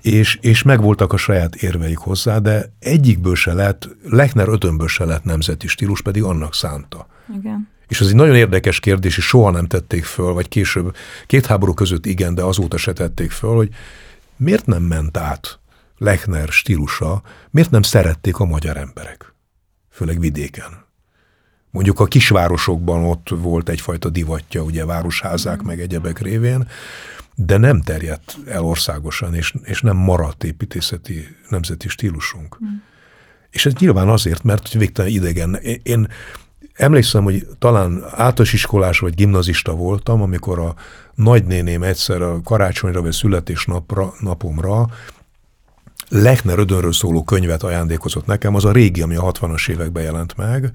és, 0.00 0.38
és 0.40 0.62
megvoltak 0.62 1.12
a 1.12 1.16
saját 1.16 1.54
érveik 1.54 1.98
hozzá, 1.98 2.38
de 2.38 2.72
egyikből 2.78 3.34
se 3.34 3.52
lett, 3.52 3.88
Lechner 4.04 4.48
ötönből 4.48 4.88
se 4.88 5.04
lett 5.04 5.24
nemzeti 5.24 5.66
stílus, 5.66 6.02
pedig 6.02 6.22
annak 6.22 6.54
szánta. 6.54 7.06
Igen. 7.38 7.68
És 7.90 8.00
ez 8.00 8.06
egy 8.06 8.14
nagyon 8.14 8.36
érdekes 8.36 8.80
kérdés, 8.80 9.16
és 9.16 9.24
soha 9.24 9.50
nem 9.50 9.66
tették 9.66 10.04
föl, 10.04 10.32
vagy 10.32 10.48
később, 10.48 10.96
két 11.26 11.46
háború 11.46 11.74
között 11.74 12.06
igen, 12.06 12.34
de 12.34 12.42
azóta 12.42 12.76
se 12.76 12.92
tették 12.92 13.30
föl, 13.30 13.54
hogy 13.54 13.68
miért 14.36 14.66
nem 14.66 14.82
ment 14.82 15.16
át 15.16 15.58
Lechner 15.98 16.48
stílusa, 16.48 17.22
miért 17.50 17.70
nem 17.70 17.82
szerették 17.82 18.38
a 18.38 18.44
magyar 18.44 18.76
emberek, 18.76 19.34
főleg 19.90 20.20
vidéken. 20.20 20.84
Mondjuk 21.70 22.00
a 22.00 22.04
kisvárosokban 22.04 23.04
ott 23.04 23.28
volt 23.28 23.68
egyfajta 23.68 24.08
divatja, 24.08 24.62
ugye 24.62 24.84
városházák 24.84 25.62
meg 25.62 25.80
egyebek 25.80 26.18
révén, 26.18 26.68
de 27.34 27.56
nem 27.56 27.80
terjedt 27.80 28.38
el 28.46 28.64
országosan, 28.64 29.34
és, 29.34 29.54
és 29.62 29.80
nem 29.80 29.96
maradt 29.96 30.44
építészeti 30.44 31.36
nemzeti 31.48 31.88
stílusunk. 31.88 32.58
Mm. 32.64 32.68
És 33.50 33.66
ez 33.66 33.72
nyilván 33.72 34.08
azért, 34.08 34.42
mert 34.42 34.72
végtelen 34.72 35.10
idegen. 35.10 35.54
Én, 35.54 35.80
én 35.82 36.08
Emlékszem, 36.80 37.22
hogy 37.22 37.46
talán 37.58 38.02
általános 38.04 38.52
iskolás 38.52 38.98
vagy 38.98 39.14
gimnazista 39.14 39.74
voltam, 39.74 40.22
amikor 40.22 40.58
a 40.58 40.74
nagynéném 41.14 41.82
egyszer 41.82 42.22
a 42.22 42.40
karácsonyra 42.44 43.02
vagy 43.02 43.12
születésnapra, 43.12 44.12
napomra 44.20 44.86
Lechner 46.08 46.58
Ödönről 46.58 46.92
szóló 46.92 47.24
könyvet 47.24 47.62
ajándékozott 47.62 48.26
nekem, 48.26 48.54
az 48.54 48.64
a 48.64 48.72
régi, 48.72 49.02
ami 49.02 49.14
a 49.14 49.32
60-as 49.32 49.68
években 49.68 50.02
jelent 50.02 50.36
meg, 50.36 50.72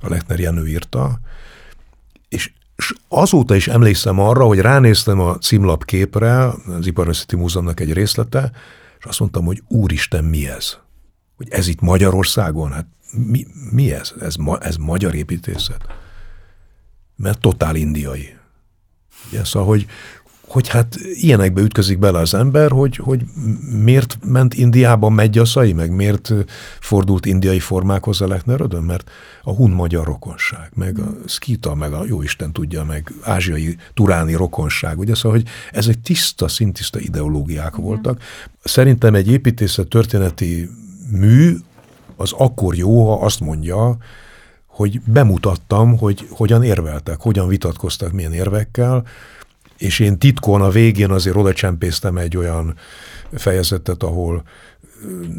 a 0.00 0.08
Lechner 0.08 0.38
Jenő 0.38 0.66
írta, 0.66 1.20
és 2.28 2.52
azóta 3.08 3.54
is 3.54 3.68
emlékszem 3.68 4.18
arra, 4.18 4.44
hogy 4.44 4.58
ránéztem 4.58 5.20
a 5.20 5.38
címlap 5.38 5.84
képre, 5.84 6.44
az 6.46 6.86
Iparművészeti 6.86 7.36
Múzeumnak 7.36 7.80
egy 7.80 7.92
részlete, 7.92 8.50
és 8.98 9.04
azt 9.04 9.20
mondtam, 9.20 9.44
hogy 9.44 9.62
úristen, 9.68 10.24
mi 10.24 10.48
ez? 10.48 10.76
Hogy 11.36 11.46
ez 11.50 11.66
itt 11.66 11.80
Magyarországon? 11.80 12.72
Hát 12.72 12.86
mi, 13.10 13.46
mi 13.70 13.92
ez? 13.92 14.12
Ez, 14.20 14.34
ma, 14.34 14.58
ez 14.58 14.76
magyar 14.76 15.14
építészet? 15.14 15.86
Mert 17.16 17.40
totál 17.40 17.76
indiai. 17.76 18.36
Ugye, 19.30 19.44
szóval, 19.44 19.68
hogy, 19.68 19.86
hogy 20.46 20.68
hát 20.68 20.96
ilyenekbe 21.12 21.60
ütközik 21.60 21.98
bele 21.98 22.18
az 22.18 22.34
ember, 22.34 22.70
hogy, 22.70 22.96
hogy 22.96 23.22
miért 23.82 24.18
ment 24.24 24.54
Indiába 24.54 25.08
Megyaszai, 25.08 25.72
meg 25.72 25.90
miért 25.90 26.32
fordult 26.80 27.26
indiai 27.26 27.58
formákhoz 27.58 28.20
a 28.20 28.26
Lechner 28.26 28.60
mert 28.60 29.10
a 29.42 29.50
hun-magyar 29.50 30.04
rokonság, 30.06 30.70
meg 30.74 30.98
a 30.98 31.14
szkita, 31.26 31.74
meg 31.74 31.92
a 31.92 32.04
jóisten 32.04 32.52
tudja, 32.52 32.84
meg 32.84 33.12
ázsiai 33.22 33.76
turáni 33.94 34.34
rokonság, 34.34 34.98
ugye, 34.98 35.14
szóval, 35.14 35.38
hogy 35.38 35.48
ezek 35.72 36.00
tiszta, 36.00 36.48
szintiszta 36.48 36.98
ideológiák 36.98 37.76
voltak. 37.76 38.22
Szerintem 38.64 39.14
egy 39.14 39.28
építészet 39.28 39.88
történeti 39.88 40.70
mű 41.10 41.56
az 42.16 42.32
akkor 42.32 42.74
jó, 42.74 43.08
ha 43.08 43.24
azt 43.24 43.40
mondja, 43.40 43.96
hogy 44.66 45.00
bemutattam, 45.00 45.98
hogy 45.98 46.26
hogyan 46.30 46.62
érveltek, 46.62 47.20
hogyan 47.20 47.48
vitatkoztak, 47.48 48.12
milyen 48.12 48.32
érvekkel, 48.32 49.04
és 49.78 49.98
én 49.98 50.18
titkon 50.18 50.62
a 50.62 50.70
végén 50.70 51.10
azért 51.10 51.36
oda 51.36 51.52
csempésztem 51.52 52.16
egy 52.16 52.36
olyan 52.36 52.76
fejezetet, 53.32 54.02
ahol 54.02 54.42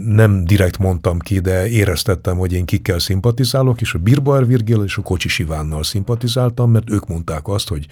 nem 0.06 0.46
direkt 0.46 0.78
mondtam 0.78 1.20
ki, 1.20 1.40
de 1.40 1.68
éreztettem, 1.68 2.38
hogy 2.38 2.54
én 2.54 2.66
kikkel 2.66 3.00
szimpatizálok, 3.00 3.82
és 3.82 3.94
a 3.94 4.00
Birbauer 4.00 4.48
Virgil 4.48 4.84
és 4.84 4.98
a 4.98 5.02
Kocsis 5.02 5.40
Ivánnal 5.40 5.84
szimpatizáltam, 5.84 6.72
mert 6.72 6.90
ők 6.90 7.08
mondták 7.08 7.48
azt, 7.48 7.68
hogy 7.68 7.86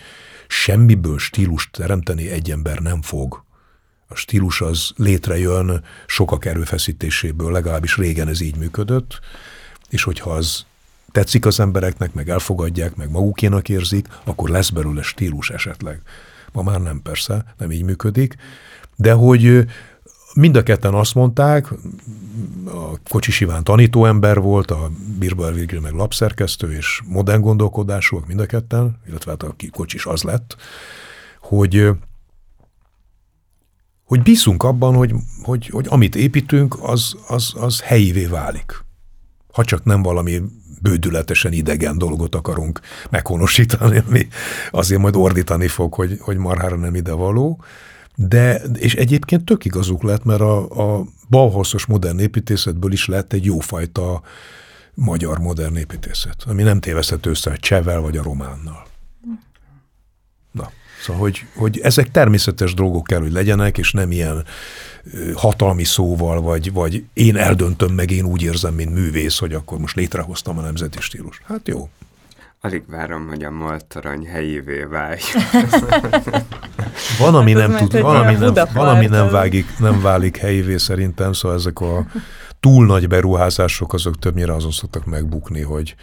semmiből 0.48 1.18
stílust 1.18 1.72
teremteni 1.72 2.30
egy 2.30 2.52
ember 2.52 2.80
nem 2.80 3.02
fog 3.02 3.43
stílus 4.16 4.62
az 4.62 4.92
létrejön 4.96 5.84
sokak 6.06 6.46
erőfeszítéséből, 6.46 7.52
legalábbis 7.52 7.98
régen 7.98 8.28
ez 8.28 8.42
így 8.42 8.56
működött, 8.56 9.20
és 9.90 10.04
hogyha 10.04 10.30
az 10.32 10.66
tetszik 11.12 11.46
az 11.46 11.60
embereknek, 11.60 12.14
meg 12.14 12.30
elfogadják, 12.30 12.96
meg 12.96 13.12
magukénak 13.12 13.70
érzik, 13.70 14.08
akkor 14.24 14.50
lesz 14.50 14.70
belőle 14.70 15.02
stílus 15.02 15.50
esetleg. 15.50 16.02
Ma 16.52 16.62
már 16.62 16.82
nem 16.82 17.02
persze, 17.02 17.46
nem 17.58 17.72
így 17.72 17.84
működik, 17.84 18.36
de 18.96 19.14
hogy 19.14 19.66
mind 20.34 20.56
a 20.56 20.64
ketten 20.64 20.94
azt 20.94 21.16
mondták, 21.16 21.68
a 22.66 22.98
Kocsis 23.10 23.40
Iván 23.40 23.64
tanítóember 23.64 24.40
volt, 24.40 24.72
a 24.72 24.92
Birbal 25.20 25.52
Virgil 25.52 25.80
meg 25.80 25.94
lapszerkesztő, 25.94 26.72
és 26.72 27.02
modern 27.06 27.42
gondolkodásúak 27.42 28.28
mind 28.28 28.40
a 28.40 28.46
ketten, 28.46 29.00
illetve 29.08 29.32
hát 29.32 29.44
a 29.44 29.56
Kocsis 29.72 30.06
az 30.06 30.24
lett, 30.24 30.56
hogy 31.42 31.90
hogy 34.04 34.22
bízunk 34.22 34.64
abban, 34.64 34.96
hogy, 34.96 35.14
hogy, 35.42 35.68
hogy 35.68 35.86
amit 35.90 36.16
építünk, 36.16 36.78
az, 36.82 37.16
az, 37.28 37.54
az 37.56 37.82
helyivé 37.82 38.26
válik. 38.26 38.84
Ha 39.54 39.64
csak 39.64 39.84
nem 39.84 40.02
valami 40.02 40.42
bődületesen 40.82 41.54
idegen 41.54 41.98
dolgot 41.98 42.36
akarunk 42.36 42.80
meghonosítani, 43.10 44.04
ami 44.08 44.28
azért 44.72 45.02
majd 45.02 45.16
ordítani 45.16 45.68
fog, 45.68 45.94
hogy, 45.94 46.18
hogy 46.20 46.38
marhára 46.38 46.76
nem 46.76 46.96
ide 46.96 47.12
való. 47.12 47.64
De, 48.16 48.62
és 48.74 48.96
egyébként 48.96 49.46
tök 49.46 49.66
igazuk 49.66 50.04
lett, 50.04 50.24
mert 50.24 50.42
a, 50.42 50.98
a 50.98 51.06
Bauhausos 51.30 51.86
modern 51.86 52.20
építészetből 52.20 52.92
is 52.92 53.08
lett 53.08 53.34
egy 53.34 53.46
jófajta 53.46 54.22
magyar 54.94 55.40
modern 55.40 55.76
építészet, 55.76 56.44
ami 56.48 56.64
nem 56.64 56.80
téveszthető 56.80 57.30
össze 57.30 57.52
a 57.52 57.58
csevel 57.58 58.02
vagy 58.02 58.18
a 58.18 58.24
románnal. 58.24 58.86
Szóval, 61.04 61.22
hogy, 61.22 61.46
hogy 61.56 61.80
ezek 61.80 62.12
természetes 62.12 62.74
dolgok 62.74 63.04
kell, 63.04 63.20
hogy 63.20 63.32
legyenek, 63.32 63.78
és 63.78 63.92
nem 63.92 64.12
ilyen 64.12 64.46
hatalmi 65.34 65.84
szóval, 65.84 66.42
vagy, 66.42 66.74
vagy 66.74 67.04
én 67.14 67.38
eldöntöm 67.38 67.94
meg, 67.94 68.12
én 68.12 68.26
úgy 68.26 68.42
érzem, 68.42 68.74
mint 68.74 68.94
művész, 68.94 69.40
hogy 69.40 69.54
akkor 69.54 69.78
most 69.78 69.96
létrehoztam 69.96 70.58
a 70.58 70.62
nemzeti 70.62 70.98
stílus. 71.02 71.42
Hát 71.48 71.68
jó. 71.68 71.90
Alig 72.62 72.84
várom, 72.88 73.28
hogy 73.28 73.44
a 73.44 73.52
moltorony 73.52 74.26
helyévé 74.26 74.84
válj. 74.84 75.20
van, 77.20 77.36
ami 77.36 77.54
nem 77.54 77.76
tud, 77.76 78.00
van, 78.00 78.16
ami 78.16 78.34
nem, 78.34 78.54
van, 78.74 78.88
ami 78.88 79.06
nem, 79.06 79.30
vágik, 79.30 79.78
nem 79.80 80.02
válik 80.02 80.38
helyévé 80.38 80.78
szerintem, 80.78 81.34
szóval 81.34 81.58
ezek 81.58 81.80
a 81.80 82.06
túl 82.60 82.86
nagy 82.86 83.08
beruházások 83.08 83.94
azok 83.94 84.20
többnyire 84.20 84.54
azon 84.54 84.72
szoktak 84.72 85.06
megbukni, 85.06 85.62
hogy, 85.62 85.96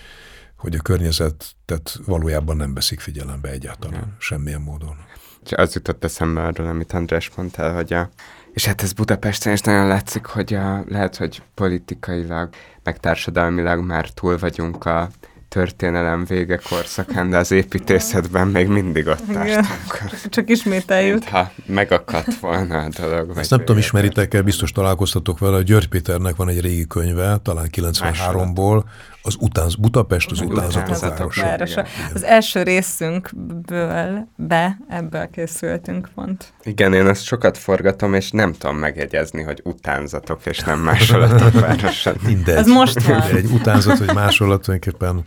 hogy 0.60 0.74
a 0.74 0.82
környezetet 0.82 1.98
valójában 2.06 2.56
nem 2.56 2.74
veszik 2.74 3.00
figyelembe 3.00 3.48
egyáltalán, 3.48 4.00
ja. 4.00 4.16
semmilyen 4.18 4.60
módon. 4.60 4.96
És 5.44 5.52
az 5.52 5.74
jutott 5.74 6.04
eszembe 6.04 6.42
arról, 6.42 6.66
amit 6.66 6.92
András 6.92 7.30
mondta, 7.36 7.72
hogy 7.72 7.92
a, 7.92 8.10
és 8.52 8.64
hát 8.64 8.82
ez 8.82 8.92
Budapesten 8.92 9.52
is 9.52 9.60
nagyon 9.60 9.86
látszik, 9.86 10.24
hogy 10.24 10.54
a, 10.54 10.84
lehet, 10.88 11.16
hogy 11.16 11.42
politikailag, 11.54 12.48
meg 12.82 12.98
társadalmilag 12.98 13.84
már 13.84 14.08
túl 14.08 14.38
vagyunk 14.38 14.84
a 14.84 15.10
történelem 15.50 16.24
vége 16.24 16.60
korszakán, 16.68 17.30
de 17.30 17.36
az 17.36 17.50
építészetben 17.50 18.48
még 18.48 18.68
mindig 18.68 19.06
ott 19.06 19.26
tartunk. 19.32 20.28
Csak 20.28 20.50
ismételjük. 20.50 21.24
Ha 21.24 21.52
megakadt 21.66 22.34
volna 22.34 22.78
a 22.78 22.88
dolog. 23.00 23.32
Ezt 23.36 23.50
nem 23.50 23.58
tudom, 23.58 23.78
ismeritek-e, 23.78 24.42
biztos 24.42 24.72
találkoztatok 24.72 25.38
vele, 25.38 25.56
a 25.56 25.62
György 25.62 25.88
Péternek 25.88 26.36
van 26.36 26.48
egy 26.48 26.60
régi 26.60 26.86
könyve, 26.86 27.38
talán 27.42 27.68
93-ból, 27.72 28.84
az 29.22 29.36
utánz, 29.38 29.74
Budapest 29.74 30.30
az 30.30 30.40
utánzatok 30.40 31.00
városa. 31.00 31.42
városa. 31.42 31.84
Az 32.14 32.24
első 32.24 32.62
részünkből 32.62 34.28
be, 34.36 34.78
ebből 34.88 35.30
készültünk 35.30 36.08
pont. 36.14 36.52
Igen, 36.62 36.94
én 36.94 37.06
ezt 37.06 37.24
sokat 37.24 37.58
forgatom, 37.58 38.14
és 38.14 38.30
nem 38.30 38.52
tudom 38.52 38.76
megjegyezni, 38.76 39.42
hogy 39.42 39.60
utánzatok, 39.64 40.46
és 40.46 40.58
nem 40.58 40.80
másolatok 40.80 41.60
városa. 41.66 42.12
Mindegy. 42.24 42.56
Az 42.56 42.66
most 42.66 43.02
van. 43.02 43.22
Egy 43.22 43.50
utánzat, 43.52 43.98
vagy 43.98 44.14
másolat 44.14 44.62
tulajdonképpen 44.62 45.24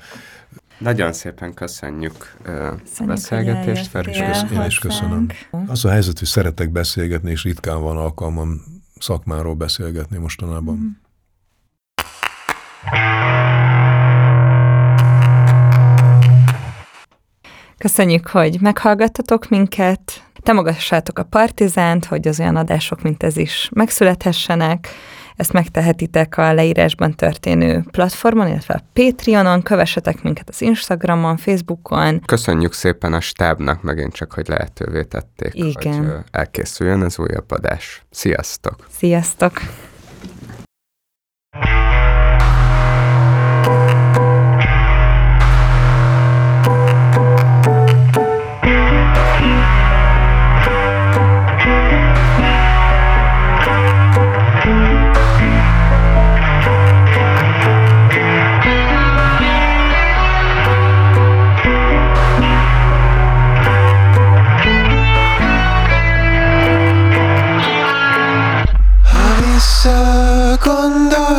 nagyon 0.77 1.13
szépen 1.13 1.53
köszönjük 1.53 2.35
a 2.99 3.03
beszélgetést, 3.05 3.87
Feri. 3.87 4.11
Én 4.53 4.63
is 4.67 4.79
köszönöm. 4.79 5.27
Az 5.67 5.85
a 5.85 5.89
helyzet, 5.89 6.19
hogy 6.19 6.27
szeretek 6.27 6.71
beszélgetni, 6.71 7.31
és 7.31 7.43
ritkán 7.43 7.81
van 7.81 7.97
alkalmam 7.97 8.61
szakmáról 8.99 9.53
beszélgetni 9.53 10.17
mostanában. 10.17 10.75
Mm. 10.75 10.89
Köszönjük, 17.83 18.27
hogy 18.27 18.57
meghallgattatok 18.61 19.49
minket, 19.49 20.23
támogassátok 20.41 21.19
a 21.19 21.23
Partizánt, 21.23 22.05
hogy 22.05 22.27
az 22.27 22.39
olyan 22.39 22.55
adások, 22.55 23.01
mint 23.01 23.23
ez 23.23 23.37
is 23.37 23.69
megszülethessenek. 23.73 24.87
Ezt 25.35 25.53
megtehetitek 25.53 26.37
a 26.37 26.53
leírásban 26.53 27.15
történő 27.15 27.83
platformon, 27.91 28.47
illetve 28.47 28.73
a 28.73 28.83
Patreonon, 28.93 29.61
kövessetek 29.61 30.21
minket 30.21 30.49
az 30.49 30.61
Instagramon, 30.61 31.37
Facebookon. 31.37 32.21
Köszönjük 32.25 32.73
szépen 32.73 33.13
a 33.13 33.19
stábnak 33.19 33.81
megint 33.81 34.13
csak, 34.13 34.33
hogy 34.33 34.47
lehetővé 34.47 35.03
tették, 35.03 35.53
Igen. 35.53 36.05
hogy 36.05 36.23
elkészüljön 36.31 37.01
az 37.01 37.19
újabb 37.19 37.51
adás. 37.51 38.03
Sziasztok! 38.09 38.75
Sziasztok! 38.97 39.61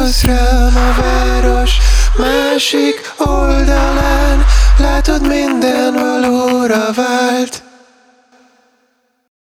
Gondolsz 0.05 0.25
rám 0.25 0.77
a 0.77 1.01
város 1.03 1.79
másik 2.19 3.13
oldalán. 3.19 4.45
Látod 4.79 5.29
minden 5.29 5.95
valóra 5.95 6.93
vált 6.93 7.64